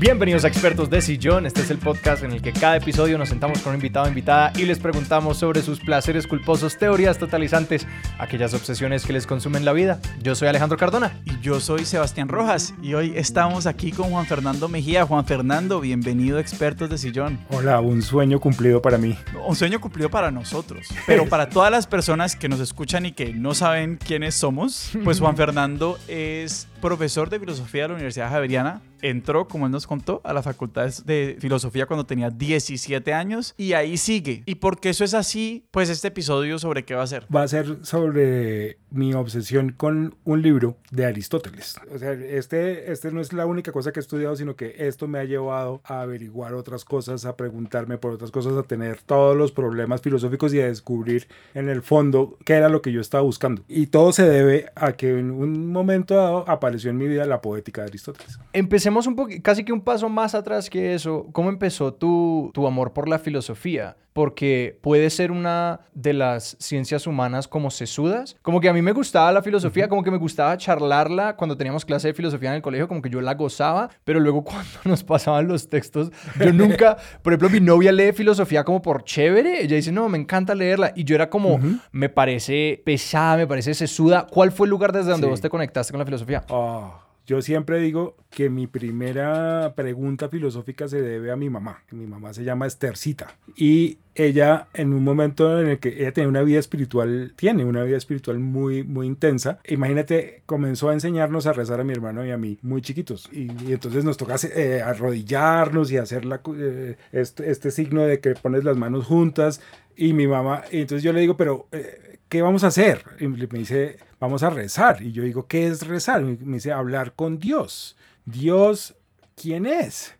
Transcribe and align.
Bienvenidos 0.00 0.46
a 0.46 0.48
Expertos 0.48 0.88
de 0.88 1.02
Sillón. 1.02 1.44
Este 1.44 1.60
es 1.60 1.70
el 1.70 1.76
podcast 1.76 2.22
en 2.22 2.32
el 2.32 2.40
que 2.40 2.54
cada 2.54 2.76
episodio 2.76 3.18
nos 3.18 3.28
sentamos 3.28 3.58
con 3.58 3.72
un 3.72 3.76
invitado 3.76 4.06
o 4.06 4.08
invitada 4.08 4.50
y 4.56 4.64
les 4.64 4.78
preguntamos 4.78 5.36
sobre 5.36 5.60
sus 5.60 5.78
placeres 5.78 6.26
culposos, 6.26 6.78
teorías 6.78 7.18
totalizantes, 7.18 7.86
aquellas 8.18 8.54
obsesiones 8.54 9.04
que 9.04 9.12
les 9.12 9.26
consumen 9.26 9.66
la 9.66 9.74
vida. 9.74 10.00
Yo 10.22 10.34
soy 10.34 10.48
Alejandro 10.48 10.78
Cardona. 10.78 11.20
Y 11.26 11.38
yo 11.42 11.60
soy 11.60 11.84
Sebastián 11.84 12.28
Rojas. 12.28 12.72
Y 12.80 12.94
hoy 12.94 13.12
estamos 13.14 13.66
aquí 13.66 13.92
con 13.92 14.08
Juan 14.08 14.24
Fernando 14.24 14.70
Mejía. 14.70 15.04
Juan 15.04 15.26
Fernando, 15.26 15.82
bienvenido 15.82 16.38
a 16.38 16.40
Expertos 16.40 16.88
de 16.88 16.96
Sillón. 16.96 17.38
Hola, 17.50 17.80
un 17.80 18.00
sueño 18.00 18.40
cumplido 18.40 18.80
para 18.80 18.96
mí. 18.96 19.18
Un 19.46 19.54
sueño 19.54 19.82
cumplido 19.82 20.08
para 20.08 20.30
nosotros. 20.30 20.88
Pero 21.06 21.26
para 21.26 21.50
todas 21.50 21.70
las 21.70 21.86
personas 21.86 22.36
que 22.36 22.48
nos 22.48 22.60
escuchan 22.60 23.04
y 23.04 23.12
que 23.12 23.34
no 23.34 23.52
saben 23.52 23.98
quiénes 23.98 24.34
somos, 24.34 24.92
pues 25.04 25.20
Juan 25.20 25.36
Fernando 25.36 25.98
es 26.08 26.68
profesor 26.80 27.28
de 27.28 27.38
filosofía 27.38 27.82
de 27.82 27.88
la 27.88 27.94
Universidad 27.96 28.30
Javeriana. 28.30 28.80
Entró, 29.02 29.48
como 29.48 29.66
él 29.66 29.72
nos 29.72 29.86
contó, 29.86 30.20
a 30.24 30.32
la 30.32 30.42
Facultad 30.42 30.90
de 31.04 31.36
Filosofía 31.40 31.86
cuando 31.86 32.06
tenía 32.06 32.30
17 32.30 33.12
años 33.12 33.54
y 33.56 33.72
ahí 33.72 33.96
sigue. 33.96 34.42
Y 34.46 34.56
porque 34.56 34.90
eso 34.90 35.04
es 35.04 35.14
así, 35.14 35.64
pues 35.70 35.88
este 35.88 36.08
episodio 36.08 36.58
sobre 36.58 36.84
qué 36.84 36.94
va 36.94 37.02
a 37.02 37.06
ser. 37.06 37.26
Va 37.34 37.42
a 37.42 37.48
ser 37.48 37.78
sobre 37.82 38.78
mi 38.90 39.14
obsesión 39.14 39.72
con 39.76 40.16
un 40.24 40.42
libro 40.42 40.76
de 40.90 41.06
Aristóteles. 41.06 41.76
O 41.94 41.98
sea, 41.98 42.12
este, 42.12 42.90
este 42.90 43.10
no 43.12 43.20
es 43.20 43.32
la 43.32 43.46
única 43.46 43.72
cosa 43.72 43.92
que 43.92 44.00
he 44.00 44.02
estudiado, 44.02 44.36
sino 44.36 44.56
que 44.56 44.74
esto 44.78 45.06
me 45.08 45.18
ha 45.18 45.24
llevado 45.24 45.80
a 45.84 46.02
averiguar 46.02 46.54
otras 46.54 46.84
cosas, 46.84 47.24
a 47.24 47.36
preguntarme 47.36 47.98
por 47.98 48.12
otras 48.12 48.30
cosas, 48.30 48.56
a 48.56 48.62
tener 48.62 49.00
todos 49.02 49.36
los 49.36 49.52
problemas 49.52 50.00
filosóficos 50.00 50.52
y 50.54 50.60
a 50.60 50.66
descubrir 50.66 51.28
en 51.54 51.68
el 51.68 51.82
fondo 51.82 52.36
qué 52.44 52.54
era 52.54 52.68
lo 52.68 52.82
que 52.82 52.92
yo 52.92 53.00
estaba 53.00 53.22
buscando. 53.22 53.62
Y 53.68 53.86
todo 53.86 54.12
se 54.12 54.28
debe 54.28 54.70
a 54.74 54.92
que 54.92 55.18
en 55.18 55.30
un 55.30 55.70
momento 55.70 56.16
dado 56.16 56.48
apareció 56.48 56.90
en 56.90 56.98
mi 56.98 57.06
vida 57.06 57.24
la 57.26 57.40
poética 57.40 57.82
de 57.82 57.88
Aristóteles. 57.88 58.38
Empecemos 58.52 58.89
un 58.90 59.16
poco, 59.16 59.32
casi 59.42 59.64
que 59.64 59.72
un 59.72 59.80
paso 59.80 60.08
más 60.08 60.34
atrás 60.34 60.70
que 60.70 60.94
eso. 60.94 61.26
¿Cómo 61.32 61.48
empezó 61.48 61.94
tu, 61.94 62.50
tu 62.54 62.66
amor 62.66 62.92
por 62.92 63.08
la 63.08 63.18
filosofía? 63.18 63.96
porque 64.12 64.78
puede 64.80 65.08
ser 65.10 65.30
una 65.30 65.80
de 65.94 66.12
las 66.12 66.56
ciencias 66.58 67.06
humanas 67.06 67.46
como 67.48 67.70
sesudas. 67.70 68.36
Como 68.42 68.60
que 68.60 68.68
a 68.68 68.72
mí 68.72 68.82
me 68.82 68.92
gustaba 68.92 69.32
la 69.32 69.42
filosofía, 69.42 69.88
como 69.88 70.02
que 70.02 70.10
me 70.10 70.18
gustaba 70.18 70.56
charlarla 70.56 71.36
cuando 71.36 71.56
teníamos 71.56 71.84
clase 71.84 72.08
de 72.08 72.14
filosofía 72.14 72.50
en 72.50 72.56
el 72.56 72.62
colegio, 72.62 72.88
como 72.88 73.02
que 73.02 73.10
yo 73.10 73.20
la 73.20 73.34
gozaba, 73.34 73.90
pero 74.04 74.20
luego 74.20 74.42
cuando 74.44 74.70
nos 74.84 75.04
pasaban 75.04 75.48
los 75.48 75.68
textos, 75.68 76.10
yo 76.38 76.52
nunca, 76.52 76.96
por 77.22 77.32
ejemplo, 77.32 77.50
mi 77.50 77.60
novia 77.60 77.92
lee 77.92 78.12
filosofía 78.12 78.64
como 78.64 78.82
por 78.82 79.04
chévere, 79.04 79.62
ella 79.62 79.76
dice, 79.76 79.92
no, 79.92 80.08
me 80.08 80.18
encanta 80.18 80.54
leerla, 80.54 80.92
y 80.94 81.04
yo 81.04 81.14
era 81.14 81.30
como, 81.30 81.60
me 81.92 82.08
parece 82.08 82.82
pesada, 82.84 83.36
me 83.36 83.46
parece 83.46 83.74
sesuda. 83.74 84.26
¿Cuál 84.30 84.52
fue 84.52 84.66
el 84.66 84.70
lugar 84.70 84.92
desde 84.92 85.10
donde 85.10 85.26
vos 85.26 85.40
te 85.40 85.48
conectaste 85.48 85.92
con 85.92 85.98
la 85.98 86.04
filosofía? 86.04 86.44
Ah, 86.50 87.09
yo 87.30 87.42
siempre 87.42 87.78
digo 87.78 88.16
que 88.28 88.50
mi 88.50 88.66
primera 88.66 89.74
pregunta 89.76 90.28
filosófica 90.28 90.88
se 90.88 91.00
debe 91.00 91.30
a 91.30 91.36
mi 91.36 91.48
mamá. 91.48 91.84
Mi 91.92 92.04
mamá 92.04 92.34
se 92.34 92.42
llama 92.42 92.66
Estercita. 92.66 93.36
Y 93.54 93.98
ella, 94.16 94.66
en 94.74 94.92
un 94.92 95.04
momento 95.04 95.60
en 95.60 95.68
el 95.68 95.78
que 95.78 95.90
ella 95.90 96.10
tenía 96.10 96.26
una 96.26 96.42
vida 96.42 96.58
espiritual, 96.58 97.32
tiene 97.36 97.64
una 97.64 97.84
vida 97.84 97.96
espiritual 97.96 98.40
muy, 98.40 98.82
muy 98.82 99.06
intensa. 99.06 99.60
Imagínate, 99.68 100.42
comenzó 100.44 100.88
a 100.88 100.92
enseñarnos 100.92 101.46
a 101.46 101.52
rezar 101.52 101.78
a 101.78 101.84
mi 101.84 101.92
hermano 101.92 102.26
y 102.26 102.32
a 102.32 102.36
mí, 102.36 102.58
muy 102.62 102.82
chiquitos. 102.82 103.30
Y, 103.32 103.48
entonces 103.72 104.02
nos 104.02 104.16
toca 104.16 104.34
eh, 104.52 104.82
arrodillarnos 104.84 105.92
y 105.92 105.98
hacer 105.98 106.26
eh, 106.56 106.96
este, 107.12 107.48
este, 107.48 107.70
signo 107.70 108.02
de 108.02 108.18
que 108.18 108.34
pones 108.34 108.64
las 108.64 108.76
manos 108.76 109.06
juntas. 109.06 109.60
Y 109.94 110.14
mi 110.14 110.26
mamá, 110.26 110.64
y 110.72 110.80
entonces 110.80 111.04
yo 111.04 111.12
le 111.12 111.20
digo, 111.20 111.36
pero, 111.36 111.68
eh, 111.70 112.09
¿qué 112.30 112.40
vamos 112.40 112.64
a 112.64 112.68
hacer? 112.68 113.04
Y 113.18 113.28
me 113.28 113.46
dice, 113.46 113.98
vamos 114.18 114.42
a 114.42 114.48
rezar. 114.48 115.02
Y 115.02 115.12
yo 115.12 115.22
digo, 115.22 115.46
¿qué 115.46 115.66
es 115.66 115.86
rezar? 115.86 116.22
Y 116.22 116.38
me 116.44 116.54
dice, 116.54 116.72
hablar 116.72 117.12
con 117.14 117.38
Dios. 117.38 117.98
Dios, 118.24 118.96
¿quién 119.34 119.66
es? 119.66 120.14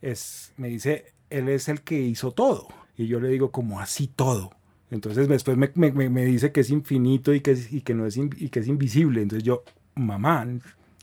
es? 0.00 0.52
Me 0.56 0.68
dice, 0.68 1.12
Él 1.28 1.48
es 1.48 1.68
el 1.68 1.82
que 1.82 2.00
hizo 2.00 2.32
todo. 2.32 2.66
Y 2.96 3.06
yo 3.06 3.20
le 3.20 3.28
digo, 3.28 3.52
¿cómo 3.52 3.78
así 3.78 4.08
todo? 4.08 4.50
Entonces 4.90 5.28
después 5.28 5.56
me, 5.56 5.70
me, 5.74 6.10
me 6.10 6.24
dice 6.24 6.50
que 6.50 6.60
es 6.60 6.70
infinito 6.70 7.32
y 7.32 7.40
que, 7.40 7.56
y 7.70 7.82
que, 7.82 7.94
no 7.94 8.06
es, 8.06 8.16
y 8.16 8.48
que 8.48 8.58
es 8.58 8.66
invisible. 8.66 9.22
Entonces 9.22 9.44
yo, 9.44 9.62
mamá, 9.94 10.46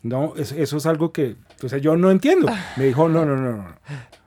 no, 0.03 0.35
eso, 0.35 0.55
eso 0.55 0.77
es 0.77 0.85
algo 0.87 1.13
que, 1.13 1.37
o 1.63 1.69
sea, 1.69 1.77
yo 1.77 1.95
no 1.95 2.11
entiendo. 2.11 2.51
Me 2.75 2.85
dijo, 2.85 3.07
no, 3.07 3.25
no, 3.25 3.37
no, 3.37 3.55
no. 3.55 3.75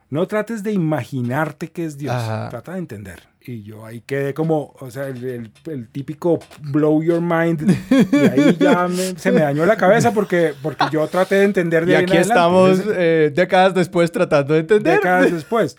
No 0.09 0.27
trates 0.27 0.63
de 0.63 0.71
imaginarte 0.71 1.71
que 1.71 1.85
es 1.85 1.97
Dios, 1.97 2.15
trata 2.49 2.73
de 2.73 2.79
entender. 2.79 3.30
Y 3.43 3.63
yo 3.63 3.85
ahí 3.85 4.01
quedé 4.01 4.33
como, 4.35 4.75
o 4.79 4.91
sea, 4.91 5.07
el, 5.07 5.51
el, 5.65 5.87
típico 5.89 6.39
blow 6.61 7.01
your 7.01 7.21
mind. 7.21 7.75
Y 8.11 8.15
ahí 8.17 8.57
ya 8.59 8.87
se 9.15 9.31
me 9.31 9.41
dañó 9.41 9.65
la 9.65 9.77
cabeza 9.77 10.13
porque, 10.13 10.53
porque 10.61 10.85
yo 10.91 11.07
traté 11.07 11.35
de 11.35 11.43
entender 11.45 11.85
de 11.85 11.93
Y 11.93 11.95
aquí 11.95 12.17
estamos 12.17 12.83
eh, 12.93 13.31
décadas 13.33 13.73
después 13.73 14.11
tratando 14.11 14.53
de 14.53 14.59
entender. 14.59 14.97
Décadas 14.97 15.31
después. 15.31 15.75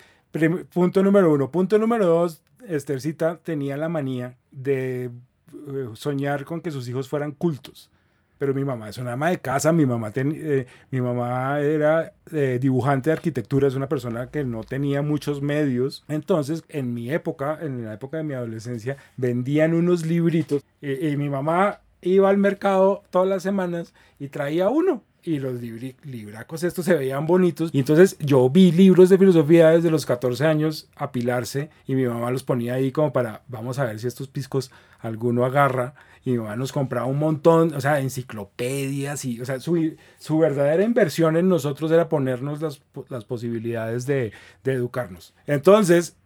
punto 0.73 1.05
número 1.05 1.33
uno. 1.33 1.51
Punto 1.53 1.79
número 1.79 2.07
dos, 2.07 2.43
Estercita 2.67 3.39
tenía 3.45 3.77
la 3.77 3.89
manía 3.89 4.37
de 4.51 5.05
eh, 5.05 5.11
soñar 5.95 6.45
con 6.45 6.61
que 6.61 6.73
sus 6.73 6.89
hijos 6.89 7.09
fueran 7.09 7.31
cultos 7.31 7.92
pero 8.43 8.55
mi 8.55 8.65
mamá 8.65 8.89
es 8.89 8.99
una 8.99 9.13
ama 9.13 9.31
de 9.31 9.39
casa, 9.39 9.71
mi 9.71 9.87
mamá, 9.87 10.11
eh, 10.17 10.67
mi 10.91 11.01
mamá 11.01 11.61
era 11.61 12.13
eh, 12.33 12.59
dibujante 12.61 13.11
de 13.11 13.15
arquitectura, 13.15 13.69
es 13.69 13.77
una 13.77 13.89
persona 13.89 14.31
que 14.33 14.43
no 14.43 14.65
tenía 14.65 15.01
muchos 15.01 15.41
medios. 15.41 16.05
Entonces, 16.09 16.65
en 16.69 16.93
mi 16.93 17.13
época, 17.13 17.57
en 17.63 17.85
la 17.85 17.95
época 17.95 18.17
de 18.17 18.25
mi 18.25 18.35
adolescencia, 18.35 18.97
vendían 19.17 19.75
unos 19.75 20.05
libritos 20.05 20.65
y, 20.81 21.17
mi 21.17 21.29
mamá 21.29 21.83
iba 22.01 22.29
al 22.31 22.39
mercado 22.39 23.05
todas 23.11 23.29
las 23.29 23.45
semanas 23.45 23.95
y 24.19 24.27
traía 24.27 24.71
uno 24.71 25.05
y 25.25 25.39
los 25.39 25.61
libracos 25.61 26.65
estos 26.65 26.85
se 26.85 26.95
veían 26.95 27.27
bonitos. 27.27 27.71
Y 27.73 27.79
entonces 27.79 28.17
yo 28.19 28.49
vi 28.51 28.73
libros 28.73 29.09
de 29.09 29.19
filosofía 29.19 29.71
desde 29.71 29.91
los 29.91 30.05
14 30.05 30.45
años 30.47 30.89
apilarse 30.97 31.71
y 31.87 31.95
mi 31.95 32.05
mamá 32.05 32.31
los 32.31 32.43
ponía 32.43 32.75
ahí 32.75 32.91
como 32.93 33.13
para, 33.13 33.43
vamos 33.49 33.79
a 33.79 33.85
ver 33.85 33.99
si 33.99 34.07
estos 34.07 34.29
piscos 34.29 34.71
alguno 35.01 35.45
agarra 35.45 35.95
y 36.25 36.33
mi 36.33 36.39
mamá 36.39 36.57
nos 36.57 36.73
compraba 36.73 37.07
un 37.07 37.19
montón, 37.19 37.75
o 37.75 37.81
sea, 37.81 38.01
enciclopedias 38.01 39.25
y, 39.25 39.41
o 39.41 39.45
sea, 39.45 39.61
su, 39.61 39.97
su 40.19 40.39
verdadera 40.39 40.85
inversión 40.85 41.37
en 41.37 41.49
nosotros 41.49 41.91
era 41.91 42.09
ponernos 42.09 42.61
las, 42.61 42.83
las 43.09 43.25
posibilidades 43.25 44.07
de, 44.07 44.33
de 44.65 44.73
educarnos. 44.73 45.35
Entonces, 45.47 46.17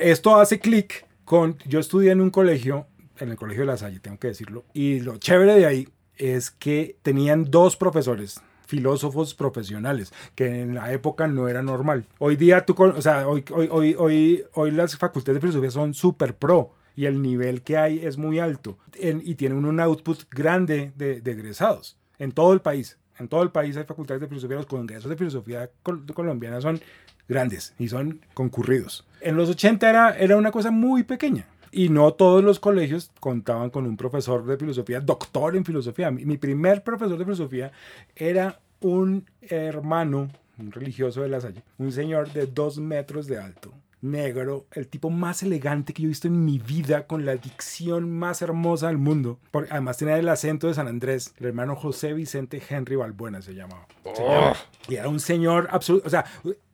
esto 0.00 0.36
hace 0.36 0.58
clic 0.58 1.06
con, 1.24 1.56
yo 1.66 1.80
estudié 1.80 2.12
en 2.12 2.20
un 2.20 2.30
colegio, 2.30 2.86
en 3.18 3.30
el 3.30 3.36
colegio 3.36 3.62
de 3.62 3.66
La 3.66 3.76
Salle, 3.76 4.00
tengo 4.00 4.18
que 4.18 4.28
decirlo, 4.28 4.64
y 4.72 5.00
lo 5.00 5.16
chévere 5.18 5.54
de 5.54 5.66
ahí 5.66 5.88
es 6.16 6.50
que 6.50 6.96
tenían 7.02 7.50
dos 7.50 7.76
profesores, 7.76 8.40
filósofos 8.66 9.34
profesionales, 9.34 10.12
que 10.34 10.62
en 10.62 10.74
la 10.74 10.92
época 10.92 11.26
no 11.26 11.48
era 11.48 11.62
normal. 11.62 12.06
Hoy 12.18 12.36
día 12.36 12.64
tú, 12.64 12.74
o 12.78 13.02
sea, 13.02 13.28
hoy, 13.28 13.44
hoy, 13.52 13.94
hoy, 13.98 14.44
hoy, 14.54 14.70
las 14.70 14.96
facultades 14.96 15.36
de 15.36 15.40
filosofía 15.40 15.70
son 15.70 15.94
súper 15.94 16.34
pro 16.34 16.72
y 16.94 17.06
el 17.06 17.22
nivel 17.22 17.62
que 17.62 17.76
hay 17.76 18.04
es 18.04 18.16
muy 18.16 18.38
alto 18.38 18.78
y 18.98 19.34
tiene 19.34 19.54
un 19.54 19.80
output 19.80 20.24
grande 20.30 20.92
de, 20.96 21.18
egresados 21.24 21.96
en 22.18 22.32
todo 22.32 22.52
el 22.52 22.60
país. 22.60 22.98
En 23.18 23.28
todo 23.28 23.42
el 23.42 23.50
país 23.50 23.76
hay 23.76 23.84
facultades 23.84 24.20
de 24.20 24.28
filosofía, 24.28 24.56
los 24.56 24.66
congresos 24.66 25.08
de 25.08 25.16
filosofía 25.16 25.70
colombiana 25.82 26.60
son 26.60 26.80
grandes 27.28 27.74
y 27.78 27.88
son 27.88 28.20
concurridos. 28.34 29.06
En 29.20 29.36
los 29.36 29.48
80 29.48 29.88
era, 29.88 30.16
era 30.18 30.36
una 30.36 30.50
cosa 30.50 30.70
muy 30.70 31.02
pequeña 31.02 31.46
y 31.76 31.90
no 31.90 32.14
todos 32.14 32.42
los 32.42 32.58
colegios 32.58 33.10
contaban 33.20 33.68
con 33.68 33.84
un 33.84 33.98
profesor 33.98 34.46
de 34.46 34.56
filosofía, 34.56 34.98
doctor 34.98 35.56
en 35.56 35.64
filosofía. 35.66 36.10
Mi, 36.10 36.24
mi 36.24 36.38
primer 36.38 36.82
profesor 36.82 37.18
de 37.18 37.24
filosofía 37.24 37.70
era 38.14 38.60
un 38.80 39.26
hermano, 39.42 40.30
un 40.58 40.72
religioso 40.72 41.20
de 41.20 41.28
la 41.28 41.42
Salle, 41.42 41.62
un 41.76 41.92
señor 41.92 42.32
de 42.32 42.46
dos 42.46 42.78
metros 42.78 43.26
de 43.26 43.38
alto, 43.38 43.74
negro, 44.00 44.64
el 44.72 44.88
tipo 44.88 45.10
más 45.10 45.42
elegante 45.42 45.92
que 45.92 46.00
yo 46.00 46.06
he 46.06 46.08
visto 46.08 46.28
en 46.28 46.46
mi 46.46 46.58
vida, 46.58 47.06
con 47.06 47.26
la 47.26 47.36
dicción 47.36 48.10
más 48.10 48.40
hermosa 48.40 48.86
del 48.86 48.96
mundo. 48.96 49.38
Porque 49.50 49.70
además 49.70 49.98
tenía 49.98 50.16
el 50.16 50.30
acento 50.30 50.68
de 50.68 50.74
San 50.74 50.88
Andrés, 50.88 51.34
el 51.36 51.48
hermano 51.48 51.76
José 51.76 52.14
Vicente 52.14 52.62
Henry 52.66 52.96
Balbuena 52.96 53.42
se 53.42 53.54
llamaba. 53.54 53.86
Oh. 54.02 54.54
Y 54.88 54.94
era 54.94 55.10
un 55.10 55.20
señor 55.20 55.68
absoluto, 55.70 56.06
o 56.06 56.10
sea, 56.10 56.24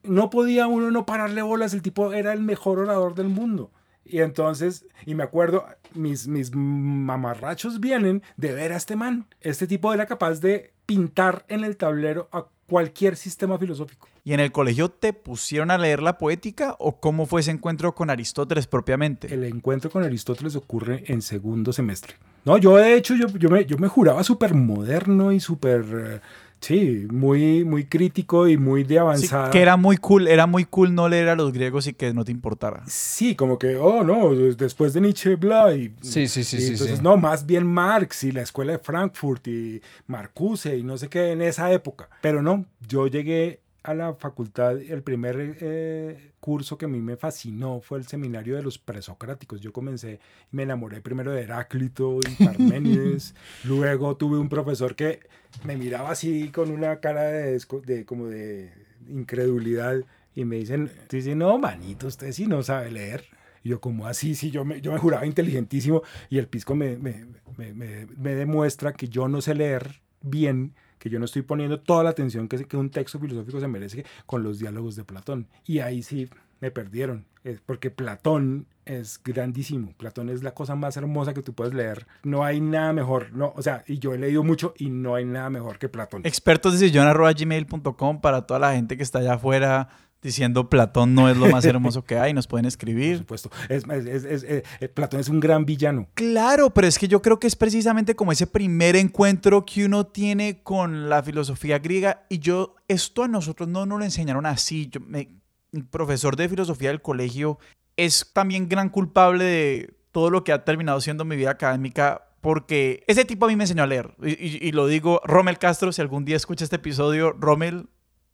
no 0.05 0.31
podía 0.31 0.69
uno 0.69 0.93
no 0.93 1.07
pararle 1.07 1.43
bolas, 1.43 1.75
el 1.75 1.83
tipo 1.83 2.13
era 2.13 2.33
el 2.33 2.41
mejor 2.41 2.79
orador 2.79 3.17
del 3.17 3.29
mundo. 3.29 3.73
Y 4.05 4.21
entonces, 4.21 4.87
y 5.07 5.15
me 5.15 5.23
acuerdo, 5.23 5.65
mis, 5.95 6.27
mis 6.29 6.55
mamarrachos 6.55 7.81
vienen 7.81 8.23
de 8.37 8.53
ver 8.53 8.73
a 8.73 8.77
este 8.77 8.97
man. 8.97 9.27
Este 9.41 9.67
tipo 9.67 9.93
era 9.93 10.07
capaz 10.07 10.41
de 10.41 10.73
pintar 10.87 11.45
en 11.49 11.65
el 11.65 11.77
tablero 11.77 12.29
a 12.33 12.47
cualquier 12.67 13.17
sistema 13.17 13.59
filosófico. 13.59 14.09
¿Y 14.25 14.35
en 14.35 14.41
el 14.41 14.53
colegio 14.53 14.89
te 14.89 15.13
pusieron 15.13 15.71
a 15.71 15.79
leer 15.79 16.01
la 16.01 16.17
poética 16.17 16.77
o 16.79 17.01
cómo 17.01 17.27
fue 17.27 17.41
ese 17.41 17.51
encuentro 17.51 17.95
con 17.95 18.09
Aristóteles 18.09 18.67
propiamente? 18.67 19.33
El 19.33 19.45
encuentro 19.45 19.91
con 19.91 20.05
Aristóteles 20.05 20.55
ocurre 20.55 21.05
en 21.09 21.23
segundo 21.23 21.73
semestre. 21.73 22.15
No, 22.45 22.57
yo 22.57 22.77
de 22.77 22.95
hecho, 22.95 23.15
yo, 23.15 23.27
yo, 23.29 23.49
me, 23.49 23.65
yo 23.67 23.79
me 23.79 23.89
juraba 23.89 24.23
súper 24.25 24.55
moderno 24.55 25.33
y 25.33 25.41
súper... 25.41 26.23
Sí, 26.63 27.09
muy, 27.11 27.65
muy 27.65 27.87
crítico 27.87 28.47
y 28.47 28.57
muy 28.57 28.85
de 28.85 29.01
avanzada. 29.01 29.51
que 29.51 29.61
era 29.61 29.77
muy 29.77 29.97
cool, 29.97 30.29
era 30.29 30.47
muy 30.47 30.65
cool 30.65 30.95
no 30.95 31.09
leer 31.09 31.29
a 31.29 31.35
los 31.35 31.53
griegos 31.53 31.89
y 31.89 31.93
que 31.93 32.15
no 32.15 32.25
te 32.25 32.31
importara. 32.31 32.85
Sí, 32.87 33.35
como 33.35 33.59
que, 33.59 33.75
oh, 33.75 34.05
no, 34.05 34.33
después 34.55 34.95
de 34.95 35.01
Nietzsche, 35.01 35.35
bla, 35.35 35.75
y... 35.75 35.93
Sí, 36.03 36.29
sí, 36.29 36.45
sí, 36.45 36.61
sí. 36.61 36.73
Entonces, 36.73 37.03
no, 37.03 37.17
más 37.17 37.47
bien 37.47 37.67
Marx 37.67 38.23
y 38.23 38.31
la 38.31 38.43
escuela 38.43 38.73
de 38.73 38.79
Frankfurt 38.79 39.49
y 39.49 39.83
Marcuse 40.07 40.77
y 40.77 40.85
no 40.85 40.97
sé 40.97 41.09
qué 41.09 41.33
en 41.33 41.43
esa 41.43 41.73
época. 41.73 42.09
Pero 42.21 42.43
no, 42.43 42.65
yo 42.87 43.09
llegué 43.09 43.62
a 43.83 43.95
la 43.95 44.15
facultad, 44.15 44.81
el 44.81 45.03
primer 45.03 45.57
eh, 45.61 46.33
curso 46.41 46.79
que 46.79 46.85
a 46.85 46.89
mí 46.89 47.01
me 47.01 47.17
fascinó 47.17 47.81
fue 47.81 47.99
el 47.99 48.07
seminario 48.07 48.57
de 48.57 48.63
los 48.63 48.79
presocráticos. 48.79 49.61
Yo 49.61 49.73
comencé 49.73 50.21
y 50.53 50.57
me 50.57 50.63
enamoré 50.63 51.01
primero 51.01 51.33
de 51.33 51.43
Heráclito 51.43 52.19
y 52.21 52.45
Parménides. 52.45 53.35
Luego 53.65 54.17
tuve 54.17 54.39
un 54.39 54.49
profesor 54.49 54.95
que 54.95 55.21
me 55.65 55.77
miraba 55.77 56.11
así 56.11 56.51
con 56.51 56.71
una 56.71 57.01
cara 57.01 57.25
de, 57.25 57.61
de 57.85 58.05
como 58.05 58.27
de 58.29 58.73
incredulidad 59.09 60.03
y 60.35 60.45
me 60.45 60.57
dicen, 60.57 60.91
dice, 61.11 61.35
no, 61.35 61.59
manito, 61.59 62.07
usted 62.07 62.33
sí 62.33 62.47
no 62.47 62.63
sabe 62.63 62.91
leer. 62.91 63.25
Y 63.65 63.71
yo, 63.71 63.81
como 63.81 64.07
así? 64.07 64.35
Sí, 64.35 64.51
yo 64.51 64.65
me, 64.65 64.81
yo 64.81 64.93
me 64.93 64.99
juraba 64.99 65.27
inteligentísimo 65.27 66.03
y 66.31 66.39
el 66.39 66.49
pisco 66.49 66.75
me, 66.75 66.97
me, 66.97 67.27
me, 67.57 68.07
me, 68.07 68.35
demuestra 68.35 68.93
que 68.93 69.09
yo 69.09 69.29
no 69.29 69.41
sé 69.41 69.55
leer 69.55 70.01
bien, 70.21 70.75
que 71.03 71.11
yo 71.11 71.19
no 71.19 71.25
estoy 71.25 71.43
poniendo 71.43 71.81
toda 71.81 72.05
la 72.05 72.11
atención 72.11 72.47
que, 72.47 72.65
que 72.65 72.77
un 72.77 72.89
texto 72.89 73.19
filosófico 73.19 73.59
se 73.59 73.67
merece 73.67 74.05
con 74.25 74.45
los 74.45 74.61
diálogos 74.61 74.95
de 74.95 75.03
Platón. 75.03 75.49
Y 75.67 75.81
ahí 75.81 76.01
sí 76.05 76.31
me 76.61 76.71
perdieron, 76.71 77.27
porque 77.67 77.91
Platón 77.91 78.69
es 78.85 79.21
grandísimo. 79.25 79.95
Platón 79.97 80.29
es 80.29 80.45
la 80.45 80.55
cosa 80.55 80.77
más 80.77 80.97
hermosa 80.97 81.35
que 81.35 81.43
tú 81.43 81.55
puedes 81.55 81.75
leer. 81.75 82.07
No 82.23 82.45
hay 82.45 82.61
nada 82.61 82.93
mejor, 82.93 83.33
no, 83.33 83.53
o 83.57 83.63
sea, 83.63 83.83
y 83.89 83.99
yo 83.99 84.15
he 84.15 84.19
leído 84.19 84.45
mucho 84.45 84.75
y 84.79 84.91
no 84.91 85.17
hay 85.17 85.25
nada 85.25 85.51
mejor 85.51 85.81
que 85.81 85.89
Platón. 85.89 86.23
Expertos 86.25 86.79
de 86.79 86.91
gmail.com 86.91 88.21
para 88.21 88.43
toda 88.47 88.61
la 88.61 88.75
gente 88.75 88.97
que 88.97 89.03
está 89.03 89.19
allá 89.19 89.35
afuera 89.35 89.89
diciendo 90.23 90.71
Platón 90.71 91.15
no 91.15 91.29
es 91.29 91.37
lo 91.37 91.49
más 91.49 91.65
hermoso 91.65 92.05
que 92.05 92.17
hay, 92.19 92.33
nos 92.33 92.47
pueden 92.47 92.67
escribir. 92.67 93.27
Por 93.27 93.39
supuesto, 93.39 93.51
es, 93.69 94.45
eh, 94.45 94.63
Platón 94.95 95.21
es 95.21 95.29
un 95.29 95.41
gran 95.41 95.67
villano. 95.67 96.09
Claro, 96.15 96.71
pero 96.71 96.87
es 96.87 96.99
que 96.99 97.09
yo 97.09 97.21
creo 97.21 97.39
que 97.39 97.47
es 97.47 97.57
precisamente 97.57 98.15
como 98.15 98.33
ese 98.33 98.47
primer 98.47 98.97
encuentro 98.97 99.67
que 99.67 99.85
uno 99.85 100.07
tiene 100.07 100.63
con 100.63 101.09
la 101.09 101.23
filosofía 101.23 101.79
griega 101.79 102.25
y 102.29 102.39
yo, 102.39 102.77
esto 102.89 103.25
a 103.25 103.29
nosotros 103.29 103.69
no 103.69 103.85
nos 103.85 103.99
lo 103.99 104.05
enseñaron 104.05 104.47
así. 104.47 104.89
Yo, 104.89 105.01
me, 105.01 105.29
mi 105.73 105.83
profesor 105.83 106.37
de 106.37 106.49
filosofía 106.49 106.91
del 106.91 107.03
colegio 107.03 107.59
es 107.97 108.31
también 108.33 108.69
gran 108.69 108.89
culpable 108.89 109.45
de 109.45 109.95
todo 110.13 110.31
lo 110.31 110.45
que 110.45 110.53
ha 110.53 110.65
terminado 110.65 111.01
siendo 111.01 111.25
mi 111.25 111.37
vida 111.37 111.51
académica 111.51 112.29
porque 112.43 113.05
ese 113.07 113.25
tipo 113.25 113.47
a 113.47 113.49
mí 113.49 113.57
me 113.57 113.65
enseñó 113.65 113.85
a 113.85 113.87
leer. 113.87 114.15
Y, 114.21 114.67
y 114.67 114.73
lo 114.73 114.89
digo, 114.89 115.21
Rommel 115.25 115.59
Castro, 115.59 115.93
si 115.93 116.03
algún 116.03 116.25
día 116.25 116.37
escucha 116.37 116.65
este 116.65 116.77
episodio, 116.77 117.33
Rommel, 117.33 117.89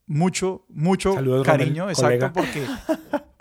mucho, 0.08 0.64
mucho 0.68 1.14
cariño, 1.44 1.88
exacto, 1.88 2.32
porque... 2.34 2.66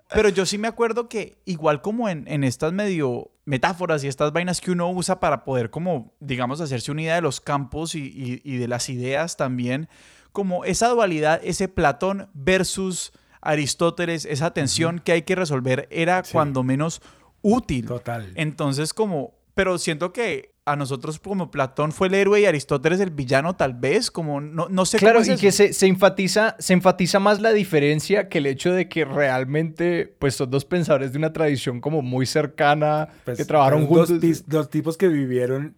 Pero 0.10 0.30
yo 0.30 0.46
sí 0.46 0.58
me 0.58 0.70
acuerdo 0.70 1.10
que 1.10 1.42
igual 1.44 1.82
como 1.82 2.08
en, 2.08 2.28
en, 2.30 2.46
estas 2.46 2.72
medio 2.72 3.32
metáforas 3.44 4.04
y 4.04 4.08
estas 4.08 4.32
vainas 4.32 4.62
que 4.62 4.72
uno 4.72 4.90
usa 4.90 5.20
para 5.20 5.44
poder 5.44 5.70
como, 5.70 6.14
digamos, 6.22 6.62
hacerse 6.62 6.92
una 6.92 7.02
idea 7.02 7.16
de 7.16 7.22
los 7.22 7.42
campos 7.42 7.94
y, 7.94 8.42
y, 8.44 8.58
de 8.58 8.68
las 8.70 8.88
ideas 8.88 9.36
también, 9.36 9.90
como 10.32 10.64
esa 10.64 10.88
dualidad, 10.88 11.42
ese 11.44 11.68
Platón 11.68 12.30
versus 12.34 13.12
Aristóteles, 13.42 14.24
esa 14.24 14.52
tensión 14.52 15.00
que 15.00 15.12
hay 15.12 15.22
que 15.24 15.36
resolver 15.36 15.90
era 15.92 16.24
cuando 16.32 16.64
menos 16.64 17.02
útil. 17.42 17.88
Total. 17.88 18.32
Entonces 18.36 18.94
como, 18.94 19.34
pero 19.56 19.78
siento 19.78 20.14
que 20.14 20.57
a 20.68 20.76
nosotros 20.76 21.20
como 21.20 21.50
Platón 21.50 21.94
fue 21.94 22.10
el 22.10 22.14
héroe 22.14 22.42
y 22.42 22.46
Aristóteles 22.46 23.00
el 23.00 23.10
villano 23.10 23.56
tal 23.56 23.74
vez, 23.74 24.12
como 24.12 24.42
no, 24.42 24.68
no 24.70 24.86
sé 24.86 24.98
claro, 24.98 25.22
y 25.24 25.38
que 25.38 25.52
se, 25.52 25.72
se, 25.72 25.88
enfatiza, 25.88 26.58
se 26.60 26.74
enfatiza 26.74 27.20
más 27.20 27.40
la 27.40 27.54
diferencia 27.54 28.28
que 28.28 28.40
el 28.40 28.46
hecho 28.46 28.74
de 28.74 28.90
que 28.90 29.06
realmente 29.06 30.14
pues 30.20 30.36
son 30.36 30.52
dos 30.52 30.66
pensadores 30.66 31.14
de 31.14 31.18
una 31.18 31.32
tradición 31.32 31.80
como 31.80 32.02
muy 32.02 32.26
cercana, 32.26 33.08
pues, 33.24 33.38
que 33.38 33.46
trabajaron 33.46 33.86
juntos. 33.88 34.20
Dos, 34.46 34.70
tipos 34.70 34.98
que 34.98 35.08
vivieron 35.08 35.76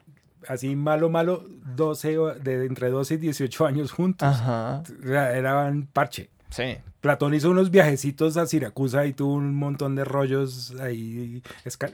así 0.47 0.75
malo, 0.75 1.09
malo, 1.09 1.45
12, 1.75 2.17
de 2.41 2.65
entre 2.65 2.89
12 2.89 3.13
y 3.13 3.17
18 3.17 3.65
años 3.67 3.91
juntos. 3.91 4.27
Ajá. 4.27 4.83
Eran 5.05 5.87
parche. 5.93 6.31
Sí. 6.49 6.77
Platón 7.01 7.33
hizo 7.33 7.49
unos 7.49 7.71
viajecitos 7.71 8.35
a 8.37 8.45
Siracusa 8.45 9.05
y 9.05 9.13
tuvo 9.13 9.33
un 9.33 9.55
montón 9.55 9.95
de 9.95 10.03
rollos 10.03 10.73
ahí, 10.81 11.41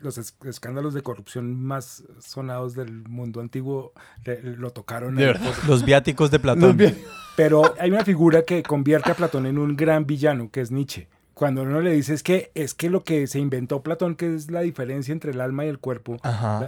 los 0.02 0.18
escándalos 0.18 0.94
de 0.94 1.04
corrupción 1.04 1.62
más 1.64 2.04
sonados 2.20 2.74
del 2.74 3.08
mundo 3.08 3.40
antiguo 3.40 3.94
lo 4.42 4.72
tocaron. 4.72 5.18
Los 5.68 5.86
viáticos 5.86 6.32
de 6.32 6.40
Platón. 6.40 6.78
Pero 7.36 7.76
hay 7.80 7.92
una 7.92 8.04
figura 8.04 8.44
que 8.44 8.64
convierte 8.64 9.12
a 9.12 9.14
Platón 9.14 9.46
en 9.46 9.58
un 9.58 9.76
gran 9.76 10.08
villano, 10.08 10.50
que 10.50 10.62
es 10.62 10.72
Nietzsche 10.72 11.08
cuando 11.36 11.64
uno 11.64 11.82
le 11.82 11.92
dice 11.92 12.14
es 12.14 12.24
que 12.24 12.50
es 12.56 12.74
que 12.74 12.90
lo 12.90 13.04
que 13.04 13.28
se 13.28 13.40
inventó 13.40 13.84
Platón, 13.84 14.16
que 14.16 14.34
es 14.34 14.50
la 14.50 14.62
diferencia 14.62 15.12
entre 15.12 15.32
el 15.32 15.42
alma 15.42 15.66
y 15.66 15.68
el 15.68 15.80
cuerpo, 15.80 16.18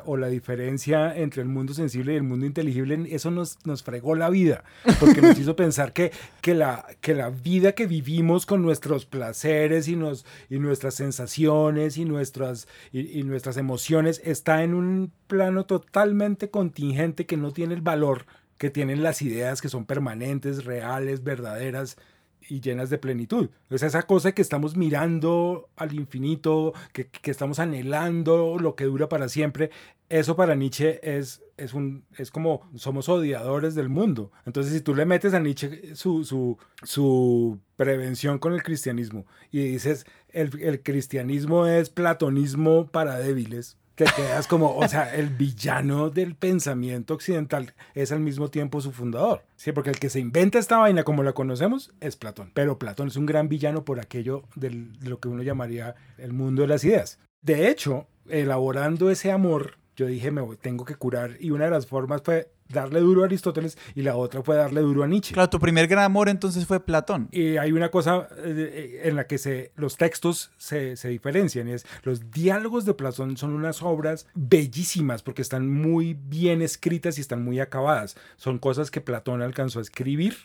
o 0.05 0.17
la 0.17 0.27
diferencia 0.27 1.15
entre 1.15 1.41
el 1.41 1.47
mundo 1.47 1.73
sensible 1.73 2.13
y 2.13 2.17
el 2.17 2.23
mundo 2.23 2.45
inteligible, 2.45 3.07
eso 3.09 3.31
nos, 3.31 3.65
nos 3.65 3.81
fregó 3.81 4.13
la 4.13 4.29
vida, 4.29 4.65
porque 4.99 5.21
nos 5.21 5.39
hizo 5.39 5.55
pensar 5.55 5.93
que, 5.93 6.11
que, 6.41 6.53
la, 6.53 6.85
que 6.99 7.15
la 7.15 7.29
vida 7.29 7.71
que 7.71 7.87
vivimos 7.87 8.45
con 8.45 8.61
nuestros 8.61 9.05
placeres 9.05 9.87
y, 9.87 9.95
nos, 9.95 10.25
y 10.49 10.59
nuestras 10.59 10.95
sensaciones 10.95 11.97
y 11.97 12.03
nuestras, 12.03 12.67
y 12.91 13.23
nuestras 13.23 13.55
emociones 13.55 14.21
está 14.25 14.63
en 14.63 14.73
un 14.73 15.13
plano 15.27 15.65
totalmente 15.65 16.49
contingente 16.49 17.25
que 17.25 17.37
no 17.37 17.51
tiene 17.51 17.73
el 17.73 17.81
valor 17.81 18.25
que 18.57 18.69
tienen 18.71 19.03
las 19.03 19.21
ideas 19.21 19.61
que 19.61 19.69
son 19.69 19.85
permanentes, 19.85 20.65
reales, 20.65 21.23
verdaderas 21.23 21.95
y 22.49 22.61
llenas 22.61 22.89
de 22.89 22.97
plenitud. 22.97 23.49
Es 23.69 23.83
esa 23.83 24.03
cosa 24.03 24.31
que 24.31 24.41
estamos 24.41 24.75
mirando 24.75 25.69
al 25.75 25.93
infinito, 25.93 26.73
que, 26.93 27.07
que, 27.07 27.31
estamos 27.31 27.59
anhelando 27.59 28.57
lo 28.59 28.75
que 28.75 28.85
dura 28.85 29.09
para 29.09 29.29
siempre. 29.29 29.69
Eso 30.09 30.35
para 30.35 30.55
Nietzsche 30.55 30.99
es, 31.03 31.41
es, 31.57 31.73
un, 31.73 32.05
es 32.17 32.31
como 32.31 32.69
somos 32.75 33.09
odiadores 33.09 33.75
del 33.75 33.89
mundo. 33.89 34.31
Entonces, 34.45 34.73
si 34.73 34.81
tú 34.81 34.95
le 34.95 35.05
metes 35.05 35.33
a 35.33 35.39
Nietzsche 35.39 35.95
su, 35.95 36.23
su, 36.23 36.57
su 36.83 37.59
prevención 37.75 38.39
con 38.39 38.53
el 38.53 38.63
cristianismo 38.63 39.25
y 39.51 39.59
dices 39.59 40.05
el, 40.29 40.61
el 40.61 40.81
cristianismo 40.81 41.67
es 41.67 41.89
platonismo 41.89 42.87
para 42.87 43.17
débiles, 43.19 43.77
que 43.97 44.05
quedas 44.15 44.45
como, 44.45 44.77
o 44.77 44.87
sea, 44.87 45.13
el 45.15 45.29
villano 45.29 46.11
del 46.11 46.35
pensamiento 46.35 47.15
occidental 47.15 47.73
es 47.95 48.11
al 48.11 48.19
mismo 48.19 48.49
tiempo 48.49 48.79
su 48.79 48.91
fundador. 48.91 49.43
Sí, 49.55 49.71
porque 49.71 49.89
el 49.89 49.97
que 49.97 50.11
se 50.11 50.19
inventa 50.19 50.59
esta 50.59 50.77
vaina 50.77 51.03
como 51.03 51.23
la 51.23 51.33
conocemos 51.33 51.91
es 51.99 52.15
Platón. 52.15 52.51
Pero 52.53 52.77
Platón 52.77 53.07
es 53.07 53.15
un 53.15 53.25
gran 53.25 53.49
villano 53.49 53.83
por 53.85 53.99
aquello 53.99 54.43
de 54.53 54.69
lo 55.01 55.19
que 55.19 55.29
uno 55.29 55.41
llamaría 55.41 55.95
el 56.19 56.31
mundo 56.31 56.61
de 56.61 56.67
las 56.67 56.83
ideas. 56.83 57.19
De 57.41 57.69
hecho, 57.69 58.05
elaborando 58.29 59.09
ese 59.09 59.31
amor, 59.31 59.79
yo 59.95 60.05
dije, 60.05 60.29
me 60.29 60.43
tengo 60.57 60.85
que 60.85 60.93
curar. 60.93 61.37
Y 61.39 61.49
una 61.49 61.65
de 61.65 61.71
las 61.71 61.87
formas 61.87 62.21
fue 62.23 62.51
darle 62.69 62.99
duro 62.99 63.23
a 63.23 63.25
Aristóteles 63.25 63.77
y 63.95 64.01
la 64.01 64.15
otra 64.15 64.43
fue 64.43 64.55
darle 64.55 64.81
duro 64.81 65.03
a 65.03 65.07
Nietzsche. 65.07 65.33
Claro, 65.33 65.49
tu 65.49 65.59
primer 65.59 65.87
gran 65.87 66.03
amor 66.03 66.29
entonces 66.29 66.65
fue 66.65 66.79
Platón. 66.79 67.29
Y 67.31 67.57
hay 67.57 67.71
una 67.71 67.89
cosa 67.89 68.27
eh, 68.37 69.01
en 69.03 69.15
la 69.15 69.27
que 69.27 69.37
se, 69.37 69.71
los 69.75 69.97
textos 69.97 70.51
se, 70.57 70.95
se 70.95 71.09
diferencian, 71.09 71.67
es 71.67 71.85
los 72.03 72.31
diálogos 72.31 72.85
de 72.85 72.93
Platón 72.93 73.37
son 73.37 73.53
unas 73.53 73.81
obras 73.81 74.27
bellísimas 74.33 75.23
porque 75.23 75.41
están 75.41 75.69
muy 75.69 76.13
bien 76.13 76.61
escritas 76.61 77.17
y 77.17 77.21
están 77.21 77.43
muy 77.43 77.59
acabadas. 77.59 78.15
Son 78.37 78.59
cosas 78.59 78.91
que 78.91 79.01
Platón 79.01 79.41
alcanzó 79.41 79.79
a 79.79 79.81
escribir, 79.81 80.35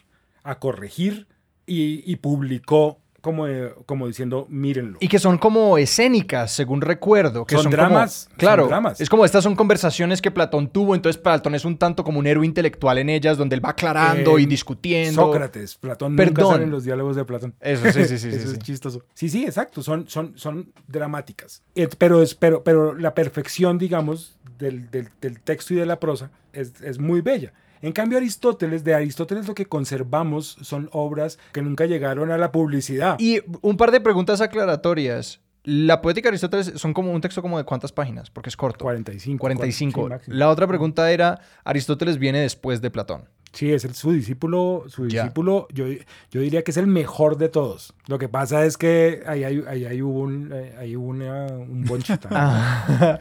a 0.43 0.59
corregir 0.59 1.26
y, 1.67 2.02
y 2.11 2.17
publicó 2.17 3.00
como, 3.23 3.47
como 3.87 4.09
diciendo, 4.09 4.47
mírenlo. 4.50 4.99
Y 5.00 5.07
que 5.07 5.21
son 5.21 5.38
como 5.38 5.79
escénicas, 5.79 6.50
según 6.50 6.81
recuerdo. 6.81 7.47
Que 7.47 7.57
son, 7.57 7.71
dramas. 7.71 8.29
claro, 8.37 8.67
dramas. 8.67 9.00
es 9.00 9.09
como 9.09 9.25
estas 9.25 9.45
son 9.45 9.55
conversaciones 9.55 10.21
que 10.21 10.33
Platón 10.33 10.69
tuvo, 10.69 10.97
entonces 10.97 11.23
Platón 11.23 11.55
es 11.55 11.64
un 11.64 11.79
tanto 11.79 12.02
como 12.02 12.19
un 12.19 12.26
héroe 12.26 12.45
intelectual 12.45 12.99
en 12.99 13.09
ellas, 13.09 13.38
donde 13.38 13.55
él 13.55 13.64
va 13.64 13.71
aclarando 13.71 14.41
y 14.41 14.47
discutiendo. 14.47 15.23
Sócrates, 15.23 15.76
Platón 15.76 16.17
Perdón. 16.17 16.35
nunca 16.35 16.52
sale 16.52 16.64
en 16.64 16.71
los 16.73 16.83
diálogos 16.83 17.14
de 17.14 17.25
Platón. 17.25 17.55
Eso, 17.61 17.91
sí, 17.93 18.05
sí, 18.05 18.19
sí. 18.19 18.29
Eso 18.33 18.49
sí, 18.49 18.55
es 18.55 18.59
chistoso. 18.59 19.05
Sí, 19.14 19.29
sí, 19.29 19.45
exacto, 19.45 19.83
son, 19.83 20.09
son, 20.09 20.37
son 20.37 20.73
dramáticas. 20.88 21.62
Pero, 21.99 22.23
es, 22.23 22.35
pero, 22.35 22.64
pero 22.64 22.93
la 22.93 23.14
perfección, 23.14 23.79
digamos, 23.79 24.37
del, 24.59 24.91
del, 24.91 25.11
del 25.21 25.41
texto 25.41 25.75
y 25.75 25.76
de 25.76 25.87
la 25.87 26.00
prosa 26.00 26.33
es, 26.52 26.81
es 26.83 26.99
muy 26.99 27.21
bella. 27.21 27.52
En 27.83 27.93
cambio, 27.93 28.19
Aristóteles, 28.19 28.85
de 28.85 28.95
Aristóteles 28.95 29.49
lo 29.49 29.55
que 29.55 29.67
conservamos 29.67 30.57
son 30.62 30.89
obras 30.93 31.39
que 31.53 31.62
nunca 31.62 31.85
llegaron 31.85 32.31
a 32.31 32.39
la 32.39 32.53
publicidad. 32.53 33.17
Y 33.19 33.41
un 33.61 33.77
par 33.77 33.91
de 33.91 34.01
preguntas 34.01 34.41
aclaratorias. 34.41 35.41
La 35.65 36.01
poética 36.01 36.27
de 36.27 36.31
Aristóteles 36.31 36.73
son 36.77 36.93
como 36.93 37.12
un 37.12 37.21
texto 37.21 37.43
como 37.43 37.59
de 37.59 37.65
cuántas 37.65 37.93
páginas, 37.93 38.31
porque 38.31 38.49
es 38.49 38.57
corto. 38.57 38.85
45. 38.85 39.41
45. 39.41 40.11
la 40.27 40.49
otra 40.49 40.67
pregunta 40.67 41.11
era, 41.12 41.41
Aristóteles 41.65 42.19
viene 42.19 42.41
después 42.41 42.81
de 42.81 42.91
Platón. 42.91 43.29
Sí, 43.52 43.71
es 43.71 43.85
el, 43.85 43.94
su 43.94 44.12
discípulo, 44.12 44.85
su 44.88 45.04
discípulo, 45.04 45.68
yo, 45.73 45.85
yo 46.30 46.40
diría 46.40 46.64
que 46.64 46.71
es 46.71 46.78
el 46.78 46.87
mejor 46.87 47.37
de 47.37 47.50
todos. 47.50 47.92
Lo 48.06 48.18
que 48.18 48.28
pasa 48.28 48.64
es 48.64 48.78
que 48.78 49.23
ahí 49.26 49.44
hay, 49.44 49.62
ahí 49.68 49.85
hay 49.85 50.00
un, 50.00 50.50
eh, 50.54 50.75
ahí 50.78 50.97
una, 50.97 51.47
un 51.47 51.85
bonchita. 51.85 52.28
Ah. 52.35 53.18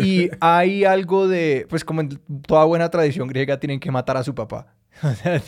y 0.00 0.30
hay 0.40 0.84
algo 0.84 1.28
de, 1.28 1.66
pues 1.68 1.84
como 1.84 2.00
en 2.00 2.18
toda 2.46 2.64
buena 2.64 2.90
tradición 2.90 3.28
griega, 3.28 3.60
tienen 3.60 3.78
que 3.78 3.90
matar 3.90 4.16
a 4.16 4.24
su 4.24 4.34
papá. 4.34 4.66
O 5.02 5.14
sea, 5.14 5.42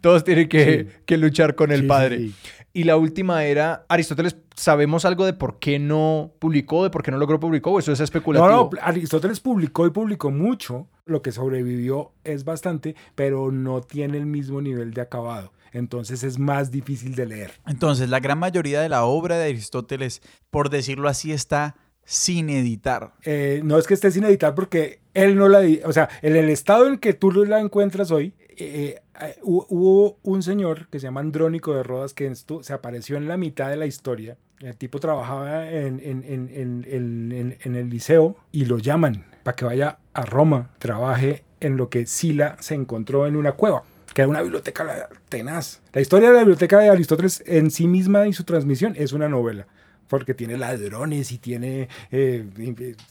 todos 0.00 0.24
tienen 0.24 0.48
que, 0.48 0.88
que 1.06 1.16
luchar 1.16 1.54
con 1.54 1.70
el 1.70 1.86
padre. 1.86 2.30
Y 2.78 2.84
la 2.84 2.96
última 2.96 3.42
era, 3.42 3.84
Aristóteles, 3.88 4.36
¿sabemos 4.54 5.04
algo 5.04 5.26
de 5.26 5.32
por 5.32 5.58
qué 5.58 5.80
no 5.80 6.30
publicó, 6.38 6.84
de 6.84 6.90
por 6.90 7.02
qué 7.02 7.10
no 7.10 7.18
logró 7.18 7.40
publicó? 7.40 7.72
¿O 7.72 7.80
eso 7.80 7.90
es 7.90 7.98
especulativo? 7.98 8.48
No, 8.48 8.70
no, 8.72 8.80
Aristóteles 8.80 9.40
publicó 9.40 9.84
y 9.84 9.90
publicó 9.90 10.30
mucho. 10.30 10.86
Lo 11.04 11.20
que 11.20 11.32
sobrevivió 11.32 12.12
es 12.22 12.44
bastante, 12.44 12.94
pero 13.16 13.50
no 13.50 13.80
tiene 13.80 14.16
el 14.16 14.26
mismo 14.26 14.60
nivel 14.60 14.94
de 14.94 15.00
acabado. 15.00 15.52
Entonces 15.72 16.22
es 16.22 16.38
más 16.38 16.70
difícil 16.70 17.16
de 17.16 17.26
leer. 17.26 17.50
Entonces, 17.66 18.10
la 18.10 18.20
gran 18.20 18.38
mayoría 18.38 18.80
de 18.80 18.88
la 18.88 19.02
obra 19.06 19.38
de 19.38 19.46
Aristóteles, 19.46 20.22
por 20.48 20.70
decirlo 20.70 21.08
así, 21.08 21.32
está 21.32 21.74
sin 22.04 22.48
editar. 22.48 23.12
Eh, 23.24 23.60
no 23.64 23.76
es 23.76 23.88
que 23.88 23.94
esté 23.94 24.12
sin 24.12 24.22
editar 24.22 24.54
porque 24.54 25.00
él 25.14 25.34
no 25.34 25.48
la... 25.48 25.62
O 25.84 25.92
sea, 25.92 26.08
en 26.22 26.36
el 26.36 26.48
estado 26.48 26.86
en 26.86 26.98
que 26.98 27.12
tú 27.12 27.32
la 27.44 27.58
encuentras 27.58 28.12
hoy, 28.12 28.34
eh, 28.56 29.00
eh, 29.20 29.36
hubo 29.42 30.18
un 30.22 30.42
señor 30.42 30.88
que 30.88 30.98
se 30.98 31.04
llama 31.04 31.20
Andrónico 31.20 31.74
de 31.74 31.82
Rodas 31.82 32.14
que 32.14 32.32
se 32.34 32.72
apareció 32.72 33.16
en 33.16 33.28
la 33.28 33.36
mitad 33.36 33.68
de 33.70 33.76
la 33.76 33.86
historia. 33.86 34.36
El 34.60 34.76
tipo 34.76 34.98
trabajaba 34.98 35.70
en, 35.70 36.00
en, 36.02 37.74
el 37.76 37.90
liceo 37.90 38.36
y 38.50 38.64
lo 38.64 38.78
llaman 38.78 39.24
para 39.44 39.54
que 39.54 39.64
vaya 39.64 39.98
a 40.14 40.22
Roma, 40.22 40.70
trabaje 40.78 41.44
en 41.60 41.76
lo 41.76 41.88
que 41.88 42.06
Sila 42.06 42.56
se 42.60 42.74
encontró 42.74 43.26
en 43.26 43.36
una 43.36 43.52
cueva 43.52 43.84
que 44.14 44.22
era 44.22 44.28
una 44.28 44.42
biblioteca 44.42 45.08
tenaz. 45.28 45.80
La 45.92 46.00
historia 46.00 46.28
de 46.28 46.34
la 46.34 46.40
biblioteca 46.40 46.78
de 46.80 46.88
Aristóteles 46.88 47.42
en 47.46 47.70
sí 47.70 47.86
misma 47.86 48.26
y 48.26 48.32
su 48.32 48.42
transmisión 48.42 48.94
es 48.96 49.12
una 49.12 49.28
novela 49.28 49.68
porque 50.08 50.34
tiene 50.34 50.56
ladrones 50.56 51.30
y 51.32 51.38
tiene 51.38 51.88
eh, 52.10 52.44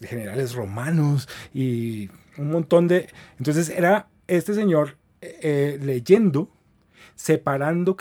generales 0.01 0.53
romanos 0.53 1.29
y 1.53 2.09
un 2.37 2.51
montón 2.51 2.87
de... 2.87 3.07
Entonces 3.37 3.69
era 3.69 4.07
este 4.27 4.53
señor 4.53 4.97
eh, 5.21 5.79
leyendo, 5.81 6.49
separando 7.15 7.95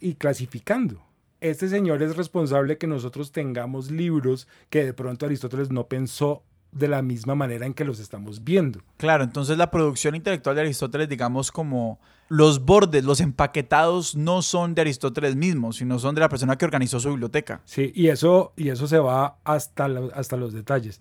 y 0.00 0.14
clasificando. 0.14 1.02
Este 1.40 1.68
señor 1.68 2.02
es 2.02 2.16
responsable 2.16 2.78
que 2.78 2.86
nosotros 2.86 3.30
tengamos 3.30 3.90
libros 3.90 4.48
que 4.70 4.84
de 4.84 4.92
pronto 4.92 5.26
Aristóteles 5.26 5.70
no 5.70 5.86
pensó 5.86 6.42
de 6.72 6.88
la 6.88 7.02
misma 7.02 7.34
manera 7.34 7.64
en 7.64 7.74
que 7.74 7.84
los 7.84 7.98
estamos 7.98 8.44
viendo. 8.44 8.80
Claro, 8.96 9.24
entonces 9.24 9.56
la 9.56 9.70
producción 9.70 10.14
intelectual 10.14 10.56
de 10.56 10.62
Aristóteles, 10.62 11.08
digamos 11.08 11.50
como 11.50 11.98
los 12.28 12.64
bordes, 12.64 13.04
los 13.04 13.20
empaquetados 13.20 14.14
no 14.14 14.42
son 14.42 14.74
de 14.74 14.82
Aristóteles 14.82 15.34
mismo, 15.34 15.72
sino 15.72 15.98
son 15.98 16.14
de 16.14 16.20
la 16.20 16.28
persona 16.28 16.56
que 16.56 16.64
organizó 16.64 17.00
su 17.00 17.10
biblioteca. 17.10 17.62
Sí, 17.64 17.92
y 17.94 18.08
eso, 18.08 18.52
y 18.56 18.68
eso 18.68 18.86
se 18.86 18.98
va 18.98 19.38
hasta, 19.44 19.88
hasta 20.14 20.36
los 20.36 20.52
detalles. 20.52 21.00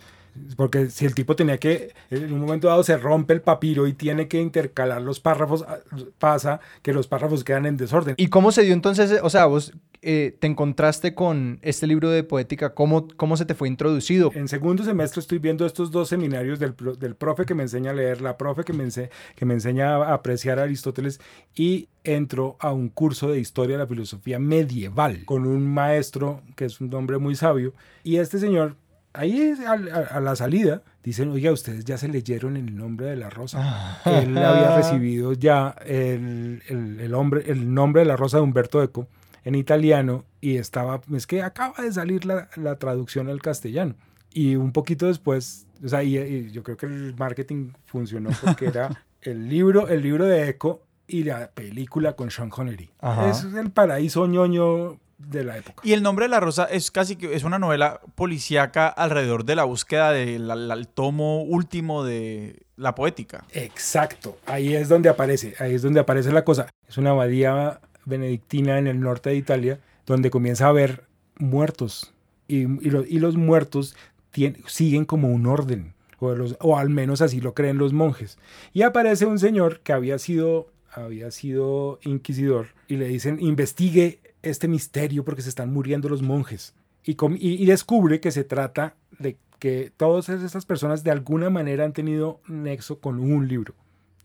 Porque 0.55 0.89
si 0.89 1.05
el 1.05 1.13
tipo 1.13 1.35
tenía 1.35 1.57
que, 1.57 1.93
en 2.09 2.33
un 2.33 2.39
momento 2.39 2.67
dado 2.67 2.83
se 2.83 2.97
rompe 2.97 3.33
el 3.33 3.41
papiro 3.41 3.87
y 3.87 3.93
tiene 3.93 4.27
que 4.27 4.41
intercalar 4.41 5.01
los 5.01 5.19
párrafos, 5.19 5.63
ah, 5.67 5.79
pasa 6.17 6.59
que 6.81 6.93
los 6.93 7.07
párrafos 7.07 7.43
quedan 7.43 7.65
en 7.65 7.77
desorden. 7.77 8.15
¿Y 8.17 8.27
cómo 8.27 8.51
se 8.51 8.63
dio 8.63 8.73
entonces, 8.73 9.19
o 9.21 9.29
sea, 9.29 9.45
vos 9.45 9.73
eh, 10.01 10.35
te 10.39 10.47
encontraste 10.47 11.13
con 11.13 11.59
este 11.61 11.87
libro 11.87 12.09
de 12.09 12.23
poética? 12.23 12.73
¿Cómo, 12.73 13.07
¿Cómo 13.17 13.37
se 13.37 13.45
te 13.45 13.53
fue 13.53 13.67
introducido? 13.67 14.31
En 14.33 14.47
segundo 14.47 14.83
semestre 14.83 15.19
estoy 15.19 15.39
viendo 15.39 15.65
estos 15.65 15.91
dos 15.91 16.09
seminarios 16.09 16.59
del, 16.59 16.75
del 16.99 17.15
profe 17.15 17.45
que 17.45 17.53
me 17.53 17.63
enseña 17.63 17.91
a 17.91 17.93
leer, 17.93 18.21
la 18.21 18.37
profe 18.37 18.63
que 18.63 18.73
me, 18.73 18.87
que 19.35 19.45
me 19.45 19.53
enseña 19.53 19.95
a 19.95 20.13
apreciar 20.13 20.59
a 20.59 20.63
Aristóteles 20.63 21.19
y 21.55 21.89
entro 22.03 22.57
a 22.59 22.71
un 22.71 22.89
curso 22.89 23.29
de 23.29 23.39
historia 23.39 23.77
de 23.77 23.83
la 23.83 23.87
filosofía 23.87 24.39
medieval 24.39 25.25
con 25.25 25.45
un 25.45 25.67
maestro 25.67 26.41
que 26.55 26.65
es 26.65 26.79
un 26.79 26.93
hombre 26.93 27.17
muy 27.17 27.35
sabio 27.35 27.73
y 28.03 28.17
este 28.17 28.39
señor 28.39 28.75
ahí 29.13 29.53
a, 29.65 30.19
la 30.19 30.35
salida 30.35 30.83
dicen, 31.03 31.29
oiga, 31.31 31.51
ustedes 31.51 31.85
ya 31.85 31.97
se 31.97 32.07
leyeron 32.07 32.57
el 32.57 32.75
nombre 32.75 33.07
de 33.07 33.15
la 33.15 33.29
rosa. 33.29 33.59
Ah. 33.61 34.01
Él 34.21 34.37
había 34.37 34.75
recibido 34.77 35.33
ya 35.33 35.75
el, 35.85 36.61
el, 36.67 37.13
hombre, 37.13 37.43
el 37.47 37.73
nombre 37.73 38.01
de 38.01 38.07
la 38.07 38.15
rosa 38.15 38.37
de 38.37 38.43
Humberto 38.43 38.81
Eco 38.83 39.07
en 39.43 39.55
italiano 39.55 40.25
y 40.41 40.57
estaba, 40.57 41.01
es 41.13 41.25
que 41.25 41.41
acaba 41.41 41.83
de 41.83 41.91
salir 41.91 42.25
la, 42.25 42.49
la 42.55 42.77
traducción 42.77 43.29
al 43.29 43.41
castellano. 43.41 43.95
Y 44.33 44.55
un 44.55 44.71
poquito 44.71 45.07
después, 45.07 45.65
o 45.83 45.87
sea, 45.87 46.03
y, 46.03 46.51
yo 46.51 46.63
creo 46.63 46.77
que 46.77 46.85
el 46.85 47.15
marketing 47.17 47.71
funcionó 47.85 48.29
porque 48.43 48.67
era 48.67 49.03
el 49.21 49.49
libro, 49.49 49.87
el 49.87 50.01
libro 50.01 50.25
de 50.25 50.49
Eco 50.49 50.83
y 51.07 51.23
la 51.23 51.49
película 51.51 52.13
con 52.13 52.29
Sean 52.29 52.49
Connery. 52.49 52.89
Es 53.29 53.45
el 53.45 53.71
paraíso 53.71 54.27
ñoño 54.27 54.99
de 55.17 55.43
la 55.43 55.57
época. 55.57 55.81
Y 55.83 55.93
el 55.93 56.03
nombre 56.03 56.25
de 56.25 56.29
la 56.29 56.39
rosa 56.39 56.65
es 56.65 56.91
casi 56.91 57.15
que 57.15 57.35
es 57.35 57.43
una 57.43 57.59
novela 57.59 58.01
policíaca 58.15 58.87
alrededor 58.87 59.45
de 59.45 59.55
la 59.55 59.63
búsqueda 59.63 60.11
del 60.11 60.87
tomo 60.93 61.43
último 61.43 62.03
de 62.03 62.61
la 62.75 62.95
poética. 62.95 63.43
Exacto, 63.51 64.37
ahí 64.45 64.75
es 64.75 64.89
donde 64.89 65.09
aparece, 65.09 65.55
ahí 65.59 65.73
es 65.73 65.81
donde 65.81 65.99
aparece 65.99 66.31
la 66.31 66.43
cosa. 66.43 66.67
Es 66.87 66.97
una 66.97 67.11
abadía 67.11 67.81
benedictina 68.05 68.77
en 68.77 68.87
el 68.87 68.99
norte 68.99 69.31
de 69.31 69.35
Italia 69.35 69.79
donde 70.05 70.29
comienza 70.29 70.65
a 70.65 70.69
haber 70.69 71.03
muertos 71.37 72.13
y, 72.47 72.61
y, 72.61 73.19
los 73.19 73.35
muertos 73.35 73.95
siguen 74.67 75.05
como 75.05 75.29
un 75.29 75.47
orden. 75.47 75.93
O, 76.19 76.33
o, 76.61 76.77
al 76.77 76.89
menos 76.89 77.21
así 77.21 77.41
lo 77.41 77.53
creen 77.53 77.77
los 77.77 77.93
monjes. 77.93 78.37
Y 78.73 78.83
aparece 78.83 79.25
un 79.25 79.37
señor 79.37 79.81
que 79.81 79.93
había 79.93 80.17
sido, 80.17 80.71
había 80.91 81.29
sido 81.29 81.99
inquisidor 82.03 82.69
y 82.87 82.95
le 82.95 83.07
dicen, 83.07 83.37
investigue 83.39 84.19
este 84.41 84.67
misterio 84.67 85.23
porque 85.23 85.41
se 85.41 85.49
están 85.49 85.71
muriendo 85.71 86.09
los 86.09 86.21
monjes. 86.21 86.73
Y, 87.03 87.15
y, 87.39 87.65
descubre 87.65 88.19
que 88.19 88.31
se 88.31 88.43
trata 88.43 88.95
de 89.17 89.37
que 89.59 89.91
todas 89.95 90.27
esas 90.27 90.65
personas 90.65 91.03
de 91.03 91.11
alguna 91.11 91.49
manera 91.49 91.85
han 91.85 91.93
tenido 91.93 92.41
nexo 92.47 92.99
con 92.99 93.19
un 93.19 93.47
libro, 93.47 93.75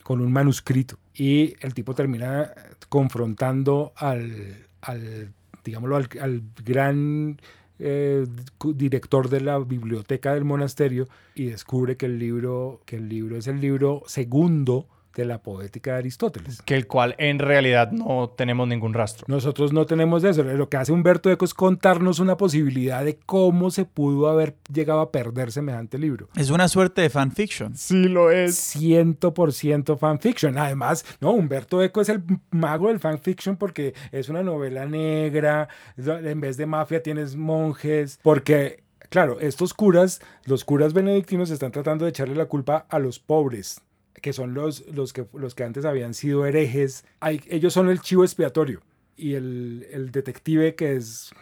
con 0.02 0.20
un 0.20 0.32
manuscrito. 0.32 0.98
Y 1.14 1.54
el 1.60 1.74
tipo 1.74 1.94
termina 1.94 2.52
confrontando 2.88 3.92
al, 3.96 4.66
al 4.80 5.32
digámoslo, 5.64 5.96
al, 5.96 6.42
gran 6.64 7.40
eh, 7.78 8.26
director 8.74 9.28
de 9.28 9.40
la 9.40 9.58
biblioteca 9.58 10.34
del 10.34 10.44
monasterio 10.44 11.08
y 11.34 11.46
descubre 11.46 11.96
que 11.96 12.06
el 12.06 12.18
libro, 12.18 12.80
que 12.84 12.96
el 12.96 13.08
libro 13.08 13.36
es 13.36 13.46
el 13.46 13.60
libro 13.60 14.02
segundo 14.06 14.88
de 15.14 15.24
la 15.24 15.42
poética 15.42 15.92
de 15.92 15.98
Aristóteles. 15.98 16.62
Que 16.62 16.74
el 16.74 16.86
cual 16.86 17.14
en 17.18 17.38
realidad 17.38 17.92
no 17.92 18.30
tenemos 18.30 18.68
ningún 18.68 18.94
rastro. 18.94 19.24
Nosotros 19.28 19.72
no 19.72 19.86
tenemos 19.86 20.24
eso. 20.24 20.42
Lo 20.42 20.68
que 20.68 20.76
hace 20.76 20.92
Humberto 20.92 21.30
Eco 21.30 21.44
es 21.44 21.54
contarnos 21.54 22.18
una 22.18 22.36
posibilidad 22.36 23.04
de 23.04 23.18
cómo 23.26 23.70
se 23.70 23.84
pudo 23.84 24.28
haber 24.28 24.56
llegado 24.72 25.00
a 25.00 25.12
perder 25.12 25.52
semejante 25.52 25.98
libro. 25.98 26.28
Es 26.36 26.50
una 26.50 26.68
suerte 26.68 27.02
de 27.02 27.10
fanfiction. 27.10 27.76
Sí, 27.76 28.08
lo 28.08 28.30
es. 28.30 28.76
100% 28.76 29.98
fanfiction. 29.98 30.58
Además, 30.58 31.04
no, 31.20 31.32
Humberto 31.32 31.82
Eco 31.82 32.00
es 32.00 32.08
el 32.08 32.22
mago 32.50 32.88
del 32.88 33.00
fanfiction 33.00 33.56
porque 33.56 33.94
es 34.10 34.28
una 34.28 34.42
novela 34.42 34.86
negra. 34.86 35.68
En 35.96 36.40
vez 36.40 36.56
de 36.56 36.66
mafia 36.66 37.02
tienes 37.02 37.36
monjes. 37.36 38.18
Porque 38.22 38.82
claro, 39.08 39.40
estos 39.40 39.74
curas, 39.74 40.20
los 40.46 40.64
curas 40.64 40.94
benedictinos 40.94 41.50
están 41.50 41.70
tratando 41.70 42.04
de 42.04 42.10
echarle 42.10 42.34
la 42.34 42.46
culpa 42.46 42.86
a 42.88 42.98
los 42.98 43.18
pobres 43.18 43.82
que 44.22 44.32
son 44.32 44.54
los, 44.54 44.86
los, 44.88 45.12
que, 45.12 45.26
los 45.34 45.54
que 45.54 45.64
antes 45.64 45.84
habían 45.84 46.14
sido 46.14 46.46
herejes, 46.46 47.04
ellos 47.48 47.74
son 47.74 47.90
el 47.90 48.00
chivo 48.00 48.24
expiatorio. 48.24 48.80
Y 49.16 49.34
el, 49.34 49.86
el 49.92 50.10
detective 50.10 50.74
que 50.74 50.96
es 50.96 51.32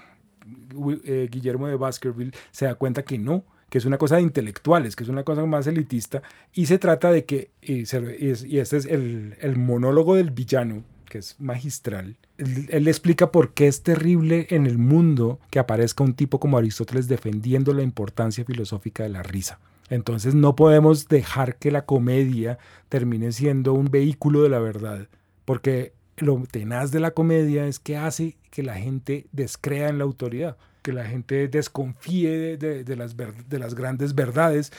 eh, 1.04 1.28
Guillermo 1.30 1.68
de 1.68 1.76
Baskerville 1.76 2.32
se 2.50 2.64
da 2.64 2.74
cuenta 2.74 3.04
que 3.04 3.18
no, 3.18 3.44
que 3.68 3.78
es 3.78 3.84
una 3.84 3.98
cosa 3.98 4.16
de 4.16 4.22
intelectuales, 4.22 4.96
que 4.96 5.04
es 5.04 5.10
una 5.10 5.22
cosa 5.22 5.44
más 5.44 5.66
elitista, 5.66 6.22
y 6.54 6.66
se 6.66 6.78
trata 6.78 7.12
de 7.12 7.24
que, 7.26 7.50
y, 7.62 7.82
este 7.82 8.76
es 8.76 8.86
el, 8.86 9.36
el, 9.40 9.56
monólogo 9.56 10.16
del 10.16 10.30
villano, 10.30 10.82
que 11.08 11.18
es 11.18 11.36
magistral, 11.38 12.16
él, 12.38 12.66
él, 12.70 12.88
explica 12.88 13.30
por 13.30 13.52
qué 13.52 13.68
es 13.68 13.82
terrible 13.82 14.46
en 14.50 14.66
el 14.66 14.78
mundo 14.78 15.38
que 15.50 15.58
aparezca 15.58 16.02
un 16.02 16.14
tipo 16.14 16.40
como 16.40 16.56
Aristóteles 16.56 17.08
defendiendo 17.08 17.74
la 17.74 17.82
importancia 17.82 18.44
filosófica 18.44 19.02
de 19.02 19.10
la 19.10 19.22
risa. 19.22 19.60
Entonces 19.90 20.36
no 20.36 20.54
podemos 20.54 21.08
dejar 21.08 21.56
que 21.56 21.72
la 21.72 21.84
comedia 21.84 22.58
termine 22.88 23.32
siendo 23.32 23.74
un 23.74 23.90
vehículo 23.90 24.42
de 24.42 24.48
la 24.48 24.60
verdad, 24.60 25.08
porque 25.44 25.92
lo 26.16 26.40
tenaz 26.50 26.92
de 26.92 27.00
la 27.00 27.10
comedia 27.10 27.66
es 27.66 27.80
que 27.80 27.96
hace 27.96 28.36
que 28.50 28.62
la 28.62 28.76
gente 28.76 29.26
descrea 29.32 29.88
en 29.88 29.98
la 29.98 30.04
autoridad, 30.04 30.56
que 30.82 30.92
la 30.92 31.04
gente 31.04 31.48
desconfíe 31.48 32.56
de, 32.56 32.96
las, 32.96 33.16
de 33.16 33.58
las 33.58 33.74
grandes 33.74 34.14
verdades. 34.14 34.72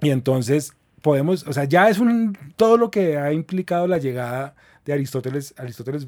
Y 0.00 0.10
entonces 0.10 0.74
podemos, 1.02 1.44
o 1.48 1.52
sea, 1.52 1.64
ya 1.64 1.88
es 1.88 1.98
un, 1.98 2.38
todo 2.56 2.76
lo 2.76 2.90
que 2.90 3.18
ha 3.18 3.32
implicado 3.32 3.88
la 3.88 3.98
llegada 3.98 4.54
de 4.84 4.92
Aristóteles, 4.92 5.54
Aristóteles 5.56 6.06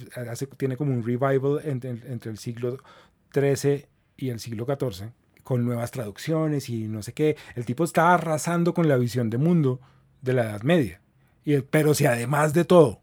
tiene 0.57 0.77
como 0.77 0.93
un 0.93 1.03
revival 1.03 1.61
entre 1.65 2.31
el 2.31 2.39
siglo 2.39 2.79
XIII 3.35 3.87
y 4.17 4.29
el 4.29 4.39
siglo 4.39 4.65
XIV 4.65 5.11
con 5.49 5.65
nuevas 5.65 5.93
traducciones 5.93 6.69
y 6.69 6.89
no 6.89 7.03
sé 7.03 7.15
qué. 7.15 7.39
El 7.55 7.65
tipo 7.65 7.83
está 7.83 8.13
arrasando 8.13 8.75
con 8.75 8.87
la 8.87 8.99
visión 8.99 9.31
de 9.31 9.39
mundo 9.39 9.81
de 10.21 10.35
la 10.35 10.43
Edad 10.43 10.61
Media. 10.61 11.01
Y, 11.43 11.57
pero 11.63 11.95
si 11.95 12.05
además 12.05 12.53
de 12.53 12.67
todo 12.67 13.01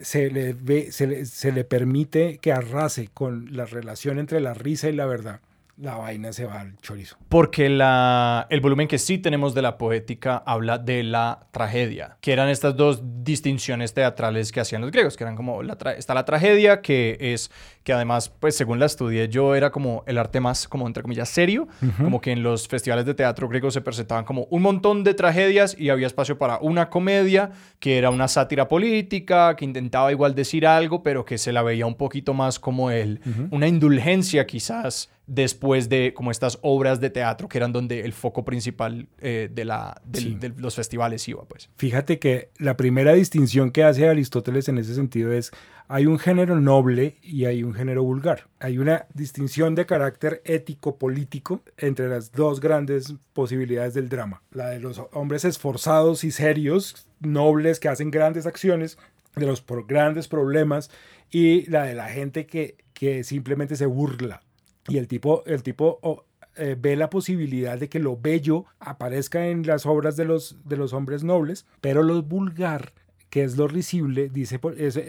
se 0.00 0.30
le, 0.30 0.92
se 0.92 1.50
le 1.50 1.64
permite 1.64 2.38
que 2.38 2.52
arrase 2.52 3.08
con 3.12 3.56
la 3.56 3.64
relación 3.64 4.20
entre 4.20 4.40
la 4.40 4.54
risa 4.54 4.88
y 4.88 4.92
la 4.92 5.06
verdad, 5.06 5.40
la 5.80 5.96
vaina 5.96 6.32
se 6.32 6.44
va 6.44 6.60
al 6.60 6.76
chorizo. 6.78 7.16
Porque 7.28 7.68
la, 7.68 8.46
el 8.50 8.60
volumen 8.60 8.86
que 8.86 8.98
sí 8.98 9.18
tenemos 9.18 9.54
de 9.54 9.62
la 9.62 9.78
poética 9.78 10.42
habla 10.46 10.78
de 10.78 11.02
la 11.02 11.46
tragedia, 11.52 12.18
que 12.20 12.32
eran 12.32 12.48
estas 12.48 12.76
dos 12.76 13.02
distinciones 13.24 13.94
teatrales 13.94 14.52
que 14.52 14.60
hacían 14.60 14.82
los 14.82 14.90
griegos, 14.90 15.16
que 15.16 15.24
eran 15.24 15.36
como, 15.36 15.62
la 15.62 15.78
está 15.96 16.14
la 16.14 16.24
tragedia, 16.24 16.82
que 16.82 17.16
es, 17.18 17.50
que 17.90 17.94
además, 17.94 18.28
pues 18.28 18.54
según 18.54 18.78
la 18.78 18.86
estudié 18.86 19.28
yo, 19.28 19.56
era 19.56 19.72
como 19.72 20.04
el 20.06 20.16
arte 20.16 20.38
más, 20.38 20.68
como 20.68 20.86
entre 20.86 21.02
comillas, 21.02 21.28
serio, 21.28 21.66
como 22.00 22.20
que 22.20 22.30
en 22.30 22.44
los 22.44 22.68
festivales 22.68 23.04
de 23.04 23.14
teatro 23.14 23.48
griegos 23.48 23.74
se 23.74 23.80
presentaban 23.80 24.24
como 24.24 24.46
un 24.50 24.62
montón 24.62 25.02
de 25.02 25.12
tragedias 25.12 25.74
y 25.76 25.88
había 25.88 26.06
espacio 26.06 26.38
para 26.38 26.58
una 26.58 26.88
comedia, 26.88 27.50
que 27.80 27.98
era 27.98 28.10
una 28.10 28.28
sátira 28.28 28.68
política, 28.68 29.56
que 29.56 29.64
intentaba 29.64 30.12
igual 30.12 30.36
decir 30.36 30.68
algo, 30.68 31.02
pero 31.02 31.24
que 31.24 31.36
se 31.36 31.50
la 31.50 31.64
veía 31.64 31.84
un 31.84 31.96
poquito 31.96 32.32
más 32.32 32.60
como 32.60 32.92
el, 32.92 33.20
una 33.50 33.66
indulgencia 33.66 34.46
quizás 34.46 35.08
después 35.26 35.88
de 35.88 36.12
como 36.12 36.32
estas 36.32 36.58
obras 36.62 37.00
de 37.00 37.08
teatro 37.08 37.48
que 37.48 37.56
eran 37.56 37.72
donde 37.72 38.00
el 38.00 38.12
foco 38.12 38.44
principal 38.44 39.06
eh, 39.20 39.48
de, 39.52 39.64
la, 39.64 40.00
de 40.04 40.52
los 40.56 40.74
festivales 40.74 41.26
iba. 41.28 41.44
Pues. 41.44 41.70
Fíjate 41.76 42.18
que 42.18 42.50
la 42.58 42.76
primera 42.76 43.12
distinción 43.12 43.70
que 43.70 43.84
hace 43.84 44.08
Aristóteles 44.08 44.68
en 44.68 44.78
ese 44.78 44.94
sentido 44.94 45.32
es 45.32 45.52
hay 45.92 46.06
un 46.06 46.20
género 46.20 46.60
noble 46.60 47.16
y 47.20 47.46
hay 47.46 47.64
un 47.64 47.74
género 47.74 48.04
vulgar. 48.04 48.46
Hay 48.60 48.78
una 48.78 49.06
distinción 49.12 49.74
de 49.74 49.86
carácter 49.86 50.40
ético-político 50.44 51.62
entre 51.76 52.08
las 52.08 52.30
dos 52.30 52.60
grandes 52.60 53.14
posibilidades 53.32 53.94
del 53.94 54.08
drama. 54.08 54.40
La 54.52 54.68
de 54.68 54.78
los 54.78 55.02
hombres 55.12 55.44
esforzados 55.44 56.22
y 56.22 56.30
serios, 56.30 57.08
nobles, 57.18 57.80
que 57.80 57.88
hacen 57.88 58.12
grandes 58.12 58.46
acciones, 58.46 58.98
de 59.34 59.46
los 59.46 59.64
grandes 59.88 60.28
problemas, 60.28 60.92
y 61.28 61.68
la 61.68 61.82
de 61.82 61.94
la 61.94 62.08
gente 62.08 62.46
que, 62.46 62.76
simplemente 63.24 63.74
se 63.74 63.86
burla 63.86 64.42
y 64.86 64.98
el 64.98 65.08
tipo, 65.08 65.42
el 65.46 65.62
tipo 65.62 66.26
eh, 66.54 66.76
ve 66.78 66.94
la 66.94 67.08
posibilidad 67.08 67.78
de 67.78 67.88
que 67.88 67.98
lo 67.98 68.16
bello 68.16 68.66
aparezca 68.78 69.48
en 69.48 69.66
las 69.66 69.86
obras 69.86 70.16
de 70.16 70.26
los, 70.26 70.58
de 70.66 70.76
los 70.76 70.92
hombres 70.92 71.24
nobles, 71.24 71.66
pero 71.80 72.02
lo 72.02 72.22
vulgar 72.22 72.92
que 73.30 73.44
es 73.44 73.56
lo 73.56 73.68
risible, 73.68 74.28
dice, 74.28 74.60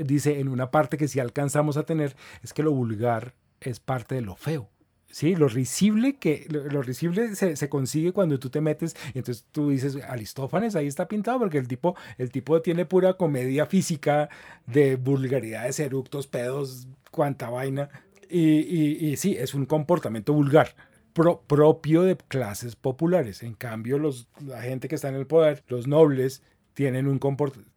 dice 0.05 0.39
en 0.39 0.47
una 0.47 0.71
parte 0.71 0.97
que 0.97 1.07
si 1.07 1.19
alcanzamos 1.19 1.77
a 1.77 1.83
tener, 1.83 2.15
es 2.43 2.53
que 2.53 2.63
lo 2.63 2.71
vulgar 2.71 3.33
es 3.59 3.79
parte 3.79 4.15
de 4.15 4.21
lo 4.21 4.35
feo. 4.35 4.69
Sí, 5.09 5.35
lo 5.35 5.49
risible, 5.49 6.15
que, 6.15 6.45
lo, 6.49 6.81
risible 6.81 7.35
se, 7.35 7.57
se, 7.57 7.67
consigue 7.67 8.13
cuando 8.13 8.39
tú 8.39 8.49
te 8.49 8.61
metes, 8.61 8.95
entonces 9.13 9.45
tú 9.51 9.69
dices, 9.69 9.97
Aristófanes 10.07 10.77
ahí 10.77 10.87
está 10.87 11.09
pintado, 11.09 11.39
porque 11.39 11.57
el 11.57 11.67
tipo, 11.67 11.97
el 12.17 12.31
tipo 12.31 12.61
tiene 12.61 12.85
pura 12.85 13.15
comedia 13.15 13.65
física 13.65 14.29
de 14.67 14.95
vulgaridades, 14.95 15.81
eructos, 15.81 16.27
pedos, 16.27 16.87
cuanta 17.11 17.49
vaina, 17.49 17.89
y, 18.29 19.17
sí, 19.17 19.35
es 19.37 19.53
un 19.53 19.65
comportamiento 19.65 20.33
vulgar. 20.33 20.75
propio 21.13 22.03
de 22.03 22.15
clases 22.15 22.77
populares. 22.77 23.43
En 23.43 23.53
cambio, 23.53 23.97
los, 23.97 24.29
la 24.45 24.61
gente 24.61 24.87
que 24.87 24.95
está 24.95 25.09
en 25.09 25.15
el 25.15 25.27
poder, 25.27 25.63
los 25.67 25.87
nobles, 25.87 26.41
tienen, 26.81 27.05
un 27.05 27.19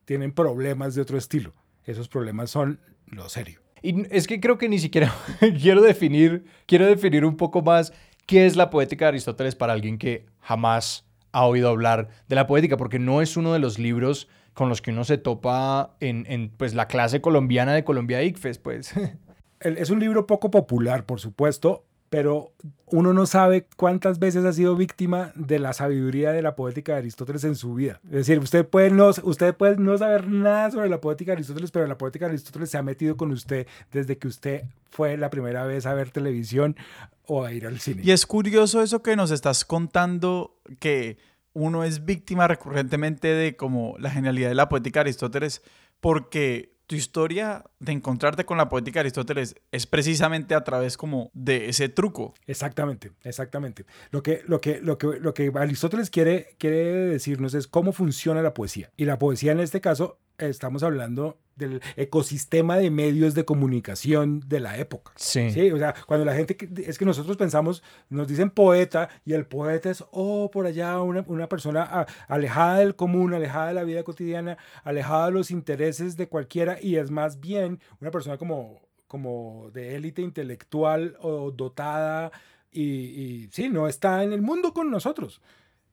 tienen 0.07 0.33
problemas 0.33 0.95
de 0.95 1.03
otro 1.03 1.19
estilo. 1.19 1.53
Esos 1.85 2.09
problemas 2.09 2.49
son 2.51 2.81
lo 3.05 3.29
serio. 3.29 3.61
Y 3.83 4.07
es 4.11 4.27
que 4.27 4.41
creo 4.41 4.57
que 4.57 4.67
ni 4.67 4.79
siquiera 4.79 5.15
quiero 5.61 5.83
definir, 5.83 6.47
quiero 6.65 6.87
definir 6.87 7.27
un 7.27 7.37
poco 7.37 7.61
más 7.61 7.93
qué 8.25 8.47
es 8.47 8.57
la 8.57 8.71
poética 8.71 9.05
de 9.05 9.11
Aristóteles 9.11 9.57
para 9.57 9.75
alguien 9.75 9.99
que 9.99 10.25
jamás 10.41 11.05
ha 11.33 11.45
oído 11.45 11.69
hablar 11.69 12.09
de 12.29 12.35
la 12.35 12.47
poética, 12.47 12.79
porque 12.79 12.99
no 12.99 13.21
es 13.21 13.37
uno 13.37 13.53
de 13.53 13.59
los 13.59 13.79
libros 13.79 14.27
con 14.55 14.71
los 14.71 14.81
que 14.81 14.93
uno 14.93 15.05
se 15.05 15.19
topa 15.19 15.97
en, 16.01 16.25
en 16.27 16.49
pues, 16.49 16.73
la 16.73 16.89
clase 16.89 17.21
colombiana 17.21 17.75
de 17.75 17.85
Colombia 17.85 18.23
ICFES, 18.23 18.57
pues. 18.57 18.95
es 19.61 19.91
un 19.91 20.01
libro 20.01 20.27
poco 20.27 20.51
popular, 20.51 21.05
por 21.05 21.21
supuesto, 21.21 21.85
pero 22.15 22.53
uno 22.87 23.13
no 23.13 23.27
sabe 23.27 23.67
cuántas 23.77 24.21
veces 24.21 24.45
ha 24.45 24.53
sido 24.53 24.77
víctima 24.77 25.33
de 25.35 25.59
la 25.59 25.73
sabiduría 25.73 26.31
de 26.31 26.43
la 26.43 26.55
poética 26.55 26.93
de 26.93 26.99
Aristóteles 26.99 27.43
en 27.43 27.57
su 27.57 27.75
vida. 27.75 28.01
Es 28.05 28.13
decir, 28.13 28.39
usted 28.39 28.65
puede 28.65 28.91
no, 28.91 29.11
usted 29.25 29.53
puede 29.57 29.79
no 29.79 29.99
saber 29.99 30.29
nada 30.29 30.71
sobre 30.71 30.89
la 30.89 31.01
poética 31.01 31.33
de 31.33 31.39
Aristóteles, 31.39 31.73
pero 31.73 31.89
la 31.89 31.99
poética 31.99 32.27
de 32.27 32.31
Aristóteles 32.31 32.71
se 32.71 32.79
ha 32.79 32.85
metido 32.85 33.17
con 33.17 33.33
usted 33.33 33.67
desde 33.91 34.17
que 34.17 34.29
usted 34.29 34.63
fue 34.91 35.17
la 35.17 35.29
primera 35.29 35.65
vez 35.67 35.87
a 35.87 35.95
ver 35.95 36.11
televisión 36.11 36.77
o 37.27 37.45
a 37.45 37.53
ir 37.53 37.67
al 37.67 37.81
cine. 37.81 38.03
Y 38.05 38.13
es 38.13 38.27
curioso 38.27 38.81
eso 38.81 39.03
que 39.03 39.17
nos 39.17 39.33
estás 39.33 39.65
contando, 39.65 40.61
que 40.79 41.19
uno 41.53 41.83
es 41.83 42.05
víctima 42.05 42.47
recurrentemente 42.47 43.27
de 43.27 43.57
como 43.57 43.97
la 43.99 44.11
genialidad 44.11 44.51
de 44.51 44.55
la 44.55 44.69
poética 44.69 45.01
de 45.01 45.09
Aristóteles, 45.09 45.63
porque 46.01 46.74
tu 46.87 46.97
historia 46.97 47.65
de 47.79 47.93
encontrarte 47.93 48.45
con 48.45 48.59
la 48.59 48.69
poética 48.69 48.99
de 48.99 49.01
Aristóteles 49.01 49.57
es 49.73 49.87
precisamente 49.87 50.55
a 50.55 50.65
través 50.65 50.97
como 50.97 51.31
de 51.33 51.69
ese 51.69 51.89
truco. 51.89 52.35
Exactamente, 52.47 53.13
exactamente. 53.23 53.87
Lo 54.11 54.23
que, 54.23 54.43
lo 54.47 54.61
que, 54.61 54.81
lo 54.81 54.99
que, 54.99 55.19
lo 55.21 55.35
que 55.35 55.53
Aristóteles 55.55 56.11
quiere, 56.11 56.57
quiere 56.59 56.85
decirnos 57.07 57.55
es 57.55 57.67
cómo 57.67 57.93
funciona 57.93 58.43
la 58.43 58.55
poesía. 58.55 58.91
Y 58.97 59.05
la 59.07 59.19
poesía 59.19 59.53
en 59.53 59.61
este 59.61 59.81
caso 59.81 60.19
estamos 60.39 60.83
hablando 60.83 61.39
del 61.57 61.81
ecosistema 61.97 62.77
de 62.79 62.91
medios 62.91 63.35
de 63.35 63.45
comunicación 63.45 64.41
de 64.47 64.61
la 64.61 64.79
época. 64.79 65.13
Sí. 65.17 65.51
sí. 65.51 65.71
O 65.71 65.79
sea, 65.79 65.95
cuando 66.07 66.25
la 66.25 66.35
gente, 66.35 66.57
es 66.85 66.99
que 66.99 67.05
nosotros 67.05 67.37
pensamos, 67.37 67.83
nos 68.09 68.27
dicen 68.27 68.51
poeta 68.51 69.09
y 69.25 69.35
el 69.35 69.47
poeta 69.47 69.91
es, 69.91 70.05
oh, 70.11 70.51
por 70.51 70.67
allá 70.67 71.01
una, 71.01 71.25
una 71.29 71.49
persona 71.49 72.07
alejada 72.29 72.79
del 72.79 72.97
común, 72.97 73.35
alejada 73.35 73.69
de 73.69 73.75
la 73.75 73.85
vida 73.85 74.03
cotidiana, 74.03 74.59
alejada 74.83 75.27
de 75.27 75.33
los 75.33 75.51
intereses 75.51 76.17
de 76.17 76.29
cualquiera 76.29 76.79
y 76.81 76.97
es 76.97 77.11
más 77.11 77.41
bien 77.41 77.81
una 78.01 78.11
persona 78.11 78.37
como, 78.37 78.81
como 79.07 79.71
de 79.73 79.95
élite 79.95 80.23
intelectual 80.23 81.17
o 81.21 81.53
dotada 81.53 82.33
y, 82.73 82.83
y 82.83 83.49
sí, 83.53 83.69
no 83.69 83.87
está 83.87 84.25
en 84.25 84.33
el 84.33 84.43
mundo 84.43 84.73
con 84.73 84.91
nosotros. 84.91 85.41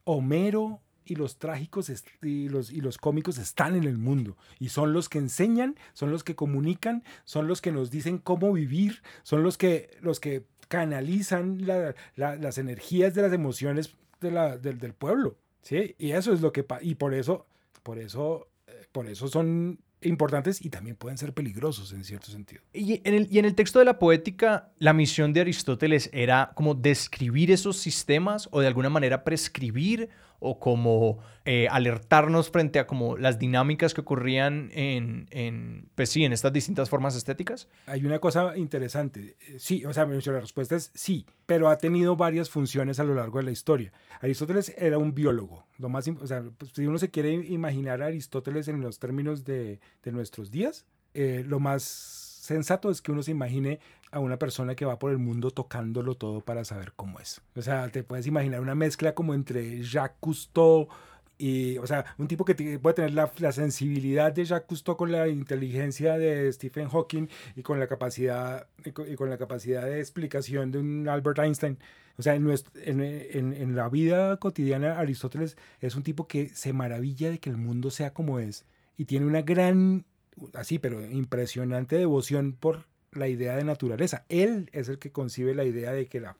Homero 0.04 0.82
y 1.06 1.16
los 1.16 1.38
trágicos 1.38 1.92
y 2.22 2.50
los, 2.50 2.72
y 2.72 2.82
los 2.82 2.98
cómicos 2.98 3.38
están 3.38 3.76
en 3.76 3.84
el 3.84 3.98
mundo 3.98 4.38
y 4.60 4.70
son 4.70 4.94
los 4.94 5.10
que 5.10 5.18
enseñan, 5.18 5.76
son 5.94 6.12
los 6.12 6.24
que 6.24 6.36
comunican, 6.36 7.04
son 7.26 7.48
los 7.48 7.62
que 7.62 7.72
nos 7.72 7.92
dicen 7.92 8.18
cómo 8.18 8.54
vivir, 8.54 9.02
son 9.24 9.44
los 9.44 9.58
que, 9.58 9.98
los 10.02 10.20
que 10.20 10.46
canalizan 10.68 11.66
las 12.16 12.58
energías 12.58 13.14
de 13.14 13.22
las 13.22 13.34
emociones 13.34 13.96
de 14.22 14.32
la, 14.32 14.58
del, 14.58 14.80
del, 14.80 14.94
pueblo. 14.94 15.36
¿sí? 15.62 15.96
Y 15.98 16.12
eso 16.12 16.32
es 16.34 16.42
lo 16.42 16.52
que... 16.54 16.66
Y 16.82 16.96
por 16.96 17.14
eso, 17.14 17.46
por 17.84 18.00
eso, 18.00 18.48
eh, 18.68 18.86
por 18.92 19.08
eso 19.08 19.28
son 19.28 19.80
importantes 20.02 20.64
y 20.64 20.70
también 20.70 20.96
pueden 20.96 21.18
ser 21.18 21.34
peligrosos 21.34 21.94
en 21.94 22.04
cierto 22.04 22.32
sentido. 22.32 22.62
Y 22.74 23.02
en, 23.04 23.14
el, 23.14 23.28
y 23.30 23.40
en 23.40 23.46
el 23.46 23.56
texto 23.56 23.80
de 23.80 23.86
la 23.86 24.00
poética, 24.00 24.72
la 24.80 24.94
misión 24.94 25.34
de 25.34 25.42
Aristóteles 25.42 26.10
era 26.14 26.52
como 26.56 26.74
describir 26.74 27.52
esos 27.52 27.78
sistemas 27.78 28.48
o 28.52 28.62
de 28.62 28.68
alguna 28.68 28.90
manera 28.90 29.24
prescribir 29.24 30.10
o 30.44 30.60
como 30.60 31.20
eh, 31.46 31.68
alertarnos 31.70 32.50
frente 32.50 32.80
a 32.80 32.88
como 32.88 33.16
las 33.16 33.38
dinámicas 33.38 33.94
que 33.94 34.02
ocurrían 34.02 34.72
en, 34.74 35.28
en, 35.30 35.88
pues 35.94 36.10
sí, 36.10 36.26
en 36.26 36.34
estas 36.34 36.52
distintas 36.52 36.90
formas 36.90 37.16
estéticas? 37.16 37.70
Hay 37.86 38.06
una 38.06 38.20
cosa 38.20 38.58
interesante. 38.58 39.38
Eh, 39.40 39.60
sí, 39.60 39.86
o 39.86 39.94
sea, 39.94 40.06
la 40.06 40.40
respuesta 40.40 40.76
es 40.76 40.92
sí, 40.96 41.28
pero 41.46 41.70
ha 41.70 41.78
tenido 41.78 42.16
varias 42.16 42.50
funciones 42.50 43.00
a 43.00 43.04
lo 43.04 43.14
largo 43.14 43.38
de 43.38 43.46
la 43.46 43.52
historia. 43.52 43.94
Aristóteles 44.20 44.74
era 44.78 44.98
un 44.98 45.14
biólogo. 45.14 45.68
Lo 45.78 45.90
más, 45.90 46.08
o 46.08 46.28
sea, 46.28 46.44
pues, 46.58 46.72
si 46.74 46.88
uno 46.88 46.98
se 46.98 47.12
quiere 47.12 47.34
imaginar 47.34 48.02
a 48.02 48.08
Aristóteles 48.08 48.68
en 48.68 48.82
los 48.82 48.98
términos 48.98 49.46
de, 49.46 49.80
de 50.04 50.12
nuestros 50.12 50.50
días, 50.50 50.88
eh, 51.14 51.44
lo 51.46 51.60
más 51.60 52.31
sensato 52.42 52.90
es 52.90 53.02
que 53.02 53.12
uno 53.12 53.22
se 53.22 53.32
imagine 53.32 53.80
a 54.12 54.20
una 54.20 54.38
persona 54.38 54.76
que 54.76 54.84
va 54.84 54.98
por 54.98 55.12
el 55.12 55.20
mundo 55.20 55.52
tocándolo 55.52 56.16
todo 56.16 56.42
para 56.42 56.66
saber 56.66 56.94
cómo 56.96 57.20
es. 57.20 57.42
O 57.56 57.62
sea, 57.62 57.90
te 57.90 58.04
puedes 58.04 58.26
imaginar 58.26 58.62
una 58.62 58.76
mezcla 58.76 59.14
como 59.14 59.34
entre 59.34 59.84
Jacques 59.84 60.18
Cousteau 60.20 60.88
y, 61.38 61.78
o 61.78 61.88
sea, 61.88 62.06
un 62.18 62.28
tipo 62.28 62.44
que 62.44 62.80
puede 62.80 62.96
tener 62.96 63.14
la, 63.14 63.32
la, 63.38 63.52
sensibilidad 63.52 64.32
de 64.32 64.46
Jacques 64.46 64.68
Cousteau 64.68 64.98
con 64.98 65.12
la 65.12 65.28
inteligencia 65.28 66.18
de 66.18 66.52
Stephen 66.52 66.90
Hawking 66.90 67.28
y 67.56 67.62
con 67.62 67.80
la 67.80 67.88
capacidad, 67.88 68.68
y 68.84 68.92
con, 68.92 69.30
la 69.30 69.38
capacidad 69.38 69.84
de 69.84 70.00
explicación 70.00 70.72
de 70.72 70.80
un 70.80 71.08
Albert 71.08 71.40
Einstein. 71.40 71.78
O 72.18 72.24
sea, 72.24 72.36
en, 72.36 72.48
en, 72.76 73.54
en, 73.54 73.76
la 73.76 73.88
vida 73.90 74.38
cotidiana, 74.38 75.00
Aristóteles 75.00 75.58
es 75.80 75.96
un 75.96 76.04
tipo 76.04 76.28
que 76.28 76.50
se 76.50 76.74
maravilla 76.74 77.30
de 77.30 77.40
que 77.40 77.50
el 77.50 77.58
mundo 77.58 77.90
sea 77.90 78.14
como 78.14 78.40
es 78.40 78.66
y 78.98 79.06
tiene 79.06 79.26
una 79.26 79.42
gran, 79.42 80.06
así, 80.54 80.80
pero 80.80 81.02
impresionante 81.06 81.98
devoción 81.98 82.54
por 82.54 82.86
la 83.12 83.28
idea 83.28 83.56
de 83.56 83.64
naturaleza. 83.64 84.26
Él 84.30 84.70
es 84.74 84.90
el 84.90 85.00
que 85.00 85.12
concibe 85.12 85.56
la 85.56 85.66
idea 85.66 85.92
de 85.92 86.08
que 86.08 86.22
la 86.22 86.38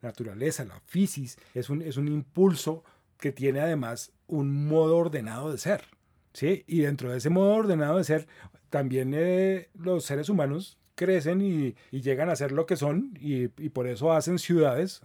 naturaleza, 0.00 0.64
la 0.64 0.80
fisis, 0.80 1.38
es 1.54 1.70
un, 1.70 1.82
es 1.82 1.96
un 1.96 2.08
impulso 2.08 2.84
que 3.18 3.32
tiene 3.32 3.60
además 3.60 4.12
un 4.26 4.66
modo 4.66 4.96
ordenado 4.96 5.52
de 5.52 5.58
ser. 5.58 5.84
¿sí? 6.32 6.64
Y 6.66 6.80
dentro 6.80 7.10
de 7.10 7.18
ese 7.18 7.30
modo 7.30 7.54
ordenado 7.54 7.98
de 7.98 8.04
ser, 8.04 8.26
también 8.68 9.12
eh, 9.14 9.68
los 9.74 10.04
seres 10.04 10.28
humanos 10.28 10.78
crecen 10.94 11.40
y, 11.40 11.74
llegan 11.90 12.28
a 12.28 12.36
ser 12.36 12.52
lo 12.52 12.66
que 12.66 12.76
son 12.76 13.16
y, 13.20 13.48
por 13.48 13.86
eso 13.86 14.12
hacen 14.12 14.38
ciudades, 14.38 15.00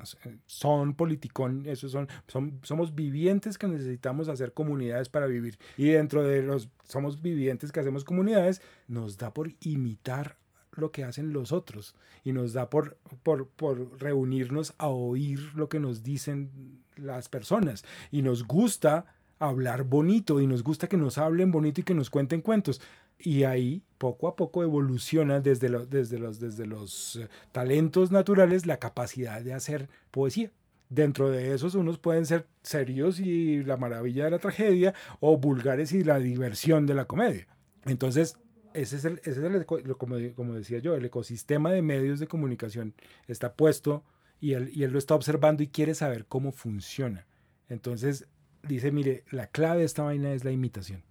son 0.45 0.95
politicón, 0.95 1.65
esos 1.65 1.91
son, 1.91 2.07
son, 2.27 2.59
somos 2.63 2.95
vivientes 2.95 3.57
que 3.57 3.67
necesitamos 3.67 4.27
hacer 4.29 4.53
comunidades 4.53 5.09
para 5.09 5.27
vivir. 5.27 5.57
Y 5.77 5.89
dentro 5.89 6.23
de 6.23 6.41
los 6.41 6.69
somos 6.83 7.21
vivientes 7.21 7.71
que 7.71 7.79
hacemos 7.79 8.03
comunidades, 8.03 8.61
nos 8.87 9.17
da 9.17 9.33
por 9.33 9.51
imitar 9.61 10.37
lo 10.71 10.91
que 10.91 11.03
hacen 11.03 11.33
los 11.33 11.51
otros 11.51 11.95
y 12.23 12.33
nos 12.33 12.53
da 12.53 12.69
por, 12.69 12.97
por, 13.23 13.47
por 13.47 13.99
reunirnos 13.99 14.73
a 14.77 14.87
oír 14.87 15.39
lo 15.55 15.69
que 15.69 15.79
nos 15.79 16.03
dicen 16.03 16.83
las 16.95 17.29
personas 17.29 17.83
y 18.11 18.21
nos 18.21 18.45
gusta 18.45 19.05
hablar 19.39 19.83
bonito 19.83 20.41
y 20.41 20.47
nos 20.47 20.63
gusta 20.63 20.87
que 20.87 20.97
nos 20.97 21.17
hablen 21.17 21.51
bonito 21.51 21.81
y 21.81 21.83
que 21.83 21.93
nos 21.93 22.09
cuenten 22.09 22.41
cuentos. 22.41 22.81
Y 23.19 23.43
ahí 23.43 23.83
poco 23.97 24.27
a 24.27 24.35
poco 24.35 24.63
evoluciona 24.63 25.39
desde, 25.39 25.69
desde, 25.87 26.19
los, 26.19 26.39
desde 26.39 26.65
los 26.65 27.15
eh, 27.15 27.27
talentos 27.51 28.11
naturales 28.11 28.65
la 28.65 28.77
capacidad 28.77 29.41
de 29.41 29.53
hacer 29.53 29.89
poesía. 30.11 30.51
Dentro 30.89 31.29
de 31.29 31.53
esos 31.53 31.75
unos 31.75 31.97
pueden 31.97 32.25
ser 32.25 32.47
serios 32.61 33.19
y 33.19 33.63
la 33.63 33.75
maravilla 33.75 34.25
de 34.25 34.31
la 34.31 34.39
tragedia 34.39 34.93
o 35.19 35.37
vulgares 35.37 35.91
y 35.91 36.03
la 36.03 36.19
diversión 36.19 36.85
de 36.85 36.93
la 36.93 37.05
comedia. 37.05 37.47
Entonces, 37.85 38.37
ese 38.73 38.97
es 38.97 39.05
el, 39.05 39.19
ese 39.19 39.31
es 39.31 39.37
el 39.37 39.65
como, 39.65 40.17
como, 40.35 40.53
decía 40.53 40.79
yo, 40.79 40.95
el 40.95 41.03
ecosistema 41.03 41.71
de 41.71 41.81
medios 41.81 42.19
de 42.19 42.27
comunicación 42.27 42.93
está 43.27 43.53
puesto 43.53 44.03
y 44.39 44.53
él, 44.53 44.69
y 44.73 44.83
él 44.83 44.91
lo 44.91 44.99
está 44.99 45.15
observando 45.15 45.63
y 45.63 45.67
quiere 45.67 45.93
saber 45.93 46.25
cómo 46.25 46.51
funciona. 46.51 47.25
Entonces, 47.69 48.27
dice, 48.63 48.91
mire, 48.91 49.23
la 49.31 49.47
clave 49.47 49.79
de 49.79 49.85
esta 49.85 50.03
vaina 50.03 50.31
es 50.31 50.43
la 50.45 50.51
imitación. 50.51 51.03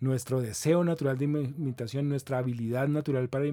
Nuestro 0.00 0.40
deseo 0.40 0.82
natural 0.82 1.18
de 1.18 1.26
imitación, 1.26 2.08
nuestra 2.08 2.38
habilidad 2.38 2.88
natural 2.88 3.28
para, 3.28 3.44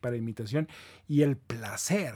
para 0.00 0.16
imitación 0.16 0.68
y 1.06 1.22
el 1.22 1.36
placer 1.36 2.14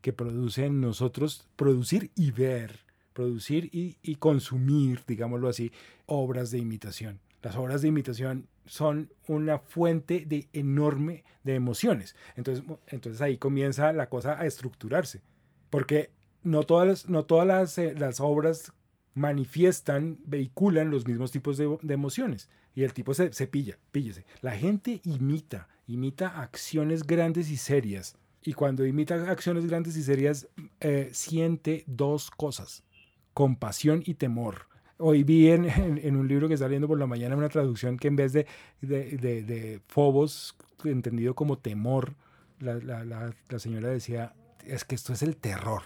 que 0.00 0.12
produce 0.12 0.66
en 0.66 0.80
nosotros 0.80 1.46
producir 1.56 2.10
y 2.14 2.30
ver, 2.30 2.80
producir 3.12 3.68
y, 3.72 3.98
y 4.02 4.16
consumir, 4.16 5.02
digámoslo 5.06 5.48
así, 5.48 5.70
obras 6.06 6.50
de 6.50 6.58
imitación. 6.58 7.20
Las 7.42 7.56
obras 7.56 7.82
de 7.82 7.88
imitación 7.88 8.48
son 8.64 9.10
una 9.28 9.58
fuente 9.58 10.24
de 10.26 10.48
enorme 10.52 11.24
de 11.44 11.54
emociones. 11.54 12.16
Entonces, 12.34 12.64
entonces 12.88 13.22
ahí 13.22 13.38
comienza 13.38 13.92
la 13.92 14.08
cosa 14.08 14.40
a 14.40 14.46
estructurarse. 14.46 15.22
Porque 15.70 16.10
no 16.42 16.64
todas, 16.64 17.08
no 17.08 17.24
todas 17.24 17.46
las, 17.46 17.78
eh, 17.78 17.94
las 17.96 18.20
obras 18.20 18.72
manifiestan, 19.16 20.18
vehiculan 20.26 20.90
los 20.90 21.08
mismos 21.08 21.32
tipos 21.32 21.56
de, 21.56 21.78
emociones. 21.88 22.50
Y 22.74 22.82
el 22.82 22.92
tipo 22.92 23.14
se, 23.14 23.32
se 23.32 23.46
pilla, 23.46 23.78
píllese. 23.90 24.26
La 24.42 24.52
gente 24.52 25.00
imita, 25.04 25.68
imita 25.86 26.40
acciones 26.40 27.04
grandes 27.04 27.50
y 27.50 27.56
serias. 27.56 28.16
Y 28.42 28.52
cuando 28.52 28.86
imita 28.86 29.14
acciones 29.30 29.66
grandes 29.66 29.96
y 29.96 30.02
serias, 30.02 30.48
eh, 30.80 31.08
siente 31.12 31.82
dos 31.86 32.30
cosas, 32.30 32.84
compasión 33.32 34.02
y 34.04 34.14
temor. 34.14 34.68
Hoy 34.98 35.24
vi 35.24 35.50
en, 35.50 35.64
en, 35.64 36.16
un 36.16 36.28
libro 36.28 36.46
que 36.46 36.54
está 36.54 36.68
leyendo 36.68 36.86
por 36.86 36.98
la 36.98 37.06
mañana 37.06 37.36
una 37.36 37.48
traducción 37.48 37.96
que 37.96 38.08
en 38.08 38.16
vez 38.16 38.34
de, 38.34 38.46
de, 38.82 39.16
de, 39.16 39.80
fobos, 39.88 40.56
entendido 40.84 41.34
como 41.34 41.56
temor, 41.56 42.14
la, 42.60 42.74
la, 42.74 43.34
la 43.48 43.58
señora 43.58 43.88
decía, 43.88 44.34
es 44.62 44.84
que 44.84 44.94
esto 44.94 45.14
es 45.14 45.22
el 45.22 45.38
terror. 45.38 45.82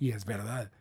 Y 0.00 0.10
es 0.10 0.24
verdad 0.24 0.72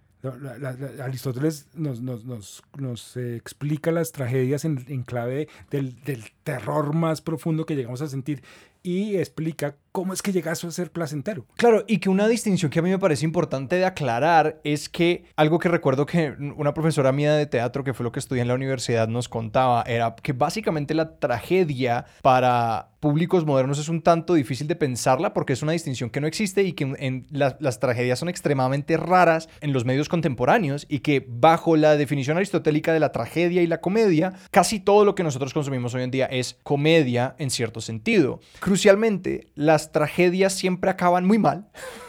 Aristóteles 1.01 1.67
nos, 1.73 2.01
nos, 2.01 2.25
nos, 2.25 2.63
nos 2.77 3.17
explica 3.17 3.91
las 3.91 4.12
tragedias 4.12 4.65
en, 4.65 4.86
en 4.88 5.03
clave 5.03 5.47
del, 5.71 6.01
del, 6.03 6.23
terror 6.43 6.93
más 6.93 7.21
profundo 7.21 7.65
que 7.65 7.75
llegamos 7.75 8.01
a 8.01 8.07
sentir 8.07 8.43
y 8.84 9.17
explica 9.17 9.75
cómo 9.91 10.13
es 10.13 10.21
que 10.21 10.32
llega 10.32 10.51
a 10.51 10.56
ser 10.56 10.91
placentero. 10.91 11.45
Claro, 11.56 11.84
y 11.88 11.97
que 11.97 12.10
una 12.10 12.27
distinción 12.27 12.71
que 12.71 12.80
a 12.80 12.82
mí 12.82 12.89
me 12.89 12.99
parece 12.99 13.25
importante 13.25 13.75
de 13.75 13.86
aclarar 13.86 14.60
es 14.63 14.89
que 14.89 15.25
algo 15.36 15.60
que 15.60 15.69
recuerdo 15.69 16.06
que 16.06 16.36
una 16.56 16.73
profesora 16.73 17.12
mía 17.12 17.34
de 17.34 17.45
teatro, 17.45 17.84
que 17.84 17.93
fue 17.93 18.04
lo 18.04 18.12
que 18.12 18.19
estudié 18.19 18.41
en 18.41 18.47
la 18.47 18.56
universidad, 18.56 19.08
nos 19.08 19.30
contaba, 19.30 19.84
era 19.84 20.15
que 20.15 20.34
básicamente 20.34 20.93
la 20.93 21.19
tragedia 21.19 22.06
para 22.21 22.91
públicos 23.01 23.45
modernos 23.45 23.80
es 23.80 23.89
un 23.89 24.01
tanto 24.01 24.36
difícil 24.36 24.67
de 24.67 24.75
pensarla 24.75 25.34
porque 25.34 25.54
es 25.54 25.63
una 25.63 25.71
distinción 25.71 26.12
que 26.12 26.21
no 26.21 26.27
existe 26.27 26.62
y 26.62 26.73
que 26.73 26.93
en, 26.99 27.25
las 27.32 27.80
tragedias 27.80 28.19
son 28.19 28.30
extremadamente 28.30 28.95
raras 28.95 29.49
en 29.60 29.73
los 29.73 29.86
medios 29.86 30.08
contemporáneos 30.08 30.86
y 30.88 30.99
que 30.99 31.25
bajo 31.27 31.75
la 31.75 31.97
definición 31.97 32.38
aristotélica 32.38 32.93
de 32.93 32.99
la 32.99 33.12
tragedia 33.12 33.63
y 33.63 33.67
la 33.67 33.82
comedia, 33.82 34.34
casi 34.51 34.80
todo 34.80 35.04
lo 35.04 35.15
que 35.15 35.23
nosotros 35.23 35.51
consumimos 35.51 35.95
hoy 35.95 36.04
en 36.04 36.12
día 36.12 36.27
es 36.27 36.58
comedia 36.62 37.36
en 37.39 37.49
cierto 37.49 37.82
sentido. 37.82 38.39
Crucialmente, 38.60 39.47
las 39.56 39.80
tragedias 39.89 40.53
siempre 40.53 40.91
acaban 40.91 41.25
muy 41.25 41.39
mal 41.39 41.65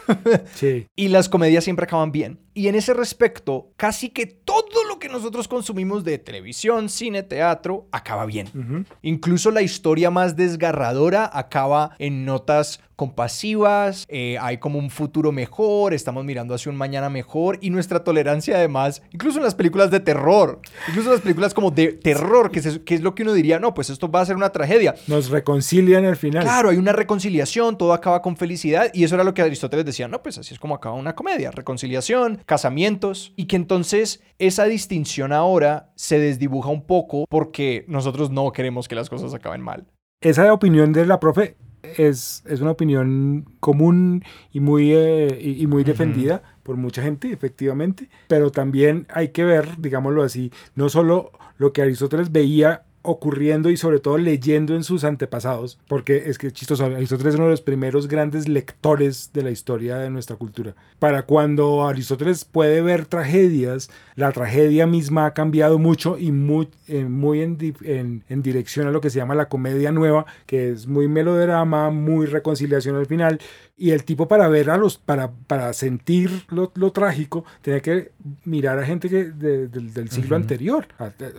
sí. 0.55 0.87
y 0.95 1.07
las 1.09 1.29
comedias 1.29 1.63
siempre 1.63 1.85
acaban 1.85 2.11
bien. 2.11 2.39
Y 2.55 2.67
en 2.67 2.75
ese 2.75 2.93
respecto, 2.93 3.71
casi 3.77 4.09
que 4.09 4.27
todo 4.27 4.83
lo 4.87 4.99
que 4.99 5.09
nosotros 5.09 5.47
consumimos 5.47 6.03
de 6.03 6.19
televisión, 6.19 6.87
cine, 6.87 7.23
teatro, 7.23 7.87
acaba 7.91 8.25
bien. 8.27 8.85
Incluso 9.01 9.49
la 9.49 9.63
historia 9.63 10.11
más 10.11 10.35
desgarradora 10.35 11.29
acaba 11.33 11.95
en 11.97 12.25
notas 12.25 12.79
compasivas, 12.95 14.05
eh, 14.07 14.37
hay 14.39 14.59
como 14.59 14.77
un 14.77 14.91
futuro 14.91 15.31
mejor, 15.31 15.95
estamos 15.95 16.23
mirando 16.25 16.53
hacia 16.53 16.71
un 16.71 16.77
mañana 16.77 17.09
mejor 17.09 17.57
y 17.59 17.71
nuestra 17.71 18.03
tolerancia 18.03 18.55
además, 18.55 19.01
incluso 19.11 19.39
en 19.39 19.43
las 19.43 19.55
películas 19.55 19.89
de 19.89 19.99
terror, 19.99 20.61
incluso 20.87 21.09
en 21.09 21.15
las 21.15 21.21
películas 21.21 21.53
como 21.55 21.71
de 21.71 21.93
terror, 21.93 22.51
que 22.51 22.59
es, 22.59 22.79
que 22.85 22.93
es 22.93 23.01
lo 23.01 23.15
que 23.15 23.23
uno 23.23 23.33
diría, 23.33 23.59
no, 23.59 23.73
pues 23.73 23.89
esto 23.89 24.11
va 24.11 24.21
a 24.21 24.25
ser 24.25 24.35
una 24.35 24.51
tragedia. 24.51 24.93
Nos 25.07 25.31
reconcilian 25.31 26.05
al 26.05 26.17
final. 26.17 26.43
Claro, 26.43 26.69
hay 26.69 26.77
una 26.77 26.93
reconciliación, 26.93 27.77
todo 27.77 27.93
acaba 27.93 28.21
con 28.21 28.37
felicidad 28.37 28.91
y 28.93 29.03
eso 29.03 29.15
era 29.15 29.23
lo 29.23 29.33
que 29.33 29.41
Aristóteles 29.41 29.85
decía, 29.85 29.92
no, 30.07 30.21
pues 30.21 30.37
así 30.37 30.53
es 30.53 30.59
como 30.59 30.75
acaba 30.75 30.95
una 30.95 31.15
comedia, 31.15 31.51
reconciliación, 31.51 32.39
casamientos 32.45 33.33
y 33.35 33.45
que 33.45 33.55
entonces 33.55 34.21
esa 34.39 34.65
distinción 34.65 35.31
ahora 35.31 35.91
se 35.95 36.19
desdibuja 36.19 36.69
un 36.69 36.85
poco 36.85 37.25
porque 37.29 37.85
nosotros 37.87 38.29
no 38.31 38.51
queremos 38.51 38.87
que 38.87 38.95
las 38.95 39.09
cosas 39.09 39.33
acaben 39.33 39.61
mal. 39.61 39.85
Esa 40.21 40.51
opinión 40.53 40.93
de 40.93 41.05
la 41.05 41.19
profe 41.19 41.57
es, 41.83 42.43
es 42.47 42.61
una 42.61 42.71
opinión 42.71 43.45
común 43.59 44.23
y 44.51 44.59
muy, 44.59 44.93
eh, 44.93 45.37
y, 45.41 45.67
muy 45.67 45.83
defendida 45.83 46.41
por 46.63 46.77
mucha 46.77 47.01
gente, 47.01 47.31
efectivamente, 47.31 48.09
pero 48.27 48.51
también 48.51 49.05
hay 49.09 49.29
que 49.29 49.43
ver, 49.43 49.67
digámoslo 49.79 50.23
así, 50.23 50.51
no 50.75 50.89
solo 50.89 51.31
lo 51.57 51.73
que 51.73 51.81
Aristóteles 51.81 52.31
veía 52.31 52.85
ocurriendo 53.03 53.69
y 53.69 53.77
sobre 53.77 53.99
todo 53.99 54.17
leyendo 54.17 54.75
en 54.75 54.83
sus 54.83 55.03
antepasados, 55.03 55.77
porque 55.87 56.23
es 56.25 56.37
que 56.37 56.51
chistoso, 56.51 56.85
Aristóteles 56.85 57.33
es 57.33 57.37
uno 57.37 57.47
de 57.47 57.51
los 57.51 57.61
primeros 57.61 58.07
grandes 58.07 58.47
lectores 58.47 59.31
de 59.33 59.43
la 59.43 59.51
historia 59.51 59.97
de 59.97 60.09
nuestra 60.09 60.37
cultura. 60.37 60.73
Para 60.99 61.23
cuando 61.23 61.85
Aristóteles 61.85 62.45
puede 62.45 62.81
ver 62.81 63.05
tragedias, 63.05 63.89
la 64.15 64.31
tragedia 64.31 64.87
misma 64.87 65.25
ha 65.25 65.33
cambiado 65.33 65.79
mucho 65.79 66.17
y 66.17 66.31
muy, 66.31 66.69
eh, 66.87 67.03
muy 67.03 67.41
en, 67.41 68.23
en, 68.29 68.41
dirección 68.41 68.87
a 68.87 68.91
lo 68.91 69.01
que 69.01 69.09
se 69.09 69.19
llama 69.19 69.35
la 69.35 69.49
comedia 69.49 69.91
nueva, 69.91 70.25
que 70.45 70.71
es 70.71 70.87
muy 70.87 71.07
melodrama, 71.07 71.89
muy 71.89 72.25
reconciliación 72.25 72.95
al 72.95 73.05
final, 73.05 73.39
y 73.75 73.91
el 73.91 74.03
tipo 74.03 74.27
para 74.27 74.47
ver 74.47 74.69
a 74.69 74.77
los, 74.77 74.97
para, 74.97 75.31
para 75.47 75.73
sentir 75.73 76.45
lo, 76.49 76.71
lo 76.75 76.91
trágico, 76.91 77.43
tenía 77.61 77.81
que 77.81 78.11
mirar 78.45 78.79
a 78.79 78.85
gente 78.85 79.09
que, 79.09 79.25
del 79.25 80.09
siglo 80.09 80.35
anterior. 80.35 80.87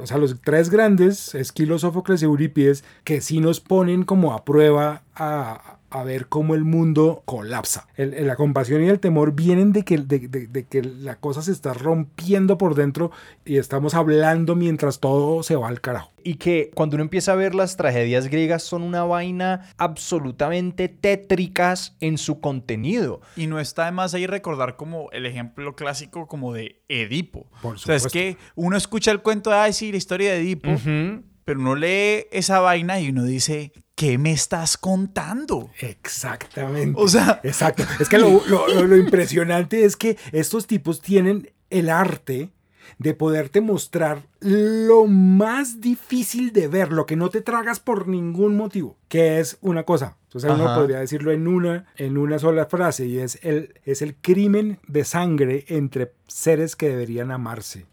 O 0.01 0.07
sea, 0.07 0.19
los 0.19 0.41
tres 0.43 0.69
grandes, 0.69 1.35
Esquilo, 1.55 1.79
Sófocles 1.79 2.21
y 2.21 2.25
Eurípides, 2.25 2.83
que 3.05 3.21
sí 3.21 3.39
nos 3.39 3.61
ponen 3.61 4.03
como 4.03 4.33
a 4.33 4.45
prueba 4.45 5.03
a, 5.15 5.79
a 5.89 6.03
ver 6.03 6.27
cómo 6.27 6.57
el 6.57 6.65
mundo 6.65 7.23
colapsa. 7.27 7.87
El, 7.95 8.27
la 8.27 8.35
compasión 8.35 8.83
y 8.83 8.89
el 8.89 8.99
temor 8.99 9.37
vienen 9.37 9.73
de 9.73 9.85
que, 9.85 9.99
de, 9.99 10.19
de, 10.19 10.65
que 10.65 10.83
la 10.83 11.15
cosa 11.15 11.43
se 11.43 11.53
está 11.53 11.73
rompiendo 11.73 12.59
por 12.59 12.75
dentro 12.75 13.13
y 13.45 13.59
estamos 13.59 13.95
hablando 13.95 14.57
mientras 14.57 14.99
todo 14.99 15.45
se 15.45 15.55
va 15.55 15.69
al 15.69 15.81
carajo. 15.81 16.11
Y 16.25 16.35
que 16.35 16.73
cuando 16.75 16.97
uno 16.97 17.05
empieza 17.05 17.31
a 17.31 17.37
ver 17.37 17.55
las 17.55 17.77
tragedias 17.77 18.27
griegas 18.27 18.65
son 18.65 18.83
una 18.83 19.05
vaina 19.05 19.69
absolutamente 19.79 20.89
tétricas 20.89 21.97
en 22.01 22.19
su 22.19 22.41
contenido. 22.41 23.21
Y 23.37 23.47
no 23.47 23.61
está 23.61 23.85
de 23.85 23.93
más 23.93 24.13
ahí 24.15 24.27
recordar 24.27 24.75
como 24.75 25.09
el 25.13 25.25
ejemplo 25.25 25.77
clásico 25.77 26.27
como 26.27 26.53
de 26.53 26.83
Edipo. 26.89 27.47
Por 27.63 27.79
supuesto. 27.79 27.85
O 27.85 27.87
sea, 27.87 27.95
es 27.95 28.09
que 28.09 28.37
uno 28.57 28.77
escucha 28.77 29.13
el 29.13 29.23
cuento 29.23 29.51
de, 29.51 29.57
ay, 29.57 29.73
sí, 29.73 29.93
la 29.93 29.99
historia 29.99 30.33
de 30.33 30.41
Edipo. 30.41 30.71
Pero 31.45 31.61
uno 31.61 31.75
lee 31.75 32.27
esa 32.31 32.61
vaina 32.61 33.01
y 33.01 33.11
uno 33.11 33.25
dice, 33.25 33.73
¿qué 33.95 34.19
me 34.19 34.33
estás 34.33 34.77
contando? 34.77 35.71
Exactamente. 35.81 37.01
O 37.01 37.09
sea, 37.09 37.41
exacto. 37.43 37.85
Es 38.01 38.09
que 38.09 38.19
lo, 38.19 38.43
lo, 38.47 38.97
impresionante 38.97 39.85
es 39.85 39.97
que 39.97 40.17
estos 40.33 40.67
tipos 40.67 41.01
tienen 41.01 41.51
el 41.71 41.91
arte 41.91 42.51
de 42.99 43.15
poderte 43.15 43.61
mostrar 43.61 44.23
lo 44.41 45.07
más 45.07 45.81
difícil 45.81 46.53
de 46.53 46.69
ver, 46.69 46.93
lo 46.93 47.07
que 47.07 47.17
no 47.17 47.31
te 47.31 47.41
tragas 47.41 47.81
por 47.81 48.09
ningún 48.09 48.57
motivo, 48.57 48.97
que 49.09 49.41
es 49.41 49.59
una 49.63 49.85
cosa. 49.85 50.17
Entonces 50.25 50.51
uno 50.51 50.75
podría 50.75 50.99
decirlo 50.99 51.33
en 51.33 51.47
una, 51.47 51.87
en 51.97 52.19
una 52.19 52.39
sola 52.39 52.67
frase 52.67 53.07
y 53.07 53.19
es 53.19 53.39
el, 53.43 53.75
es 53.85 54.03
el 54.03 54.17
crimen 54.17 54.79
de 54.87 55.05
sangre 55.05 55.65
entre 55.69 56.13
seres 56.27 56.77
que 56.77 56.89
deberían 56.89 57.31
amarse. 57.31 57.87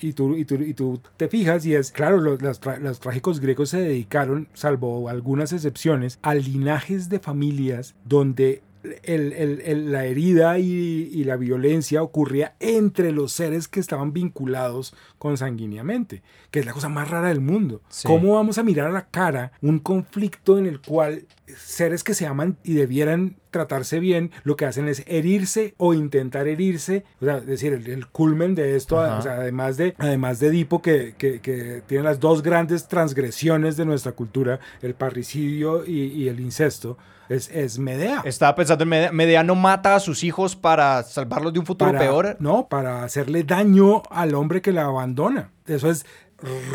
Y, 0.00 0.12
tú, 0.12 0.34
y, 0.36 0.44
tú, 0.44 0.54
y 0.54 0.72
tú 0.72 1.00
te 1.16 1.28
fijas 1.28 1.66
y 1.66 1.74
es, 1.74 1.90
claro, 1.90 2.20
los, 2.20 2.40
los, 2.40 3.00
trágicos 3.00 3.40
griegos 3.40 3.70
se 3.70 3.80
dedicaron, 3.80 4.48
salvo 4.54 5.08
algunas 5.08 5.52
excepciones, 5.52 6.18
a 6.22 6.34
linajes 6.34 7.08
de 7.08 7.18
familias 7.18 7.94
donde 8.04 8.62
el- 9.02 9.32
el- 9.32 9.60
el- 9.62 9.92
la 9.92 10.06
herida 10.06 10.58
y, 10.58 11.10
y 11.12 11.24
la 11.24 11.36
violencia 11.36 12.02
ocurría 12.02 12.54
entre 12.60 13.10
los 13.12 13.32
seres 13.32 13.68
que 13.68 13.80
estaban 13.80 14.12
vinculados 14.12 14.94
consanguíneamente, 15.18 16.22
que 16.50 16.60
es 16.60 16.66
la 16.66 16.72
cosa 16.72 16.88
más 16.88 17.10
rara 17.10 17.28
del 17.28 17.40
mundo. 17.40 17.82
Sí. 17.88 18.06
¿Cómo 18.06 18.34
vamos 18.34 18.58
a 18.58 18.62
mirar 18.62 18.88
a 18.88 18.92
la 18.92 19.06
cara 19.06 19.52
un 19.60 19.78
conflicto 19.80 20.58
en 20.58 20.66
el 20.66 20.80
cual 20.80 21.26
seres 21.56 22.04
que 22.04 22.14
se 22.14 22.26
aman 22.26 22.56
y 22.62 22.74
debieran 22.74 23.36
tratarse 23.50 23.98
bien, 24.00 24.30
lo 24.44 24.56
que 24.56 24.66
hacen 24.66 24.88
es 24.88 25.02
herirse 25.06 25.74
o 25.78 25.94
intentar 25.94 26.46
herirse? 26.48 27.04
O 27.20 27.24
sea, 27.24 27.38
es 27.38 27.46
decir, 27.46 27.72
el, 27.72 27.86
el 27.88 28.06
culmen 28.08 28.54
de 28.54 28.76
esto, 28.76 28.96
o 28.96 29.22
sea, 29.22 29.34
además 29.36 29.76
de, 29.76 29.94
además 29.98 30.40
de 30.40 30.48
Edipo, 30.48 30.82
que, 30.82 31.14
que- 31.16 31.40
que 31.40 31.82
tiene 31.86 32.04
las 32.04 32.20
dos 32.20 32.42
grandes 32.42 32.88
transgresiones 32.88 33.76
de 33.76 33.84
nuestra 33.86 34.12
cultura, 34.12 34.60
el 34.82 34.94
parricidio 34.94 35.84
y, 35.86 36.02
y 36.12 36.28
el 36.28 36.40
incesto, 36.40 36.98
es, 37.28 37.50
es 37.50 37.78
Medea. 37.78 38.22
Estaba 38.24 38.54
pensando 38.54 38.84
en 38.84 38.88
Medea. 38.88 39.12
Medea 39.12 39.42
no 39.42 39.54
mata 39.54 39.94
a 39.94 40.00
sus 40.00 40.24
hijos 40.24 40.56
para 40.56 41.02
salvarlos 41.02 41.52
de 41.52 41.58
un 41.58 41.66
futuro 41.66 41.90
para, 41.90 42.00
peor. 42.00 42.36
No, 42.40 42.68
para 42.68 43.04
hacerle 43.04 43.44
daño 43.44 44.02
al 44.10 44.34
hombre 44.34 44.62
que 44.62 44.72
la 44.72 44.84
abandona. 44.84 45.50
Eso 45.66 45.90
es 45.90 46.06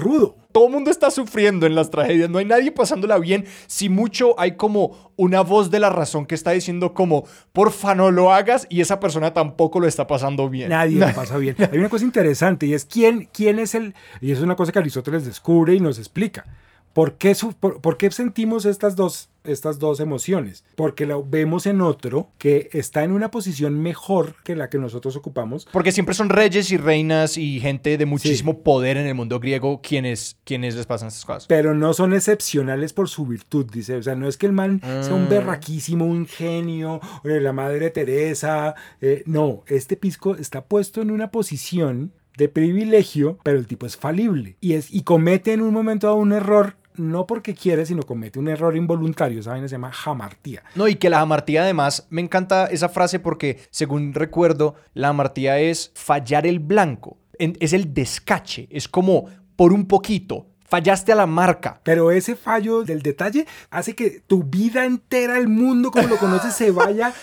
rudo. 0.02 0.36
Todo 0.52 0.68
el 0.68 0.72
mundo 0.74 0.92
está 0.92 1.10
sufriendo 1.10 1.66
en 1.66 1.74
las 1.74 1.90
tragedias. 1.90 2.30
No 2.30 2.38
hay 2.38 2.46
nadie 2.46 2.72
pasándola 2.72 3.18
bien. 3.18 3.46
Si 3.68 3.90
mucho 3.90 4.40
hay 4.40 4.56
como 4.56 5.12
una 5.16 5.42
voz 5.42 5.72
de 5.72 5.80
la 5.80 5.90
razón 5.90 6.26
que 6.26 6.36
está 6.36 6.52
diciendo 6.52 6.94
como, 6.94 7.26
porfa, 7.54 7.96
no 7.96 8.12
lo 8.12 8.32
hagas. 8.34 8.68
Y 8.70 8.82
esa 8.82 9.00
persona 9.00 9.34
tampoco 9.34 9.80
lo 9.80 9.88
está 9.88 10.06
pasando 10.06 10.50
bien. 10.50 10.70
Nadie 10.70 11.00
lo 11.00 11.12
pasa 11.14 11.38
bien. 11.38 11.56
Hay 11.72 11.80
una 11.80 11.90
cosa 11.90 12.06
interesante 12.06 12.66
y 12.68 12.74
es 12.74 12.86
quién, 12.86 13.30
quién 13.34 13.58
es 13.58 13.74
el... 13.74 13.96
Y 14.22 14.32
es 14.32 14.42
una 14.42 14.56
cosa 14.56 14.72
que 14.72 14.80
Aristóteles 14.80 15.26
descubre 15.26 15.74
y 15.74 15.80
nos 15.80 15.98
explica. 15.98 16.46
¿Por 16.94 17.14
qué, 17.14 17.34
su- 17.34 17.54
por, 17.54 17.82
por 17.82 17.98
qué 17.98 18.12
sentimos 18.12 18.66
estas 18.66 18.96
dos, 18.96 19.30
estas 19.44 19.80
dos 19.80 20.00
emociones? 20.00 20.64
Porque 20.76 21.06
lo 21.06 21.24
vemos 21.24 21.66
en 21.66 21.82
otro 21.82 22.30
que 22.38 22.70
está 22.74 23.04
en 23.04 23.12
una 23.12 23.32
posición 23.32 23.82
mejor 23.82 24.36
que 24.44 24.56
la 24.56 24.70
que 24.70 24.78
nosotros 24.78 25.16
ocupamos. 25.16 25.68
Porque 25.72 25.92
siempre 25.92 26.16
son 26.16 26.30
reyes 26.30 26.72
y 26.72 26.78
reinas 26.78 27.38
y 27.38 27.60
gente 27.60 27.98
de 27.98 28.06
muchísimo 28.06 28.60
poder 28.64 28.98
en 28.98 29.08
el 29.08 29.16
mundo 29.16 29.40
griego 29.40 29.82
quienes, 29.82 30.38
quienes 30.44 30.76
les 30.76 30.86
pasan 30.86 31.08
estas 31.10 31.26
cosas. 31.26 31.46
Pero 31.48 31.74
no 31.74 31.94
son 31.94 32.14
excepcionales 32.14 32.94
por 32.94 33.10
su 33.10 33.26
virtud, 33.26 33.66
dice. 33.72 33.96
O 33.96 34.04
sea, 34.04 34.16
no 34.16 34.28
es 34.28 34.38
que 34.38 34.46
el 34.46 34.54
man 34.54 34.80
sea 34.82 35.14
un 35.14 35.24
Ah. 35.24 35.28
berraquísimo, 35.30 36.06
un 36.06 36.26
genio, 36.28 37.00
eh, 37.24 37.40
la 37.40 37.54
madre 37.54 37.90
Teresa. 37.90 38.76
eh, 39.02 39.24
no, 39.26 39.64
este 39.68 39.96
pisco 39.98 40.36
está 40.36 40.66
puesto 40.66 41.02
en 41.02 41.12
una 41.12 41.30
posición 41.32 42.14
de 42.38 42.50
privilegio, 42.50 43.38
pero 43.44 43.58
el 43.60 43.68
tipo 43.68 43.86
es 43.86 43.96
falible. 43.98 44.58
Y, 44.60 44.74
es, 44.74 44.94
y 44.94 45.04
comete 45.04 45.54
en 45.54 45.62
un 45.62 45.74
momento 45.74 46.08
dado 46.08 46.18
un 46.18 46.32
error, 46.34 46.76
no 46.96 47.28
porque 47.28 47.54
quiere, 47.54 47.86
sino 47.86 48.04
comete 48.04 48.40
un 48.40 48.48
error 48.48 48.76
involuntario. 48.76 49.40
Esa 49.40 49.52
vaina 49.52 49.68
se 49.68 49.76
llama 49.76 49.92
jamartía. 49.92 50.64
No, 50.76 50.88
y 50.88 50.96
que 50.96 51.10
la 51.10 51.22
amartía 51.22 51.64
además, 51.64 52.08
me 52.10 52.22
encanta 52.22 52.68
esa 52.68 52.90
frase 52.90 53.20
porque, 53.20 53.60
según 53.70 54.14
recuerdo, 54.14 54.76
la 54.94 55.10
amartía 55.10 55.60
es 55.60 55.92
fallar 55.96 56.46
el 56.48 56.60
blanco. 56.60 57.18
Es 57.38 57.74
el 57.74 57.94
descache. 57.94 58.68
Es 58.72 58.88
como 58.88 59.26
por 59.56 59.74
un 59.74 59.88
poquito. 59.88 60.48
Fallaste 60.66 61.12
a 61.12 61.16
la 61.16 61.28
marca. 61.28 61.82
Pero 61.84 62.12
ese 62.12 62.36
fallo 62.36 62.84
del 62.84 63.02
detalle 63.02 63.46
hace 63.70 63.96
que 63.96 64.22
tu 64.22 64.44
vida 64.44 64.86
entera, 64.86 65.38
el 65.38 65.48
mundo 65.48 65.92
como 65.92 66.08
lo 66.08 66.18
conoces, 66.18 66.54
se 66.56 66.72
vaya, 66.72 67.14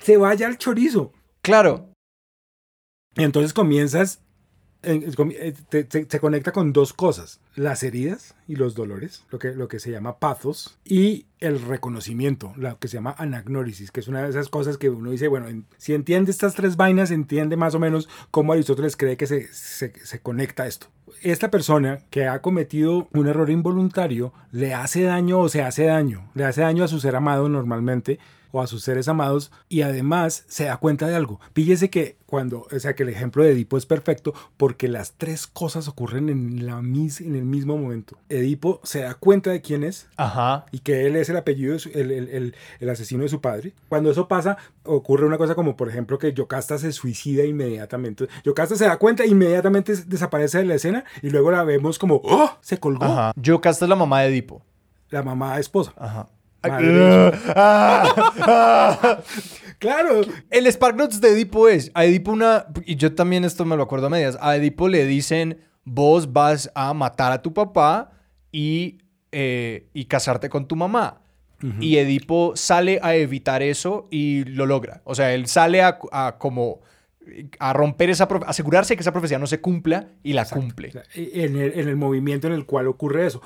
se 0.00 0.16
vaya 0.16 0.46
al 0.46 0.58
chorizo. 0.58 1.12
Claro. 1.42 1.92
Y 3.16 3.24
entonces 3.24 3.52
comienzas, 3.52 4.20
eh, 4.82 5.54
te- 5.68 5.84
te- 5.84 6.06
se 6.08 6.20
conecta 6.20 6.52
con 6.52 6.72
dos 6.72 6.92
cosas, 6.92 7.40
las 7.56 7.82
heridas 7.82 8.34
y 8.46 8.56
los 8.56 8.74
dolores, 8.74 9.24
lo 9.30 9.38
que, 9.38 9.52
lo 9.52 9.66
que 9.68 9.80
se 9.80 9.90
llama 9.90 10.18
pathos, 10.18 10.78
y 10.84 11.26
el 11.40 11.60
reconocimiento, 11.60 12.52
lo 12.56 12.78
que 12.78 12.88
se 12.88 12.94
llama 12.96 13.14
anagnórisis, 13.18 13.90
que 13.90 14.00
es 14.00 14.08
una 14.08 14.22
de 14.22 14.30
esas 14.30 14.48
cosas 14.48 14.78
que 14.78 14.90
uno 14.90 15.10
dice, 15.10 15.28
bueno, 15.28 15.48
en- 15.48 15.66
si 15.78 15.94
entiende 15.94 16.30
estas 16.30 16.54
tres 16.54 16.76
vainas, 16.76 17.10
entiende 17.10 17.56
más 17.56 17.74
o 17.74 17.78
menos 17.80 18.08
cómo 18.30 18.52
Aristóteles 18.52 18.96
cree 18.96 19.16
que 19.16 19.26
se, 19.26 19.52
se, 19.52 19.92
se 20.04 20.20
conecta 20.20 20.66
esto. 20.66 20.86
Esta 21.22 21.50
persona 21.50 21.98
que 22.10 22.28
ha 22.28 22.40
cometido 22.42 23.08
un 23.12 23.26
error 23.26 23.50
involuntario 23.50 24.32
le 24.52 24.74
hace 24.74 25.02
daño 25.02 25.40
o 25.40 25.48
se 25.48 25.62
hace 25.62 25.84
daño, 25.86 26.30
le 26.34 26.44
hace 26.44 26.60
daño 26.60 26.84
a 26.84 26.88
su 26.88 27.00
ser 27.00 27.16
amado 27.16 27.48
normalmente, 27.48 28.20
o 28.52 28.60
a 28.62 28.66
sus 28.66 28.82
seres 28.82 29.08
amados 29.08 29.50
y 29.68 29.82
además 29.82 30.44
se 30.48 30.64
da 30.64 30.76
cuenta 30.78 31.06
de 31.06 31.14
algo. 31.16 31.40
Píllese 31.52 31.90
que 31.90 32.16
cuando, 32.26 32.66
o 32.70 32.78
sea, 32.78 32.94
que 32.94 33.02
el 33.04 33.08
ejemplo 33.08 33.42
de 33.42 33.52
Edipo 33.52 33.78
es 33.78 33.86
perfecto 33.86 34.34
porque 34.58 34.86
las 34.88 35.12
tres 35.16 35.46
cosas 35.46 35.88
ocurren 35.88 36.28
en, 36.28 36.66
la 36.66 36.82
mis, 36.82 37.20
en 37.22 37.34
el 37.36 37.44
mismo 37.44 37.78
momento. 37.78 38.18
Edipo 38.28 38.80
se 38.84 39.00
da 39.00 39.14
cuenta 39.14 39.50
de 39.50 39.62
quién 39.62 39.82
es 39.82 40.08
Ajá. 40.16 40.66
y 40.72 40.80
que 40.80 41.06
él 41.06 41.16
es 41.16 41.28
el 41.30 41.36
apellido, 41.38 41.72
de 41.72 41.78
su- 41.78 41.88
el, 41.90 42.10
el- 42.10 42.28
el- 42.28 42.54
el 42.80 42.88
asesino 42.90 43.22
de 43.22 43.28
su 43.30 43.40
padre. 43.40 43.72
Cuando 43.88 44.10
eso 44.10 44.28
pasa, 44.28 44.58
ocurre 44.84 45.26
una 45.26 45.38
cosa 45.38 45.54
como, 45.54 45.76
por 45.76 45.88
ejemplo, 45.88 46.18
que 46.18 46.32
Yocasta 46.34 46.76
se 46.78 46.92
suicida 46.92 47.44
inmediatamente. 47.44 48.28
Yocasta 48.44 48.76
se 48.76 48.84
da 48.84 48.98
cuenta, 48.98 49.24
inmediatamente 49.24 49.94
desaparece 50.06 50.58
de 50.58 50.64
la 50.66 50.74
escena 50.74 51.04
y 51.22 51.30
luego 51.30 51.50
la 51.50 51.64
vemos 51.64 51.98
como, 51.98 52.20
¡oh! 52.24 52.50
Se 52.60 52.78
colgó. 52.78 53.04
Ajá. 53.04 53.32
Yocasta 53.36 53.84
es 53.86 53.88
la 53.88 53.96
mamá 53.96 54.20
de 54.20 54.28
Edipo. 54.28 54.62
La 55.10 55.22
mamá 55.22 55.58
esposa. 55.58 55.92
Ajá. 55.96 56.28
Madre. 56.62 57.32
Ah. 57.54 59.18
Claro. 59.78 60.22
El 60.50 60.66
Spark 60.66 60.96
Notes 60.96 61.20
de 61.20 61.28
Edipo 61.28 61.68
es, 61.68 61.90
a 61.94 62.04
Edipo 62.04 62.32
una, 62.32 62.66
y 62.84 62.96
yo 62.96 63.14
también 63.14 63.44
esto 63.44 63.64
me 63.64 63.76
lo 63.76 63.84
acuerdo 63.84 64.08
a 64.08 64.10
medias, 64.10 64.36
a 64.40 64.56
Edipo 64.56 64.88
le 64.88 65.06
dicen, 65.06 65.60
vos 65.84 66.32
vas 66.32 66.70
a 66.74 66.92
matar 66.94 67.32
a 67.32 67.42
tu 67.42 67.54
papá 67.54 68.10
y, 68.50 68.98
eh, 69.30 69.88
y 69.94 70.06
casarte 70.06 70.48
con 70.48 70.66
tu 70.66 70.76
mamá. 70.76 71.22
Y 71.80 71.96
Edipo 71.96 72.52
sale 72.54 73.00
a 73.02 73.16
evitar 73.16 73.64
eso 73.64 74.06
y 74.12 74.44
lo 74.44 74.64
logra. 74.64 75.02
O 75.02 75.16
sea, 75.16 75.34
él 75.34 75.48
sale 75.48 75.82
a, 75.82 75.98
a 76.12 76.36
como 76.38 76.82
a 77.58 77.72
romper 77.72 78.10
esa, 78.10 78.28
asegurarse 78.46 78.96
que 78.96 79.00
esa 79.00 79.12
profecía 79.12 79.38
no 79.40 79.46
se 79.48 79.60
cumpla 79.60 80.08
y 80.22 80.34
la 80.34 80.44
cumple. 80.44 80.92
Sea, 80.92 81.02
en, 81.14 81.56
el, 81.56 81.78
en 81.78 81.88
el 81.88 81.96
movimiento 81.96 82.46
en 82.46 82.52
el 82.52 82.64
cual 82.64 82.86
ocurre 82.86 83.26
eso. 83.26 83.42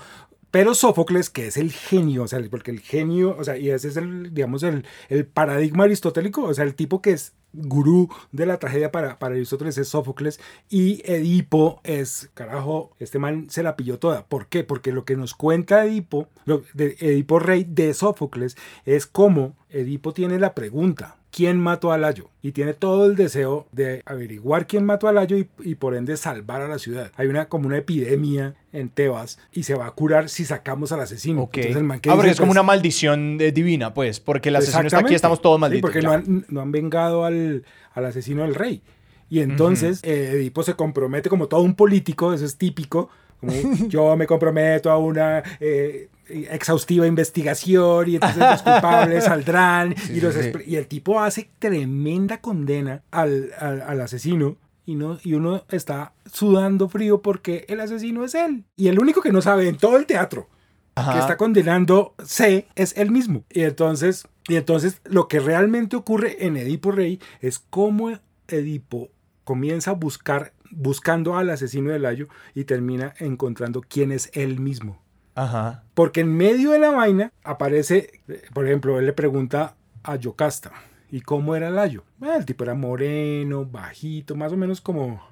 Pero 0.52 0.74
Sófocles, 0.74 1.30
que 1.30 1.46
es 1.46 1.56
el 1.56 1.72
genio, 1.72 2.24
o 2.24 2.28
sea, 2.28 2.38
porque 2.50 2.70
el 2.70 2.80
genio, 2.80 3.34
o 3.38 3.42
sea, 3.42 3.56
y 3.56 3.70
ese 3.70 3.88
es 3.88 3.96
el, 3.96 4.34
digamos, 4.34 4.62
el, 4.62 4.84
el 5.08 5.26
paradigma 5.26 5.84
aristotélico, 5.84 6.42
o 6.44 6.52
sea, 6.52 6.64
el 6.64 6.74
tipo 6.74 7.00
que 7.00 7.12
es 7.12 7.32
gurú 7.54 8.10
de 8.32 8.44
la 8.44 8.58
tragedia 8.58 8.92
para, 8.92 9.18
para 9.18 9.34
Aristóteles 9.34 9.78
es 9.78 9.88
Sófocles 9.88 10.40
y 10.68 11.02
Edipo 11.10 11.80
es, 11.84 12.30
carajo, 12.34 12.94
este 12.98 13.18
man 13.18 13.46
se 13.48 13.62
la 13.62 13.76
pilló 13.76 13.98
toda. 13.98 14.26
¿Por 14.26 14.46
qué? 14.48 14.62
Porque 14.62 14.92
lo 14.92 15.06
que 15.06 15.16
nos 15.16 15.34
cuenta 15.34 15.86
Edipo, 15.86 16.28
lo, 16.44 16.62
de 16.74 16.96
Edipo 17.00 17.38
rey 17.38 17.64
de 17.66 17.94
Sófocles, 17.94 18.56
es 18.84 19.06
cómo 19.06 19.56
Edipo 19.70 20.12
tiene 20.12 20.38
la 20.38 20.54
pregunta, 20.54 21.16
¿quién 21.32 21.58
mató 21.58 21.90
a 21.90 21.98
Layo? 21.98 22.28
Y 22.42 22.52
tiene 22.52 22.74
todo 22.74 23.06
el 23.06 23.16
deseo 23.16 23.66
de 23.72 24.02
averiguar 24.06 24.66
quién 24.68 24.84
mató 24.84 25.08
a 25.08 25.12
Layo 25.12 25.36
y, 25.36 25.48
y 25.64 25.74
por 25.74 25.96
ende 25.96 26.16
salvar 26.16 26.60
a 26.62 26.68
la 26.68 26.78
ciudad. 26.78 27.10
Hay 27.16 27.26
una 27.26 27.48
como 27.48 27.66
una 27.66 27.78
epidemia 27.78 28.54
en 28.72 28.88
Tebas 28.90 29.38
y 29.50 29.64
se 29.64 29.74
va 29.74 29.86
a 29.86 29.90
curar 29.90 30.28
si 30.28 30.44
sacamos 30.44 30.92
al 30.92 31.00
asesino. 31.00 31.42
Ok. 31.42 31.56
Entonces 31.56 31.76
el 31.78 31.84
man 31.84 31.98
que 32.00 32.10
Ah, 32.10 32.14
porque 32.14 32.28
dice, 32.28 32.34
es 32.34 32.38
como 32.40 32.50
pues, 32.50 32.56
una 32.56 32.62
maldición 32.62 33.38
eh, 33.40 33.50
divina, 33.50 33.92
pues, 33.94 34.20
porque 34.20 34.50
el 34.50 34.56
asesino 34.56 34.86
está 34.86 34.98
aquí, 34.98 35.14
estamos 35.14 35.40
todos 35.42 35.56
Sí, 35.56 35.60
malditos. 35.62 35.82
porque 35.90 36.02
ya. 36.02 36.08
no 36.08 36.14
han, 36.14 36.44
no 36.48 36.60
han 36.60 36.70
vengado 36.70 37.24
al, 37.24 37.64
al 37.94 38.04
asesino 38.04 38.42
del 38.42 38.54
rey. 38.54 38.82
Y 39.30 39.40
entonces 39.40 40.00
eh, 40.04 40.32
Edipo 40.34 40.62
se 40.62 40.74
compromete 40.74 41.30
como 41.30 41.48
todo 41.48 41.62
un 41.62 41.74
político, 41.74 42.34
eso 42.34 42.44
es 42.44 42.56
típico. 42.58 43.08
Como 43.40 43.52
yo 43.88 44.14
me 44.16 44.26
comprometo 44.26 44.90
a 44.90 44.98
una 44.98 45.42
eh, 45.58 46.08
exhaustiva 46.50 47.06
investigación 47.06 48.08
y 48.08 48.14
entonces 48.16 48.38
los 48.38 48.62
culpables 48.62 49.24
saldrán. 49.26 49.94
Sí, 49.96 50.14
y, 50.14 50.20
los 50.20 50.34
sí, 50.34 50.40
sí. 50.44 50.52
y 50.66 50.76
el 50.76 50.86
tipo 50.86 51.20
hace 51.20 51.50
tremenda 51.58 52.40
condena 52.40 53.02
al, 53.10 53.50
al- 53.58 53.82
al 53.82 54.00
asesino. 54.00 54.56
Y, 54.84 54.96
no, 54.96 55.18
y 55.22 55.34
uno 55.34 55.64
está 55.70 56.12
sudando 56.26 56.88
frío 56.88 57.22
porque 57.22 57.64
el 57.68 57.80
asesino 57.80 58.24
es 58.24 58.34
él. 58.34 58.64
Y 58.76 58.88
el 58.88 58.98
único 58.98 59.22
que 59.22 59.30
no 59.30 59.40
sabe 59.40 59.68
en 59.68 59.76
todo 59.76 59.96
el 59.96 60.06
teatro 60.06 60.48
Ajá. 60.96 61.12
que 61.12 61.18
está 61.20 61.36
condenando 61.36 62.14
C 62.24 62.66
es 62.74 62.96
él 62.96 63.10
mismo. 63.12 63.44
Y 63.50 63.62
entonces, 63.62 64.26
y 64.48 64.56
entonces 64.56 65.00
lo 65.04 65.28
que 65.28 65.38
realmente 65.38 65.94
ocurre 65.96 66.44
en 66.46 66.56
Edipo 66.56 66.90
Rey 66.90 67.20
es 67.40 67.60
cómo 67.60 68.10
Edipo 68.48 69.08
comienza 69.44 69.92
a 69.92 69.94
buscar, 69.94 70.52
buscando 70.70 71.36
al 71.36 71.50
asesino 71.50 71.90
de 71.90 71.98
Layo 72.00 72.28
y 72.54 72.64
termina 72.64 73.14
encontrando 73.18 73.82
quién 73.88 74.10
es 74.12 74.30
él 74.34 74.58
mismo. 74.60 75.00
Ajá. 75.34 75.84
Porque 75.94 76.20
en 76.20 76.36
medio 76.36 76.72
de 76.72 76.78
la 76.78 76.90
vaina 76.90 77.32
aparece, 77.44 78.20
por 78.52 78.66
ejemplo, 78.66 78.98
él 78.98 79.06
le 79.06 79.12
pregunta 79.12 79.76
a 80.02 80.16
Yocasta, 80.16 80.72
¿y 81.10 81.20
cómo 81.20 81.54
era 81.56 81.70
Layo? 81.70 82.04
Ah, 82.20 82.36
el 82.36 82.44
tipo 82.44 82.64
era 82.64 82.74
moreno, 82.74 83.64
bajito, 83.64 84.34
más 84.34 84.52
o 84.52 84.56
menos 84.56 84.80
como, 84.80 85.22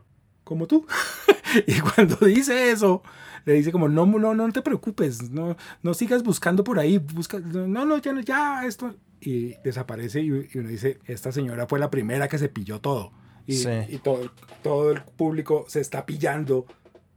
como 0.45 0.67
tú. 0.67 0.87
y 1.67 1.81
cuando 1.81 2.17
dice 2.27 2.71
eso, 2.71 3.03
le 3.45 3.55
dice 3.55 3.73
como, 3.73 3.89
no, 3.89 4.07
no, 4.07 4.35
no 4.35 4.53
te 4.53 4.63
preocupes, 4.63 5.31
no, 5.31 5.57
no 5.83 5.95
sigas 5.95 6.23
buscando 6.23 6.65
por 6.65 6.79
ahí, 6.79 6.99
busca, 6.99 7.39
no, 7.41 7.85
no, 7.85 7.99
ya, 7.99 8.15
ya, 8.23 8.65
esto. 8.67 8.95
Y 9.21 9.57
desaparece 9.63 10.23
y, 10.23 10.29
y 10.53 10.59
uno 10.59 10.69
dice, 10.69 10.99
esta 11.05 11.31
señora 11.31 11.67
fue 11.67 11.79
la 11.79 11.91
primera 11.91 12.27
que 12.29 12.39
se 12.39 12.49
pilló 12.49 12.81
todo. 12.81 13.13
Y, 13.47 13.55
Sí. 13.55 13.69
y 13.89 13.99
todo, 13.99 14.31
todo 14.63 14.93
el 14.93 15.03
público 15.03 15.65
se 15.69 15.81
está 15.81 16.07
pillando 16.07 16.67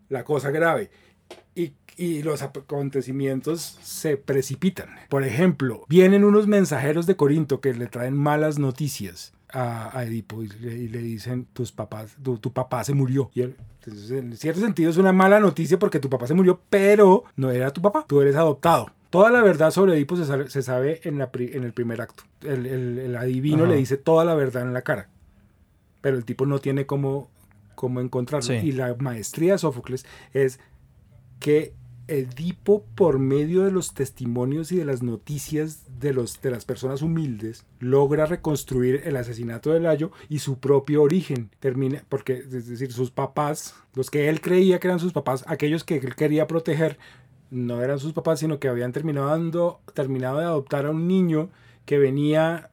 la 0.09 0.23
cosa 0.23 0.51
grave. 0.51 0.89
y, 1.55 1.73
y 1.97 2.23
los 2.23 2.41
acontecimientos 2.41 3.77
se 3.81 4.17
precipitan. 4.17 4.89
Por 5.09 5.23
ejemplo, 5.23 5.85
vienen 5.89 6.23
unos 6.23 6.47
mensajeros 6.47 7.05
de 7.05 7.15
Corinto 7.15 7.61
que 7.61 7.73
le 7.73 7.87
traen 7.87 8.15
malas 8.15 8.59
noticias 8.59 9.33
a, 9.51 9.95
a 9.97 10.03
Edipo 10.05 10.43
y 10.43 10.47
le, 10.49 10.73
y 10.75 10.87
le 10.87 10.99
dicen, 10.99 11.45
tus 11.53 11.71
papás, 11.71 12.15
tu, 12.23 12.37
tu 12.37 12.51
papá 12.51 12.83
se 12.83 12.93
murió. 12.93 13.29
Y 13.35 13.41
él, 13.41 13.55
entonces, 13.79 14.11
en 14.11 14.35
cierto 14.37 14.61
sentido 14.61 14.89
es 14.89 14.97
una 14.97 15.11
mala 15.11 15.39
noticia 15.39 15.77
porque 15.77 15.99
tu 15.99 16.09
papá 16.09 16.27
se 16.27 16.33
murió, 16.33 16.59
pero 16.69 17.23
no 17.35 17.51
era 17.51 17.71
tu 17.71 17.81
papá, 17.81 18.05
tú 18.07 18.21
eres 18.21 18.35
adoptado. 18.35 18.87
Toda 19.09 19.29
la 19.29 19.41
verdad 19.43 19.69
sobre 19.69 19.93
Edipo 19.93 20.15
se 20.17 20.25
sabe, 20.25 20.49
se 20.49 20.63
sabe 20.63 21.01
en, 21.03 21.19
la 21.19 21.29
en 21.35 21.63
el 21.63 21.73
primer 21.73 22.01
acto. 22.01 22.23
El, 22.41 22.65
el- 22.65 22.97
el 22.99 23.15
adivino 23.15 23.63
Ajá. 23.63 23.71
le 23.71 23.77
dice 23.77 23.97
toda 23.97 24.25
la 24.25 24.33
verdad 24.33 24.63
en 24.63 24.73
la 24.73 24.81
cara, 24.81 25.09
pero 26.01 26.17
el 26.17 26.25
tipo 26.25 26.47
no 26.47 26.57
tiene 26.57 26.87
cómo, 26.87 27.29
cómo 27.75 28.01
encontrarlo. 28.01 28.47
Sí. 28.47 28.55
Y 28.55 28.71
la 28.71 28.95
maestría 28.97 29.51
de 29.53 29.59
Sófocles 29.59 30.05
es 30.33 30.59
que 31.39 31.73
Edipo, 32.07 32.83
por 32.95 33.17
medio 33.17 33.63
de 33.63 33.71
los 33.71 33.93
testimonios 33.93 34.71
y 34.71 34.75
de 34.77 34.85
las 34.85 35.01
noticias 35.03 35.85
de, 35.99 36.13
los, 36.13 36.41
de 36.41 36.51
las 36.51 36.65
personas 36.65 37.01
humildes, 37.01 37.65
logra 37.79 38.25
reconstruir 38.25 39.01
el 39.05 39.15
asesinato 39.15 39.71
de 39.71 39.79
Layo 39.79 40.11
y 40.27 40.39
su 40.39 40.59
propio 40.59 41.01
origen. 41.01 41.49
Termina, 41.59 42.03
porque, 42.09 42.33
es 42.39 42.67
decir, 42.67 42.91
sus 42.91 43.11
papás, 43.11 43.75
los 43.95 44.09
que 44.09 44.27
él 44.27 44.41
creía 44.41 44.79
que 44.79 44.87
eran 44.87 44.99
sus 44.99 45.13
papás, 45.13 45.45
aquellos 45.47 45.83
que 45.85 45.95
él 45.97 46.15
quería 46.15 46.45
proteger, 46.47 46.97
no 47.51 47.81
eran 47.81 47.99
sus 47.99 48.13
papás, 48.13 48.39
sino 48.39 48.59
que 48.59 48.67
habían 48.67 48.91
terminado, 48.91 49.27
dando- 49.27 49.79
terminado 49.93 50.39
de 50.39 50.45
adoptar 50.45 50.85
a 50.85 50.91
un 50.91 51.07
niño 51.07 51.49
que 51.85 51.99
venía 51.99 52.69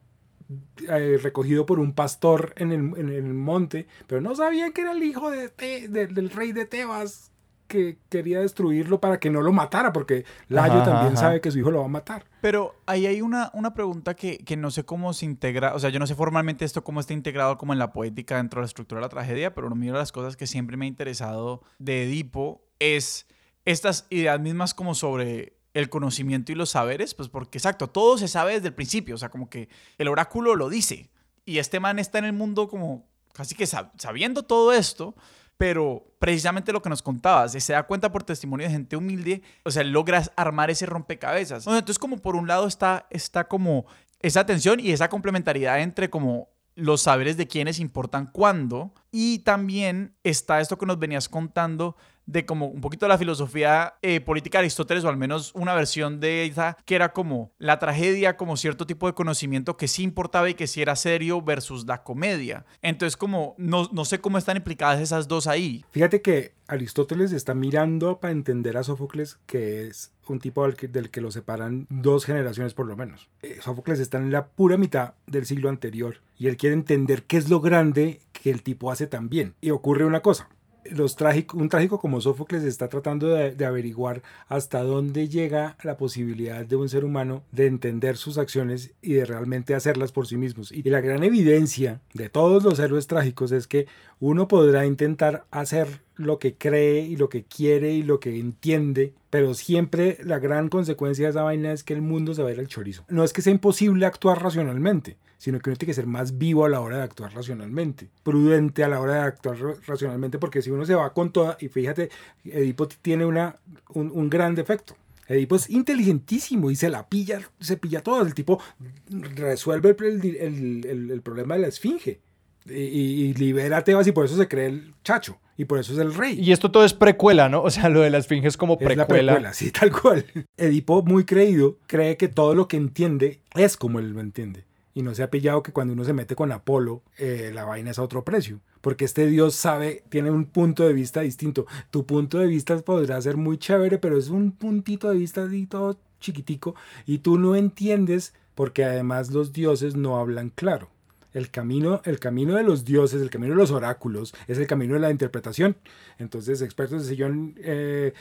eh, 0.89 1.19
recogido 1.23 1.67
por 1.67 1.79
un 1.79 1.93
pastor 1.93 2.53
en 2.57 2.73
el, 2.73 2.81
en 2.99 3.09
el 3.11 3.35
monte, 3.35 3.87
pero 4.09 4.21
no 4.21 4.35
sabían 4.35 4.73
que 4.73 4.81
era 4.81 4.93
el 4.93 5.03
hijo 5.05 5.31
de 5.31 5.49
Te- 5.51 5.87
de- 5.89 6.09
del 6.09 6.31
rey 6.31 6.53
de 6.53 6.65
Tebas 6.65 7.30
que 7.71 7.99
quería 8.09 8.41
destruirlo 8.41 9.01
para 9.01 9.19
que 9.21 9.31
no 9.31 9.41
lo 9.41 9.53
matara, 9.53 9.93
porque 9.93 10.25
Layo 10.49 10.75
Ajá, 10.75 10.85
también 10.85 11.13
ajá. 11.13 11.17
sabe 11.23 11.41
que 11.41 11.51
su 11.51 11.59
hijo 11.61 11.71
lo 11.71 11.79
va 11.79 11.85
a 11.87 11.89
matar. 11.89 12.27
Pero 12.43 12.75
ahí 12.85 13.07
hay 13.07 13.23
una, 13.23 13.51
una 13.55 13.73
pregunta 13.73 14.15
que, 14.15 14.39
que 14.39 14.57
no 14.57 14.71
sé 14.71 14.85
cómo 14.85 15.13
se 15.15 15.25
integra, 15.25 15.75
o 15.75 15.79
sea, 15.79 15.89
yo 15.91 15.99
no 16.01 16.07
sé 16.07 16.15
formalmente 16.17 16.65
esto 16.65 16.83
cómo 16.85 17.01
está 17.01 17.13
integrado 17.15 17.57
como 17.57 17.73
en 17.73 17.79
la 17.79 17.93
poética 17.93 18.37
dentro 18.37 18.61
de 18.61 18.65
la 18.65 18.67
estructura 18.67 18.99
de 19.01 19.07
la 19.07 19.09
tragedia, 19.09 19.55
pero 19.55 19.69
una 19.69 19.87
de 19.87 19.93
las 19.93 20.11
cosas 20.13 20.37
que 20.37 20.47
siempre 20.49 20.77
me 20.77 20.85
ha 20.85 20.89
interesado 20.89 21.63
de 21.79 22.05
Edipo 22.05 22.63
es 22.81 23.27
estas 23.65 24.07
ideas 24.11 24.41
mismas 24.41 24.75
como 24.75 24.95
sobre 24.95 25.57
el 25.73 25.89
conocimiento 25.89 26.51
y 26.51 26.57
los 26.57 26.71
saberes, 26.71 27.15
pues 27.15 27.29
porque 27.29 27.59
exacto, 27.59 27.87
todo 27.89 28.19
se 28.19 28.27
sabe 28.27 28.55
desde 28.55 28.69
el 28.69 28.75
principio, 28.75 29.15
o 29.15 29.19
sea, 29.19 29.29
como 29.29 29.49
que 29.49 29.69
el 29.99 30.09
oráculo 30.09 30.57
lo 30.57 30.69
dice, 30.69 31.11
y 31.45 31.59
este 31.59 31.79
man 31.79 31.99
está 32.01 32.19
en 32.19 32.25
el 32.25 32.33
mundo 32.33 32.69
como 32.69 33.07
casi 33.33 33.55
que 33.55 33.65
sab- 33.65 33.93
sabiendo 33.97 34.43
todo 34.43 34.73
esto, 34.73 35.15
pero 35.61 36.07
precisamente 36.19 36.73
lo 36.73 36.81
que 36.81 36.89
nos 36.89 37.03
contabas, 37.03 37.53
se 37.53 37.73
da 37.75 37.83
cuenta 37.83 38.11
por 38.11 38.23
testimonio 38.23 38.67
de 38.67 38.73
gente 38.73 38.97
humilde, 38.97 39.43
o 39.63 39.71
sea, 39.71 39.85
logras 39.85 40.33
armar 40.35 40.71
ese 40.71 40.87
rompecabezas. 40.87 41.67
Entonces 41.67 41.99
como 41.99 42.17
por 42.17 42.35
un 42.35 42.49
lado 42.49 42.67
está, 42.67 43.07
está 43.11 43.47
como 43.47 43.85
esa 44.21 44.47
tensión 44.47 44.81
y 44.81 44.91
esa 44.91 45.11
complementariedad 45.11 45.79
entre 45.83 46.09
como 46.09 46.49
los 46.77 47.03
saberes 47.03 47.37
de 47.37 47.47
quienes 47.47 47.79
importan 47.79 48.25
cuándo 48.25 48.95
y 49.13 49.41
también 49.41 50.15
está 50.25 50.63
esto 50.63 50.79
que 50.79 50.87
nos 50.87 50.99
venías 50.99 51.29
contando 51.29 51.95
de 52.33 52.47
como 52.47 52.67
un 52.67 52.81
poquito 52.81 53.09
la 53.09 53.19
filosofía 53.19 53.95
eh, 54.03 54.21
política 54.21 54.59
de 54.59 54.65
Aristóteles 54.65 55.05
o 55.05 55.09
al 55.09 55.17
menos 55.17 55.53
una 55.55 55.75
versión 55.75 56.21
de 56.21 56.47
esa 56.47 56.77
que 56.85 56.95
era 56.95 57.13
como 57.13 57.53
la 57.59 57.79
tragedia 57.79 58.37
como 58.37 58.57
cierto 58.57 58.87
tipo 58.87 59.07
de 59.07 59.15
conocimiento 59.15 59.77
que 59.77 59.89
sí 59.89 60.03
importaba 60.03 60.49
y 60.49 60.55
que 60.55 60.67
sí 60.67 60.83
era 60.83 60.97
serio 60.97 61.43
versus 61.43 61.87
la 61.87 62.03
comedia. 62.03 62.65
Entonces 62.83 63.17
como 63.17 63.55
no, 63.59 63.89
no 63.93 64.05
sé 64.05 64.21
cómo 64.21 64.39
están 64.39 64.57
implicadas 64.57 65.01
esas 65.01 65.29
dos 65.29 65.47
ahí. 65.47 65.85
Fíjate 65.91 66.23
que 66.23 66.55
Aristóteles 66.67 67.33
está 67.33 67.55
mirando 67.55 68.21
para 68.21 68.33
entender 68.33 68.77
a 68.77 68.85
Sófocles, 68.85 69.39
que 69.47 69.89
es 69.89 70.13
un 70.29 70.39
tipo 70.39 70.63
del 70.63 70.77
que, 70.77 70.87
del 70.87 71.11
que 71.11 71.21
lo 71.21 71.33
separan 71.33 71.87
dos 71.91 72.25
generaciones 72.25 72.75
por 72.75 72.87
lo 72.87 72.97
menos. 72.97 73.29
Eh, 73.43 73.59
Sófocles 73.61 73.99
está 73.99 74.19
en 74.19 74.31
la 74.31 74.47
pura 74.47 74.77
mitad 74.77 75.15
del 75.27 75.47
siglo 75.47 75.69
anterior 75.69 76.21
y 76.39 76.47
él 76.47 76.57
quiere 76.57 76.75
entender 76.75 77.25
qué 77.25 77.39
es 77.39 77.51
lo 77.51 77.61
grande 77.61 78.21
que 78.33 78.51
el 78.51 78.63
tipo 78.63 78.93
hace 78.93 79.07
tan 79.09 79.29
bien. 79.29 79.55
Y 79.61 79.71
ocurre 79.71 80.05
una 80.05 80.21
cosa. 80.21 80.49
Los 80.91 81.17
un 81.55 81.69
trágico 81.69 81.99
como 81.99 82.21
Sófocles 82.21 82.65
está 82.65 82.89
tratando 82.89 83.29
de, 83.29 83.55
de 83.55 83.65
averiguar 83.65 84.23
hasta 84.49 84.83
dónde 84.83 85.29
llega 85.29 85.77
la 85.83 85.97
posibilidad 85.97 86.65
de 86.65 86.77
un 86.77 86.89
ser 86.89 87.05
humano 87.05 87.43
de 87.53 87.67
entender 87.67 88.17
sus 88.17 88.39
acciones 88.39 88.93
y 89.03 89.15
de 89.15 89.25
realmente 89.25 89.75
hacerlas 89.75 90.13
por 90.13 90.27
sí 90.27 90.37
mismos. 90.37 90.73
Y 90.73 90.83
la 90.83 91.01
gran 91.01 91.23
evidencia 91.23 92.01
de 92.15 92.29
todos 92.29 92.63
los 92.65 92.79
héroes 92.79 93.07
trágicos 93.07 93.53
es 93.53 93.67
que 93.67 93.87
uno 94.19 94.49
podrá 94.49 94.87
intentar 94.87 95.47
hacer 95.51 96.01
lo 96.21 96.39
que 96.39 96.55
cree 96.55 97.01
y 97.01 97.17
lo 97.17 97.29
que 97.29 97.45
quiere 97.45 97.93
y 97.93 98.03
lo 98.03 98.21
que 98.21 98.39
entiende, 98.39 99.15
pero 99.31 99.55
siempre 99.55 100.19
la 100.23 100.39
gran 100.39 100.69
consecuencia 100.69 101.25
de 101.27 101.31
esa 101.31 101.43
vaina 101.43 101.73
es 101.73 101.83
que 101.83 101.95
el 101.95 102.03
mundo 102.03 102.35
se 102.35 102.43
va 102.43 102.51
a 102.51 102.53
ir 102.53 102.61
al 102.61 102.69
chorizo. 102.69 103.05
No 103.09 103.25
es 103.25 103.33
que 103.33 103.43
sea 103.43 103.53
imposible 103.53 104.05
actuar 104.07 104.43
racionalmente, 104.43 105.17
sino 105.39 105.59
que 105.59 105.71
uno 105.71 105.77
tiene 105.79 105.91
que 105.91 105.95
ser 105.95 106.07
más 106.07 106.37
vivo 106.37 106.65
a 106.65 106.69
la 106.69 106.81
hora 106.81 106.99
de 106.99 107.03
actuar 107.05 107.33
racionalmente, 107.33 108.11
prudente 108.23 108.85
a 108.85 108.89
la 108.89 109.01
hora 109.01 109.15
de 109.15 109.21
actuar 109.21 109.59
ra- 109.59 109.75
racionalmente, 109.87 110.39
porque 110.39 110.61
si 110.61 110.71
uno 110.71 110.85
se 110.85 110.95
va 110.95 111.13
con 111.15 111.33
toda, 111.33 111.57
y 111.61 111.69
fíjate, 111.69 112.11
Edipo 112.45 112.87
tiene 112.87 113.25
una, 113.25 113.57
un, 113.95 114.29
gran 114.29 114.55
defecto. 114.55 114.97
Edipo 115.27 115.57
es 115.57 115.71
inteligentísimo 115.71 116.71
y 116.71 116.77
se 116.77 116.91
la 116.91 117.09
pilla, 117.09 117.41
se 117.61 117.77
pilla 117.77 118.03
todo. 118.03 118.21
El 118.23 118.35
tipo 118.35 118.61
resuelve 119.09 119.97
el, 120.01 120.25
el- 120.37 120.87
el- 120.87 121.11
el 121.11 121.23
problema 121.23 121.55
de 121.55 121.61
la 121.63 121.69
esfinge 121.69 122.21
y, 122.67 122.73
y- 122.75 123.35
libera 123.35 123.79
a 123.79 123.85
Tebas 123.85 124.07
y 124.07 124.13
por 124.13 124.25
eso 124.25 124.37
se 124.37 124.49
cree 124.49 124.67
el 124.67 124.95
chacho 125.05 125.39
y 125.57 125.65
por 125.67 125.79
eso 125.79 125.93
es 125.93 125.99
el 125.99 126.15
rey. 126.15 126.39
Y 126.41 126.53
esto 126.53 126.71
todo 126.71 126.85
es 126.85 126.95
precuela, 126.95 127.49
¿no? 127.49 127.63
O 127.63 127.71
sea, 127.71 127.89
lo 127.89 128.01
de 128.01 128.11
la 128.11 128.19
esfinge 128.19 128.49
es 128.49 128.57
como 128.57 128.75
Es 128.75 128.81
la 128.97 129.07
precuela. 129.07 129.33
precuela, 129.33 129.53
sí, 129.55 129.71
tal 129.79 129.91
cual. 129.93 130.25
Edipo, 130.57 131.03
muy 131.03 131.25
creído, 131.25 131.79
cree 131.87 132.17
que 132.17 132.29
todo 132.29 132.55
lo 132.55 132.67
que 132.69 132.77
entiende 132.77 133.41
es 133.55 133.77
como 133.77 133.99
él 133.99 134.11
lo 134.11 134.21
entiende. 134.21 134.65
Y 134.93 135.03
no 135.03 135.15
se 135.15 135.23
ha 135.23 135.31
pillado 135.31 135.63
que 135.63 135.73
cuando 135.73 135.93
uno 135.93 136.05
se 136.05 136.13
mete 136.13 136.35
con 136.35 136.51
Apolo, 136.51 137.03
eh, 137.17 137.53
la 137.55 137.65
vaina 137.65 137.93
es 137.93 137.99
a 137.99 138.03
otro 138.03 138.25
precio. 138.25 138.61
Porque 138.81 139.05
este 139.05 139.27
dios 139.27 139.55
sabe, 139.55 140.03
tiene 140.09 140.31
un 140.31 140.47
punto 140.47 140.85
de 140.87 140.93
vista 140.95 141.21
distinto. 141.21 141.67
Tu 141.91 142.05
punto 142.07 142.39
de 142.39 142.47
vista 142.49 142.77
podrá 142.79 143.21
ser 143.23 143.37
muy 143.37 143.57
chévere, 143.59 143.99
pero 143.99 144.19
es 144.19 144.31
un 144.31 144.51
puntito 144.53 145.09
de 145.11 145.17
vista 145.19 145.45
así 145.45 145.67
todo 145.67 145.97
chiquitico. 146.19 146.75
Y 147.07 147.19
tú 147.19 147.39
no 147.39 147.55
entiendes 147.55 148.35
porque 148.55 148.85
además 148.85 149.31
los 149.31 149.53
dioses 149.53 149.95
no 149.95 150.17
hablan 150.19 150.51
claro. 150.51 150.89
El 151.33 151.51
camino, 151.51 152.01
el 152.05 152.19
camino 152.19 152.57
de 152.57 152.63
los 152.65 152.85
dioses, 152.85 153.23
el 153.23 153.31
camino 153.31 153.53
de 153.55 153.59
los 153.61 153.71
oráculos, 153.71 154.35
es 154.49 154.59
el 154.59 154.67
camino 154.67 154.95
de 154.95 155.01
la 155.01 155.11
interpretación. 155.11 155.77
Entonces, 156.19 156.61
expertos 156.63 157.03
de 157.05 157.09
sillón 157.09 157.55
eh, 157.59 158.13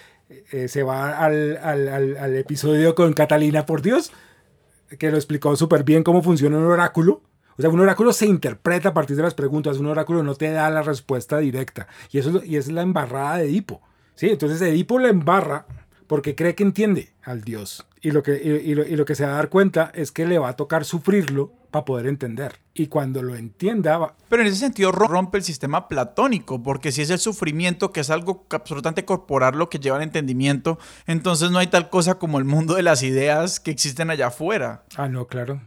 eh, 0.51 0.67
se 0.67 0.83
va 0.83 1.17
al, 1.17 1.57
al- 1.57 2.17
al- 2.17 2.35
episodio 2.35 2.93
con 2.93 3.13
Catalina, 3.13 3.65
por 3.65 3.81
Dios, 3.81 4.11
que 4.99 5.09
lo 5.11 5.17
explicó 5.17 5.55
súper 5.55 5.83
bien 5.83 6.03
cómo 6.03 6.21
funciona 6.21 6.57
un 6.57 6.65
oráculo. 6.65 7.21
O 7.57 7.61
sea, 7.61 7.69
un 7.71 7.79
oráculo 7.79 8.13
se 8.13 8.25
interpreta 8.25 8.89
a 8.89 8.93
partir 8.93 9.15
de 9.17 9.23
las 9.23 9.33
preguntas, 9.33 9.77
un 9.79 9.87
oráculo 9.87 10.23
no 10.23 10.35
te 10.35 10.49
da 10.51 10.69
la 10.69 10.81
respuesta 10.81 11.39
directa. 11.39 11.87
Y 12.11 12.19
eso 12.19 12.41
y 12.43 12.55
es 12.55 12.71
la 12.71 12.83
embarrada 12.83 13.37
de 13.37 13.45
Edipo. 13.45 13.81
¿sí? 14.15 14.29
Entonces 14.29 14.61
Edipo 14.61 14.97
le 14.99 15.09
embarra 15.09 15.65
porque 16.09 16.33
cree 16.33 16.55
que 16.55 16.63
entiende 16.63 17.13
al 17.23 17.41
dios. 17.43 17.85
Y 18.01 18.09
lo, 18.11 18.23
que, 18.23 18.31
y, 18.43 18.71
y 18.71 18.73
lo, 18.75 18.83
y 18.85 18.95
lo 18.95 19.05
que 19.05 19.13
se 19.13 19.25
va 19.25 19.33
a 19.33 19.35
dar 19.35 19.49
cuenta 19.49 19.91
es 19.93 20.11
que 20.11 20.25
le 20.25 20.39
va 20.39 20.49
a 20.49 20.55
tocar 20.55 20.83
sufrirlo 20.85 21.51
para 21.69 21.85
poder 21.85 22.07
entender. 22.07 22.55
Y 22.73 22.87
cuando 22.87 23.21
lo 23.21 23.35
entienda, 23.35 23.97
va- 23.99 24.15
Pero 24.27 24.41
en 24.41 24.47
ese 24.47 24.57
sentido 24.57 24.91
ro- 24.91 25.07
rompe 25.07 25.37
el 25.37 25.43
sistema 25.43 25.87
platónico, 25.87 26.63
porque 26.63 26.91
si 26.91 27.03
es 27.03 27.11
el 27.11 27.19
sufrimiento, 27.19 27.91
que 27.93 27.99
es 27.99 28.09
algo 28.09 28.47
absolutamente 28.49 29.05
corporal 29.05 29.55
lo 29.57 29.69
que 29.69 29.77
lleva 29.79 29.97
al 29.97 30.03
entendimiento, 30.03 30.79
entonces 31.05 31.51
no 31.51 31.59
hay 31.59 31.67
tal 31.67 31.89
cosa 31.91 32.15
como 32.15 32.39
el 32.39 32.45
mundo 32.45 32.73
de 32.73 32.81
las 32.83 33.03
ideas 33.03 33.59
que 33.59 33.69
existen 33.69 34.09
allá 34.09 34.27
afuera. 34.27 34.83
Ah, 34.95 35.09
no, 35.09 35.27
claro. 35.27 35.61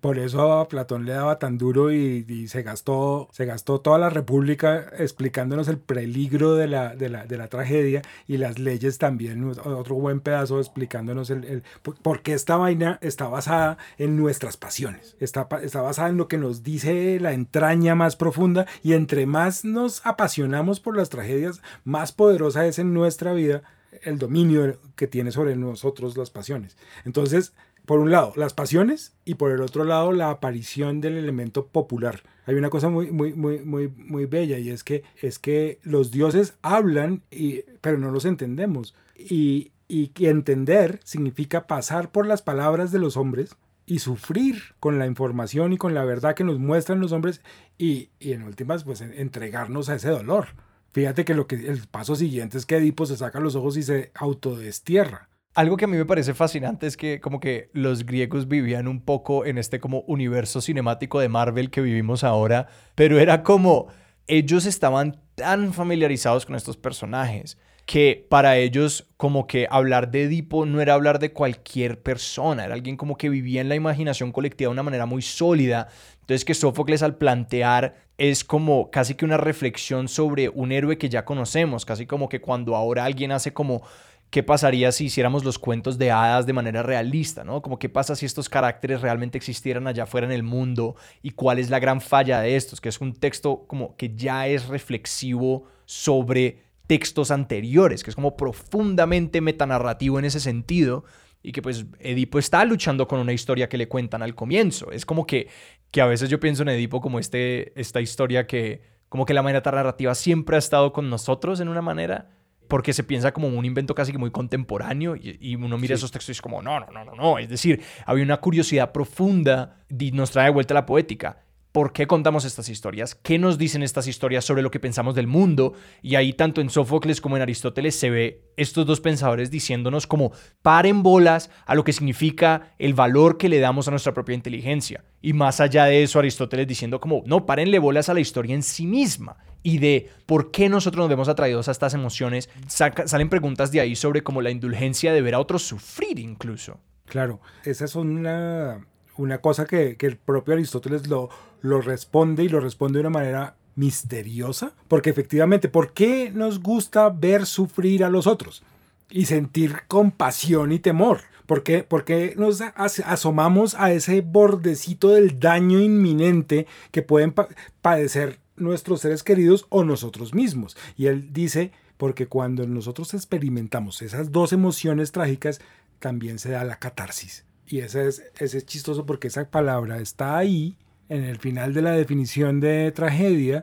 Por 0.00 0.18
eso 0.18 0.52
a 0.52 0.68
Platón 0.68 1.04
le 1.04 1.12
daba 1.12 1.38
tan 1.38 1.58
duro 1.58 1.92
y, 1.92 2.48
se 2.48 2.62
gastó 2.62 3.28
se 3.32 3.44
gastó 3.44 3.80
toda 3.80 3.98
la 3.98 4.10
República 4.10 4.86
explicándonos 4.98 5.68
el 5.68 5.78
peligro 5.78 6.54
de 6.54 6.66
la, 6.66 6.94
de 6.94 7.08
la, 7.08 7.26
de 7.26 7.36
la 7.36 7.48
tragedia 7.48 8.02
y 8.26 8.36
las 8.36 8.58
leyes 8.58 8.98
también, 8.98 9.44
otro 9.44 9.94
buen 9.96 10.20
pedazo 10.20 10.58
explicándonos 10.58 11.30
el, 11.30 11.62
por, 11.82 12.22
qué 12.22 12.34
esta 12.34 12.56
vaina 12.56 12.98
está 13.02 13.28
basada 13.28 13.78
en 13.98 14.16
nuestras 14.16 14.56
pasiones, 14.56 15.16
está, 15.20 15.48
está 15.62 15.82
basada 15.82 16.08
en 16.08 16.16
lo 16.16 16.28
que 16.28 16.38
nos 16.38 16.62
dice 16.62 17.18
la 17.20 17.32
entraña 17.32 17.94
más 17.94 18.16
profunda 18.16 18.66
y 18.82 18.94
entre 18.94 19.26
más 19.26 19.64
nos 19.64 20.04
apasionamos 20.06 20.80
por 20.80 20.96
las 20.96 21.08
tragedias, 21.08 21.60
más 21.84 22.12
poderosa 22.12 22.66
es 22.66 22.78
en 22.78 22.94
nuestra 22.94 23.32
vida 23.32 23.62
el 24.02 24.18
dominio 24.18 24.78
que 24.96 25.06
tiene 25.06 25.32
sobre 25.32 25.56
nosotros 25.56 26.16
las 26.16 26.30
pasiones. 26.30 26.76
Entonces, 27.04 27.52
por 27.88 28.00
un 28.00 28.10
lado, 28.10 28.34
las 28.36 28.52
pasiones 28.52 29.14
y 29.24 29.34
por 29.36 29.50
el 29.50 29.62
otro 29.62 29.82
lado, 29.84 30.12
la 30.12 30.28
aparición 30.28 31.00
del 31.00 31.16
elemento 31.16 31.66
popular. 31.68 32.22
Hay 32.44 32.54
una 32.54 32.68
cosa 32.68 32.90
muy, 32.90 33.10
muy, 33.10 33.32
muy, 33.32 33.60
muy, 33.60 33.88
muy 33.88 34.26
bella 34.26 34.58
y 34.58 34.68
es 34.68 34.84
que, 34.84 35.04
es 35.22 35.38
que 35.38 35.80
los 35.82 36.10
dioses 36.10 36.58
hablan, 36.60 37.22
y, 37.30 37.62
pero 37.80 37.96
no 37.96 38.10
los 38.10 38.26
entendemos. 38.26 38.94
Y, 39.16 39.72
y 39.88 40.12
entender 40.26 41.00
significa 41.02 41.66
pasar 41.66 42.12
por 42.12 42.26
las 42.26 42.42
palabras 42.42 42.92
de 42.92 42.98
los 42.98 43.16
hombres 43.16 43.56
y 43.86 44.00
sufrir 44.00 44.74
con 44.80 44.98
la 44.98 45.06
información 45.06 45.72
y 45.72 45.78
con 45.78 45.94
la 45.94 46.04
verdad 46.04 46.34
que 46.34 46.44
nos 46.44 46.58
muestran 46.58 47.00
los 47.00 47.12
hombres 47.12 47.40
y, 47.78 48.10
y 48.20 48.32
en 48.32 48.42
últimas, 48.42 48.84
pues 48.84 49.00
en- 49.00 49.14
entregarnos 49.14 49.88
a 49.88 49.94
ese 49.94 50.10
dolor. 50.10 50.48
Fíjate 50.92 51.24
que 51.24 51.32
lo 51.34 51.46
que 51.46 51.56
el 51.56 51.86
paso 51.86 52.16
siguiente 52.16 52.58
es 52.58 52.66
que 52.66 52.76
Edipo 52.76 53.06
se 53.06 53.16
saca 53.16 53.40
los 53.40 53.54
ojos 53.56 53.78
y 53.78 53.82
se 53.82 54.10
autodestierra. 54.14 55.27
Algo 55.58 55.76
que 55.76 55.86
a 55.86 55.88
mí 55.88 55.96
me 55.96 56.04
parece 56.04 56.34
fascinante 56.34 56.86
es 56.86 56.96
que 56.96 57.20
como 57.20 57.40
que 57.40 57.68
los 57.72 58.06
griegos 58.06 58.46
vivían 58.46 58.86
un 58.86 59.00
poco 59.00 59.44
en 59.44 59.58
este 59.58 59.80
como 59.80 60.02
universo 60.02 60.60
cinemático 60.60 61.18
de 61.18 61.28
Marvel 61.28 61.72
que 61.72 61.80
vivimos 61.80 62.22
ahora, 62.22 62.68
pero 62.94 63.18
era 63.18 63.42
como 63.42 63.88
ellos 64.28 64.66
estaban 64.66 65.20
tan 65.34 65.72
familiarizados 65.72 66.46
con 66.46 66.54
estos 66.54 66.76
personajes 66.76 67.58
que 67.86 68.24
para 68.28 68.56
ellos 68.56 69.08
como 69.16 69.48
que 69.48 69.66
hablar 69.68 70.12
de 70.12 70.24
Edipo 70.24 70.64
no 70.64 70.80
era 70.80 70.94
hablar 70.94 71.18
de 71.18 71.32
cualquier 71.32 72.04
persona, 72.04 72.66
era 72.66 72.74
alguien 72.74 72.96
como 72.96 73.16
que 73.16 73.28
vivía 73.28 73.60
en 73.60 73.68
la 73.68 73.74
imaginación 73.74 74.30
colectiva 74.30 74.68
de 74.68 74.74
una 74.74 74.84
manera 74.84 75.06
muy 75.06 75.22
sólida. 75.22 75.88
Entonces 76.20 76.44
que 76.44 76.54
Sófocles 76.54 77.02
al 77.02 77.16
plantear 77.16 77.96
es 78.16 78.44
como 78.44 78.92
casi 78.92 79.14
que 79.14 79.24
una 79.24 79.38
reflexión 79.38 80.06
sobre 80.06 80.50
un 80.50 80.70
héroe 80.70 80.98
que 80.98 81.08
ya 81.08 81.24
conocemos, 81.24 81.84
casi 81.84 82.06
como 82.06 82.28
que 82.28 82.40
cuando 82.40 82.76
ahora 82.76 83.04
alguien 83.04 83.32
hace 83.32 83.52
como 83.52 83.82
qué 84.30 84.42
pasaría 84.42 84.92
si 84.92 85.06
hiciéramos 85.06 85.44
los 85.44 85.58
cuentos 85.58 85.98
de 85.98 86.10
hadas 86.10 86.46
de 86.46 86.52
manera 86.52 86.82
realista, 86.82 87.44
¿no? 87.44 87.62
Como 87.62 87.78
qué 87.78 87.88
pasa 87.88 88.14
si 88.14 88.26
estos 88.26 88.48
caracteres 88.48 89.00
realmente 89.00 89.38
existieran 89.38 89.86
allá 89.86 90.02
afuera 90.02 90.26
en 90.26 90.32
el 90.32 90.42
mundo 90.42 90.96
y 91.22 91.30
cuál 91.30 91.58
es 91.58 91.70
la 91.70 91.78
gran 91.78 92.00
falla 92.00 92.40
de 92.40 92.56
estos, 92.56 92.80
que 92.80 92.90
es 92.90 93.00
un 93.00 93.14
texto 93.14 93.64
como 93.66 93.96
que 93.96 94.14
ya 94.14 94.46
es 94.46 94.68
reflexivo 94.68 95.64
sobre 95.86 96.62
textos 96.86 97.30
anteriores, 97.30 98.02
que 98.02 98.10
es 98.10 98.16
como 98.16 98.36
profundamente 98.36 99.40
metanarrativo 99.40 100.18
en 100.18 100.26
ese 100.26 100.40
sentido 100.40 101.04
y 101.42 101.52
que 101.52 101.62
pues 101.62 101.86
Edipo 102.00 102.38
está 102.38 102.64
luchando 102.64 103.06
con 103.08 103.20
una 103.20 103.32
historia 103.32 103.68
que 103.68 103.78
le 103.78 103.88
cuentan 103.88 104.22
al 104.22 104.34
comienzo. 104.34 104.90
Es 104.90 105.06
como 105.06 105.26
que, 105.26 105.48
que 105.90 106.00
a 106.00 106.06
veces 106.06 106.28
yo 106.28 106.40
pienso 106.40 106.62
en 106.62 106.70
Edipo 106.70 107.00
como 107.00 107.18
este, 107.18 107.78
esta 107.80 108.00
historia 108.00 108.46
que 108.46 108.98
como 109.08 109.24
que 109.24 109.32
la 109.32 109.42
metanarrativa 109.42 110.14
siempre 110.14 110.56
ha 110.56 110.58
estado 110.58 110.92
con 110.92 111.08
nosotros 111.08 111.60
en 111.60 111.68
una 111.68 111.80
manera, 111.80 112.28
porque 112.68 112.92
se 112.92 113.02
piensa 113.02 113.32
como 113.32 113.48
un 113.48 113.64
invento 113.64 113.94
casi 113.94 114.12
que 114.12 114.18
muy 114.18 114.30
contemporáneo 114.30 115.16
y, 115.16 115.56
uno 115.56 115.78
mira 115.78 115.94
esos 115.94 116.12
textos 116.12 116.28
y 116.28 116.32
es 116.32 116.42
como, 116.42 116.62
no, 116.62 116.78
no, 116.80 116.86
no, 116.92 117.04
no, 117.04 117.14
no. 117.14 117.38
Es 117.38 117.48
decir, 117.48 117.82
había 118.06 118.24
una 118.24 118.36
curiosidad 118.36 118.92
profunda 118.92 119.78
y 119.88 120.12
nos 120.12 120.30
trae 120.30 120.46
de 120.46 120.50
vuelta 120.52 120.74
la 120.74 120.86
poética 120.86 121.47
por 121.72 121.92
qué 121.92 122.06
contamos 122.06 122.44
estas 122.44 122.68
historias, 122.68 123.14
qué 123.14 123.38
nos 123.38 123.58
dicen 123.58 123.82
estas 123.82 124.06
historias 124.06 124.44
sobre 124.44 124.62
lo 124.62 124.70
que 124.70 124.80
pensamos 124.80 125.14
del 125.14 125.26
mundo. 125.26 125.74
Y 126.02 126.14
ahí 126.14 126.32
tanto 126.32 126.60
en 126.60 126.70
Sófocles 126.70 127.20
como 127.20 127.36
en 127.36 127.42
Aristóteles 127.42 127.94
se 127.94 128.10
ve 128.10 128.42
estos 128.56 128.86
dos 128.86 129.00
pensadores 129.00 129.50
diciéndonos 129.50 130.06
como 130.06 130.32
paren 130.62 131.02
bolas 131.02 131.50
a 131.66 131.74
lo 131.74 131.84
que 131.84 131.92
significa 131.92 132.74
el 132.78 132.94
valor 132.94 133.36
que 133.36 133.48
le 133.48 133.60
damos 133.60 133.86
a 133.86 133.90
nuestra 133.90 134.14
propia 134.14 134.34
inteligencia. 134.34 135.04
Y 135.20 135.32
más 135.32 135.60
allá 135.60 135.84
de 135.84 136.02
eso, 136.02 136.18
Aristóteles 136.18 136.66
diciendo 136.66 137.00
como 137.00 137.22
no, 137.26 137.44
párenle 137.44 137.78
bolas 137.78 138.08
a 138.08 138.14
la 138.14 138.20
historia 138.20 138.54
en 138.54 138.62
sí 138.62 138.86
misma. 138.86 139.36
Y 139.62 139.78
de 139.78 140.08
por 140.26 140.50
qué 140.50 140.68
nosotros 140.68 141.02
nos 141.02 141.08
vemos 141.08 141.28
atraídos 141.28 141.68
a 141.68 141.72
estas 141.72 141.92
emociones, 141.92 142.48
salen 142.68 143.28
preguntas 143.28 143.72
de 143.72 143.80
ahí 143.80 143.96
sobre 143.96 144.22
como 144.22 144.40
la 144.40 144.50
indulgencia 144.50 145.12
de 145.12 145.20
ver 145.20 145.34
a 145.34 145.40
otros 145.40 145.62
sufrir 145.62 146.18
incluso. 146.18 146.80
Claro, 147.04 147.40
esa 147.64 147.84
es 147.84 147.94
una 147.94 148.86
una 149.18 149.38
cosa 149.38 149.66
que, 149.66 149.96
el 149.98 150.16
propio 150.16 150.54
Aristóteles 150.54 151.08
lo, 151.08 151.30
responde 151.62 152.44
y 152.44 152.48
lo 152.48 152.60
responde 152.60 152.98
de 152.98 153.00
una 153.00 153.18
manera 153.18 153.56
misteriosa, 153.74 154.72
porque 154.88 155.10
efectivamente, 155.10 155.68
¿por 155.68 155.92
qué 155.92 156.32
nos 156.34 156.60
gusta 156.60 157.10
ver 157.10 157.46
sufrir 157.46 158.04
a 158.04 158.10
los 158.10 158.26
otros 158.26 158.62
y 159.10 159.26
sentir 159.26 159.82
compasión 159.86 160.72
y 160.72 160.78
temor? 160.78 161.20
¿Por 161.46 161.62
qué, 161.62 162.34
nos 162.36 162.60
asomamos 162.60 163.74
a 163.74 163.92
ese 163.92 164.20
bordecito 164.20 165.10
del 165.10 165.40
daño 165.40 165.80
inminente 165.80 166.66
que 166.90 167.02
pueden 167.02 167.34
padecer 167.80 168.38
nuestros 168.56 169.00
seres 169.00 169.22
queridos 169.22 169.66
o 169.70 169.82
nosotros 169.82 170.34
mismos? 170.34 170.76
Y 170.96 171.06
él 171.06 171.32
dice, 171.32 171.72
porque 171.96 172.26
cuando 172.26 172.66
nosotros 172.66 173.14
experimentamos 173.14 174.02
esas 174.02 174.30
dos 174.30 174.52
emociones 174.52 175.10
trágicas, 175.10 175.60
también 176.00 176.38
se 176.38 176.50
da 176.50 176.64
la 176.64 176.78
catarsis. 176.78 177.47
Y 177.70 177.80
ese 177.80 178.08
es, 178.08 178.22
ese 178.38 178.58
es 178.58 178.66
chistoso 178.66 179.04
porque 179.04 179.28
esa 179.28 179.44
palabra 179.50 179.98
está 179.98 180.38
ahí 180.38 180.76
en 181.10 181.22
el 181.24 181.38
final 181.38 181.74
de 181.74 181.82
la 181.82 181.92
definición 181.92 182.60
de 182.60 182.90
tragedia, 182.92 183.62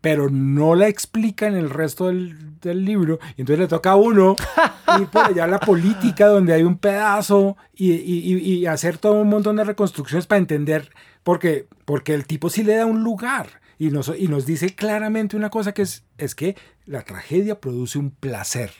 pero 0.00 0.30
no 0.30 0.76
la 0.76 0.86
explica 0.86 1.48
en 1.48 1.54
el 1.54 1.68
resto 1.68 2.06
del, 2.06 2.60
del, 2.60 2.84
libro. 2.84 3.18
Y 3.36 3.42
entonces 3.42 3.58
le 3.58 3.68
toca 3.68 3.92
a 3.92 3.96
uno 3.96 4.36
ir 5.00 5.08
por 5.08 5.24
allá 5.24 5.44
a 5.44 5.48
la 5.48 5.58
política, 5.58 6.26
donde 6.26 6.52
hay 6.52 6.62
un 6.62 6.78
pedazo, 6.78 7.56
y, 7.74 7.92
y, 7.92 8.36
y, 8.36 8.66
hacer 8.66 8.98
todo 8.98 9.20
un 9.20 9.28
montón 9.28 9.56
de 9.56 9.64
reconstrucciones 9.64 10.26
para 10.26 10.38
entender, 10.38 10.90
porque, 11.24 11.66
porque 11.84 12.14
el 12.14 12.26
tipo 12.26 12.48
sí 12.48 12.62
le 12.62 12.76
da 12.76 12.86
un 12.86 13.02
lugar. 13.02 13.60
Y 13.78 13.90
nos, 13.90 14.12
y 14.16 14.28
nos 14.28 14.46
dice 14.46 14.74
claramente 14.76 15.36
una 15.36 15.50
cosa 15.50 15.72
que 15.72 15.82
es, 15.82 16.04
es 16.16 16.36
que 16.36 16.56
la 16.86 17.02
tragedia 17.02 17.60
produce 17.60 17.98
un 17.98 18.12
placer. 18.12 18.70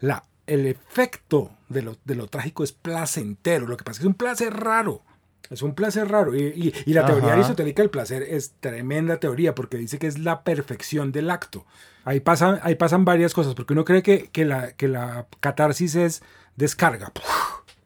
La 0.00 0.24
el 0.48 0.66
efecto 0.66 1.50
de 1.68 1.82
lo, 1.82 1.96
de 2.04 2.14
lo, 2.14 2.26
trágico 2.26 2.64
es 2.64 2.72
placentero. 2.72 3.66
Lo 3.66 3.76
que 3.76 3.84
pasa 3.84 3.96
es 3.96 3.98
que 3.98 4.02
es 4.04 4.08
un 4.08 4.14
placer 4.14 4.52
raro. 4.52 5.02
Es 5.50 5.62
un 5.62 5.74
placer 5.74 6.08
raro. 6.08 6.34
Y, 6.34 6.74
la 6.86 7.06
teoría 7.06 7.34
aristotélica 7.34 7.82
del 7.82 7.90
placer 7.90 8.22
es 8.22 8.54
tremenda 8.60 9.20
teoría 9.20 9.54
porque 9.54 9.78
dice 9.78 9.98
que 9.98 10.06
es 10.06 10.18
la 10.18 10.42
perfección 10.42 11.12
del 11.12 11.30
acto. 11.30 11.64
Ahí 12.04 12.20
pasan, 12.20 12.60
ahí 12.62 12.74
pasan 12.74 13.04
varias 13.04 13.34
cosas 13.34 13.54
porque 13.54 13.72
uno 13.72 13.84
cree 13.84 14.02
que, 14.02 14.30
que, 14.30 14.44
la, 14.44 14.72
que 14.72 14.88
la 14.88 15.26
catarsis 15.40 15.94
es 15.94 16.22
descarga. 16.56 17.12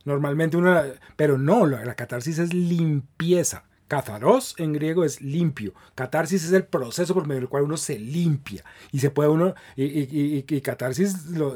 Normalmente 0.04 0.56
uno... 0.56 0.80
pero 1.16 1.38
no, 1.38 1.66
la 1.66 1.94
catarsis 1.94 2.38
es 2.38 2.52
limpieza. 2.52 3.64
Catharos 3.92 4.54
en 4.56 4.72
griego 4.72 5.04
es 5.04 5.20
limpio. 5.20 5.74
Catarsis 5.94 6.46
es 6.46 6.52
el 6.52 6.64
proceso 6.64 7.12
por 7.12 7.26
medio 7.26 7.42
del 7.42 7.50
cual 7.50 7.64
uno 7.64 7.76
se 7.76 7.98
limpia. 7.98 8.64
Y 8.90 9.00
se 9.00 9.10
puede 9.10 9.28
uno. 9.28 9.54
Y, 9.76 10.40
catarsis 10.62 11.26
lo, 11.26 11.54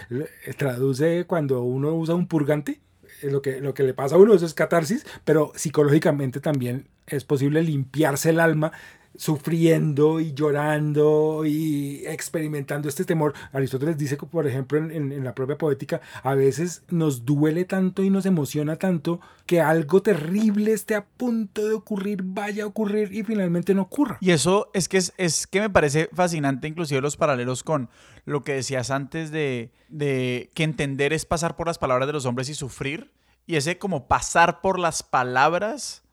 traduce 0.58 1.24
cuando 1.24 1.62
uno 1.62 1.94
usa 1.94 2.14
un 2.14 2.26
purgante. 2.26 2.82
Lo 3.22 3.40
que, 3.40 3.62
lo 3.62 3.72
que 3.72 3.84
le 3.84 3.94
pasa 3.94 4.16
a 4.16 4.18
uno 4.18 4.34
eso 4.34 4.44
es 4.44 4.52
catarsis, 4.52 5.06
pero 5.24 5.52
psicológicamente 5.54 6.40
también 6.40 6.86
es 7.06 7.24
posible 7.24 7.62
limpiarse 7.62 8.28
el 8.28 8.40
alma 8.40 8.72
sufriendo 9.16 10.20
y 10.20 10.32
llorando 10.32 11.44
y 11.44 12.02
experimentando 12.06 12.88
este 12.88 13.04
temor. 13.04 13.34
Aristóteles 13.52 13.98
dice 13.98 14.16
que, 14.16 14.26
por 14.26 14.46
ejemplo, 14.46 14.78
en, 14.78 15.24
la 15.24 15.34
propia 15.34 15.58
poética, 15.58 16.00
a 16.22 16.34
veces 16.34 16.82
nos 16.88 17.24
duele 17.24 17.64
tanto 17.64 18.02
y 18.02 18.10
nos 18.10 18.26
emociona 18.26 18.76
tanto 18.76 19.20
que 19.46 19.60
algo 19.60 20.02
terrible 20.02 20.72
esté 20.72 20.94
a 20.94 21.04
punto 21.04 21.66
de 21.66 21.74
ocurrir, 21.74 22.22
vaya 22.22 22.64
a 22.64 22.66
ocurrir 22.66 23.12
y 23.12 23.24
finalmente 23.24 23.74
no 23.74 23.82
ocurra. 23.82 24.18
Y 24.20 24.30
eso 24.30 24.70
es 24.74 24.88
que, 24.88 24.98
es, 24.98 25.12
es 25.16 25.46
que 25.46 25.60
me 25.60 25.70
parece 25.70 26.08
fascinante, 26.12 26.68
inclusive 26.68 27.00
los 27.00 27.16
paralelos 27.16 27.62
con 27.62 27.90
lo 28.24 28.44
que 28.44 28.54
decías 28.54 28.90
antes 28.90 29.30
de, 29.30 29.70
de 29.88 30.50
que 30.54 30.62
entender 30.62 31.12
es 31.12 31.24
pasar 31.26 31.56
por 31.56 31.66
las 31.66 31.78
palabras 31.78 32.06
de 32.06 32.12
los 32.12 32.26
hombres 32.26 32.48
y 32.48 32.54
sufrir. 32.54 33.12
Y 33.46 33.56
ese 33.56 33.78
como 33.78 34.06
pasar 34.06 34.60
por 34.60 34.78
las 34.78 35.02
palabras, 35.02 36.04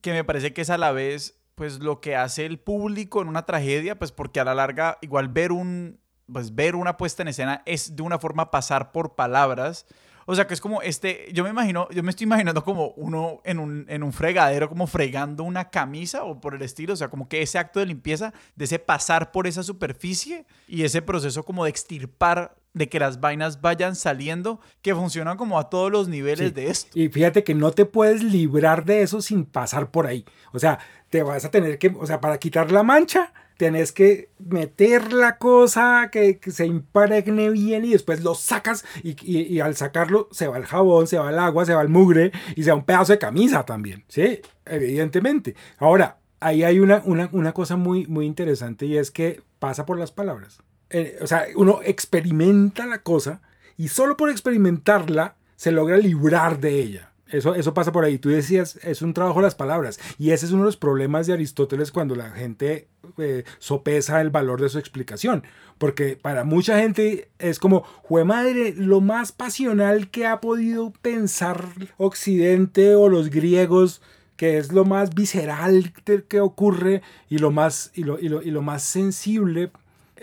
que 0.00 0.12
me 0.12 0.22
parece 0.22 0.52
que 0.52 0.60
es 0.60 0.70
a 0.70 0.78
la 0.78 0.92
vez 0.92 1.34
pues 1.54 1.78
lo 1.78 2.00
que 2.00 2.16
hace 2.16 2.46
el 2.46 2.58
público 2.58 3.22
en 3.22 3.28
una 3.28 3.46
tragedia, 3.46 3.98
pues 3.98 4.12
porque 4.12 4.40
a 4.40 4.44
la 4.44 4.54
larga 4.54 4.98
igual 5.00 5.28
ver 5.28 5.52
un 5.52 6.00
pues 6.32 6.54
ver 6.54 6.74
una 6.74 6.96
puesta 6.96 7.22
en 7.22 7.28
escena 7.28 7.62
es 7.66 7.96
de 7.96 8.02
una 8.02 8.18
forma 8.18 8.50
pasar 8.50 8.92
por 8.92 9.14
palabras. 9.14 9.86
O 10.26 10.34
sea, 10.34 10.46
que 10.46 10.54
es 10.54 10.60
como 10.60 10.80
este, 10.80 11.28
yo 11.34 11.44
me 11.44 11.50
imagino, 11.50 11.86
yo 11.90 12.02
me 12.02 12.08
estoy 12.08 12.24
imaginando 12.24 12.64
como 12.64 12.88
uno 12.96 13.42
en 13.44 13.58
un, 13.58 13.84
en 13.88 14.02
un 14.02 14.12
fregadero, 14.12 14.70
como 14.70 14.86
fregando 14.86 15.44
una 15.44 15.68
camisa 15.68 16.24
o 16.24 16.40
por 16.40 16.54
el 16.54 16.62
estilo, 16.62 16.94
o 16.94 16.96
sea, 16.96 17.08
como 17.08 17.28
que 17.28 17.42
ese 17.42 17.58
acto 17.58 17.78
de 17.78 17.86
limpieza, 17.86 18.32
de 18.56 18.64
ese 18.64 18.78
pasar 18.78 19.32
por 19.32 19.46
esa 19.46 19.62
superficie 19.62 20.46
y 20.66 20.84
ese 20.84 21.02
proceso 21.02 21.44
como 21.44 21.64
de 21.64 21.70
extirpar 21.70 22.56
de 22.74 22.88
que 22.88 22.98
las 22.98 23.20
vainas 23.20 23.60
vayan 23.60 23.96
saliendo, 23.96 24.60
que 24.82 24.94
funcionan 24.94 25.36
como 25.36 25.58
a 25.58 25.70
todos 25.70 25.90
los 25.90 26.08
niveles 26.08 26.54
de 26.54 26.68
esto. 26.68 26.98
Y 26.98 27.08
fíjate 27.08 27.44
que 27.44 27.54
no 27.54 27.70
te 27.70 27.86
puedes 27.86 28.22
librar 28.22 28.84
de 28.84 29.02
eso 29.02 29.22
sin 29.22 29.46
pasar 29.46 29.90
por 29.90 30.06
ahí. 30.06 30.24
O 30.52 30.58
sea, 30.58 30.78
te 31.08 31.22
vas 31.22 31.44
a 31.44 31.50
tener 31.50 31.78
que, 31.78 31.94
o 31.98 32.06
sea, 32.06 32.20
para 32.20 32.38
quitar 32.38 32.72
la 32.72 32.82
mancha, 32.82 33.32
tenés 33.56 33.92
que 33.92 34.30
meter 34.38 35.12
la 35.12 35.38
cosa 35.38 36.08
que, 36.10 36.40
se 36.48 36.66
impregne 36.66 37.50
bien 37.50 37.84
y 37.84 37.90
después 37.90 38.22
lo 38.22 38.34
sacas 38.34 38.84
y, 39.02 39.16
y, 39.24 39.60
al 39.60 39.76
sacarlo 39.76 40.28
se 40.32 40.48
va 40.48 40.58
el 40.58 40.66
jabón, 40.66 41.06
se 41.06 41.18
va 41.18 41.30
el 41.30 41.38
agua, 41.38 41.64
se 41.64 41.74
va 41.74 41.82
el 41.82 41.88
mugre 41.88 42.32
y 42.56 42.64
se 42.64 42.70
va 42.70 42.76
un 42.76 42.84
pedazo 42.84 43.12
de 43.12 43.18
camisa 43.18 43.64
también, 43.64 44.04
¿sí? 44.08 44.40
Evidentemente. 44.66 45.54
Ahora, 45.78 46.18
ahí 46.40 46.64
hay 46.64 46.80
una, 46.80 47.02
una, 47.04 47.28
una 47.32 47.52
cosa 47.52 47.76
muy, 47.76 48.06
muy 48.06 48.26
interesante 48.26 48.86
y 48.86 48.96
es 48.98 49.12
que 49.12 49.42
pasa 49.60 49.86
por 49.86 49.98
las 49.98 50.10
palabras. 50.10 50.58
Eh, 50.90 51.18
o 51.20 51.26
sea, 51.26 51.46
uno 51.56 51.80
experimenta 51.84 52.86
la 52.86 53.02
cosa 53.02 53.40
y 53.76 53.88
solo 53.88 54.16
por 54.16 54.30
experimentarla 54.30 55.36
se 55.56 55.72
logra 55.72 55.96
librar 55.96 56.60
de 56.60 56.80
ella. 56.80 57.10
Eso, 57.28 57.54
eso 57.54 57.74
pasa 57.74 57.90
por 57.90 58.04
ahí. 58.04 58.18
Tú 58.18 58.28
decías, 58.28 58.78
es 58.82 59.02
un 59.02 59.14
trabajo 59.14 59.40
de 59.40 59.46
las 59.46 59.54
palabras. 59.54 59.98
Y 60.18 60.30
ese 60.30 60.46
es 60.46 60.52
uno 60.52 60.62
de 60.62 60.66
los 60.66 60.76
problemas 60.76 61.26
de 61.26 61.32
Aristóteles 61.32 61.90
cuando 61.90 62.14
la 62.14 62.30
gente 62.30 62.86
eh, 63.18 63.44
sopesa 63.58 64.20
el 64.20 64.30
valor 64.30 64.60
de 64.60 64.68
su 64.68 64.78
explicación. 64.78 65.42
Porque 65.78 66.16
para 66.16 66.44
mucha 66.44 66.78
gente 66.78 67.30
es 67.38 67.58
como, 67.58 67.82
jue 68.02 68.24
madre, 68.24 68.74
lo 68.76 69.00
más 69.00 69.32
pasional 69.32 70.10
que 70.10 70.26
ha 70.26 70.40
podido 70.40 70.92
pensar 71.02 71.64
Occidente 71.96 72.94
o 72.94 73.08
los 73.08 73.30
griegos 73.30 74.00
que 74.36 74.58
es 74.58 74.72
lo 74.72 74.84
más 74.84 75.14
visceral 75.14 75.92
que 76.28 76.40
ocurre 76.40 77.02
y 77.28 77.38
lo 77.38 77.50
más, 77.50 77.92
y 77.94 78.02
lo, 78.02 78.18
y 78.18 78.28
lo, 78.28 78.42
y 78.42 78.50
lo 78.50 78.62
más 78.62 78.82
sensible 78.82 79.70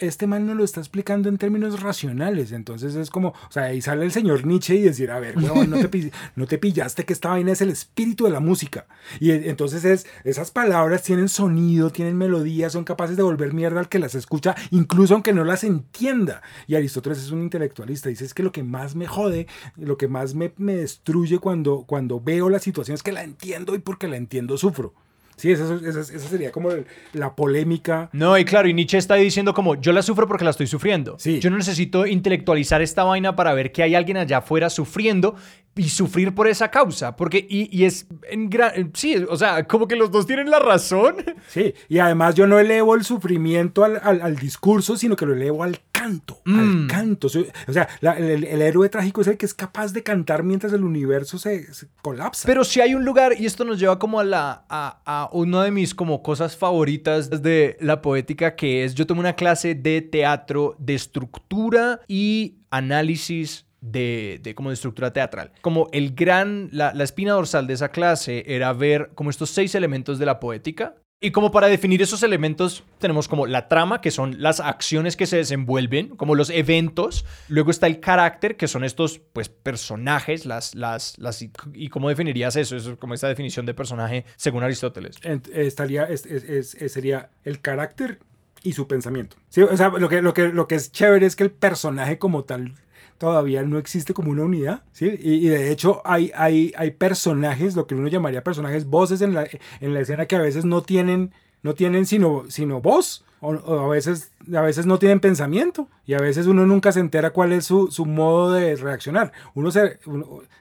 este 0.01 0.27
man 0.27 0.45
no 0.45 0.55
lo 0.55 0.63
está 0.63 0.79
explicando 0.79 1.29
en 1.29 1.37
términos 1.37 1.81
racionales. 1.81 2.51
Entonces 2.51 2.95
es 2.95 3.09
como, 3.09 3.29
o 3.29 3.51
sea, 3.51 3.63
ahí 3.63 3.81
sale 3.81 4.03
el 4.03 4.11
señor 4.11 4.45
Nietzsche 4.45 4.75
y 4.75 4.81
decir, 4.81 5.11
a 5.11 5.19
ver, 5.19 5.37
no, 5.41 5.53
te, 5.87 6.11
no 6.35 6.47
te 6.47 6.57
pillaste 6.57 7.05
que 7.05 7.13
esta 7.13 7.29
vaina 7.29 7.51
es 7.51 7.61
el 7.61 7.69
espíritu 7.69 8.25
de 8.25 8.31
la 8.31 8.39
música. 8.39 8.87
Y 9.19 9.31
entonces 9.31 9.85
es, 9.85 10.07
esas 10.23 10.51
palabras 10.51 11.03
tienen 11.03 11.29
sonido, 11.29 11.91
tienen 11.91 12.17
melodía, 12.17 12.69
son 12.69 12.83
capaces 12.83 13.15
de 13.15 13.23
volver 13.23 13.53
mierda 13.53 13.79
al 13.79 13.89
que 13.89 13.99
las 13.99 14.15
escucha, 14.15 14.55
incluso 14.71 15.13
aunque 15.13 15.33
no 15.33 15.43
las 15.43 15.63
entienda. 15.63 16.41
Y 16.67 16.75
Aristóteles 16.75 17.19
es 17.19 17.31
un 17.31 17.43
intelectualista, 17.43 18.09
dice, 18.09 18.25
es 18.25 18.33
que 18.33 18.43
lo 18.43 18.51
que 18.51 18.63
más 18.63 18.95
me 18.95 19.07
jode, 19.07 19.47
lo 19.77 19.97
que 19.97 20.07
más 20.07 20.33
me, 20.33 20.53
me 20.57 20.75
destruye 20.75 21.39
cuando, 21.39 21.85
cuando 21.87 22.19
veo 22.19 22.49
la 22.49 22.59
situación 22.59 22.95
es 22.95 23.03
que 23.03 23.11
la 23.11 23.23
entiendo 23.23 23.75
y 23.75 23.79
porque 23.79 24.07
la 24.07 24.17
entiendo 24.17 24.57
sufro. 24.57 24.93
Sí, 25.41 25.51
esa, 25.51 26.03
sería 26.03 26.51
como 26.51 26.69
la 27.13 27.35
polémica. 27.35 28.11
No, 28.13 28.37
y 28.37 28.45
claro, 28.45 28.67
y 28.67 28.75
Nietzsche 28.75 28.99
está 28.99 29.15
diciendo 29.15 29.55
como, 29.55 29.73
yo 29.73 29.91
la 29.91 30.03
sufro 30.03 30.27
porque 30.27 30.43
la 30.43 30.51
estoy 30.51 30.67
sufriendo. 30.67 31.15
Sí. 31.17 31.39
Yo 31.39 31.49
no 31.49 31.57
necesito 31.57 32.05
intelectualizar 32.05 32.83
esta 32.83 33.03
vaina 33.03 33.35
para 33.35 33.51
ver 33.55 33.71
que 33.71 33.81
hay 33.81 33.95
alguien 33.95 34.17
allá 34.17 34.37
afuera 34.37 34.69
sufriendo 34.69 35.33
y 35.75 35.89
sufrir 35.89 36.35
por 36.35 36.47
esa 36.47 36.69
causa. 36.69 37.15
Porque, 37.15 37.43
y, 37.49 37.85
es 37.85 38.05
en 38.29 38.51
gran. 38.51 38.91
Sí, 38.93 39.15
o 39.27 39.35
sea, 39.35 39.65
como 39.65 39.87
que 39.87 39.95
los 39.95 40.11
dos 40.11 40.27
tienen 40.27 40.51
la 40.51 40.59
razón. 40.59 41.15
Sí, 41.47 41.73
y 41.89 41.97
además 41.97 42.35
yo 42.35 42.45
no 42.45 42.59
elevo 42.59 42.93
el 42.93 43.03
sufrimiento 43.03 43.83
al, 43.83 44.35
discurso, 44.35 44.95
sino 44.95 45.15
que 45.15 45.25
lo 45.25 45.33
elevo 45.33 45.63
al 45.63 45.79
canto. 46.01 46.41
Al 46.45 46.53
mm. 46.53 46.87
canto. 46.87 47.27
O 47.27 47.73
sea, 47.73 47.87
el, 48.01 48.61
héroe 48.61 48.89
trágico 48.89 49.21
es 49.21 49.27
el 49.27 49.37
que 49.37 49.45
es 49.45 49.53
capaz 49.53 49.93
de 49.93 50.01
cantar 50.01 50.43
mientras 50.43 50.73
el 50.73 50.83
universo 50.83 51.37
se, 51.37 51.67
colapsa. 52.01 52.47
Pero 52.47 52.63
si 52.63 52.81
hay 52.81 52.95
un 52.95 53.05
lugar, 53.05 53.33
y 53.39 53.45
esto 53.45 53.63
nos 53.63 53.79
lleva 53.79 53.99
como 53.99 54.19
a 54.19 54.23
la. 54.23 54.65
A, 54.69 55.01
a 55.05 55.29
una 55.31 55.63
de 55.63 55.71
mis 55.71 55.93
como 55.93 56.23
cosas 56.23 56.57
favoritas 56.57 57.29
de 57.29 57.77
la 57.79 58.01
poética, 58.01 58.55
que 58.55 58.83
es 58.83 58.95
yo 58.95 59.05
tomé 59.05 59.19
una 59.19 59.35
clase 59.35 59.75
de 59.75 60.01
teatro 60.01 60.75
de 60.79 60.95
estructura 60.95 62.01
y 62.07 62.55
análisis 62.71 63.65
de, 63.81 64.39
de, 64.41 64.55
como 64.55 64.69
de 64.69 64.75
estructura 64.75 65.13
teatral. 65.13 65.51
Como 65.61 65.89
el 65.91 66.15
gran, 66.15 66.69
la, 66.71 66.93
la, 66.93 67.03
espina 67.03 67.33
dorsal 67.33 67.67
de 67.67 67.73
esa 67.73 67.89
clase 67.89 68.43
era 68.47 68.73
ver 68.73 69.11
como 69.15 69.29
estos 69.29 69.49
seis 69.49 69.75
elementos 69.75 70.19
de 70.19 70.25
la 70.25 70.39
poética. 70.39 70.95
Y 71.23 71.29
como 71.29 71.51
para 71.51 71.67
definir 71.67 72.01
esos 72.01 72.23
elementos 72.23 72.83
tenemos 72.97 73.27
como 73.27 73.45
la 73.45 73.67
trama, 73.67 74.01
que 74.01 74.09
son 74.09 74.41
las 74.41 74.59
acciones 74.59 75.15
que 75.15 75.27
se 75.27 75.37
desenvuelven, 75.37 76.15
como 76.15 76.33
los 76.33 76.49
eventos. 76.49 77.25
Luego 77.47 77.69
está 77.69 77.85
el 77.85 77.99
carácter, 77.99 78.57
que 78.57 78.67
son 78.67 78.83
estos 78.83 79.21
pues 79.31 79.47
personajes, 79.47 80.47
las, 80.47 80.73
las, 80.73 81.19
las 81.19 81.43
y 81.43 81.89
cómo 81.89 82.09
definirías 82.09 82.55
eso, 82.55 82.75
eso 82.75 82.97
como 82.97 83.13
esta 83.13 83.27
definición 83.27 83.67
de 83.67 83.75
personaje 83.75 84.25
según 84.35 84.63
Aristóteles. 84.63 85.17
Estaría, 85.53 86.07
sería 86.17 87.29
el 87.43 87.61
carácter 87.61 88.17
y 88.63 88.73
su 88.73 88.87
pensamiento. 88.87 89.37
O 89.71 89.77
sea, 89.77 89.89
lo 89.89 90.09
que, 90.09 90.23
lo, 90.23 90.33
que, 90.33 90.47
lo 90.47 90.67
que 90.67 90.73
es 90.73 90.91
chévere 90.91 91.27
es 91.27 91.35
que 91.35 91.43
el 91.43 91.51
personaje 91.51 92.17
como 92.17 92.45
tal 92.45 92.73
todavía 93.21 93.61
no 93.61 93.77
existe 93.77 94.15
como 94.15 94.31
una 94.31 94.45
unidad, 94.45 94.81
¿sí? 94.93 95.15
Y, 95.19 95.47
de 95.47 95.71
hecho 95.71 96.01
hay, 96.05 96.31
hay, 96.33 96.73
hay 96.75 96.89
personajes, 96.89 97.75
lo 97.75 97.85
que 97.85 97.93
uno 97.93 98.07
llamaría 98.07 98.43
personajes, 98.43 98.87
voces 98.87 99.21
en 99.21 99.35
la, 99.35 99.47
en 99.79 99.93
la 99.93 99.99
escena 99.99 100.25
que 100.25 100.35
a 100.35 100.41
veces 100.41 100.65
no 100.65 100.81
tienen, 100.81 101.31
no 101.61 101.75
tienen 101.75 102.07
sino, 102.07 102.45
sino 102.49 102.81
voz, 102.81 103.23
o, 103.39 103.53
a, 103.53 103.87
veces, 103.87 104.31
a 104.51 104.61
veces 104.61 104.87
no 104.87 104.97
tienen 104.97 105.19
pensamiento, 105.19 105.87
y 106.03 106.15
a 106.15 106.19
veces 106.19 106.47
uno 106.47 106.65
nunca 106.65 106.91
se 106.91 106.99
entera 106.99 107.29
cuál 107.29 107.53
es 107.53 107.65
su, 107.65 107.91
su 107.91 108.07
modo 108.07 108.53
de 108.53 108.75
reaccionar. 108.75 109.31
Uno 109.53 109.69
se, 109.69 109.99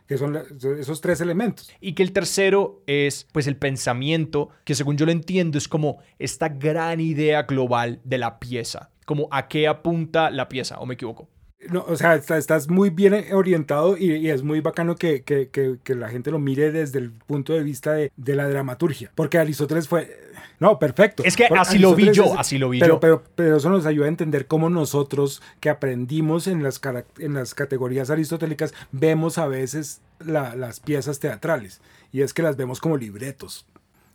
que 0.06 0.18
son 0.18 0.36
esos 0.36 1.00
tres 1.00 1.22
elementos. 1.22 1.72
Y 1.80 1.94
que 1.94 2.02
el 2.02 2.12
tercero 2.12 2.82
es, 2.86 3.26
pues, 3.32 3.46
el 3.46 3.56
pensamiento, 3.56 4.50
que 4.64 4.74
según 4.74 4.98
yo 4.98 5.06
lo 5.06 5.12
entiendo, 5.12 5.56
es 5.56 5.66
como 5.66 5.96
esta 6.18 6.50
gran 6.50 7.00
idea 7.00 7.44
global 7.44 8.02
de 8.04 8.18
la 8.18 8.38
pieza, 8.38 8.90
como 9.06 9.28
a 9.30 9.48
qué 9.48 9.66
apunta 9.66 10.30
la 10.30 10.50
pieza, 10.50 10.78
o 10.78 10.84
me 10.84 10.92
equivoco. 10.92 11.26
No, 11.68 11.84
o 11.86 11.94
sea, 11.94 12.14
estás 12.14 12.68
muy 12.68 12.88
bien 12.88 13.26
orientado 13.32 13.96
y, 13.98 14.30
es 14.30 14.42
muy 14.42 14.60
bacano 14.60 14.96
que, 14.96 15.22
que, 15.22 15.50
que, 15.50 15.94
la 15.94 16.08
gente 16.08 16.30
lo 16.30 16.38
mire 16.38 16.72
desde 16.72 16.98
el 16.98 17.10
punto 17.10 17.52
de 17.52 17.62
vista 17.62 17.92
de, 17.92 18.10
de, 18.16 18.34
la 18.34 18.48
dramaturgia. 18.48 19.12
Porque 19.14 19.36
Aristóteles 19.36 19.86
fue... 19.86 20.30
No, 20.58 20.78
perfecto. 20.78 21.22
Es 21.22 21.36
que 21.36 21.44
así 21.44 21.78
lo 21.78 21.94
vi 21.94 22.12
yo, 22.12 22.38
así 22.38 22.56
lo 22.56 22.70
vi 22.70 22.80
pero, 22.80 22.94
yo. 22.94 23.00
Pero, 23.00 23.22
pero, 23.34 23.56
eso 23.58 23.68
nos 23.68 23.84
ayuda 23.84 24.06
a 24.06 24.08
entender 24.08 24.46
cómo 24.46 24.70
nosotros 24.70 25.42
que 25.60 25.68
aprendimos 25.68 26.46
en 26.46 26.62
las, 26.62 26.80
en 27.18 27.34
las 27.34 27.54
categorías 27.54 28.08
aristotélicas 28.08 28.72
vemos 28.90 29.36
a 29.36 29.46
veces 29.46 30.00
las 30.18 30.80
piezas 30.80 31.20
teatrales. 31.20 31.80
Y 32.10 32.22
es 32.22 32.32
que 32.32 32.42
las 32.42 32.56
vemos 32.56 32.80
como 32.80 32.96
libretos. 32.96 33.66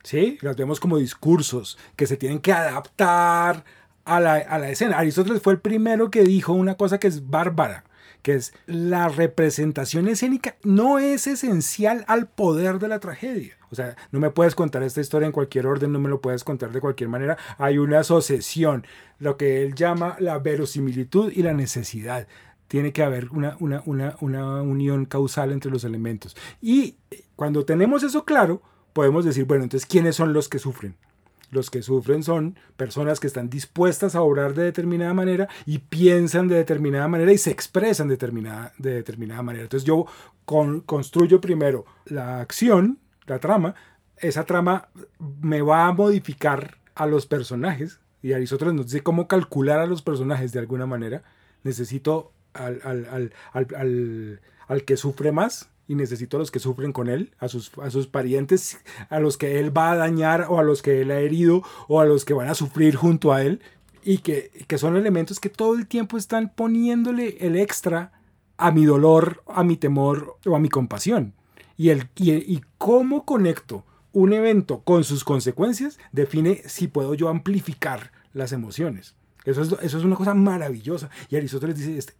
¿Sí? 0.03 0.37
Las 0.41 0.55
vemos 0.55 0.79
como 0.79 0.97
discursos 0.97 1.79
que 1.95 2.05
se 2.05 2.15
tienen 2.15 2.39
que 2.39 2.53
adaptar 2.53 3.63
a 4.05 4.19
la, 4.19 4.35
a 4.35 4.59
la 4.59 4.69
escena. 4.69 4.97
Aristóteles 4.97 5.41
fue 5.41 5.53
el 5.53 5.59
primero 5.59 6.09
que 6.09 6.23
dijo 6.23 6.53
una 6.53 6.75
cosa 6.75 6.99
que 6.99 7.07
es 7.07 7.29
bárbara, 7.29 7.83
que 8.21 8.35
es 8.35 8.53
la 8.65 9.09
representación 9.09 10.07
escénica 10.07 10.55
no 10.63 10.97
es 10.99 11.27
esencial 11.27 12.05
al 12.07 12.27
poder 12.27 12.79
de 12.79 12.87
la 12.87 12.99
tragedia. 12.99 13.57
O 13.69 13.75
sea, 13.75 13.95
no 14.11 14.19
me 14.19 14.29
puedes 14.29 14.55
contar 14.55 14.83
esta 14.83 15.01
historia 15.01 15.25
en 15.25 15.31
cualquier 15.31 15.67
orden, 15.67 15.91
no 15.91 15.99
me 15.99 16.09
lo 16.09 16.21
puedes 16.21 16.43
contar 16.43 16.71
de 16.71 16.79
cualquier 16.79 17.09
manera. 17.09 17.37
Hay 17.57 17.77
una 17.77 17.99
asociación, 17.99 18.85
lo 19.19 19.37
que 19.37 19.63
él 19.63 19.75
llama 19.75 20.15
la 20.19 20.39
verosimilitud 20.39 21.31
y 21.31 21.43
la 21.43 21.53
necesidad. 21.53 22.27
Tiene 22.67 22.93
que 22.93 23.03
haber 23.03 23.29
una, 23.31 23.57
una, 23.59 23.83
una, 23.85 24.15
una 24.21 24.61
unión 24.61 25.05
causal 25.05 25.51
entre 25.51 25.71
los 25.71 25.83
elementos. 25.83 26.35
Y 26.61 26.95
cuando 27.35 27.65
tenemos 27.65 28.01
eso 28.03 28.23
claro, 28.23 28.61
podemos 28.93 29.25
decir, 29.25 29.45
bueno, 29.45 29.63
entonces, 29.63 29.85
¿quiénes 29.87 30.15
son 30.15 30.33
los 30.33 30.47
que 30.47 30.57
sufren? 30.57 30.95
Los 31.51 31.69
que 31.69 31.81
sufren 31.81 32.23
son 32.23 32.57
personas 32.75 33.19
que 33.19 33.27
están 33.27 33.49
dispuestas 33.49 34.15
a 34.15 34.21
obrar 34.21 34.53
de 34.53 34.63
determinada 34.63 35.13
manera 35.13 35.47
y 35.65 35.79
piensan 35.79 36.47
de 36.47 36.55
determinada 36.55 37.07
manera 37.07 37.31
y 37.31 37.37
se 37.37 37.51
expresan 37.51 38.07
de 38.07 38.15
determinada, 38.15 38.73
de 38.77 38.93
determinada 38.93 39.41
manera. 39.41 39.63
Entonces 39.63 39.85
yo 39.85 40.05
construyo 40.45 41.41
primero 41.41 41.85
la 42.05 42.39
acción, 42.41 42.99
la 43.25 43.39
trama. 43.39 43.75
Esa 44.17 44.45
trama 44.45 44.89
me 45.41 45.61
va 45.61 45.87
a 45.87 45.93
modificar 45.93 46.77
a 46.95 47.05
los 47.05 47.25
personajes 47.25 47.99
y 48.21 48.33
Aristóteles 48.33 48.73
nos 48.73 48.85
dice 48.87 49.03
cómo 49.03 49.27
calcular 49.27 49.79
a 49.79 49.85
los 49.85 50.01
personajes 50.01 50.51
de 50.51 50.59
alguna 50.59 50.85
manera. 50.85 51.23
Necesito 51.63 52.31
al, 52.53 52.81
al, 52.83 53.33
al, 53.53 54.41
al 54.67 54.83
que 54.83 54.97
sufre 54.97 55.31
más, 55.31 55.69
y 55.87 55.95
necesito 55.95 56.37
a 56.37 56.39
los 56.39 56.51
que 56.51 56.59
sufren 56.59 56.91
con 56.91 57.09
él, 57.09 57.31
a 57.39 57.47
sus, 57.47 57.71
a 57.81 57.89
sus 57.89 58.07
parientes, 58.07 58.79
a 59.09 59.19
los 59.19 59.37
que 59.37 59.59
él 59.59 59.75
va 59.75 59.91
a 59.91 59.95
dañar 59.95 60.47
o 60.49 60.59
a 60.59 60.63
los 60.63 60.81
que 60.81 61.01
él 61.01 61.11
ha 61.11 61.19
herido 61.19 61.63
o 61.87 61.99
a 61.99 62.05
los 62.05 62.25
que 62.25 62.33
van 62.33 62.49
a 62.49 62.55
sufrir 62.55 62.95
junto 62.95 63.33
a 63.33 63.41
él 63.41 63.61
y 64.03 64.19
que, 64.19 64.51
que 64.67 64.77
son 64.77 64.97
elementos 64.97 65.39
que 65.39 65.49
todo 65.49 65.75
el 65.75 65.87
tiempo 65.87 66.17
están 66.17 66.53
poniéndole 66.55 67.37
el 67.39 67.55
extra 67.55 68.11
a 68.57 68.71
mi 68.71 68.85
dolor, 68.85 69.43
a 69.47 69.63
mi 69.63 69.77
temor 69.77 70.37
o 70.45 70.55
a 70.55 70.59
mi 70.59 70.69
compasión. 70.69 71.33
Y, 71.77 71.89
el, 71.89 72.09
y, 72.15 72.31
y 72.31 72.61
cómo 72.77 73.25
conecto 73.25 73.83
un 74.13 74.31
evento 74.31 74.79
con 74.81 75.03
sus 75.03 75.23
consecuencias 75.23 75.99
define 76.13 76.61
si 76.65 76.87
puedo 76.87 77.15
yo 77.15 77.27
amplificar 77.27 78.11
las 78.33 78.53
emociones. 78.53 79.15
Eso 79.43 79.61
es, 79.61 79.71
eso 79.81 79.97
es 79.97 80.03
una 80.03 80.15
cosa 80.15 80.33
maravillosa. 80.33 81.09
Y 81.29 81.35
Aristóteles 81.35 81.77
dice, 81.77 81.97
este, 81.97 82.13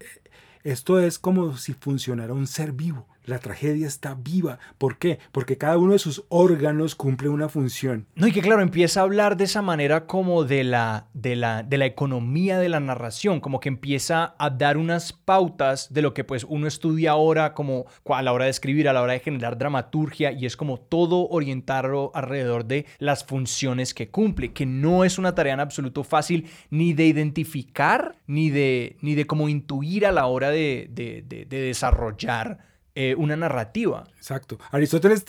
esto 0.64 1.00
es 1.00 1.20
como 1.20 1.58
si 1.58 1.74
funcionara 1.74 2.34
un 2.34 2.48
ser 2.48 2.72
vivo. 2.72 3.08
La 3.26 3.40
tragedia 3.40 3.88
está 3.88 4.16
viva. 4.16 4.60
¿Por 4.78 4.98
qué? 4.98 5.20
Porque 5.32 5.58
cada 5.58 5.78
uno 5.78 5.94
de 5.94 6.00
sus 6.00 6.24
órganos 6.30 6.96
cumple 6.96 7.30
una 7.30 7.50
función. 7.50 8.08
No, 8.16 8.28
y 8.28 8.32
que 8.32 8.42
claro, 8.42 8.62
empieza 8.62 9.00
a 9.00 9.04
hablar 9.04 9.36
de 9.36 9.46
esa 9.46 9.62
manera 9.62 10.06
como 10.06 10.44
de 10.44 10.64
la, 10.64 11.08
de 11.14 11.36
la, 11.36 11.64
de 11.64 11.78
la 11.78 11.86
economía 11.86 12.60
de 12.60 12.70
la 12.70 12.80
narración, 12.80 13.40
como 13.40 13.60
que 13.60 13.70
empieza 13.70 14.36
a 14.38 14.50
dar 14.52 14.78
unas 14.78 15.12
pautas 15.12 15.92
de 15.92 16.04
lo 16.04 16.14
que 16.14 16.24
pues 16.24 16.46
uno 16.48 16.68
estudia 16.68 17.12
ahora 17.12 17.54
como 17.54 17.86
a 18.06 18.22
la 18.22 18.32
hora 18.32 18.46
de 18.46 18.52
escribir, 18.52 18.88
a 18.88 18.94
la 18.94 19.02
hora 19.02 19.14
de 19.14 19.20
generar 19.20 19.58
dramaturgia, 19.58 20.32
y 20.32 20.46
es 20.46 20.56
como 20.56 20.78
todo 20.80 21.28
orientarlo 21.30 22.12
alrededor 22.14 22.66
de 22.66 22.86
las 23.00 23.24
funciones 23.24 23.94
que 23.94 24.10
cumple, 24.10 24.54
que 24.54 24.66
no 24.66 25.04
es 25.04 25.18
una 25.18 25.34
tarea 25.34 25.54
en 25.54 25.60
absoluto 25.60 26.04
fácil 26.04 26.48
ni 26.70 26.94
de 26.94 27.08
identificar, 27.08 28.16
ni 28.28 28.50
de, 28.50 28.98
ni 29.02 29.16
de 29.16 29.26
como 29.26 29.50
intuir 29.50 30.06
a 30.06 30.12
la 30.12 30.28
hora 30.28 30.52
de, 30.52 30.88
de, 30.92 31.24
de 31.28 31.62
desarrollar 31.62 32.75
eh, 32.96 33.14
una 33.18 33.36
narrativa. 33.36 34.06
Exacto. 34.18 34.58
Aristóteles 34.72 35.26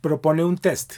propone 0.00 0.44
un 0.44 0.58
test. 0.58 0.94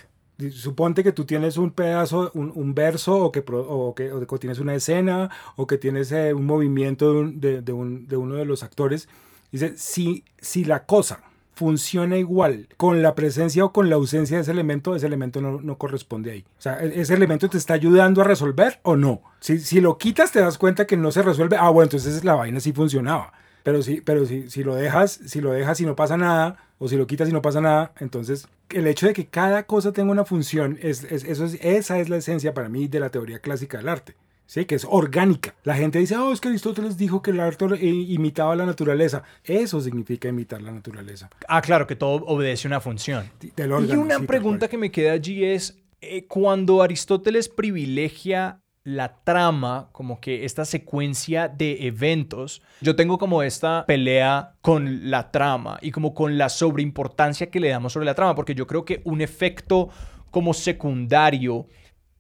Suponte 0.53 1.03
que 1.03 1.13
tú 1.13 1.25
tienes 1.25 1.57
un 1.57 1.73
pedazo, 1.73 2.31
un, 2.33 2.75
verso, 2.75 3.17
o 3.17 3.33
que, 3.33 3.43
o 3.51 3.95
que, 3.95 4.39
tienes 4.39 4.61
una 4.61 4.75
escena, 4.75 5.31
o 5.57 5.67
que 5.67 5.79
tienes 5.79 6.13
eh, 6.13 6.33
un 6.33 6.47
movimiento 6.47 7.25
de, 7.25 7.61
de, 7.61 7.73
uno 7.73 8.35
de 8.37 8.45
los 8.45 8.63
actores. 8.63 9.09
Dice, 9.51 9.77
si, 9.77 10.25
si 10.39 10.65
la 10.65 10.87
cosa 10.87 11.21
funciona 11.55 12.17
igual 12.17 12.69
con 12.77 13.03
la 13.03 13.17
presencia 13.17 13.65
o 13.65 13.73
con 13.73 13.91
la 13.91 13.97
ausencia 13.97 14.37
de 14.37 14.43
ese 14.43 14.53
elemento, 14.53 14.95
ese 14.95 15.09
elemento 15.09 15.41
no, 15.41 15.61
no, 15.61 15.77
corresponde 15.77 16.31
ahí. 16.31 16.45
O 16.57 16.63
sea, 16.63 16.79
e, 16.85 17.01
ese 17.01 17.15
elemento 17.15 17.51
te 17.51 17.59
está 17.59 17.75
ayudando 17.75 18.21
a 18.21 18.25
resolver 18.25 18.79
o 18.85 18.95
no. 18.95 19.23
Si, 19.41 19.59
si 19.59 19.81
lo 19.81 19.99
quitas, 19.99 20.31
te 20.31 20.39
das 20.39 20.57
cuenta 20.57 20.87
que 20.87 20.97
no 20.97 21.11
se 21.11 21.23
resuelve. 21.23 21.57
Ah, 21.57 21.71
bueno, 21.71 21.87
entonces 21.87 22.23
la 22.23 22.37
vaina 22.37 22.61
sí 22.61 22.73
funcionaba. 22.73 23.33
Pero 23.63 23.83
sí, 23.83 24.01
pero 24.05 24.27
si, 24.27 24.51
si 24.51 24.65
lo 24.65 24.75
dejas, 24.75 25.21
si 25.27 25.41
lo 25.41 25.53
dejas 25.53 25.81
y 25.81 25.87
no 25.87 25.97
pasa 25.97 26.17
nada, 26.17 26.57
o 26.79 26.89
si 26.89 26.97
lo 26.97 27.07
quitas 27.07 27.29
y 27.29 27.33
no 27.33 27.43
pasa 27.43 27.61
nada, 27.61 27.93
entonces 28.01 28.49
el 28.71 28.87
hecho 28.87 29.07
de 29.07 29.13
que 29.13 29.27
cada 29.27 29.65
cosa 29.65 29.93
tenga 29.93 30.13
una 30.13 30.25
función, 30.25 30.79
es, 30.81 31.05
eso 31.05 31.45
es, 31.45 31.59
esa 31.63 31.99
es 31.99 32.09
la 32.09 32.17
esencia 32.17 32.55
para 32.55 32.69
mí 32.69 32.89
de 32.89 33.01
la 33.01 33.11
teoría 33.11 33.41
clásica 33.41 33.79
del 33.79 33.89
arte. 33.89 34.15
¿sí? 34.49 34.65
que 34.65 34.75
es 34.75 34.87
orgánica. 34.89 35.55
La 35.63 35.77
gente 35.77 35.99
dice, 36.01 36.17
oh, 36.17 36.33
es 36.33 36.41
que 36.41 36.49
Aristóteles 36.49 36.97
dijo 36.97 37.23
que 37.23 37.31
el 37.31 37.41
arte 37.41 37.67
eh, 37.75 37.87
imitaba 37.87 38.57
la 38.57 38.67
naturaleza. 38.67 39.23
Eso 39.45 39.81
significa 39.81 40.29
imitar 40.29 40.63
la 40.63 40.73
naturaleza. 40.73 41.31
Ah, 41.47 41.61
claro, 41.61 41.87
que 41.87 41.95
todo 41.95 42.25
obedece 42.25 42.67
una 42.67 42.81
función. 42.81 43.31
Del 43.57 43.71
y 43.71 43.93
una 43.93 44.19
sí, 44.19 44.27
pregunta 44.27 44.67
que 44.69 44.79
me 44.79 44.91
queda 44.91 45.13
allí 45.13 45.45
es, 45.45 45.79
eh, 46.01 46.25
cuando 46.27 46.83
Aristóteles 46.83 47.49
privilegia 47.49 48.61
la 48.89 49.23
trama, 49.23 49.89
como 49.93 50.21
que 50.21 50.45
esta 50.45 50.65
secuencia 50.65 51.49
de 51.49 51.87
eventos, 51.87 52.63
yo 52.81 52.97
tengo 52.97 53.19
como 53.19 53.43
esta 53.43 53.85
pelea 53.87 54.55
con 54.63 55.11
la 55.11 55.31
trama 55.31 55.79
y 55.83 55.91
como 55.91 56.15
con 56.15 56.39
la 56.39 56.49
sobreimportancia 56.49 57.51
que 57.51 57.61
le 57.61 57.69
damos 57.69 57.93
sobre 57.93 58.07
la 58.07 58.15
trama, 58.15 58.35
porque 58.35 58.55
yo 58.55 58.67
creo 58.67 58.85
que 58.85 59.03
un 59.05 59.21
efecto 59.21 59.91
como 60.31 60.55
secundario 60.55 61.67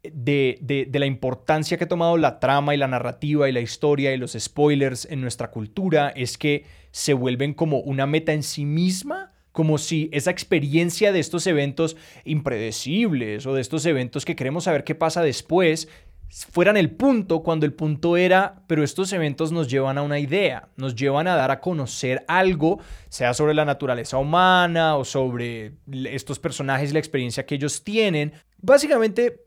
de, 0.02 0.58
de- 0.60 0.98
la 0.98 1.06
importancia 1.06 1.76
que 1.76 1.84
ha 1.84 1.88
tomado 1.88 2.16
la 2.16 2.38
trama 2.38 2.74
y 2.74 2.78
la 2.78 2.86
narrativa 2.86 3.48
y 3.48 3.52
la 3.52 3.60
historia 3.60 4.12
y 4.12 4.16
los 4.18 4.32
spoilers 4.38 5.06
en 5.10 5.20
nuestra 5.20 5.50
cultura 5.50 6.10
es 6.10 6.38
que 6.38 6.64
se 6.90 7.14
vuelven 7.14 7.54
como 7.54 7.80
una 7.80 8.06
meta 8.06 8.32
en 8.32 8.42
sí 8.42 8.64
misma, 8.64 9.32
como 9.52 9.76
si 9.78 10.08
esa 10.12 10.30
experiencia 10.30 11.12
de 11.12 11.18
estos 11.18 11.46
eventos 11.46 11.96
impredecibles 12.24 13.46
o 13.46 13.54
de 13.54 13.60
estos 13.60 13.84
eventos 13.86 14.24
que 14.24 14.36
queremos 14.36 14.64
saber 14.64 14.84
qué 14.84 14.94
pasa 14.94 15.22
después 15.22 15.88
fueran 16.28 16.76
el 16.76 16.90
punto 16.90 17.42
cuando 17.42 17.66
el 17.66 17.72
punto 17.72 18.16
era, 18.16 18.62
pero 18.66 18.82
estos 18.82 19.12
eventos 19.12 19.52
nos 19.52 19.68
llevan 19.68 19.98
a 19.98 20.02
una 20.02 20.18
idea, 20.18 20.68
nos 20.76 20.94
llevan 20.94 21.26
a 21.26 21.36
dar 21.36 21.50
a 21.50 21.60
conocer 21.60 22.24
algo, 22.28 22.80
sea 23.08 23.34
sobre 23.34 23.54
la 23.54 23.64
naturaleza 23.64 24.18
humana 24.18 24.96
o 24.96 25.04
sobre 25.04 25.72
estos 26.04 26.38
personajes 26.38 26.92
la 26.92 26.98
experiencia 26.98 27.46
que 27.46 27.54
ellos 27.54 27.82
tienen. 27.82 28.32
Básicamente, 28.60 29.44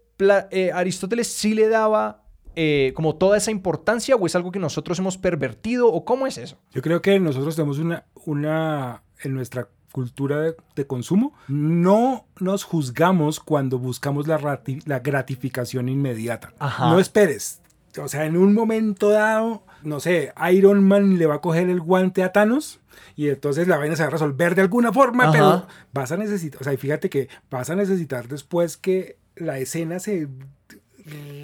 eh, 0.51 0.71
Aristóteles 0.73 1.27
sí 1.27 1.53
le 1.53 1.67
daba 1.67 2.23
eh, 2.55 2.91
como 2.95 3.15
toda 3.15 3.37
esa 3.37 3.51
importancia 3.51 4.15
o 4.15 4.25
es 4.25 4.35
algo 4.35 4.51
que 4.51 4.59
nosotros 4.59 4.99
hemos 4.99 5.17
pervertido 5.17 5.87
o 5.87 6.03
cómo 6.03 6.27
es 6.27 6.37
eso. 6.37 6.57
Yo 6.71 6.81
creo 6.81 7.01
que 7.01 7.19
nosotros 7.19 7.55
tenemos 7.55 7.79
una, 7.79 8.05
una 8.25 9.03
en 9.23 9.33
nuestra 9.33 9.69
cultura 9.91 10.39
de, 10.41 10.55
de 10.75 10.87
consumo, 10.87 11.33
no 11.47 12.25
nos 12.39 12.63
juzgamos 12.63 13.39
cuando 13.39 13.77
buscamos 13.79 14.27
la, 14.27 14.61
la 14.85 14.99
gratificación 14.99 15.89
inmediata. 15.89 16.53
Ajá. 16.59 16.89
No 16.89 16.99
esperes. 16.99 17.61
O 18.01 18.07
sea, 18.07 18.25
en 18.25 18.37
un 18.37 18.53
momento 18.53 19.09
dado, 19.09 19.63
no 19.83 19.99
sé, 19.99 20.33
Iron 20.51 20.83
Man 20.83 21.17
le 21.17 21.25
va 21.25 21.35
a 21.35 21.41
coger 21.41 21.69
el 21.69 21.81
guante 21.81 22.23
a 22.23 22.31
Thanos 22.31 22.79
y 23.15 23.27
entonces 23.27 23.67
la 23.67 23.77
vaina 23.77 23.95
se 23.95 24.03
va 24.03 24.07
a 24.07 24.11
resolver 24.11 24.55
de 24.55 24.61
alguna 24.61 24.93
forma, 24.93 25.25
Ajá. 25.25 25.31
pero 25.33 25.67
vas 25.91 26.11
a 26.11 26.17
necesitar, 26.17 26.61
o 26.61 26.63
sea, 26.63 26.73
y 26.73 26.77
fíjate 26.77 27.09
que 27.09 27.27
vas 27.49 27.69
a 27.69 27.75
necesitar 27.75 28.27
después 28.27 28.77
que 28.77 29.17
la 29.35 29.59
escena 29.59 29.99
se 29.99 30.29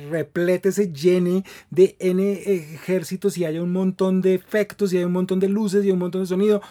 replete, 0.10 0.72
se 0.72 0.94
llene 0.94 1.44
de 1.70 1.96
N 2.00 2.32
ejércitos 2.32 3.38
y 3.38 3.46
haya 3.46 3.62
un 3.62 3.72
montón 3.72 4.22
de 4.22 4.36
efectos 4.36 4.94
y 4.94 4.98
hay 4.98 5.04
un 5.04 5.12
montón 5.12 5.40
de 5.40 5.50
luces 5.50 5.84
y 5.84 5.92
un 5.92 6.00
montón 6.00 6.22
de 6.22 6.28
sonido. 6.28 6.62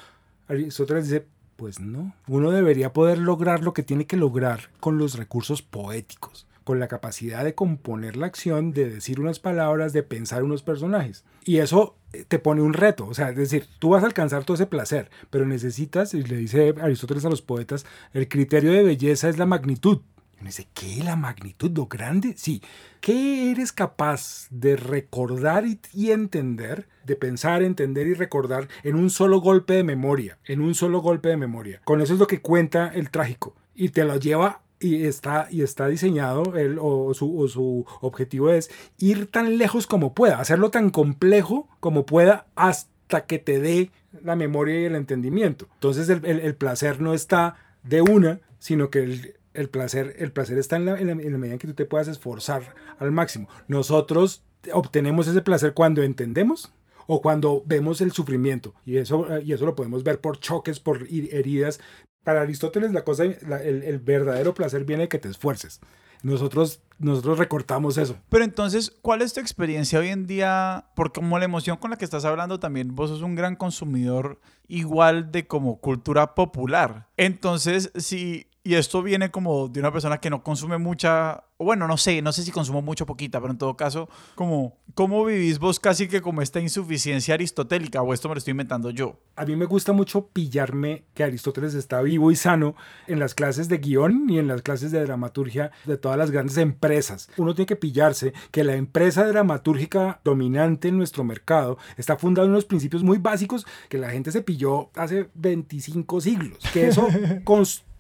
Aristóteles 0.49 1.05
dice, 1.05 1.27
pues 1.57 1.81
no, 1.81 2.15
uno 2.29 2.51
debería 2.51 2.93
poder 2.93 3.19
lograr 3.19 3.63
lo 3.63 3.73
que 3.73 3.83
tiene 3.83 4.07
que 4.07 4.17
lograr 4.17 4.71
con 4.79 4.99
los 4.99 5.17
recursos 5.17 5.63
poéticos, 5.63 6.47
con 6.65 6.79
la 6.79 6.89
capacidad 6.89 7.45
de 7.45 7.55
componer 7.55 8.17
la 8.17 8.27
acción, 8.27 8.73
de 8.73 8.89
decir 8.91 9.21
unas 9.21 9.39
palabras, 9.39 9.93
de 9.93 10.03
pensar 10.03 10.45
unos 10.45 10.63
personajes. 10.63 11.25
Y 11.45 11.59
eso 11.59 11.97
eh, 12.13 12.25
te 12.27 12.39
pone 12.39 12.61
un 12.61 12.75
reto, 12.75 13.07
o 13.07 13.15
sea, 13.15 13.31
es 13.31 13.37
decir, 13.37 13.69
tú 13.79 13.91
vas 13.91 14.03
a 14.03 14.07
alcanzar 14.07 14.45
todo 14.45 14.57
ese 14.57 14.67
placer, 14.67 15.11
pero 15.31 15.47
necesitas, 15.47 16.13
y 16.13 16.23
le 16.23 16.37
dice 16.37 16.75
Aristóteles 16.81 17.25
a 17.25 17.31
los 17.31 17.43
poetas, 17.43 17.87
el 18.13 18.29
criterio 18.29 18.73
de 18.73 18.83
belleza 18.83 19.29
es 19.29 19.39
la 19.39 19.47
magnitud. 19.47 20.01
Dice, 20.41 20.69
¿qué? 20.75 21.03
¿La 21.03 21.17
magnitud? 21.17 21.71
¿Lo 21.75 21.87
grande? 21.87 22.35
Sí. 22.37 22.63
¿Qué 23.01 23.51
eres 23.51 23.73
capaz 23.73 24.47
de 24.51 24.77
recordar 24.77 25.67
y, 25.67 25.81
y 25.93 26.11
entender? 26.13 26.89
De 27.05 27.17
pensar, 27.17 27.63
entender 27.63 28.07
y 28.07 28.15
recordar 28.15 28.69
en 28.85 28.95
un 28.97 29.11
solo 29.11 29.41
golpe 29.41 29.75
de 29.75 29.83
memoria. 29.85 30.39
En 30.45 30.61
un 30.61 30.75
solo 30.75 31.01
golpe 31.01 31.29
de 31.31 31.37
memoria. 31.37 31.81
Con 31.85 32.01
eso 32.01 32.13
es 32.15 32.21
lo 32.21 32.27
que 32.27 32.41
cuenta 32.43 32.89
el 32.95 33.11
trágico. 33.11 33.55
Y 33.75 33.89
te 33.89 34.05
lo 34.05 34.17
lleva 34.19 34.61
y 34.79 35.05
está, 35.07 35.49
y 35.51 35.63
está 35.63 35.89
diseñado, 35.89 36.55
él, 36.57 36.79
o, 36.81 37.13
su, 37.15 37.41
o 37.41 37.49
su 37.49 37.87
objetivo 38.03 38.51
es 38.51 38.71
ir 38.99 39.27
tan 39.31 39.57
lejos 39.57 39.87
como 39.87 40.13
pueda, 40.15 40.39
hacerlo 40.39 40.71
tan 40.71 40.91
complejo 40.91 41.67
como 41.81 42.05
pueda 42.05 42.47
hasta 42.57 43.25
que 43.27 43.39
te 43.39 43.59
dé 43.59 43.91
la 44.23 44.37
memoria 44.37 44.79
y 44.81 44.85
el 44.85 44.95
entendimiento. 44.95 45.67
Entonces 45.75 46.09
el, 46.11 46.25
el- 46.27 46.41
el 46.41 46.55
placer 46.55 47.01
no 47.01 47.15
está 47.15 47.57
de 47.85 48.03
una, 48.03 48.41
sino 48.59 48.91
que 48.91 48.99
el, 49.03 49.35
el 49.57 49.69
placer, 49.69 50.15
el 50.19 50.33
placer 50.33 50.59
está 50.59 50.77
en 50.77 50.87
la, 50.87 50.99
en 50.99 51.07
la- 51.09 51.39
medida 51.39 51.55
en 51.55 51.59
que 51.59 51.67
tú 51.69 51.75
te 51.75 51.85
puedas 51.87 52.09
esforzar 52.09 52.75
al 52.99 53.13
máximo. 53.13 53.49
Nosotros 53.69 54.43
obtenemos 54.73 55.27
ese 55.29 55.43
placer 55.43 55.75
cuando 55.75 56.03
entendemos 56.03 56.73
o 57.07 57.23
cuando 57.23 57.63
vemos 57.67 58.01
el 58.01 58.13
sufrimiento. 58.13 58.75
Y 58.85 58.97
eso, 58.97 59.27
y 59.41 59.53
eso 59.53 59.65
lo 59.67 59.77
podemos 59.77 60.03
ver 60.03 60.21
por 60.21 60.39
choques, 60.41 60.81
por 60.81 61.07
heridas. 61.11 61.81
Para 62.25 62.41
Aristóteles 62.43 62.93
la 62.93 63.05
cosa, 63.05 63.25
el, 63.25 63.83
el 63.85 63.99
verdadero 64.01 64.55
placer 64.55 64.85
viene 64.85 65.05
de 65.05 65.09
que 65.09 65.19
te 65.21 65.29
esfuerces. 65.29 65.81
Nosotros, 66.23 66.81
nosotros 66.99 67.39
recortamos 67.39 67.99
eso. 67.99 68.17
Pero 68.31 68.43
entonces, 68.43 68.91
¿cuál 69.03 69.23
es 69.23 69.35
tu 69.35 69.39
experiencia 69.41 70.01
hoy 70.01 70.09
en 70.09 70.27
día? 70.27 70.87
Porque 70.97 71.21
como 71.21 71.39
la 71.39 71.45
emoción 71.45 71.77
con 71.77 71.91
la 71.91 71.99
que 71.99 72.05
estás 72.07 72.25
hablando 72.25 72.59
también, 72.59 72.97
vos 72.97 73.11
sos 73.11 73.23
un 73.23 73.37
gran 73.37 73.55
consumidor 73.55 74.41
igual 74.67 75.31
de 75.31 75.47
como 75.47 75.79
cultura 75.79 76.35
popular. 76.35 77.07
Entonces, 77.17 77.93
si, 77.95 78.47
y 78.67 78.75
esto 78.75 79.01
viene 79.01 79.31
como 79.31 79.69
de 79.69 79.79
una 79.79 79.93
persona 79.93 80.19
que 80.19 80.29
no 80.29 80.43
consume 80.43 80.77
mucha, 80.77 81.45
bueno, 81.57 81.87
no 81.87 81.97
sé, 81.97 82.21
no 82.21 82.33
sé 82.33 82.43
si 82.43 82.51
consumo 82.51 82.83
mucho 82.83 83.05
o 83.05 83.07
poquita, 83.07 83.41
pero 83.41 83.53
en 83.53 83.59
todo 83.59 83.77
caso, 83.77 84.09
como, 84.35 84.77
¿cómo 84.95 85.25
vivís 85.25 85.61
vos 85.61 85.79
casi 85.79 86.09
que 86.09 86.21
como 86.21 86.43
esta 86.43 86.59
insuficiencia 86.59 87.35
aristotélica? 87.35 88.03
O 88.03 88.13
esto 88.13 88.29
me 88.29 88.35
lo 88.35 88.39
estoy 88.39 88.51
inventando 88.51 88.91
yo. 88.91 89.21
A 89.37 89.45
mí 89.45 89.55
me 89.55 89.67
gusta 89.67 89.93
mucho 89.93 90.27
pillarme 90.27 91.05
que 91.15 91.23
Aristóteles 91.23 91.75
está 91.75 92.03
vivo 92.03 92.33
y 92.33 92.35
sano 92.35 92.75
en 93.07 93.21
las 93.21 93.37
clases 93.37 93.69
de 93.69 93.79
guion 93.79 94.29
y 94.29 94.41
en 94.41 94.49
las 94.49 94.63
clases 94.63 94.91
de 94.91 95.01
dramaturgia 95.01 95.71
de 95.85 95.97
todas 95.97 96.19
las 96.19 96.33
grandes 96.33 96.57
empresas. 96.57 97.29
Uno 97.37 97.55
tiene 97.55 97.67
que 97.67 97.77
pillarse 97.77 98.33
que 98.51 98.65
la 98.65 98.75
empresa 98.75 99.29
dramatúrgica 99.29 100.21
dominante 100.25 100.89
en 100.89 100.97
nuestro 100.97 101.23
mercado 101.23 101.79
está 101.97 102.17
fundada 102.17 102.47
en 102.47 102.51
unos 102.51 102.65
principios 102.65 103.05
muy 103.05 103.19
básicos 103.19 103.65
que 103.89 103.99
la 103.99 104.11
gente 104.11 104.33
se 104.33 104.43
pilló 104.43 104.91
hace 104.97 105.29
25 105.35 106.21
siglos. 106.21 106.59
Que 106.73 106.89
eso 106.89 107.07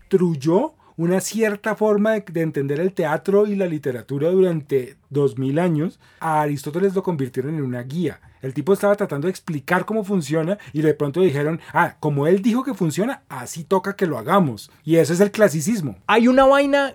construyó 0.08 0.74
una 0.96 1.20
cierta 1.20 1.74
forma 1.74 2.12
de, 2.12 2.24
de 2.32 2.40
entender 2.40 2.80
el 2.80 2.92
teatro 2.92 3.46
y 3.46 3.54
la 3.54 3.66
literatura 3.66 4.30
durante 4.30 4.96
2000 5.10 5.58
años, 5.58 6.00
a 6.20 6.40
Aristóteles 6.40 6.94
lo 6.94 7.02
convirtieron 7.02 7.54
en 7.54 7.64
una 7.64 7.82
guía. 7.82 8.20
El 8.40 8.54
tipo 8.54 8.72
estaba 8.72 8.94
tratando 8.94 9.26
de 9.26 9.30
explicar 9.32 9.84
cómo 9.84 10.04
funciona 10.04 10.56
y 10.72 10.80
de 10.80 10.94
pronto 10.94 11.20
dijeron, 11.20 11.60
ah, 11.72 11.96
como 12.00 12.26
él 12.26 12.40
dijo 12.40 12.62
que 12.62 12.72
funciona, 12.72 13.24
así 13.28 13.64
toca 13.64 13.96
que 13.96 14.06
lo 14.06 14.16
hagamos. 14.16 14.70
Y 14.84 14.96
ese 14.96 15.14
es 15.14 15.20
el 15.20 15.32
clasicismo. 15.32 15.96
Hay 16.06 16.28
una 16.28 16.46
vaina 16.46 16.94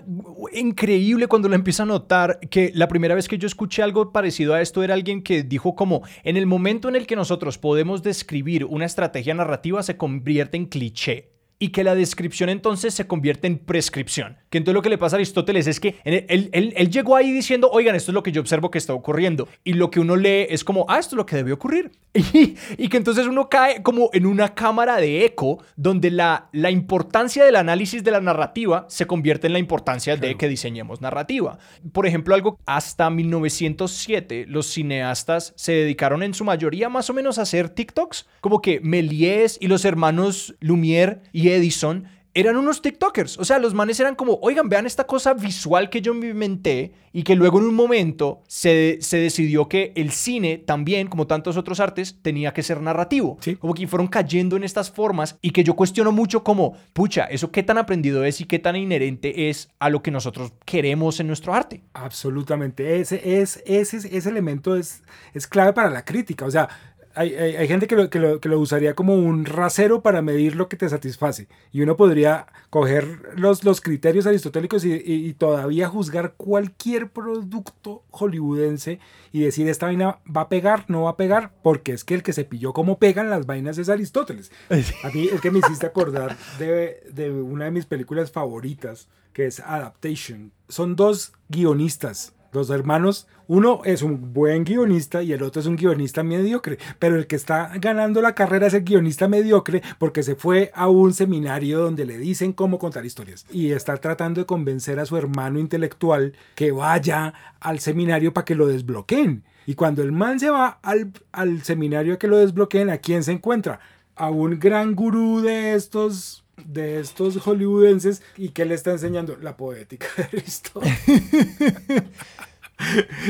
increíble 0.53 1.27
cuando 1.27 1.49
lo 1.49 1.55
empiezo 1.55 1.83
a 1.83 1.87
notar 1.87 2.39
que 2.49 2.71
la 2.73 2.87
primera 2.87 3.15
vez 3.15 3.27
que 3.27 3.37
yo 3.37 3.47
escuché 3.47 3.83
algo 3.83 4.11
parecido 4.11 4.53
a 4.53 4.61
esto 4.61 4.81
era 4.81 4.93
alguien 4.93 5.21
que 5.21 5.43
dijo 5.43 5.75
como 5.75 6.01
en 6.23 6.37
el 6.37 6.47
momento 6.47 6.89
en 6.89 6.95
el 6.95 7.05
que 7.05 7.15
nosotros 7.15 7.57
podemos 7.57 8.01
describir 8.01 8.65
una 8.65 8.85
estrategia 8.85 9.33
narrativa 9.33 9.83
se 9.83 9.97
convierte 9.97 10.57
en 10.57 10.65
cliché 10.65 11.30
y 11.61 11.69
que 11.69 11.83
la 11.83 11.93
descripción 11.93 12.49
entonces 12.49 12.95
se 12.95 13.05
convierte 13.05 13.45
en 13.45 13.59
prescripción. 13.59 14.40
Que 14.51 14.59
entonces 14.59 14.75
lo 14.75 14.83
que 14.83 14.89
le 14.89 14.99
pasa 14.99 15.15
a 15.15 15.17
Aristóteles 15.17 15.65
es 15.65 15.79
que 15.79 15.95
él, 16.03 16.25
él- 16.29 16.49
él- 16.53 16.73
él 16.77 16.89
llegó 16.91 17.15
ahí 17.15 17.31
diciendo, 17.31 17.69
oigan, 17.71 17.95
esto 17.95 18.11
es 18.11 18.13
lo 18.13 18.21
que 18.21 18.31
yo 18.31 18.41
observo 18.41 18.69
que 18.69 18.77
está 18.77 18.93
ocurriendo. 18.93 19.47
Y 19.63 19.73
lo 19.73 19.89
que 19.89 19.99
uno 19.99 20.15
lee 20.15 20.45
es 20.49 20.63
como, 20.63 20.85
ah, 20.87 20.99
esto 20.99 21.15
es 21.15 21.17
lo 21.17 21.25
que 21.25 21.37
debe 21.37 21.53
ocurrir. 21.53 21.91
Y, 22.13 22.55
y 22.77 22.89
que 22.89 22.97
entonces 22.97 23.25
uno 23.25 23.47
cae 23.47 23.81
como 23.81 24.09
en 24.11 24.25
una 24.25 24.53
cámara 24.53 24.97
de 24.97 25.23
eco 25.23 25.63
donde 25.77 26.11
la, 26.11 26.49
la 26.51 26.69
importancia 26.69 27.45
del 27.45 27.55
análisis 27.55 28.03
de 28.03 28.11
la 28.11 28.19
narrativa 28.19 28.85
se 28.89 29.07
convierte 29.07 29.47
en 29.47 29.53
la 29.53 29.59
importancia 29.59 30.17
de 30.17 30.35
que 30.35 30.49
diseñemos 30.49 30.99
narrativa. 30.99 31.57
Por 31.93 32.05
ejemplo, 32.05 32.35
algo 32.35 32.59
hasta 32.65 33.09
1907 33.09 34.45
los 34.47 34.67
cineastas 34.67 35.53
se 35.55 35.71
dedicaron 35.71 36.23
en 36.23 36.33
su 36.33 36.43
mayoría 36.43 36.89
más 36.89 37.09
o 37.09 37.13
menos 37.13 37.37
a 37.39 37.43
hacer 37.43 37.69
TikToks, 37.69 38.27
como 38.41 38.61
que 38.61 38.81
Méliès 38.81 39.57
y 39.61 39.67
los 39.67 39.85
hermanos 39.85 40.55
Lumière 40.59 41.19
y 41.31 41.49
Edison 41.49 42.05
eran 42.33 42.57
unos 42.57 42.81
TikTokers. 42.81 43.37
O 43.37 43.45
sea, 43.45 43.59
los 43.59 43.73
manes 43.73 43.99
eran 43.99 44.15
como, 44.15 44.39
oigan, 44.41 44.69
vean 44.69 44.85
esta 44.85 45.05
cosa 45.05 45.33
visual 45.33 45.89
que 45.89 46.01
yo 46.01 46.13
me 46.13 46.29
inventé 46.29 46.93
y 47.13 47.23
que 47.23 47.35
luego 47.35 47.59
en 47.59 47.65
un 47.65 47.75
momento 47.75 48.41
se, 48.47 48.99
se 49.01 49.17
decidió 49.17 49.67
que 49.67 49.91
el 49.95 50.11
cine 50.11 50.57
también, 50.57 51.07
como 51.07 51.27
tantos 51.27 51.57
otros 51.57 51.79
artes, 51.79 52.17
tenía 52.21 52.53
que 52.53 52.63
ser 52.63 52.81
narrativo. 52.81 53.37
Sí. 53.41 53.55
Como 53.55 53.73
que 53.73 53.87
fueron 53.87 54.07
cayendo 54.07 54.55
en 54.55 54.63
estas 54.63 54.91
formas 54.91 55.37
y 55.41 55.51
que 55.51 55.63
yo 55.63 55.75
cuestiono 55.75 56.11
mucho 56.11 56.43
como, 56.43 56.77
pucha, 56.93 57.25
eso 57.25 57.51
qué 57.51 57.63
tan 57.63 57.77
aprendido 57.77 58.23
es 58.23 58.39
y 58.39 58.45
qué 58.45 58.59
tan 58.59 58.75
inherente 58.75 59.49
es 59.49 59.69
a 59.79 59.89
lo 59.89 60.01
que 60.01 60.11
nosotros 60.11 60.53
queremos 60.65 61.19
en 61.19 61.27
nuestro 61.27 61.53
arte. 61.53 61.81
Absolutamente. 61.93 62.99
Ese, 63.01 63.41
es, 63.41 63.61
ese, 63.65 63.97
ese 63.97 64.29
elemento 64.29 64.75
es, 64.75 65.03
es 65.33 65.47
clave 65.47 65.73
para 65.73 65.89
la 65.89 66.05
crítica. 66.05 66.45
O 66.45 66.51
sea, 66.51 66.69
hay, 67.15 67.33
hay- 67.35 67.55
hay 67.55 67.67
gente 67.67 67.87
que 67.87 67.95
lo, 67.95 68.09
que, 68.09 68.19
lo, 68.19 68.39
que 68.39 68.49
lo 68.49 68.59
usaría 68.59 68.93
como 68.95 69.15
un 69.15 69.45
rasero 69.45 70.01
para 70.01 70.21
medir 70.21 70.55
lo 70.55 70.67
que 70.69 70.77
te 70.77 70.87
satisface. 70.89 71.47
Y 71.71 71.81
uno 71.81 71.97
podría 71.97 72.47
coger 72.69 73.05
los, 73.37 73.63
los 73.63 73.81
criterios 73.81 74.25
aristotélicos 74.27 74.85
y, 74.85 74.93
y- 74.93 75.25
y 75.27 75.33
todavía 75.33 75.87
juzgar 75.89 76.33
cualquier 76.37 77.09
producto 77.09 78.03
hollywoodense 78.11 78.99
y 79.31 79.41
decir 79.41 79.67
esta 79.69 79.85
vaina 79.87 80.19
va 80.25 80.41
a 80.41 80.49
pegar, 80.49 80.85
no 80.87 81.03
va 81.03 81.11
a 81.11 81.17
pegar, 81.17 81.51
porque 81.63 81.93
es 81.93 82.03
que 82.03 82.13
el 82.15 82.23
que 82.23 82.33
se 82.33 82.45
pilló 82.45 82.73
cómo 82.73 82.97
pegan 82.99 83.29
las 83.29 83.45
vainas 83.45 83.77
es 83.77 83.89
Aristóteles. 83.89 84.51
A 84.69 85.09
mí 85.09 85.29
es 85.31 85.41
que 85.41 85.51
me 85.51 85.59
hiciste 85.59 85.85
acordar 85.85 86.35
de, 86.59 87.03
de 87.11 87.31
una 87.31 87.65
de 87.65 87.71
mis 87.71 87.85
películas 87.85 88.31
favoritas, 88.31 89.07
que 89.33 89.45
es 89.45 89.59
Adaptation. 89.61 90.51
Son 90.67 90.95
dos 90.95 91.33
guionistas, 91.49 92.33
dos 92.51 92.69
hermanos. 92.69 93.27
Uno 93.47 93.81
es 93.85 94.01
un 94.01 94.33
buen 94.33 94.63
guionista 94.63 95.23
y 95.23 95.33
el 95.33 95.43
otro 95.43 95.61
es 95.61 95.67
un 95.67 95.75
guionista 95.75 96.23
mediocre. 96.23 96.77
Pero 96.99 97.15
el 97.15 97.27
que 97.27 97.35
está 97.35 97.71
ganando 97.79 98.21
la 98.21 98.35
carrera 98.35 98.67
es 98.67 98.73
el 98.73 98.83
guionista 98.83 99.27
mediocre 99.27 99.81
porque 99.99 100.23
se 100.23 100.35
fue 100.35 100.71
a 100.73 100.87
un 100.87 101.13
seminario 101.13 101.79
donde 101.79 102.05
le 102.05 102.17
dicen 102.17 102.53
cómo 102.53 102.79
contar 102.79 103.05
historias. 103.05 103.45
Y 103.51 103.71
está 103.71 103.97
tratando 103.97 104.41
de 104.41 104.45
convencer 104.45 104.99
a 104.99 105.05
su 105.05 105.17
hermano 105.17 105.59
intelectual 105.59 106.33
que 106.55 106.71
vaya 106.71 107.33
al 107.59 107.79
seminario 107.79 108.33
para 108.33 108.45
que 108.45 108.55
lo 108.55 108.67
desbloqueen. 108.67 109.43
Y 109.65 109.75
cuando 109.75 110.01
el 110.01 110.11
man 110.11 110.39
se 110.39 110.49
va 110.49 110.79
al, 110.81 111.11
al 111.31 111.61
seminario 111.63 112.15
a 112.15 112.19
que 112.19 112.27
lo 112.27 112.37
desbloqueen, 112.37 112.89
¿a 112.89 112.97
quién 112.97 113.23
se 113.23 113.31
encuentra? 113.31 113.79
A 114.15 114.29
un 114.29 114.59
gran 114.59 114.95
gurú 114.95 115.41
de 115.41 115.75
estos 115.75 116.43
de 116.65 116.99
estos 116.99 117.37
hollywoodenses 117.37 118.21
y 118.37 118.49
que 118.49 118.65
le 118.65 118.75
está 118.75 118.91
enseñando 118.91 119.37
la 119.41 119.57
poética 119.57 120.07
de 120.17 120.23
Aristóteles. 120.23 120.99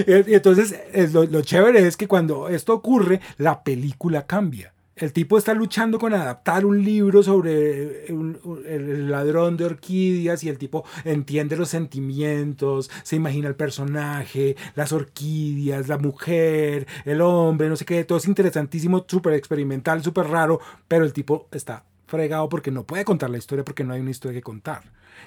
y 0.28 0.34
entonces 0.34 0.76
es 0.94 1.14
lo, 1.14 1.24
lo 1.26 1.42
chévere 1.42 1.86
es 1.86 1.98
que 1.98 2.08
cuando 2.08 2.48
esto 2.50 2.74
ocurre, 2.74 3.20
la 3.38 3.64
película 3.64 4.26
cambia. 4.26 4.74
El 4.96 5.14
tipo 5.14 5.38
está 5.38 5.54
luchando 5.56 5.98
con 5.98 6.14
adaptar 6.14 6.64
un 6.66 6.84
libro 6.84 7.24
sobre 7.24 8.06
un- 8.14 8.38
el 8.68 9.10
ladrón 9.10 9.58
de 9.58 9.66
orquídeas 9.66 10.44
y 10.44 10.50
el 10.50 10.60
tipo 10.60 10.84
entiende 11.06 11.56
los 11.56 11.70
sentimientos, 11.70 12.92
se 13.02 13.16
imagina 13.16 13.48
el 13.48 13.56
personaje, 13.56 14.56
las 14.76 14.92
orquídeas, 14.92 15.88
la 15.88 15.98
mujer, 15.98 16.86
el 17.06 17.22
hombre, 17.22 17.68
no 17.68 17.78
sé 17.78 17.86
qué, 17.86 18.04
todo 18.04 18.20
es 18.20 18.28
interesantísimo, 18.28 19.04
súper 19.08 19.34
experimental, 19.34 20.04
súper 20.04 20.28
raro, 20.28 20.60
pero 20.88 21.04
el 21.04 21.14
tipo 21.14 21.48
está 21.52 21.84
fregado 22.12 22.48
porque 22.50 22.70
no 22.70 22.84
puede 22.84 23.04
contar 23.06 23.30
la 23.32 23.38
historia 23.40 23.66
porque 23.66 23.84
no 23.84 23.94
hay 23.94 24.02
una 24.02 24.12
historia 24.12 24.38
que 24.38 24.44
contar. 24.44 24.84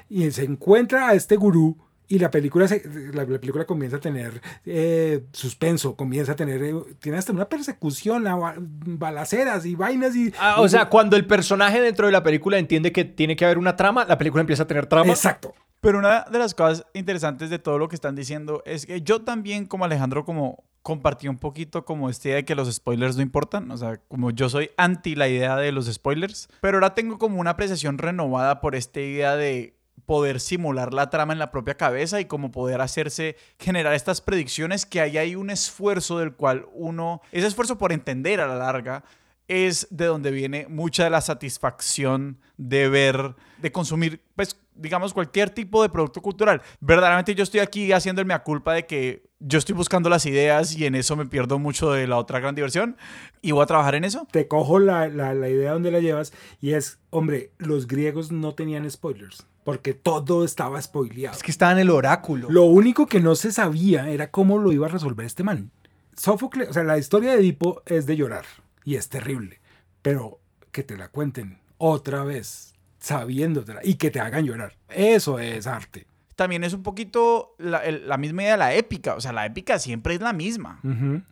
Y 0.08 0.30
se 0.30 0.44
encuentra 0.44 1.08
a 1.08 1.14
este 1.14 1.34
gurú 1.36 1.76
y 2.06 2.18
la 2.18 2.30
película, 2.30 2.68
se- 2.68 2.82
la, 3.14 3.24
la 3.24 3.38
película 3.40 3.64
comienza 3.64 3.96
a 3.96 4.00
tener 4.00 4.40
eh, 4.66 5.24
suspenso, 5.32 5.96
comienza 5.96 6.32
a 6.32 6.36
tener, 6.36 6.62
eh, 6.62 6.74
tiene 7.00 7.16
hasta 7.18 7.32
una 7.32 7.48
persecución, 7.48 8.26
a 8.26 8.54
balaceras 8.58 9.64
y 9.64 9.74
vainas 9.74 10.14
y... 10.14 10.32
Ah, 10.38 10.60
o 10.60 10.68
sea, 10.68 10.88
cuando 10.90 11.16
el 11.16 11.26
personaje 11.26 11.80
dentro 11.80 12.06
de 12.06 12.12
la 12.12 12.22
película 12.22 12.58
entiende 12.58 12.92
que 12.92 13.04
tiene 13.04 13.36
que 13.36 13.44
haber 13.46 13.56
una 13.58 13.74
trama, 13.76 14.04
la 14.04 14.18
película 14.18 14.42
empieza 14.42 14.64
a 14.64 14.66
tener 14.66 14.86
trama. 14.86 15.10
Exacto. 15.10 15.54
Pero 15.84 15.98
una 15.98 16.22
de 16.22 16.38
las 16.38 16.54
cosas 16.54 16.86
interesantes 16.94 17.50
de 17.50 17.58
todo 17.58 17.76
lo 17.76 17.88
que 17.88 17.94
están 17.94 18.14
diciendo 18.14 18.62
es 18.64 18.86
que 18.86 19.02
yo 19.02 19.20
también, 19.20 19.66
como 19.66 19.84
Alejandro, 19.84 20.24
como 20.24 20.64
compartí 20.80 21.28
un 21.28 21.36
poquito 21.36 21.84
como 21.84 22.08
esta 22.08 22.28
idea 22.28 22.36
de 22.36 22.44
que 22.46 22.54
los 22.54 22.72
spoilers 22.72 23.16
no 23.16 23.22
importan. 23.22 23.70
O 23.70 23.76
sea, 23.76 23.98
como 24.08 24.30
yo 24.30 24.48
soy 24.48 24.70
anti 24.78 25.14
la 25.14 25.28
idea 25.28 25.56
de 25.56 25.72
los 25.72 25.84
spoilers. 25.92 26.48
Pero 26.62 26.78
ahora 26.78 26.94
tengo 26.94 27.18
como 27.18 27.38
una 27.38 27.50
apreciación 27.50 27.98
renovada 27.98 28.62
por 28.62 28.74
esta 28.74 28.98
idea 28.98 29.36
de 29.36 29.76
poder 30.06 30.40
simular 30.40 30.94
la 30.94 31.10
trama 31.10 31.34
en 31.34 31.38
la 31.38 31.50
propia 31.50 31.76
cabeza 31.76 32.18
y 32.18 32.24
como 32.24 32.50
poder 32.50 32.80
hacerse 32.80 33.36
generar 33.58 33.92
estas 33.92 34.22
predicciones 34.22 34.86
que 34.86 35.02
ahí 35.02 35.18
hay 35.18 35.36
un 35.36 35.50
esfuerzo 35.50 36.18
del 36.18 36.32
cual 36.32 36.64
uno, 36.72 37.20
ese 37.30 37.46
esfuerzo 37.46 37.76
por 37.76 37.92
entender 37.92 38.40
a 38.40 38.46
la 38.46 38.56
larga 38.56 39.04
es 39.48 39.86
de 39.90 40.06
donde 40.06 40.30
viene 40.30 40.66
mucha 40.66 41.04
de 41.04 41.10
la 41.10 41.20
satisfacción 41.20 42.38
de 42.56 42.88
ver, 42.88 43.34
de 43.58 43.72
consumir, 43.72 44.22
pues, 44.34 44.56
digamos, 44.74 45.12
cualquier 45.14 45.50
tipo 45.50 45.82
de 45.82 45.88
producto 45.88 46.20
cultural. 46.22 46.62
Verdaderamente 46.80 47.34
yo 47.34 47.42
estoy 47.42 47.60
aquí 47.60 47.92
haciendo 47.92 48.20
el 48.20 48.26
mea 48.26 48.42
culpa 48.42 48.74
de 48.74 48.86
que 48.86 49.24
yo 49.40 49.58
estoy 49.58 49.74
buscando 49.74 50.08
las 50.08 50.26
ideas 50.26 50.76
y 50.76 50.86
en 50.86 50.94
eso 50.94 51.16
me 51.16 51.26
pierdo 51.26 51.58
mucho 51.58 51.92
de 51.92 52.06
la 52.06 52.16
otra 52.16 52.40
gran 52.40 52.54
diversión 52.54 52.96
y 53.42 53.52
voy 53.52 53.62
a 53.62 53.66
trabajar 53.66 53.94
en 53.94 54.04
eso. 54.04 54.26
Te 54.30 54.48
cojo 54.48 54.78
la, 54.78 55.08
la, 55.08 55.34
la 55.34 55.48
idea 55.48 55.72
donde 55.72 55.90
la 55.90 56.00
llevas 56.00 56.32
y 56.60 56.72
es, 56.72 56.98
hombre, 57.10 57.52
los 57.58 57.86
griegos 57.86 58.32
no 58.32 58.54
tenían 58.54 58.90
spoilers 58.90 59.46
porque 59.64 59.94
todo 59.94 60.44
estaba 60.44 60.80
spoileado. 60.80 61.36
Es 61.36 61.42
que 61.42 61.50
estaba 61.50 61.72
en 61.72 61.78
el 61.78 61.90
oráculo. 61.90 62.48
Lo 62.50 62.64
único 62.64 63.06
que 63.06 63.20
no 63.20 63.34
se 63.34 63.50
sabía 63.50 64.10
era 64.10 64.30
cómo 64.30 64.58
lo 64.58 64.72
iba 64.72 64.86
a 64.86 64.90
resolver 64.90 65.26
este 65.26 65.42
man. 65.42 65.70
Sófocles, 66.16 66.68
o 66.68 66.72
sea, 66.72 66.84
la 66.84 66.98
historia 66.98 67.32
de 67.32 67.40
Edipo 67.40 67.82
es 67.86 68.06
de 68.06 68.16
llorar 68.16 68.44
y 68.84 68.96
es 68.96 69.08
terrible, 69.08 69.60
pero 70.02 70.38
que 70.70 70.84
te 70.84 70.96
la 70.96 71.08
cuenten 71.08 71.58
otra 71.78 72.22
vez, 72.24 72.74
sabiéndotela 73.04 73.80
y 73.84 73.94
que 73.94 74.10
te 74.10 74.20
hagan 74.20 74.44
llorar. 74.46 74.76
Eso 74.88 75.38
es 75.38 75.66
arte. 75.66 76.06
También 76.36 76.64
es 76.64 76.72
un 76.72 76.82
poquito 76.82 77.54
la, 77.58 77.78
el- 77.84 78.08
la 78.08 78.16
misma 78.18 78.42
idea 78.42 78.52
de 78.52 78.58
la 78.58 78.74
épica, 78.74 79.14
o 79.14 79.20
sea, 79.20 79.32
la 79.32 79.46
épica 79.46 79.78
siempre 79.78 80.14
es 80.14 80.20
la 80.20 80.32
misma. 80.32 80.80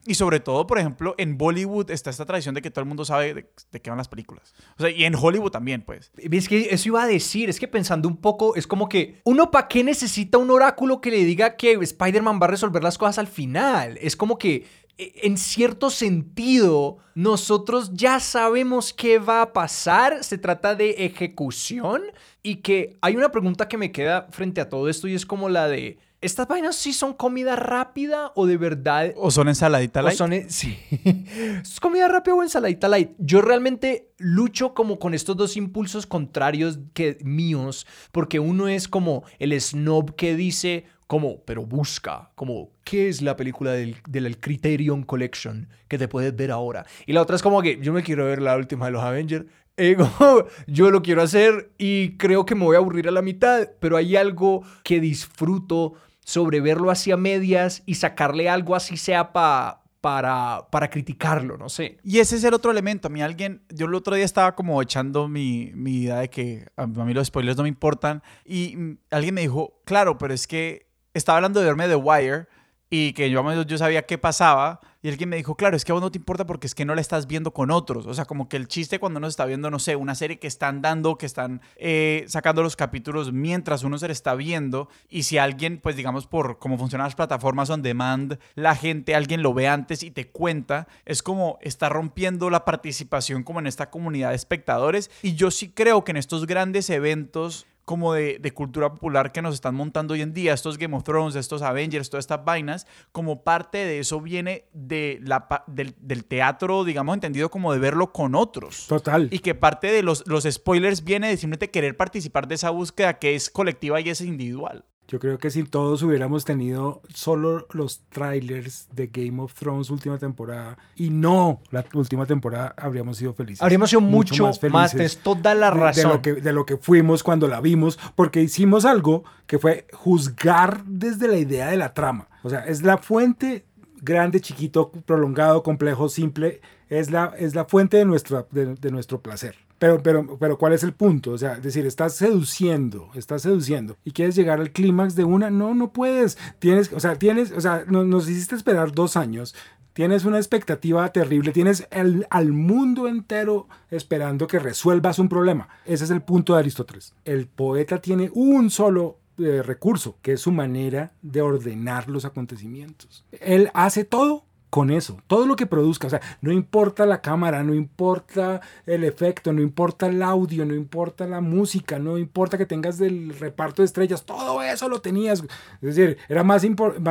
Y 0.07 0.15
sobre 0.15 0.39
todo, 0.39 0.65
por 0.69 0.79
ejemplo, 0.79 1.17
en 1.19 1.37
Bollywood 1.37 1.91
está 1.91 2.09
esta 2.11 2.25
tradición 2.25 2.55
de 2.55 2.63
que 2.63 2.71
todo 2.71 2.83
el 2.83 2.89
mundo 2.89 3.05
sabe 3.05 3.35
de, 3.35 3.51
de 3.73 3.81
qué 3.83 3.91
van 3.91 3.97
las 3.97 4.07
películas. 4.07 4.55
O 4.79 4.83
sea, 4.83 4.91
y 4.91 5.03
en 5.05 5.17
Hollywood 5.17 5.51
también, 5.51 5.83
pues. 5.83 6.13
Es 6.17 6.49
que 6.49 6.69
eso 6.71 6.89
iba 6.89 7.03
a 7.03 7.09
decir, 7.09 7.51
es 7.51 7.59
que 7.59 7.67
pensando 7.67 8.07
un 8.07 8.17
poco, 8.19 8.55
es 8.55 8.69
como 8.69 8.89
que 8.89 9.21
uno 9.25 9.51
para 9.51 9.67
qué 9.67 9.83
necesita 9.83 10.39
un 10.39 10.53
oráculo 10.53 11.01
que 11.01 11.11
le 11.11 11.25
diga 11.25 11.57
que 11.57 11.73
Spider-Man 11.73 12.39
va 12.41 12.47
a 12.47 12.51
resolver 12.51 12.85
las 12.85 12.97
cosas 12.97 13.19
al 13.19 13.27
final. 13.27 13.99
Es 14.01 14.15
como 14.15 14.39
que 14.39 14.67
en 14.99 15.37
cierto 15.37 15.91
sentido 15.91 16.99
nosotros 17.15 17.91
ya 17.95 18.21
sabemos 18.21 18.93
qué 18.93 19.19
va 19.19 19.43
a 19.43 19.53
pasar, 19.53 20.25
se 20.25 20.39
trata 20.39 20.75
de 20.75 20.91
ejecución 21.05 22.03
y 22.43 22.57
que 22.57 22.97
hay 23.01 23.17
una 23.17 23.31
pregunta 23.31 23.69
que 23.69 23.79
me 23.79 23.93
queda 23.93 24.29
frente 24.31 24.61
a 24.61 24.69
todo 24.69 24.89
esto 24.89 25.09
y 25.09 25.15
es 25.15 25.27
como 25.27 25.49
la 25.49 25.69
de, 25.69 25.99
¿estas 26.21 26.49
vainas 26.49 26.77
sí 26.77 26.93
son 26.93 27.13
comida 27.13 27.57
rápida 27.57 28.33
o 28.35 28.47
de 28.47 28.57
verdad 28.57 29.13
O 29.17 29.31
son 29.31 29.49
ensaladita 29.49 30.01
o 30.01 30.05
light. 30.05 30.17
son, 30.17 30.33
eh, 30.33 30.47
sí. 30.49 30.79
¿Es 31.63 31.81
comida 31.81 32.09
rápida 32.09 32.35
o 32.35 32.43
ensaladita 32.43 32.89
light? 32.89 33.11
Yo 33.19 33.43
realmente 33.43 34.09
lucho 34.19 34.73
como 34.73 34.99
con 34.99 35.15
estos 35.15 35.37
dos 35.37 35.57
impulsos 35.57 36.07
contrarios 36.07 36.79
que 36.95 37.19
míos, 37.23 37.87
porque 38.11 38.41
uno 38.41 38.69
es 38.69 38.89
como 38.89 39.25
el 39.39 39.59
snob 39.61 40.15
que 40.15 40.35
dice 40.37 40.87
como, 41.13 41.43
pero 41.45 41.67
busca, 41.67 42.31
como, 42.35 42.71
¿qué 42.85 43.11
es 43.11 43.21
la 43.21 43.37
película 43.37 43.73
del, 43.73 43.97
del 44.09 44.41
Criterion 44.41 45.03
Collection 45.03 45.69
que 45.87 45.99
te 45.99 46.09
puedes 46.09 46.35
ver 46.35 46.51
ahora? 46.51 46.87
Y 47.05 47.13
la 47.13 47.21
otra 47.21 47.37
es 47.37 47.43
como 47.43 47.61
que 47.61 47.79
yo 47.83 47.93
me 47.93 48.03
quiero 48.03 48.25
ver 48.25 48.41
la 48.41 48.57
última 48.57 48.87
de 48.87 48.93
los 48.93 49.03
Avengers. 49.03 49.45
como, 49.99 50.47
yo 50.67 50.91
lo 50.91 51.03
quiero 51.03 51.21
hacer 51.21 51.71
y 51.77 52.17
creo 52.17 52.47
que 52.47 52.55
me 52.55 52.65
voy 52.65 52.77
a 52.77 52.79
aburrir 52.79 53.09
a 53.09 53.11
la 53.11 53.21
mitad, 53.21 53.69
pero 53.79 53.99
hay 53.99 54.17
algo 54.17 54.63
que 54.85 55.01
disfruto 55.01 55.93
sobre 56.25 56.63
verlo 56.63 56.91
hacia 56.91 57.19
medias 57.19 57.83
y 57.85 57.97
sacarle 57.97 58.49
algo 58.49 58.75
así 58.75 58.97
sea 58.97 59.35
pa- 59.35 59.83
para, 60.01 60.67
para 60.71 60.89
criticarlo, 60.89 61.59
no 61.59 61.69
sé. 61.69 61.99
Y 62.03 62.21
ese 62.21 62.37
es 62.37 62.45
el 62.45 62.55
otro 62.55 62.71
elemento. 62.71 63.09
A 63.09 63.11
mí 63.11 63.21
alguien, 63.21 63.61
yo 63.69 63.85
el 63.85 63.95
otro 63.95 64.17
día 64.17 64.25
estaba 64.25 64.55
como 64.55 64.81
echando 64.81 65.29
mi, 65.29 65.73
mi 65.75 66.05
idea 66.05 66.21
de 66.21 66.31
que 66.31 66.69
a, 66.75 66.87
mí 66.87 67.13
los 67.13 67.27
spoilers 67.27 67.59
no 67.59 67.65
me 67.65 67.69
importan 67.69 68.23
y 68.47 68.97
alguien 69.11 69.35
me 69.35 69.43
dijo, 69.43 69.75
claro, 69.85 70.17
pero 70.17 70.33
es 70.33 70.47
que 70.47 70.91
estaba 71.15 71.37
hablando 71.37 71.61
de 71.61 71.67
verme 71.67 71.89
The 71.89 71.97
Wire 71.97 72.47
y 72.91 73.15
que 73.15 73.31
yo, 73.31 73.63
yo 73.63 73.79
sabía 73.79 74.03
qué 74.03 74.19
pasaba 74.19 74.81
y 75.01 75.09
alguien 75.09 75.31
me 75.31 75.37
dijo, 75.37 75.57
claro, 75.57 75.77
es 75.77 75.85
que 75.85 75.93
a 75.93 75.95
vos 75.95 76.03
no 76.03 76.13
te 76.13 76.19
importa 76.19 76.47
porque 76.47 76.67
es 76.67 76.75
que 76.75 76.85
no 76.85 76.95
la 76.95 77.01
estás 77.01 77.27
viendo 77.27 77.53
con 77.53 77.71
otros. 77.71 78.07
O 78.07 78.13
sea, 78.13 78.27
como 78.27 78.51
que 78.51 78.57
el 78.57 78.69
chiste 78.69 79.01
cuando 79.01 79.17
uno 79.17 79.27
está 79.27 79.47
viendo, 79.47 79.71
no 79.71 79.79
sé, 79.79 79.97
una 79.97 80.15
serie 80.15 80.39
que 80.39 80.47
están 80.47 80.83
dando, 80.83 81.17
que 81.17 81.25
están 81.25 81.63
eh, 81.77 82.25
sacando 82.29 82.63
los 82.63 82.77
capítulos 82.77 83.33
mientras 83.33 83.83
uno 83.83 83.97
se 83.97 84.09
la 84.09 84.13
está 84.13 84.35
viendo 84.35 84.91
y 85.09 85.23
si 85.23 85.39
alguien, 85.39 85.81
pues 85.83 85.97
digamos, 85.97 86.27
por 86.27 86.59
cómo 86.59 86.77
funcionan 86.77 87.07
las 87.07 87.17
plataformas 87.17 87.71
on 87.71 87.81
demand, 87.81 88.39
la 88.55 88.77
gente, 88.77 89.15
alguien 89.15 89.43
lo 89.43 89.55
ve 89.55 89.69
antes 89.69 90.03
y 90.03 90.11
te 90.11 90.29
cuenta, 90.29 90.87
es 91.07 91.23
como 91.23 91.59
está 91.63 91.89
rompiendo 91.89 92.51
la 92.51 92.67
participación 92.67 93.43
como 93.43 93.59
en 93.59 93.67
esta 93.67 93.89
comunidad 93.91 94.31
de 94.31 94.37
espectadores 94.37 95.11
y 95.23 95.35
yo 95.35 95.51
sí 95.51 95.71
creo 95.71 96.05
que 96.05 96.13
en 96.13 96.19
estos 96.19 96.47
grandes 96.47 96.91
eventos 96.91 97.67
como 97.85 98.15
de, 98.15 98.39
de 98.39 98.53
cultura 98.53 98.91
popular 98.91 99.33
que 99.33 99.43
nos 99.43 99.55
están 99.55 99.75
montando 99.75 100.15
hoy 100.15 100.23
en 100.23 100.33
día, 100.33 100.53
estos 100.53 100.79
Game 100.79 100.97
of 100.97 101.05
Thrones, 101.05 101.35
estos 101.35 101.63
Avengers, 101.63 102.11
todas 102.11 102.25
estas 102.25 102.45
vainas, 102.45 102.87
como 103.11 103.43
parte 103.43 103.79
de 103.79 103.99
eso 103.99 104.21
viene 104.21 104.65
de 104.73 105.21
la, 105.23 105.65
del, 105.67 105.95
del 106.01 106.25
teatro, 106.25 106.85
digamos, 106.85 107.15
entendido 107.15 107.51
como 107.51 107.73
de 107.73 107.79
verlo 107.79 108.13
con 108.13 108.35
otros. 108.35 108.87
Total. 108.87 109.29
Y 109.31 109.41
que 109.41 109.55
parte 109.55 109.91
de 109.91 110.03
los, 110.03 110.27
los 110.27 110.45
spoilers 110.45 111.05
viene 111.05 111.29
de 111.29 111.37
simplemente 111.37 111.71
querer 111.71 111.97
participar 111.97 112.49
de 112.49 112.55
esa 112.55 112.71
búsqueda 112.71 113.19
que 113.19 113.35
es 113.35 113.51
colectiva 113.51 114.01
y 114.01 114.11
es 114.11 114.21
individual. 114.21 114.85
Yo 115.09 115.19
creo 115.19 115.39
que 115.39 115.51
si 115.51 115.65
todos 115.65 116.03
hubiéramos 116.03 116.45
tenido 116.45 117.03
solo 117.13 117.67
los 117.73 118.01
trailers 118.09 118.89
de 118.93 119.09
Game 119.09 119.43
of 119.43 119.53
Thrones 119.53 119.91
última 119.91 120.17
temporada 120.19 120.79
y 120.97 121.11
no 121.11 121.61
la 121.71 121.85
última 121.93 122.25
temporada, 122.25 122.75
habríamos 122.79 123.19
sido 123.19 123.35
felices. 123.35 123.61
Habríamos 123.61 123.91
sido 123.91 124.01
mucho, 124.01 124.45
más, 124.45 124.59
felices 124.59 124.91
tienes 124.93 125.19
toda 125.19 125.55
la 125.55 125.71
razón. 125.71 126.05
De, 126.05 126.15
lo 126.15 126.23
que, 126.23 126.33
de 126.35 126.53
lo 126.53 126.65
que 126.65 126.77
fuimos 126.79 127.23
cuando 127.23 127.47
la 127.47 127.61
vimos, 127.61 127.99
porque 128.15 128.41
hicimos 128.41 128.85
algo 128.85 129.25
que 129.47 129.59
fue 129.59 129.87
juzgar 129.93 130.85
desde 130.87 131.29
la 131.29 131.37
idea 131.37 131.69
de 131.69 131.77
la 131.77 131.93
trama. 131.93 132.29
O 132.43 132.49
sea, 132.49 132.61
es 132.61 132.83
la 132.83 132.97
fuente 132.97 133.67
grande, 134.01 134.41
chiquito, 134.41 134.91
prolongado, 134.91 135.63
complejo, 135.63 136.09
simple. 136.09 136.61
es 136.89 137.11
la, 137.11 137.35
es 137.39 137.55
la 137.55 137.65
fuente 137.65 137.99
de 137.99 138.05
nuestro, 138.05 138.47
de, 138.51 138.75
de 138.77 138.91
nuestro 138.91 139.21
placer. 139.21 139.57
Pero, 139.83 140.01
pero, 140.01 140.39
pero, 140.39 140.59
¿cuál 140.59 140.75
es 140.75 140.85
el 140.85 140.93
punto? 140.93 141.33
O 141.33 141.39
sea, 141.39 141.57
decir, 141.57 141.85
estás 141.87 142.15
seduciendo, 142.15 143.11
estás 143.17 143.43
seduciendo 143.43 143.97
y 144.05 144.13
quieres 144.13 144.37
llegar 144.37 144.61
al 144.61 144.71
clímax 144.71 145.17
de 145.17 145.25
una, 145.25 145.51
no, 145.51 145.75
no 145.75 145.93
puedes. 145.93 146.39
Tienes, 146.61 146.93
o 146.93 147.01
sea, 147.01 147.19
tienes, 147.19 147.51
o 147.51 147.61
sea, 147.61 147.83
nos, 147.89 148.07
nos 148.07 148.29
hiciste 148.29 148.55
esperar 148.55 148.93
dos 148.93 149.17
años. 149.17 149.57
Tienes 149.93 150.25
una 150.25 150.37
expectativa 150.37 151.11
terrible, 151.11 151.51
tienes 151.51 151.89
al 151.91 152.53
mundo 152.53 153.09
entero 153.09 153.67
esperando 153.91 154.47
que 154.47 154.61
resuelvas 154.61 155.19
un 155.19 155.29
problema. 155.29 155.69
Ese 155.85 156.05
es 156.05 156.11
el 156.11 156.23
punto 156.23 156.53
de 156.53 156.61
Aristóteles. 156.61 157.13
El 157.25 157.49
poeta 157.49 158.01
tiene 158.01 158.31
un 158.35 158.71
solo 158.71 159.19
eh, 159.39 159.63
recurso, 159.65 160.17
que 160.23 160.35
es 160.35 160.41
su 160.43 160.53
manera 160.53 161.11
de 161.23 161.43
ordenar 161.43 162.09
los 162.09 162.25
acontecimientos. 162.25 163.25
Él 163.33 163.69
hace 163.75 164.05
todo 164.05 164.45
con 164.73 164.91
eso, 164.91 165.19
todo 165.27 165.45
lo 165.45 165.55
que 165.55 165.67
produzca, 165.67 166.07
o 166.07 166.11
sea, 166.11 166.23
no 166.41 166.51
importa 166.51 167.05
la 167.05 167.21
cámara, 167.21 167.63
no 167.63 167.75
importa 167.75 168.63
el 168.87 169.05
efecto, 169.05 169.53
no 169.53 169.61
importa 169.61 170.07
el 170.07 170.23
audio, 170.23 170.65
no 170.65 170.75
importa 170.75 171.27
la 171.27 171.43
música, 171.43 171.99
no 171.99 172.17
importa 172.17 172.57
que 172.57 172.65
tengas 172.65 172.99
el 173.03 173.39
reparto 173.39 173.83
de 173.83 173.87
estrellas, 173.87 174.25
todo 174.25 174.63
eso 174.63 174.89
lo 174.89 175.03
tenías. 175.03 175.45
Es 175.83 175.95
decir, 175.95 176.17
era 176.27 176.43
más, 176.43 176.65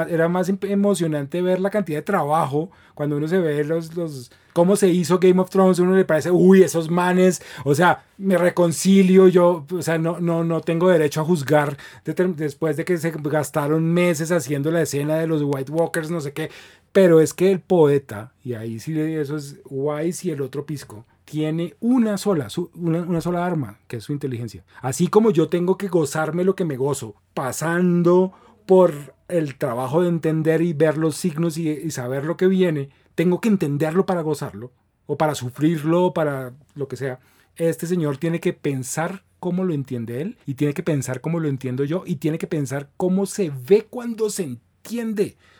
era 0.09 0.28
más 0.28 0.49
emocionante 0.49 1.43
ver 1.43 1.59
la 1.59 1.70
cantidad 1.70 1.99
de 1.99 2.01
trabajo 2.01 2.72
cuando 2.95 3.18
uno 3.18 3.28
se 3.28 3.39
ve 3.39 3.64
los, 3.64 3.95
los, 3.95 4.32
cómo 4.53 4.76
se 4.76 4.89
hizo 4.89 5.20
Game 5.20 5.41
of 5.41 5.49
Thrones, 5.49 5.80
uno 5.80 5.95
le 5.95 6.05
parece, 6.05 6.32
uy, 6.32 6.64
esos 6.64 6.89
manes, 6.89 7.41
o 7.64 7.76
sea, 7.76 8.05
me 8.18 8.38
reconcilio, 8.38 9.28
yo, 9.28 9.66
o 9.72 9.82
sea, 9.82 9.97
no, 9.97 10.20
no, 10.20 10.43
no 10.43 10.62
tengo 10.62 10.89
derecho 10.89 11.22
a 11.22 11.24
juzgar 11.24 11.78
después 12.05 12.78
de 12.78 12.86
que 12.86 12.97
se 12.97 13.12
gastaron 13.12 13.91
meses 13.91 14.32
haciendo 14.32 14.72
la 14.72 14.82
escena 14.82 15.16
de 15.16 15.28
los 15.28 15.41
White 15.43 15.72
Walkers, 15.72 16.12
no 16.12 16.22
sé 16.22 16.34
qué, 16.34 16.51
pero 16.91 17.21
es 17.21 17.33
que 17.33 17.51
el 17.51 17.59
poeta, 17.59 18.33
y 18.43 18.53
ahí 18.53 18.79
sí 18.79 18.99
eso 18.99 19.37
es 19.37 19.59
Wise 19.69 20.27
y 20.27 20.31
el 20.31 20.41
otro 20.41 20.65
pisco, 20.65 21.05
tiene 21.25 21.75
una 21.79 22.17
sola, 22.17 22.47
una, 22.73 23.01
una, 23.03 23.21
sola 23.21 23.45
arma, 23.45 23.79
que 23.87 23.97
es 23.97 24.03
su 24.03 24.11
inteligencia. 24.11 24.65
Así 24.81 25.07
como 25.07 25.31
yo 25.31 25.47
tengo 25.47 25.77
que 25.77 25.87
gozarme 25.87 26.43
lo 26.43 26.55
que 26.55 26.65
me 26.65 26.75
gozo, 26.75 27.15
pasando 27.33 28.33
por 28.65 29.15
el 29.29 29.55
trabajo 29.57 30.01
de 30.01 30.09
entender 30.09 30.61
y 30.61 30.73
ver 30.73 30.97
los 30.97 31.15
signos 31.15 31.57
y, 31.57 31.69
y 31.69 31.91
saber 31.91 32.25
lo 32.25 32.35
que 32.35 32.47
viene, 32.47 32.89
tengo 33.15 33.39
que 33.39 33.47
entenderlo 33.47 34.05
para 34.05 34.21
gozarlo, 34.21 34.71
o 35.05 35.17
para 35.17 35.35
sufrirlo, 35.35 36.07
o 36.07 36.13
para 36.13 36.53
lo 36.75 36.87
que 36.89 36.97
sea. 36.97 37.19
Este 37.55 37.87
señor 37.87 38.17
tiene 38.17 38.39
que 38.41 38.51
pensar 38.51 39.23
cómo 39.39 39.63
lo 39.63 39.73
entiende 39.73 40.21
él, 40.21 40.37
y 40.45 40.55
tiene 40.55 40.73
que 40.73 40.83
pensar 40.83 41.21
cómo 41.21 41.39
lo 41.39 41.47
entiendo 41.47 41.85
yo, 41.85 42.03
y 42.05 42.17
tiene 42.17 42.37
que 42.37 42.47
pensar 42.47 42.89
cómo 42.97 43.25
se 43.25 43.49
ve 43.49 43.87
cuando 43.89 44.29
se 44.29 44.43
entiende. 44.43 44.70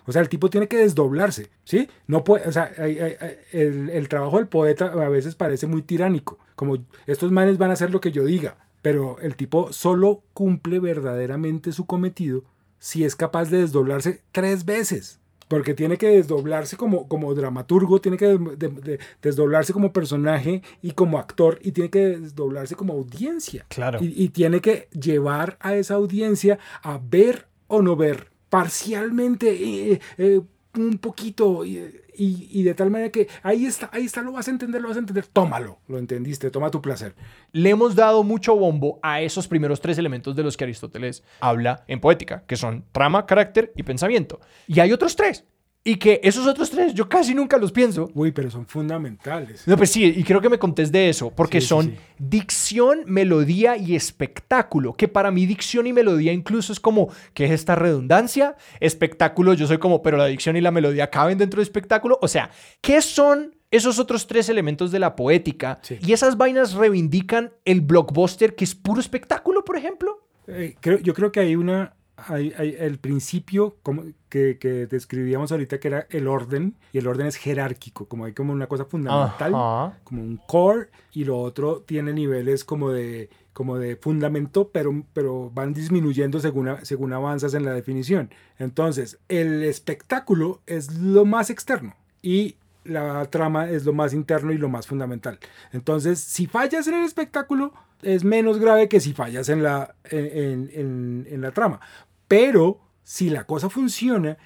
O 0.06 0.12
sea, 0.12 0.22
el 0.22 0.30
tipo 0.30 0.50
tiene 0.50 0.68
que 0.68 0.78
desdoblarse, 0.78 1.50
¿sí? 1.64 1.88
No 2.08 2.24
puede, 2.24 2.48
o 2.48 2.52
sea, 2.52 2.66
el, 2.66 3.90
el, 3.90 4.10
trabajo 4.10 4.38
del 4.38 4.48
poeta 4.48 4.88
a 4.88 5.10
veces 5.10 5.36
parece 5.36 5.68
muy 5.68 5.84
tiránico, 5.84 6.40
como 6.56 6.78
estos 7.06 7.32
manes 7.32 7.58
van 7.58 7.70
a 7.70 7.74
hacer 7.74 7.92
lo 7.92 8.02
que 8.02 8.12
yo 8.12 8.26
diga, 8.26 8.58
pero 8.82 9.20
el 9.22 9.36
tipo 9.36 9.72
solo 9.72 10.24
cumple 10.34 10.80
verdaderamente 10.80 11.72
su 11.72 11.86
cometido 11.86 12.44
si 12.80 13.06
es 13.06 13.16
capaz 13.16 13.50
de 13.50 13.60
desdoblarse 13.60 14.22
tres 14.32 14.66
veces. 14.66 15.20
Porque 15.48 15.74
tiene 15.74 15.98
que 15.98 16.08
desdoblarse 16.08 16.78
como, 16.78 17.10
como 17.10 17.36
dramaturgo, 17.36 18.00
tiene 18.00 18.18
que 18.18 18.28
de, 18.28 18.70
de, 18.70 19.00
desdoblarse 19.22 19.74
como 19.74 19.92
personaje 19.92 20.64
y 20.82 20.92
como 20.92 21.20
actor, 21.20 21.60
y 21.62 21.74
tiene 21.74 21.90
que 21.90 22.18
desdoblarse 22.18 22.76
como 22.76 22.94
audiencia. 22.94 23.66
Claro. 23.68 24.00
Y, 24.02 24.14
y 24.16 24.30
tiene 24.30 24.62
que 24.62 24.88
llevar 24.92 25.58
a 25.60 25.76
esa 25.76 25.96
audiencia 25.96 26.58
a 26.82 27.00
ver 27.04 27.48
o 27.68 27.82
no 27.82 27.98
ver 27.98 28.31
parcialmente, 28.52 29.50
eh, 29.50 30.02
eh, 30.18 30.42
un 30.76 30.98
poquito, 30.98 31.64
y, 31.64 31.78
y, 32.14 32.50
y, 32.52 32.64
de 32.64 32.74
tal 32.74 32.92
manera 32.92 33.10
que 33.10 33.30
ahí 33.44 33.66
está, 33.66 33.90
ahí 33.94 34.04
está, 34.04 34.22
lo 34.22 34.34
vas 34.34 34.50
a 34.50 34.52
entender, 34.52 34.82
lo 34.82 34.90
vas 34.90 34.98
a 34.98 35.00
entender, 35.00 35.26
tómalo, 35.26 35.80
lo 35.88 35.98
entendiste, 35.98 36.52
toma 36.52 36.70
tu 36.70 36.82
placer. 36.82 37.16
Le 37.54 37.70
hemos 37.70 37.96
dado 37.96 38.24
mucho 38.24 38.54
bombo 38.58 39.00
a 39.02 39.22
esos 39.22 39.48
primeros 39.48 39.80
tres 39.80 39.98
elementos 39.98 40.36
de 40.36 40.44
los 40.44 40.58
que 40.58 40.66
Aristóteles 40.66 41.24
habla 41.40 41.86
en 41.88 42.02
poética, 42.02 42.44
que 42.46 42.58
son 42.58 42.84
trama, 42.92 43.26
carácter 43.26 43.72
y 43.78 43.84
pensamiento. 43.84 44.42
Y 44.68 44.82
hay 44.82 44.92
otros 44.92 45.16
tres. 45.16 45.46
Y 45.84 45.96
que 45.96 46.22
esos 46.24 46.46
otros 46.46 46.70
tres 46.70 46.94
yo 46.94 47.10
casi 47.10 47.34
nunca 47.34 47.58
los 47.58 47.72
pienso. 47.72 48.12
Uy, 48.14 48.32
pero 48.32 48.52
son 48.52 48.68
fundamentales. 48.68 49.68
No, 49.68 49.76
pues 49.78 49.90
sí, 49.90 50.06
y 50.06 50.24
creo 50.24 50.40
que 50.40 50.50
me 50.50 50.60
contés 50.60 50.92
de 50.92 51.10
eso, 51.10 51.32
porque 51.32 51.60
sí, 51.60 51.68
son 51.68 51.86
sí, 51.86 51.92
sí. 51.92 51.98
dicción, 52.20 53.00
melodía 53.08 53.78
y 53.78 53.96
espectáculo, 53.96 54.94
que 54.94 55.08
para 55.08 55.32
mí 55.32 55.48
dicción 55.48 55.88
y 55.88 55.94
melodía 55.94 56.34
incluso 56.34 56.72
es 56.72 56.80
como, 56.80 57.10
¿qué 57.34 57.46
es 57.46 57.52
esta 57.52 57.74
redundancia? 57.74 58.56
Espectáculo, 58.80 59.56
yo 59.56 59.66
soy 59.66 59.80
como, 59.80 60.04
pero 60.04 60.18
la 60.18 60.28
dicción 60.28 60.56
y 60.56 60.62
la 60.62 60.70
melodía 60.70 61.10
caben 61.10 61.40
dentro 61.40 61.60
de 61.60 61.64
espectáculo. 61.64 62.20
O 62.22 62.28
sea, 62.28 62.52
¿qué 62.82 63.02
son 63.02 63.56
esos 63.72 63.98
otros 63.98 64.28
tres 64.28 64.50
elementos 64.50 64.92
de 64.92 65.00
la 65.00 65.16
poética? 65.16 65.80
Y 66.06 66.14
esas 66.14 66.38
vainas 66.38 66.74
reivindican 66.74 67.54
el 67.66 67.82
blockbuster 67.82 68.54
que 68.54 68.66
es 68.66 68.76
puro 68.76 69.00
espectáculo, 69.02 69.66
por 69.66 69.78
ejemplo. 69.78 70.28
Eh, 70.48 70.76
creo, 70.80 71.00
yo 71.00 71.16
creo 71.16 71.32
que 71.32 71.40
hay 71.40 71.56
una, 71.56 71.96
hay, 72.18 72.54
hay, 72.58 72.76
el 72.78 73.00
principio 73.00 73.78
como 73.84 74.04
que, 74.30 74.58
que, 74.60 74.88
describíamos 74.88 75.52
ahorita 75.52 75.80
que 75.80 75.88
era 75.88 76.08
el 76.10 76.28
orden 76.28 76.76
y 76.94 77.00
el 77.00 77.08
orden 77.08 77.28
es 77.28 77.36
jerárquico 77.36 78.06
como 78.06 78.26
hay 78.26 78.34
como 78.34 78.54
una 78.54 78.68
cosa 78.68 78.86
fundamental 78.86 79.54
Ajá. 79.56 79.98
como 80.04 80.22
un 80.22 80.38
core 80.38 80.90
y 81.14 81.24
lo 81.24 81.40
otro 81.40 81.82
tiene 81.82 82.14
niveles 82.14 82.64
como 82.64 82.92
de 82.92 83.30
como 83.54 83.78
de 83.78 83.96
fundamento 83.96 84.70
pero, 84.70 85.04
pero 85.14 85.50
van 85.54 85.74
disminuyendo 85.74 86.40
según, 86.40 86.70
según 86.84 87.14
avanzas 87.14 87.54
en 87.54 87.66
la 87.66 87.74
definición 87.74 88.30
entonces 88.60 89.20
el 89.28 89.64
espectáculo 89.64 90.62
es 90.68 90.94
lo 90.96 91.26
más 91.26 91.50
externo 91.50 91.96
y 92.22 92.56
la 92.84 93.26
trama 93.26 93.70
es 93.70 93.86
lo 93.86 93.94
más 93.94 94.14
interno 94.14 94.52
y 94.52 94.58
lo 94.58 94.70
más 94.70 94.88
fundamental 94.88 95.40
entonces 95.72 96.20
si 96.20 96.48
fallas 96.48 96.88
en 96.88 96.96
el 96.96 97.06
espectáculo 97.06 97.74
es 98.04 98.24
menos 98.24 98.60
grave 98.60 98.90
que 98.90 99.00
si 99.00 99.14
fallas 99.14 99.50
en 99.50 99.64
la, 99.64 99.96
en, 100.06 100.70
en, 100.74 101.28
en 101.30 101.42
la 101.42 101.52
trama. 101.52 101.80
Pero 102.28 102.80
si 103.04 103.30
la 103.30 103.46
cosa 103.46 103.70
funciona, 103.70 104.38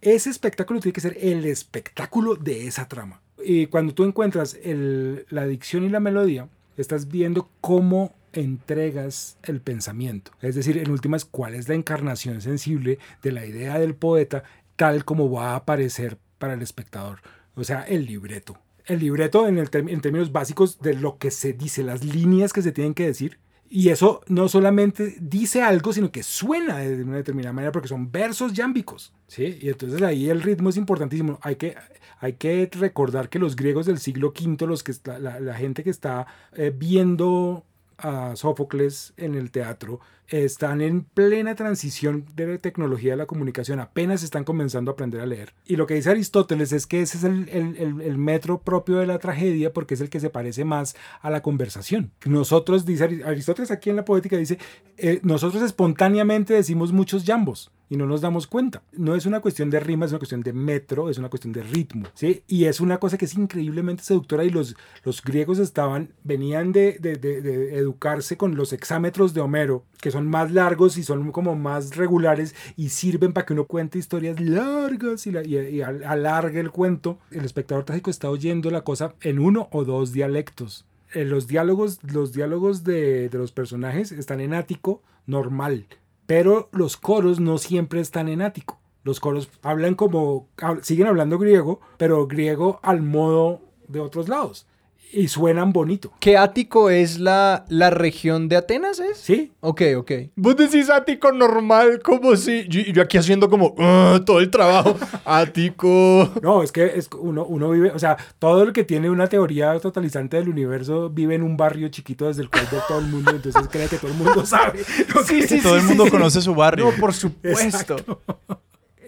ese 0.00 0.30
espectáculo 0.30 0.80
tiene 0.80 0.92
que 0.92 1.00
ser 1.00 1.16
el 1.20 1.44
espectáculo 1.44 2.34
de 2.36 2.66
esa 2.66 2.88
trama. 2.88 3.20
Y 3.44 3.66
cuando 3.66 3.94
tú 3.94 4.04
encuentras 4.04 4.58
el, 4.62 5.26
la 5.30 5.46
dicción 5.46 5.84
y 5.84 5.88
la 5.88 6.00
melodía, 6.00 6.48
estás 6.76 7.08
viendo 7.08 7.48
cómo 7.60 8.14
entregas 8.32 9.36
el 9.42 9.60
pensamiento. 9.60 10.32
Es 10.40 10.54
decir, 10.54 10.78
en 10.78 10.90
últimas, 10.90 11.24
cuál 11.24 11.54
es 11.54 11.68
la 11.68 11.74
encarnación 11.74 12.40
sensible 12.40 12.98
de 13.22 13.32
la 13.32 13.46
idea 13.46 13.78
del 13.78 13.94
poeta 13.94 14.44
tal 14.76 15.04
como 15.04 15.30
va 15.30 15.50
a 15.50 15.56
aparecer 15.56 16.18
para 16.38 16.54
el 16.54 16.62
espectador. 16.62 17.20
O 17.54 17.64
sea, 17.64 17.82
el 17.82 18.06
libreto. 18.06 18.58
El 18.86 19.00
libreto 19.00 19.46
en, 19.46 19.58
el, 19.58 19.68
en 19.72 20.00
términos 20.00 20.32
básicos 20.32 20.80
de 20.80 20.94
lo 20.94 21.18
que 21.18 21.30
se 21.30 21.52
dice, 21.52 21.82
las 21.82 22.04
líneas 22.04 22.52
que 22.52 22.62
se 22.62 22.72
tienen 22.72 22.94
que 22.94 23.06
decir, 23.06 23.38
y 23.74 23.88
eso 23.88 24.20
no 24.26 24.48
solamente 24.48 25.16
dice 25.18 25.62
algo, 25.62 25.94
sino 25.94 26.12
que 26.12 26.22
suena 26.22 26.76
de 26.80 27.02
una 27.04 27.16
determinada 27.16 27.54
manera 27.54 27.72
porque 27.72 27.88
son 27.88 28.12
versos 28.12 28.52
yámbicos. 28.52 29.14
¿sí? 29.28 29.58
Y 29.62 29.70
entonces 29.70 30.02
ahí 30.02 30.28
el 30.28 30.42
ritmo 30.42 30.68
es 30.68 30.76
importantísimo. 30.76 31.38
Hay 31.40 31.56
que, 31.56 31.74
hay 32.18 32.34
que 32.34 32.68
recordar 32.70 33.30
que 33.30 33.38
los 33.38 33.56
griegos 33.56 33.86
del 33.86 33.96
siglo 33.96 34.34
V, 34.38 34.66
los 34.66 34.82
que 34.82 34.92
está, 34.92 35.18
la, 35.18 35.40
la, 35.40 35.54
gente 35.54 35.82
que 35.82 35.88
está 35.88 36.26
eh, 36.52 36.70
viendo 36.76 37.64
a 38.02 38.36
Sófocles 38.36 39.14
en 39.16 39.34
el 39.34 39.50
teatro, 39.50 40.00
están 40.28 40.80
en 40.80 41.04
plena 41.04 41.54
transición 41.54 42.26
de 42.34 42.46
la 42.46 42.58
tecnología 42.58 43.12
de 43.12 43.16
la 43.18 43.26
comunicación, 43.26 43.80
apenas 43.80 44.22
están 44.22 44.44
comenzando 44.44 44.90
a 44.90 44.94
aprender 44.94 45.20
a 45.20 45.26
leer. 45.26 45.54
Y 45.64 45.76
lo 45.76 45.86
que 45.86 45.94
dice 45.94 46.10
Aristóteles 46.10 46.72
es 46.72 46.86
que 46.86 47.02
ese 47.02 47.18
es 47.18 47.24
el, 47.24 47.48
el, 47.48 48.00
el, 48.00 48.18
metro 48.18 48.62
propio 48.62 48.96
de 48.96 49.06
la 49.06 49.18
tragedia 49.18 49.72
porque 49.72 49.94
es 49.94 50.00
el 50.00 50.10
que 50.10 50.20
se 50.20 50.30
parece 50.30 50.64
más 50.64 50.96
a 51.20 51.30
la 51.30 51.42
conversación. 51.42 52.12
Nosotros, 52.24 52.84
dice 52.84 53.22
Aristóteles 53.24 53.70
aquí 53.70 53.90
en 53.90 53.96
la 53.96 54.04
poética, 54.04 54.36
dice, 54.36 54.58
eh, 54.96 55.20
nosotros 55.22 55.62
espontáneamente 55.62 56.54
decimos 56.54 56.92
muchos 56.92 57.24
jambos 57.24 57.70
y 57.92 57.96
no 57.98 58.06
nos 58.06 58.22
damos 58.22 58.46
cuenta. 58.46 58.82
No 58.92 59.14
es 59.14 59.26
una 59.26 59.40
cuestión 59.40 59.68
de 59.68 59.78
rima, 59.78 60.06
es 60.06 60.12
una 60.12 60.18
cuestión 60.18 60.40
de 60.40 60.54
metro, 60.54 61.10
es 61.10 61.18
una 61.18 61.28
cuestión 61.28 61.52
de 61.52 61.62
ritmo, 61.62 62.06
¿sí? 62.14 62.42
Y 62.48 62.64
es 62.64 62.80
una 62.80 62.96
cosa 62.96 63.18
que 63.18 63.26
es 63.26 63.34
increíblemente 63.34 64.02
seductora 64.02 64.44
y 64.44 64.48
los, 64.50 64.76
los 65.04 65.22
griegos 65.22 65.58
estaban, 65.58 66.08
venían 66.24 66.72
de, 66.72 66.96
de, 66.98 67.16
de, 67.16 67.42
de 67.42 67.76
educarse 67.76 68.38
con 68.38 68.54
los 68.56 68.72
hexámetros 68.72 69.34
de 69.34 69.42
Homero, 69.42 69.84
que 70.00 70.10
son 70.10 70.26
más 70.26 70.50
largos 70.52 70.96
y 70.96 71.02
son 71.02 71.32
como 71.32 71.54
más 71.54 71.94
regulares 71.94 72.54
y 72.78 72.88
sirven 72.88 73.34
para 73.34 73.44
que 73.44 73.52
uno 73.52 73.66
cuente 73.66 73.98
historias 73.98 74.40
largas 74.40 75.26
y, 75.26 75.32
la, 75.32 75.44
y, 75.44 75.58
y 75.58 75.82
alargue 75.82 76.60
el 76.60 76.70
cuento. 76.70 77.18
El 77.30 77.44
espectador 77.44 77.84
trágico 77.84 78.08
está 78.08 78.30
oyendo 78.30 78.70
la 78.70 78.84
cosa 78.84 79.16
en 79.20 79.38
uno 79.38 79.68
o 79.70 79.84
dos 79.84 80.12
dialectos. 80.12 80.86
Eh, 81.12 81.26
los 81.26 81.46
diálogos, 81.46 81.98
los 82.10 82.32
diálogos 82.32 82.84
de, 82.84 83.28
de 83.28 83.36
los 83.36 83.52
personajes 83.52 84.12
están 84.12 84.40
en 84.40 84.54
ático 84.54 85.02
normal, 85.26 85.86
pero 86.32 86.70
los 86.72 86.96
coros 86.96 87.40
no 87.40 87.58
siempre 87.58 88.00
están 88.00 88.26
en 88.26 88.40
ático. 88.40 88.80
Los 89.04 89.20
coros 89.20 89.50
hablan 89.60 89.94
como, 89.94 90.48
siguen 90.80 91.06
hablando 91.06 91.38
griego, 91.38 91.82
pero 91.98 92.26
griego 92.26 92.80
al 92.82 93.02
modo 93.02 93.60
de 93.86 94.00
otros 94.00 94.30
lados. 94.30 94.66
Y 95.12 95.28
suenan 95.28 95.72
bonito. 95.72 96.12
¿Qué 96.20 96.36
Ático 96.38 96.90
es 96.90 97.18
la, 97.18 97.64
la 97.68 97.90
región 97.90 98.48
de 98.48 98.56
Atenas, 98.56 98.98
es? 98.98 99.18
Sí, 99.18 99.52
Ok, 99.60 99.82
ok. 99.96 100.12
Vos 100.36 100.56
decís 100.56 100.90
ático 100.90 101.30
normal, 101.32 102.00
como 102.02 102.34
si. 102.36 102.66
Yo, 102.68 102.80
yo 102.80 103.02
aquí 103.02 103.18
haciendo 103.18 103.48
como 103.50 103.74
"Ah, 103.78 104.20
todo 104.26 104.40
el 104.40 104.50
trabajo. 104.50 104.96
ático. 105.24 106.30
No, 106.42 106.62
es 106.62 106.72
que 106.72 106.86
es, 106.96 107.08
uno, 107.18 107.44
uno 107.44 107.70
vive, 107.70 107.90
o 107.90 107.98
sea, 107.98 108.16
todo 108.38 108.62
el 108.62 108.72
que 108.72 108.84
tiene 108.84 109.10
una 109.10 109.28
teoría 109.28 109.78
totalizante 109.80 110.36
del 110.36 110.48
universo 110.48 111.10
vive 111.10 111.34
en 111.34 111.42
un 111.42 111.56
barrio 111.56 111.88
chiquito 111.88 112.26
desde 112.26 112.42
el 112.42 112.50
cual 112.50 112.66
ve 112.72 112.78
todo 112.88 112.98
el 113.00 113.06
mundo, 113.06 113.30
entonces 113.32 113.68
cree 113.70 113.88
que 113.88 113.98
todo 113.98 114.10
el 114.10 114.16
mundo 114.16 114.44
sabe. 114.46 114.80
lo 115.14 115.24
que- 115.24 115.46
Sí, 115.46 115.60
Todo 115.60 115.76
el 115.76 115.82
sí, 115.82 115.88
mundo 115.88 116.04
sí. 116.06 116.10
conoce 116.10 116.40
su 116.40 116.54
barrio. 116.54 116.86
No, 116.86 116.92
por 117.00 117.12
supuesto. 117.14 117.62
Exacto. 117.62 118.20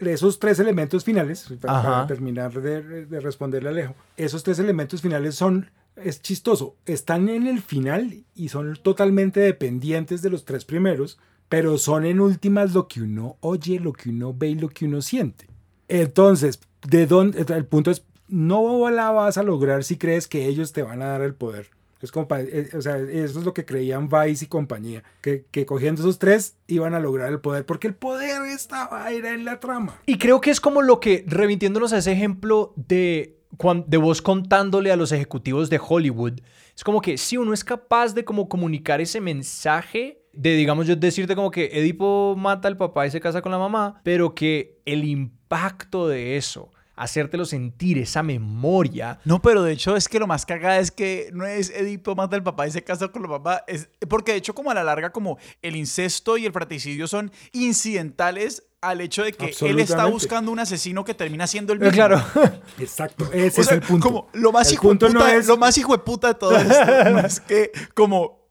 De 0.00 0.12
esos 0.12 0.38
tres 0.38 0.58
elementos 0.58 1.04
finales, 1.04 1.48
para 1.60 2.06
terminar 2.06 2.52
de, 2.60 3.06
de 3.06 3.20
responderle 3.20 3.68
a 3.70 3.72
Alejo, 3.72 3.94
esos 4.16 4.42
tres 4.42 4.58
elementos 4.58 5.00
finales 5.00 5.34
son, 5.34 5.70
es 5.96 6.20
chistoso, 6.22 6.76
están 6.86 7.28
en 7.28 7.46
el 7.46 7.62
final 7.62 8.24
y 8.34 8.48
son 8.48 8.76
totalmente 8.82 9.40
dependientes 9.40 10.22
de 10.22 10.30
los 10.30 10.44
tres 10.44 10.64
primeros, 10.64 11.18
pero 11.48 11.78
son 11.78 12.04
en 12.04 12.20
últimas 12.20 12.74
lo 12.74 12.88
que 12.88 13.02
uno 13.02 13.36
oye, 13.40 13.78
lo 13.78 13.92
que 13.92 14.10
uno 14.10 14.34
ve 14.34 14.50
y 14.50 14.54
lo 14.54 14.68
que 14.68 14.86
uno 14.86 15.02
siente. 15.02 15.46
Entonces, 15.88 16.60
de 16.86 17.06
dónde, 17.06 17.44
el 17.54 17.66
punto 17.66 17.90
es, 17.90 18.04
no 18.28 18.90
la 18.90 19.10
vas 19.10 19.38
a 19.38 19.42
lograr 19.42 19.84
si 19.84 19.96
crees 19.96 20.26
que 20.26 20.46
ellos 20.46 20.72
te 20.72 20.82
van 20.82 21.02
a 21.02 21.06
dar 21.06 21.22
el 21.22 21.34
poder. 21.34 21.70
Es 22.00 22.12
como 22.12 22.26
eh, 22.36 22.68
o 22.76 22.82
sea, 22.82 22.98
eso 22.98 23.38
es 23.38 23.44
lo 23.46 23.54
que 23.54 23.64
creían 23.64 24.10
Vice 24.10 24.44
y 24.44 24.48
compañía, 24.48 25.02
que, 25.22 25.46
que 25.50 25.64
cogiendo 25.64 26.02
esos 26.02 26.18
tres 26.18 26.56
iban 26.66 26.92
a 26.92 27.00
lograr 27.00 27.32
el 27.32 27.40
poder, 27.40 27.64
porque 27.64 27.86
el 27.86 27.94
poder 27.94 28.42
estaba 28.42 29.10
era 29.10 29.32
en 29.32 29.46
la 29.46 29.58
trama. 29.58 30.02
Y 30.04 30.18
creo 30.18 30.42
que 30.42 30.50
es 30.50 30.60
como 30.60 30.82
lo 30.82 31.00
que, 31.00 31.24
revintiéndonos 31.26 31.94
a 31.94 31.98
ese 31.98 32.12
ejemplo 32.12 32.74
de, 32.76 33.38
de 33.86 33.96
vos 33.96 34.22
contándole 34.22 34.92
a 34.92 34.96
los 34.96 35.12
ejecutivos 35.12 35.70
de 35.70 35.80
Hollywood, 35.82 36.40
es 36.76 36.84
como 36.84 37.00
que 37.00 37.18
si 37.18 37.36
uno 37.36 37.52
es 37.52 37.64
capaz 37.64 38.14
de 38.14 38.24
como 38.24 38.48
comunicar 38.48 39.00
ese 39.00 39.20
mensaje, 39.20 40.22
de 40.32 40.54
digamos 40.56 40.86
yo 40.86 40.96
decirte 40.96 41.36
como 41.36 41.50
que 41.50 41.66
Edipo 41.72 42.34
mata 42.36 42.68
al 42.68 42.76
papá 42.76 43.06
y 43.06 43.10
se 43.10 43.20
casa 43.20 43.42
con 43.42 43.52
la 43.52 43.58
mamá, 43.58 44.00
pero 44.02 44.34
que 44.34 44.80
el 44.84 45.04
impacto 45.04 46.08
de 46.08 46.36
eso, 46.36 46.70
hacértelo 46.96 47.44
sentir, 47.44 47.98
esa 47.98 48.22
memoria, 48.22 49.20
No, 49.24 49.40
pero 49.40 49.62
de 49.62 49.72
hecho 49.72 49.96
es 49.96 50.08
que 50.08 50.18
lo 50.18 50.26
más 50.26 50.46
cagada 50.46 50.78
es 50.78 50.90
que 50.90 51.30
no 51.32 51.46
es 51.46 51.70
Edipo 51.70 52.14
mata 52.14 52.36
al 52.36 52.42
papá 52.42 52.66
y 52.66 52.70
se 52.70 52.82
casa 52.82 53.08
con 53.08 53.22
la 53.22 53.28
mamá. 53.28 53.62
Es, 53.66 53.88
porque 54.08 54.32
de 54.32 54.38
hecho 54.38 54.54
como 54.54 54.70
a 54.70 54.74
la 54.74 54.84
larga 54.84 55.10
como 55.10 55.38
el 55.62 55.76
incesto 55.76 56.36
y 56.36 56.46
el 56.46 56.52
fratricidio 56.52 57.06
son 57.06 57.30
incidentales 57.52 58.64
al 58.88 59.00
hecho 59.00 59.22
de 59.24 59.32
que 59.32 59.54
él 59.62 59.80
está 59.80 60.06
buscando 60.06 60.50
un 60.52 60.58
asesino 60.58 61.04
que 61.04 61.14
termina 61.14 61.46
siendo 61.46 61.72
el 61.72 61.78
Eh, 61.80 61.86
mismo. 61.86 61.94
claro, 61.96 62.22
Exacto, 62.78 63.28
ese 63.32 63.60
O 63.60 63.64
es 63.64 63.70
el 63.72 63.80
punto. 63.80 64.06
como 64.06 64.28
lo 64.32 64.52
más 64.52 64.68
El 64.68 64.74
hijo 64.74 64.82
de 64.82 64.88
punto 64.90 65.06
puta, 65.08 65.18
no 65.18 65.26
es- 65.26 65.46
lo 65.46 65.56
más 65.56 65.76
hijo 65.78 65.92
de 65.92 65.98
puta 65.98 66.28
de 66.28 66.34
todo 66.34 66.56
esto 66.56 66.74
no 67.12 67.18
es 67.20 67.40
que 67.40 67.70
como 67.94 68.44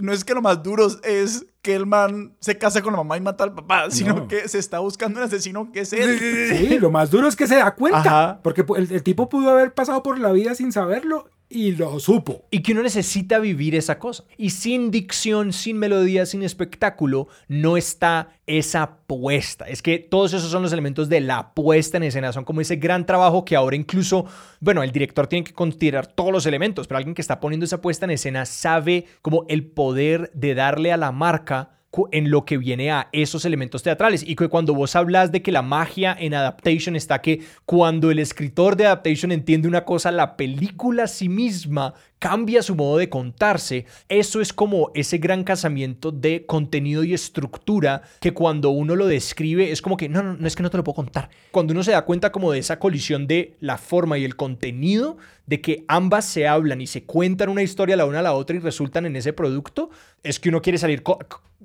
no 0.00 0.12
es 0.12 0.24
que 0.24 0.34
lo 0.34 0.40
más 0.42 0.62
duro 0.62 0.88
es 1.04 1.46
que 1.62 1.74
el 1.74 1.84
man 1.86 2.34
se 2.40 2.56
casa 2.56 2.80
con 2.80 2.92
la 2.92 2.96
mamá 2.98 3.16
y 3.18 3.20
mata 3.20 3.44
al 3.44 3.54
papá, 3.54 3.90
sino 3.90 4.14
No. 4.14 4.28
que 4.28 4.48
se 4.48 4.58
está 4.58 4.78
buscando 4.78 5.20
un 5.20 5.26
asesino 5.26 5.70
que 5.70 5.80
es 5.80 5.92
él. 5.92 6.18
Sí, 6.48 6.78
lo 6.78 6.90
más 6.90 7.10
duro 7.10 7.28
es 7.28 7.36
que 7.36 7.46
se 7.46 7.56
da 7.56 7.74
cuenta, 7.74 7.98
Ajá. 8.00 8.40
porque 8.42 8.64
el, 8.76 8.90
el 8.90 9.02
tipo 9.02 9.28
pudo 9.28 9.50
haber 9.50 9.74
pasado 9.74 10.02
por 10.02 10.18
la 10.18 10.32
vida 10.32 10.54
sin 10.54 10.72
saberlo 10.72 11.28
y 11.50 11.72
lo 11.72 11.98
supo. 11.98 12.44
Y 12.50 12.62
que 12.62 12.72
uno 12.72 12.82
necesita 12.82 13.40
vivir 13.40 13.74
esa 13.74 13.98
cosa. 13.98 14.24
Y 14.38 14.50
sin 14.50 14.92
dicción, 14.92 15.52
sin 15.52 15.78
melodía, 15.78 16.24
sin 16.24 16.44
espectáculo, 16.44 17.26
no 17.48 17.76
está 17.76 18.30
esa 18.46 18.98
puesta. 19.06 19.66
Es 19.66 19.82
que 19.82 19.98
todos 19.98 20.32
esos 20.32 20.50
son 20.50 20.62
los 20.62 20.72
elementos 20.72 21.08
de 21.08 21.20
la 21.20 21.52
puesta 21.52 21.96
en 21.96 22.04
escena. 22.04 22.32
Son 22.32 22.44
como 22.44 22.60
ese 22.60 22.76
gran 22.76 23.04
trabajo 23.04 23.44
que 23.44 23.56
ahora 23.56 23.74
incluso, 23.74 24.26
bueno, 24.60 24.84
el 24.84 24.92
director 24.92 25.26
tiene 25.26 25.44
que 25.44 25.52
considerar 25.52 26.06
todos 26.06 26.32
los 26.32 26.46
elementos, 26.46 26.86
pero 26.86 26.98
alguien 26.98 27.14
que 27.14 27.22
está 27.22 27.40
poniendo 27.40 27.66
esa 27.66 27.82
puesta 27.82 28.04
en 28.04 28.12
escena 28.12 28.46
sabe 28.46 29.06
como 29.20 29.44
el 29.48 29.66
poder 29.66 30.30
de 30.32 30.54
darle 30.54 30.92
a 30.92 30.96
la 30.96 31.10
marca 31.10 31.79
en 32.12 32.30
lo 32.30 32.44
que 32.44 32.56
viene 32.56 32.92
a 32.92 33.08
esos 33.12 33.44
elementos 33.44 33.82
teatrales 33.82 34.22
y 34.24 34.36
que 34.36 34.48
cuando 34.48 34.74
vos 34.74 34.94
hablas 34.94 35.32
de 35.32 35.42
que 35.42 35.50
la 35.50 35.62
magia 35.62 36.16
en 36.18 36.34
adaptation 36.34 36.94
está 36.94 37.20
que 37.20 37.42
cuando 37.66 38.10
el 38.12 38.20
escritor 38.20 38.76
de 38.76 38.86
adaptation 38.86 39.32
entiende 39.32 39.66
una 39.66 39.84
cosa, 39.84 40.12
la 40.12 40.36
película 40.36 41.04
a 41.04 41.08
sí 41.08 41.28
misma 41.28 41.94
cambia 42.20 42.62
su 42.62 42.76
modo 42.76 42.98
de 42.98 43.08
contarse. 43.08 43.86
Eso 44.08 44.40
es 44.40 44.52
como 44.52 44.92
ese 44.94 45.18
gran 45.18 45.42
casamiento 45.42 46.12
de 46.12 46.46
contenido 46.46 47.02
y 47.02 47.12
estructura 47.12 48.02
que 48.20 48.32
cuando 48.32 48.70
uno 48.70 48.94
lo 48.94 49.06
describe 49.06 49.72
es 49.72 49.82
como 49.82 49.96
que 49.96 50.08
no, 50.08 50.22
no, 50.22 50.34
no 50.34 50.46
es 50.46 50.54
que 50.54 50.62
no 50.62 50.70
te 50.70 50.76
lo 50.76 50.84
puedo 50.84 50.96
contar. 50.96 51.28
Cuando 51.50 51.72
uno 51.72 51.82
se 51.82 51.92
da 51.92 52.04
cuenta 52.04 52.30
como 52.30 52.52
de 52.52 52.60
esa 52.60 52.78
colisión 52.78 53.26
de 53.26 53.56
la 53.58 53.78
forma 53.78 54.16
y 54.16 54.24
el 54.24 54.36
contenido, 54.36 55.16
de 55.46 55.60
que 55.60 55.84
ambas 55.88 56.26
se 56.26 56.46
hablan 56.46 56.80
y 56.80 56.86
se 56.86 57.02
cuentan 57.02 57.48
una 57.48 57.62
historia 57.62 57.96
la 57.96 58.04
una 58.04 58.20
a 58.20 58.22
la 58.22 58.34
otra 58.34 58.54
y 58.54 58.60
resultan 58.60 59.06
en 59.06 59.16
ese 59.16 59.32
producto, 59.32 59.90
es 60.22 60.38
que 60.38 60.50
uno 60.50 60.62
quiere 60.62 60.78
salir 60.78 61.02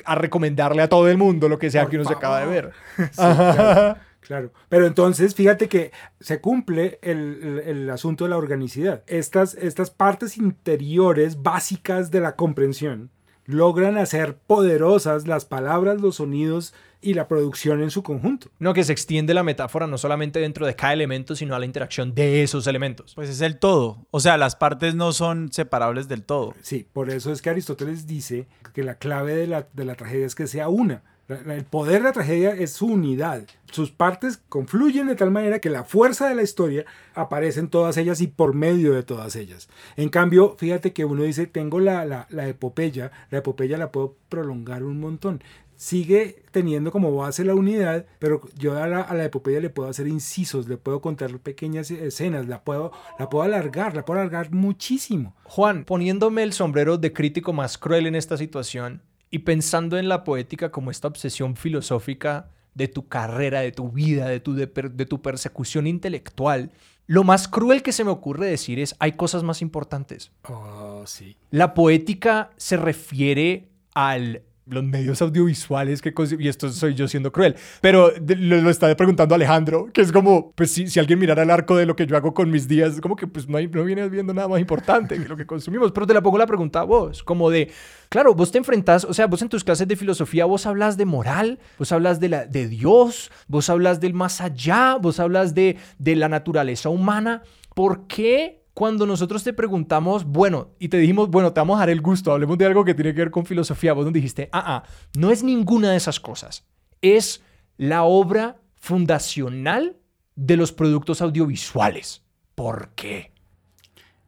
a 0.04 0.16
recomendarle 0.16 0.82
a 0.82 0.89
todo 0.89 1.08
el 1.10 1.18
mundo 1.18 1.48
lo 1.50 1.58
que 1.60 1.70
sea 1.72 1.84
Por 1.84 1.91
que 1.91 1.98
uno 1.98 2.06
se 2.06 2.14
acaba 2.14 2.39
de 2.41 2.48
ver. 2.48 2.72
Sí, 2.98 3.06
claro, 3.16 3.98
claro. 4.22 4.52
Pero 4.70 4.88
entonces, 4.88 5.36
fíjate 5.36 5.70
que 5.70 5.91
se 6.20 6.41
cumple 6.41 7.00
el, 7.02 7.39
el- 7.41 7.60
el 7.60 7.89
asunto 7.89 8.24
de 8.26 8.32
la 8.32 8.38
organicidad. 8.38 9.04
Estas, 9.08 9.54
estas 9.56 9.91
partes 9.91 10.38
interiores 10.38 11.41
básicas 11.43 12.12
de 12.12 12.20
la 12.22 12.36
comprensión 12.36 13.12
logran 13.46 13.98
hacer 13.98 14.38
poderosas 14.38 15.28
las 15.28 15.46
palabras, 15.46 16.02
los 16.02 16.16
sonidos 16.16 16.74
y 17.02 17.14
la 17.14 17.28
producción 17.28 17.84
en 17.84 17.91
su 17.91 18.02
conjunto. 18.02 18.50
No, 18.58 18.74
que 18.74 18.84
se 18.84 18.91
extiende 18.91 19.34
la 19.34 19.43
metáfora 19.43 19.86
no 19.86 19.98
solamente 19.98 20.39
dentro 20.39 20.66
de 20.66 20.76
cada 20.76 20.93
elemento, 20.93 21.36
sino 21.36 21.56
a 21.56 21.60
la 21.60 21.66
interacción 21.66 22.16
de 22.16 22.41
esos 22.41 22.66
elementos. 22.68 23.14
Pues 23.14 23.30
es 23.30 23.41
el 23.41 23.60
todo. 23.60 24.08
O 24.10 24.20
sea, 24.20 24.38
las 24.38 24.56
partes 24.56 24.96
no 24.96 25.14
son 25.14 25.52
separables 25.52 26.08
del 26.08 26.24
todo. 26.24 26.56
Sí, 26.62 26.88
por 26.91 27.12
eso 27.12 27.32
es 27.32 27.41
que 27.41 27.52
Aristóteles 27.52 28.08
dice 28.08 28.48
que 28.74 28.84
la 28.84 28.96
clave 28.96 29.36
de 29.36 29.48
la, 29.48 29.68
de 29.74 29.86
la 29.86 29.96
tragedia 29.96 30.26
es 30.26 30.36
que 30.36 30.48
sea 30.48 30.68
una. 30.68 31.04
El 31.28 31.65
poder 31.65 32.03
de 32.03 32.03
la 32.03 32.11
tragedia 32.11 32.51
es 32.51 32.73
su 32.73 32.86
unidad. 32.86 33.47
Sus 33.71 33.89
partes 33.89 34.39
confluyen 34.47 35.07
de 35.07 35.15
tal 35.15 35.32
manera 35.32 35.57
que 35.57 35.71
la 35.71 35.84
fuerza 35.84 36.30
de 36.30 36.36
la 36.36 36.43
historia 36.43 36.86
aparece 37.15 37.59
en 37.59 37.69
todas 37.69 37.97
ellas 37.97 38.21
y 38.21 38.28
por 38.28 38.53
medio 38.53 38.93
de 38.93 39.01
todas 39.01 39.36
ellas. 39.36 39.67
En 39.97 40.09
cambio, 40.09 40.55
fíjate 40.59 40.93
que 40.93 41.03
uno 41.03 41.23
dice, 41.23 41.47
tengo 41.47 41.80
la, 41.80 42.05
la, 42.05 42.28
la 42.30 42.47
epopeya, 42.47 43.11
la 43.32 43.39
epopeya 43.39 43.80
la 43.80 43.91
puedo 43.91 44.15
prolongar 44.30 44.84
un 44.84 44.99
montón. 44.99 45.41
Sigue 45.78 46.43
teniendo 46.51 46.91
como 46.91 47.13
base 47.15 47.43
la 47.43 47.55
unidad, 47.55 48.05
pero 48.19 48.41
yo 48.55 48.78
a 48.78 48.88
la, 48.88 49.01
a 49.01 49.15
la 49.15 49.26
epopeya 49.26 49.59
le 49.59 49.71
puedo 49.71 49.89
hacer 49.89 50.07
incisos, 50.07 50.67
le 50.67 50.78
puedo 50.78 51.01
contar 51.01 51.39
pequeñas 51.39 51.89
escenas, 51.89 52.47
la 52.47 52.63
puedo, 52.63 52.91
la 53.17 53.30
puedo 53.30 53.43
alargar, 53.43 53.95
la 53.95 54.05
puedo 54.05 54.19
alargar 54.19 54.51
muchísimo. 54.51 55.36
Juan, 55.43 55.86
poniéndome 55.86 56.43
el 56.43 56.53
sombrero 56.53 56.99
de 56.99 57.11
crítico 57.13 57.51
más 57.51 57.80
cruel 57.80 58.05
en 58.05 58.13
esta 58.13 58.38
situación 58.38 59.01
y 59.32 59.39
pensando 59.39 59.97
en 59.97 60.09
la 60.09 60.23
poética 60.23 60.71
como 60.71 60.91
esta 60.91 61.07
obsesión 61.07 61.55
filosófica 61.55 62.51
de 62.73 62.88
tu 62.88 63.07
carrera, 63.07 63.61
de 63.61 63.71
tu 63.71 63.89
vida, 63.91 64.28
de 64.28 64.39
tu, 64.39 64.53
de, 64.53 64.67
tu 64.67 65.21
persecución 65.21 65.88
intelectual, 65.88 66.71
lo 67.07 67.23
más 67.23 67.47
cruel 67.47 67.84
que 67.84 67.91
se 67.91 68.03
me 68.03 68.11
ocurre 68.11 68.47
decir 68.47 68.80
es, 68.80 68.95
hay 68.99 69.13
cosas 69.13 69.43
más 69.43 69.61
importantes. 69.61 70.32
Oh, 70.49 71.03
sí. 71.05 71.38
La 71.51 71.73
poética 71.73 72.51
se 72.57 72.78
refiere 72.78 73.69
al 73.93 74.43
los 74.68 74.84
medios 74.84 75.22
audiovisuales 75.22 76.01
que 76.01 76.13
y 76.39 76.47
esto 76.47 76.70
soy 76.70 76.95
yo 76.95 77.07
siendo 77.07 77.32
cruel, 77.32 77.55
pero 77.82 78.11
lo, 78.26 78.61
lo 78.61 78.70
está 78.70 78.95
preguntando 78.95 79.36
Alejandro, 79.36 79.89
que 79.93 80.01
es 80.01 80.11
como, 80.11 80.51
pues 80.53 80.72
si, 80.72 80.88
si 80.88 80.99
alguien 80.99 81.20
mirara 81.20 81.43
el 81.43 81.51
arco 81.51 81.76
de 81.76 81.86
lo 81.86 81.95
que 81.95 82.07
yo 82.07 82.18
hago 82.18 82.34
con 82.34 82.49
mis 82.49 82.68
días, 82.68 82.95
es 82.95 83.01
como 83.01 83.16
que 83.16 83.28
pues 83.28 83.47
no, 83.47 83.59
no 83.61 83.84
viene 83.84 84.07
viendo 84.09 84.34
nada 84.34 84.47
más 84.47 84.59
importante 84.59 85.22
que 85.22 85.28
lo 85.28 85.38
que 85.38 85.45
consumimos, 85.45 85.91
pero 85.91 86.07
te 86.07 86.13
la 86.13 86.22
pongo 86.22 86.38
la 86.38 86.47
pregunta 86.47 86.82
a 86.82 86.84
vos, 86.84 87.24
como 87.24 87.49
de, 87.49 87.72
claro, 88.09 88.34
vos 88.34 88.51
te 88.51 88.57
enfrentás, 88.57 89.05
o 89.05 89.13
sea, 89.13 89.28
vos 89.28 89.41
en 89.41 89.49
tus 89.49 89.63
clases 89.63 89.88
de 89.88 89.95
filosofía, 89.95 90.45
vos 90.45 90.66
hablas 90.66 90.97
de 90.97 91.05
moral, 91.05 91.59
vos 91.78 91.91
hablas 91.91 92.20
de, 92.20 92.30
la, 92.30 92.45
de 92.45 92.68
Dios, 92.68 93.32
vos 93.47 93.70
hablas 93.70 93.99
del 93.99 94.13
más 94.13 94.41
allá, 94.41 94.97
vos 94.99 95.20
hablas 95.20 95.53
de, 95.53 95.78
de 95.99 96.16
la 96.16 96.30
naturaleza 96.30 96.89
humana, 96.89 97.43
¿por 97.76 98.07
qué 98.07 98.64
cuando 98.76 99.07
nosotros 99.07 99.41
te 99.41 99.53
preguntamos, 99.53 100.26
bueno, 100.26 100.76
y 100.80 100.89
te 100.89 100.97
dijimos, 100.97 101.30
bueno, 101.30 101.53
te 101.53 101.61
vamos 101.61 101.78
a 101.78 101.80
dar 101.80 101.89
el 101.89 102.01
gusto, 102.01 102.34
hablemos 102.34 102.57
de 102.57 102.65
algo 102.65 102.84
que 102.84 102.93
tiene 102.93 103.13
que 103.13 103.21
ver 103.21 103.32
con 103.32 103.45
filosofía, 103.45 103.93
vos 103.93 104.03
nos 104.03 104.13
dijiste, 104.13 104.49
ah, 104.51 104.84
ah, 104.84 104.84
no 105.17 105.32
es 105.32 105.43
ninguna 105.43 105.91
de 105.91 105.97
esas 105.97 106.19
cosas, 106.19 106.65
es 107.01 107.41
la 107.78 108.03
obra 108.03 108.57
fundacional 108.76 109.95
de 110.36 110.57
los 110.57 110.73
productos 110.73 111.21
audiovisuales. 111.21 112.21
¿Por 112.53 112.89
qué? 112.95 113.32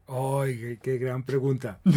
¡Ay, 0.07 0.79
qué, 0.81 0.97
gran 0.97 1.23
pregunta! 1.23 1.81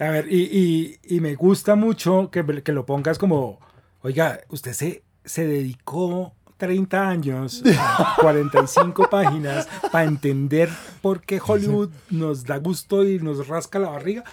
A 0.00 0.10
ver, 0.10 0.32
y, 0.32 0.98
me 1.20 1.36
gusta 1.36 1.76
mucho 1.76 2.32
que, 2.32 2.42
lo 2.72 2.86
pongas 2.86 3.18
como, 3.18 3.60
oiga, 4.00 4.40
usted 4.48 4.72
se 4.72 5.46
dedicó 5.46 6.34
30 6.58 7.08
años, 7.08 7.62
a 7.78 8.16
45 8.20 9.08
páginas, 9.10 9.68
para 9.90 10.04
entender 10.04 10.68
por 11.00 11.22
qué 11.22 11.40
Hollywood 11.44 11.90
nos 12.10 12.44
da 12.44 12.58
gusto 12.58 13.08
y 13.08 13.18
nos 13.20 13.46
rasca 13.46 13.78
la 13.78 13.90
barriga. 13.90 14.24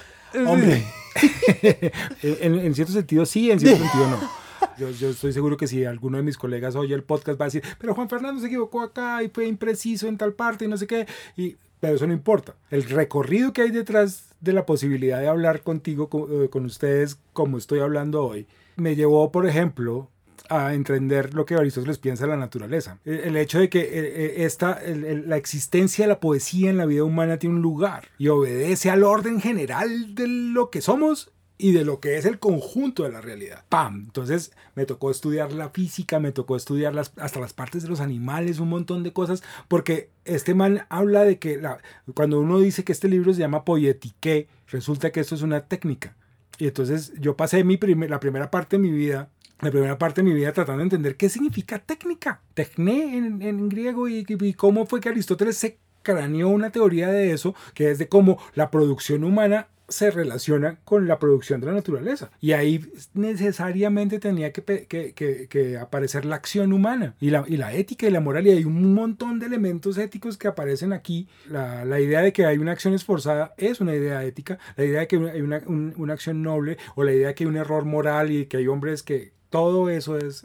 Hombre, 0.46 0.84
en, 2.22 2.56
en 2.56 2.76
cierto 2.76 2.92
sentido 2.92 3.26
sí, 3.26 3.52
en 3.52 3.60
cierto 3.60 3.84
sentido 3.84 4.10
no. 4.10 4.46
Yo, 4.78 4.90
yo 4.90 5.10
estoy 5.10 5.32
seguro 5.32 5.56
que 5.56 5.68
si 5.68 5.86
alguno 5.86 6.18
de 6.18 6.24
mis 6.24 6.38
colegas 6.38 6.76
oye 6.76 6.94
el 6.96 7.04
podcast 7.04 7.40
va 7.40 7.46
a 7.46 7.48
decir, 7.48 7.64
pero 7.78 7.94
Juan 7.94 8.10
Fernando 8.10 8.42
se 8.42 8.48
equivocó 8.48 8.82
acá 8.82 9.24
y 9.24 9.30
fue 9.30 9.48
impreciso 9.48 10.08
en 10.08 10.18
tal 10.18 10.34
parte 10.34 10.66
y 10.66 10.68
no 10.68 10.78
sé 10.78 10.88
qué. 10.88 11.08
Y, 11.38 11.56
pero 11.80 11.96
eso 11.96 12.08
no 12.08 12.14
importa. 12.14 12.56
El 12.72 12.84
recorrido 12.84 13.54
que 13.54 13.62
hay 13.62 13.72
detrás 13.72 14.30
de 14.42 14.54
la 14.54 14.66
posibilidad 14.66 15.20
de 15.20 15.28
hablar 15.28 15.62
contigo, 15.62 16.10
con, 16.10 16.26
eh, 16.30 16.50
con 16.50 16.66
ustedes, 16.66 17.20
como 17.32 17.58
estoy 17.58 17.80
hablando 17.80 18.26
hoy, 18.26 18.48
me 18.76 18.96
llevó, 18.96 19.32
por 19.32 19.48
ejemplo, 19.48 20.10
a 20.50 20.74
entender 20.74 21.34
lo 21.34 21.46
que 21.46 21.56
Aristóteles 21.56 21.98
piensa 21.98 22.24
de 22.26 22.30
la 22.32 22.38
naturaleza. 22.38 23.00
El, 23.06 23.36
hecho 23.38 23.60
de 23.60 23.70
que 23.70 23.80
eh, 23.80 23.88
eh, 23.94 24.34
esta, 24.46 24.80
la 24.86 25.38
existencia 25.38 26.06
de 26.06 26.10
la 26.10 26.20
poesía 26.20 26.70
en 26.70 26.78
la 26.78 26.86
vida 26.86 27.04
humana 27.04 27.38
tiene 27.38 27.56
un 27.56 27.62
lugar 27.62 28.10
y 28.18 28.28
obedece 28.30 28.90
al 28.90 29.04
orden 29.04 29.42
general 29.42 30.16
de 30.16 30.28
lo 30.28 30.70
que 30.70 30.82
somos 30.82 31.32
y 31.58 31.72
de 31.72 31.86
lo 31.86 32.02
que 32.02 32.18
es 32.18 32.26
el 32.26 32.38
conjunto 32.38 33.04
de 33.04 33.12
la 33.12 33.22
realidad. 33.22 33.64
¡Pam! 33.70 34.04
Entonces 34.08 34.52
me 34.76 34.86
tocó 34.86 35.10
estudiar 35.10 35.54
la 35.54 35.70
física, 35.70 36.20
me 36.20 36.34
tocó 36.34 36.58
estudiar 36.58 36.94
las, 36.94 37.14
hasta 37.16 37.40
las 37.40 37.54
partes 37.54 37.84
de 37.84 37.88
los 37.90 38.02
animales, 38.02 38.60
un 38.60 38.68
montón 38.68 39.04
de 39.04 39.14
cosas, 39.14 39.42
porque 39.70 40.10
este 40.26 40.54
man 40.54 40.86
habla 40.90 41.24
de 41.24 41.40
que 41.40 41.56
la- 41.58 41.78
cuando 42.14 42.42
uno 42.42 42.60
dice 42.60 42.84
que 42.84 42.92
este 42.92 43.08
libro 43.08 43.34
se 43.34 43.40
llama 43.40 43.64
Poietique, 43.64 44.50
resulta 44.68 45.12
que 45.12 45.22
esto 45.22 45.36
es 45.36 45.44
una 45.44 45.62
técnica. 45.68 46.18
Y 46.58 46.68
entonces 46.68 47.14
yo 47.20 47.38
pasé 47.38 47.64
mi 47.64 47.78
primer- 47.78 48.10
la 48.10 48.20
primera 48.20 48.52
parte 48.52 48.76
de 48.76 48.82
mi 48.84 48.92
vida, 48.92 49.30
la 49.62 49.72
primera 49.72 49.98
parte 49.98 50.22
de 50.22 50.28
mi 50.28 50.34
vida 50.34 50.52
tratando 50.54 50.80
de 50.80 50.84
entender 50.84 51.16
qué 51.16 51.30
significa 51.30 51.80
técnica, 51.80 52.42
tecné 52.54 53.18
en, 53.18 53.42
en 53.42 53.70
griego 53.70 54.08
y, 54.10 54.24
cómo 54.54 54.86
fue 54.86 55.00
que 55.00 55.10
Aristóteles 55.10 55.58
se 55.58 55.78
craneó 56.04 56.50
una 56.50 56.72
teoría 56.72 57.10
de 57.10 57.32
eso, 57.32 57.56
que 57.74 57.90
es 57.90 57.98
de 57.98 58.08
cómo 58.08 58.38
la 58.54 58.70
producción 58.70 59.24
humana 59.24 59.68
se 59.88 60.10
relaciona 60.12 60.80
con 60.84 61.08
la 61.08 61.20
producción 61.20 61.62
de 61.62 61.68
la 61.68 61.74
naturaleza. 61.74 62.32
Y 62.42 62.54
ahí 62.54 62.84
necesariamente 63.14 64.20
tenía 64.20 64.52
que, 64.52 64.64
que- 64.64 65.14
que- 65.14 65.48
que 65.48 65.78
aparecer 65.78 66.26
la 66.26 66.36
acción 66.36 66.74
humana 66.74 67.16
y 67.20 67.30
la, 67.30 67.44
y 67.48 67.58
la 67.58 67.74
ética 67.74 68.08
y 68.08 68.12
la 68.12 68.20
moral. 68.22 68.48
Y 68.48 68.52
hay 68.52 68.66
un 68.66 68.94
montón 68.94 69.38
de 69.40 69.46
elementos 69.46 69.98
éticos 69.98 70.38
que 70.38 70.48
aparecen 70.48 70.94
aquí. 70.94 71.28
La, 71.50 71.86
la 71.86 72.00
idea 72.00 72.22
de 72.22 72.34
que 72.34 72.46
hay 72.46 72.58
una 72.58 72.72
acción 72.72 72.94
esforzada 72.94 73.54
es 73.58 73.80
una 73.82 73.94
idea 73.96 74.24
ética. 74.24 74.58
La 74.76 74.86
idea 74.86 75.02
de 75.02 75.08
que 75.08 75.18
hay 75.18 75.42
una, 75.42 75.62
un- 75.68 75.94
una 75.98 76.14
acción 76.14 76.42
noble 76.42 76.78
o 76.96 77.04
la 77.04 77.14
idea 77.14 77.28
de 77.30 77.36
que 77.36 77.44
hay 77.44 77.50
un 77.50 77.58
error 77.58 77.86
moral 77.86 78.32
y 78.32 78.46
que 78.48 78.58
hay 78.58 78.68
hombres 78.68 79.04
que 79.04 79.34
todo 79.56 79.90
eso 79.90 80.18
es 80.18 80.44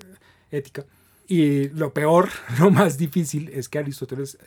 ética. 0.51 0.85
Y 1.27 1.69
lo 1.71 1.93
peor, 1.93 2.29
lo 2.61 2.71
más 2.71 2.97
difícil 2.99 3.49
es 3.49 3.69
que 3.69 3.79
a 3.79 3.81
Aristóteles 3.83 4.39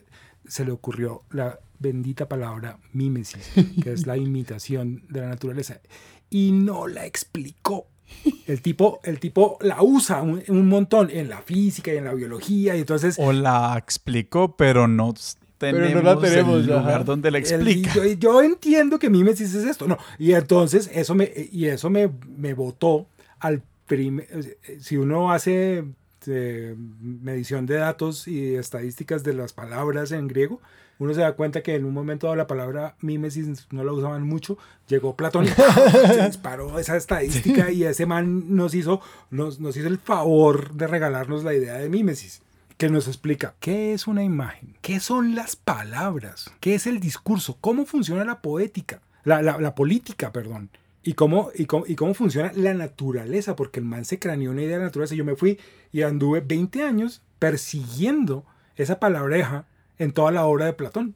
se 0.48 0.66
le 0.66 0.72
ocurrió 0.72 1.22
la 1.32 1.60
bendita 1.80 2.28
palabra 2.30 2.78
mímesis, 2.94 3.52
que 3.84 3.92
es 3.92 4.06
la 4.08 4.16
imitación 4.28 5.04
de 5.10 5.22
la 5.22 5.28
naturaleza, 5.28 5.80
y 6.30 6.52
no 6.52 6.88
la 6.88 7.06
explicó. 7.06 7.88
El 8.48 8.62
tipo, 8.62 9.00
el 9.04 9.20
tipo 9.20 9.58
la 9.62 9.82
usa 9.82 10.22
un, 10.22 10.44
un 10.48 10.68
montón 10.68 11.10
en 11.10 11.30
la 11.30 11.42
física 11.42 11.94
y 11.94 11.98
en 11.98 12.06
la 12.06 12.14
biología, 12.14 12.76
y 12.76 12.80
entonces 12.82 13.16
O 13.18 13.34
la 13.34 13.76
explicó, 13.78 14.56
pero 14.56 14.88
no 14.88 15.14
Pero 15.58 15.78
tenemos, 15.78 16.04
no 16.04 16.14
la 16.16 16.20
tenemos, 16.22 16.60
el 16.60 16.66
lugar 16.68 16.90
ajá. 16.96 17.04
donde 17.06 17.32
la 17.32 17.38
el- 17.40 17.44
explica. 17.44 17.94
yo, 17.96 18.04
yo 18.06 18.42
entiendo 18.44 19.00
que 19.00 19.10
mímesis 19.10 19.54
es 19.56 19.64
esto, 19.66 19.88
no. 19.88 19.98
Y 20.20 20.34
entonces 20.34 20.90
eso 20.94 21.16
me, 21.16 21.32
y 21.52 21.66
eso 21.66 21.90
me, 21.90 22.10
me 22.38 22.54
botó 22.54 23.08
al. 23.40 23.64
Si 24.80 24.98
uno 24.98 25.32
hace 25.32 25.84
eh, 26.28 26.76
medición 26.78 27.66
de 27.66 27.76
datos 27.76 28.28
y 28.28 28.56
estadísticas 28.56 29.24
de 29.24 29.34
las 29.34 29.54
palabras 29.54 30.12
en 30.12 30.28
griego, 30.28 30.62
uno 31.00 31.14
se 31.14 31.22
da 31.22 31.34
cuenta 31.34 31.64
que 31.64 31.76
en 31.76 31.86
un 31.86 31.94
momento 31.94 32.28
dado 32.28 32.36
la 32.38 32.48
palabra 32.48 32.96
mímesis 33.02 33.68
no 33.72 33.84
la 33.84 33.92
usaban 33.92 34.24
mucho, 34.24 34.58
llegó 34.88 35.16
Platón 35.18 35.46
se 36.08 36.26
disparó 36.28 36.80
esa 36.80 36.96
estadística 36.96 37.72
y 37.72 37.84
ese 37.84 38.06
man 38.06 38.56
nos 38.56 38.74
hizo, 38.74 39.02
nos, 39.32 39.60
nos 39.60 39.76
hizo 39.76 39.88
el 39.88 39.98
favor 39.98 40.74
de 40.76 40.88
regalarnos 40.88 41.44
la 41.44 41.54
idea 41.54 41.74
de 41.76 41.90
mímesis 41.90 42.42
que 42.78 42.90
nos 42.90 43.08
explica 43.08 43.54
qué 43.60 43.94
es 43.94 44.08
una 44.08 44.24
imagen, 44.24 44.76
qué 44.82 45.00
son 45.00 45.36
las 45.36 45.56
palabras, 45.56 46.52
qué 46.60 46.76
es 46.76 46.88
el 46.88 47.00
discurso, 47.00 47.58
cómo 47.60 47.86
funciona 47.86 48.24
la 48.24 48.42
poética, 48.42 49.02
la, 49.24 49.42
la- 49.42 49.58
la 49.60 49.76
política, 49.76 50.32
perdón, 50.32 50.70
y 51.04 51.14
cómo, 51.14 51.52
y, 51.54 51.66
cómo, 51.66 51.86
y 51.88 51.96
cómo 51.96 52.14
funciona 52.14 52.52
la 52.56 52.74
naturaleza, 52.74 53.56
porque 53.56 53.80
el 53.80 53.86
man 53.86 54.06
se 54.06 54.20
craneó 54.20 54.52
una 54.52 54.62
idea 54.62 54.74
de 54.76 54.80
la 54.80 54.86
naturaleza. 54.86 55.16
Yo 55.16 55.26
me 55.26 55.36
fui 55.36 55.60
y 55.92 56.02
anduve 56.04 56.40
20 56.42 56.82
años 56.84 57.22
persiguiendo 57.40 58.46
esa 58.76 59.00
palabreja 59.00 59.68
en 59.98 60.12
toda 60.12 60.32
la 60.32 60.46
obra 60.46 60.66
de 60.66 60.74
Platón. 60.74 61.16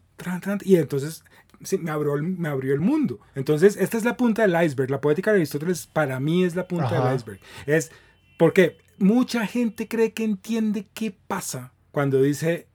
Y 0.64 0.76
entonces 0.76 1.24
sí, 1.64 1.78
me, 1.78 1.92
abrió, 1.92 2.16
el- 2.16 2.24
me 2.24 2.50
abrió 2.50 2.74
el 2.74 2.80
mundo. 2.82 3.20
Entonces, 3.36 3.78
esta 3.78 3.98
es 3.98 4.04
la 4.06 4.18
punta 4.18 4.42
del 4.48 4.62
iceberg. 4.66 4.90
La 4.92 5.02
poética 5.02 5.32
de 5.32 5.38
Aristóteles 5.38 5.88
para 5.88 6.20
mí 6.20 6.44
es 6.44 6.56
la 6.56 6.68
punta 6.68 6.86
Ajá. 6.86 7.08
del 7.10 7.18
iceberg. 7.18 7.40
Es 7.66 7.92
porque 8.38 8.78
mucha 8.98 9.46
gente 9.48 9.88
cree 9.88 10.14
que 10.14 10.24
entiende 10.24 10.88
qué 10.94 11.16
pasa 11.28 11.74
cuando 11.92 12.22
dice 12.22 12.68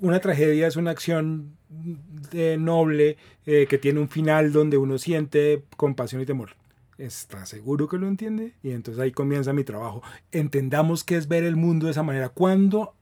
una 0.00 0.20
tragedia 0.20 0.66
es 0.66 0.76
una 0.76 0.90
acción 0.90 1.56
eh, 2.32 2.56
noble 2.58 3.16
eh, 3.44 3.66
que 3.68 3.78
tiene 3.78 4.00
un 4.00 4.08
final 4.08 4.52
donde 4.52 4.76
uno 4.76 4.98
siente 4.98 5.62
compasión 5.76 6.22
y 6.22 6.26
temor. 6.26 6.50
¿Está 6.98 7.44
seguro 7.44 7.88
que 7.88 7.98
lo 7.98 8.08
entiende? 8.08 8.54
Y 8.62 8.70
entonces 8.70 9.02
ahí 9.02 9.12
comienza 9.12 9.52
mi 9.52 9.64
trabajo. 9.64 10.02
Entendamos 10.32 11.04
qué 11.04 11.16
es 11.16 11.28
ver 11.28 11.44
el 11.44 11.56
mundo 11.56 11.86
de 11.86 11.92
esa 11.92 12.02
manera. 12.02 12.30
Cuando, 12.30 12.94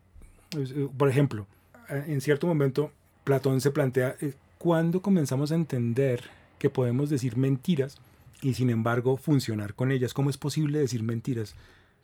eh, 0.56 0.88
por 0.96 1.08
ejemplo, 1.08 1.46
eh, 1.88 2.04
en 2.08 2.20
cierto 2.20 2.46
momento 2.46 2.90
Platón 3.22 3.60
se 3.60 3.70
plantea, 3.70 4.16
¿cuándo 4.58 5.00
comenzamos 5.00 5.52
a 5.52 5.54
entender 5.54 6.24
que 6.58 6.70
podemos 6.70 7.08
decir 7.08 7.36
mentiras 7.36 7.98
y 8.42 8.54
sin 8.54 8.68
embargo 8.68 9.16
funcionar 9.16 9.74
con 9.74 9.92
ellas? 9.92 10.12
¿Cómo 10.12 10.28
es 10.28 10.38
posible 10.38 10.80
decir 10.80 11.04
mentiras? 11.04 11.54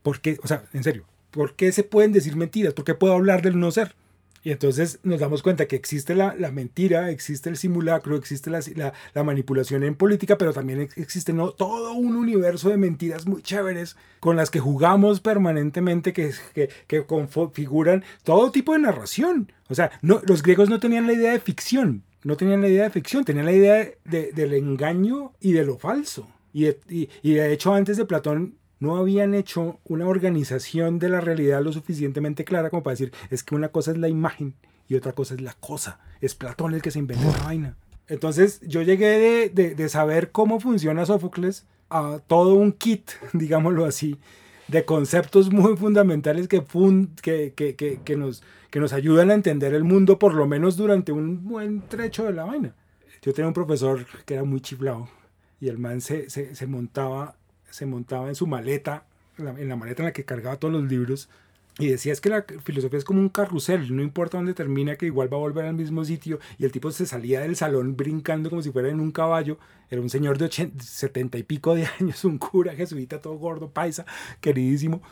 ¿Por 0.03 0.21
qué? 0.21 0.39
O 0.45 0.47
sea, 0.47 0.65
en 0.73 0.85
serio, 0.85 1.05
¿por 1.33 1.55
qué 1.55 1.73
se 1.73 1.83
pueden 1.83 2.13
decir 2.13 2.37
mentiras? 2.37 2.73
¿Por 2.73 2.85
qué 2.85 2.95
puedo 2.95 3.15
hablar 3.15 3.43
del 3.43 3.59
no 3.59 3.71
ser? 3.73 3.95
Y 4.43 4.53
entonces 4.53 5.01
nos 5.03 5.21
damos 5.21 5.43
cuenta 5.43 5.67
que 5.67 5.77
existe 5.77 6.15
la, 6.15 6.35
la 6.35 6.51
mentira, 6.51 7.11
existe 7.11 7.51
el 7.51 7.59
simulacro, 7.59 8.17
existe 8.17 8.49
la, 8.49 8.61
la- 8.75 8.93
la 9.13 9.23
manipulación 9.23 9.83
en 9.83 9.95
política, 9.95 10.39
pero 10.39 10.55
también 10.55 10.81
ex- 10.81 10.97
existe 10.97 11.33
¿no? 11.35 11.51
todo 11.51 11.93
un 11.93 12.17
universo 12.17 12.71
de 12.71 12.79
mentiras 12.79 13.27
muy 13.27 13.43
chéveres 13.43 13.97
con 14.19 14.37
las 14.37 14.51
que 14.51 14.59
jugamos 14.61 15.21
permanentemente, 15.21 16.13
que, 16.15 16.33
que, 16.55 16.71
que 16.87 17.05
configuran 17.05 18.03
todo 18.25 18.51
tipo 18.51 18.73
de 18.73 18.79
narración. 18.79 19.53
O 19.69 19.75
sea, 19.75 19.91
no, 20.03 20.23
los 20.27 20.43
griegos 20.43 20.71
no 20.71 20.81
tenían 20.81 21.07
la 21.07 21.13
idea 21.13 21.33
de 21.33 21.41
ficción, 21.41 22.03
no 22.25 22.37
tenían 22.37 22.63
la 22.63 22.69
idea 22.69 22.85
de 22.85 22.91
ficción, 22.91 23.25
tenían 23.25 23.47
la 23.47 23.53
idea 23.53 23.75
de- 23.75 23.99
de- 24.05 24.33
del 24.33 24.55
engaño 24.55 25.33
y 25.41 25.53
de 25.53 25.65
lo 25.65 25.79
falso. 25.79 26.27
Y 26.53 26.67
y- 26.89 27.09
y 27.23 27.35
de 27.35 27.53
hecho 27.53 27.75
antes 27.75 27.97
de 27.97 28.07
Platón 28.07 28.55
no 28.81 28.97
habían 28.97 29.35
hecho 29.35 29.79
una 29.85 30.07
organización 30.09 30.99
de 30.99 31.09
la 31.11 31.21
realidad 31.21 31.63
lo 31.63 31.73
suficientemente 31.73 32.45
clara 32.45 32.71
como 32.71 32.83
para 32.83 32.93
decir, 32.95 33.13
es 33.31 33.43
que 33.45 33.55
una 33.55 33.69
cosa 33.69 33.93
es 33.93 33.99
la 33.99 34.09
imagen 34.09 34.55
y 34.89 34.95
otra 34.97 35.13
cosa 35.13 35.35
es 35.35 35.41
la 35.41 35.53
cosa. 35.55 36.01
Es 36.21 36.35
Platón 36.35 36.75
el 36.75 36.83
que 36.83 36.91
se 36.91 36.99
inventó 36.99 37.31
la 37.31 37.45
vaina. 37.45 37.77
Entonces 38.09 38.61
yo 38.63 38.83
llegué 38.83 39.07
de, 39.19 39.49
de- 39.51 39.75
de 39.77 39.89
saber 39.89 40.33
cómo 40.33 40.59
funciona 40.59 41.07
Sófocles 41.07 41.67
a 41.91 42.19
todo 42.27 42.55
un 42.55 42.73
kit, 42.73 43.11
digámoslo 43.33 43.85
así, 43.85 44.19
de 44.67 44.85
conceptos 44.85 45.53
muy 45.53 45.77
fundamentales 45.77 46.49
que, 46.49 46.63
fun- 46.63 47.15
que, 47.23 47.53
que, 47.55 47.75
que, 47.77 48.17
nos, 48.17 48.43
que 48.71 48.81
nos 48.81 48.93
ayudan 48.93 49.31
a 49.31 49.35
entender 49.35 49.75
el 49.75 49.85
mundo 49.85 50.19
por 50.19 50.35
lo 50.35 50.47
menos 50.47 50.77
durante 50.77 51.13
un 51.13 51.45
buen 51.45 51.83
trecho 51.83 52.25
de 52.25 52.33
la 52.33 52.45
vaina. 52.45 52.75
Yo 53.23 53.33
tenía 53.35 53.49
un 53.49 53.55
profesor 53.55 54.07
que 54.25 54.35
era 54.35 54.45
muy 54.45 54.61
chiflado 54.61 55.09
y 55.61 55.69
el 55.69 55.77
man 55.79 56.01
se, 56.01 56.31
se 56.31 56.67
montaba 56.67 57.37
se 57.71 57.87
montaba 57.87 58.29
en 58.29 58.35
su 58.35 58.47
maleta, 58.47 59.05
en 59.39 59.69
la, 59.69 59.77
maleta 59.77 60.03
en 60.03 60.07
la 60.07 60.13
que 60.13 60.25
cargaba 60.25 60.57
todos 60.57 60.75
los 60.75 60.85
libros, 60.85 61.29
y 61.79 61.87
decía 61.87 62.13
es 62.13 62.21
que 62.21 62.29
la 62.29 62.45
filosofía 62.63 62.99
es 62.99 63.05
como 63.05 63.21
un 63.21 63.29
carrusel, 63.29 63.95
no 63.95 64.03
importa 64.03 64.37
dónde 64.37 64.55
termina, 64.55 64.97
que 64.97 65.07
igual 65.07 65.33
va 65.33 65.37
a 65.37 65.41
volver 65.41 65.65
al 65.65 65.75
mismo 65.75 66.05
sitio, 66.05 66.39
y 66.59 66.65
el 66.65 66.73
tipo 66.73 66.91
se 66.91 67.07
salía 67.07 67.41
del 67.41 67.57
salón 67.57 67.97
brincando 67.97 68.51
como 68.51 68.63
si 68.63 68.71
fuera 68.71 68.89
en 68.89 69.01
un 69.01 69.13
caballo, 69.13 69.59
era 69.89 70.01
un 70.01 70.11
señor 70.11 70.37
de 70.37 70.47
80, 70.47 70.85
70 70.85 71.39
y 71.39 71.43
pico 71.43 71.75
de 71.75 71.87
años, 72.01 72.25
un 72.25 72.39
cura 72.39 72.75
jesuita 72.75 73.21
todo 73.21 73.35
gordo, 73.35 73.71
paisa, 73.71 74.05
queridísimo, 74.41 75.03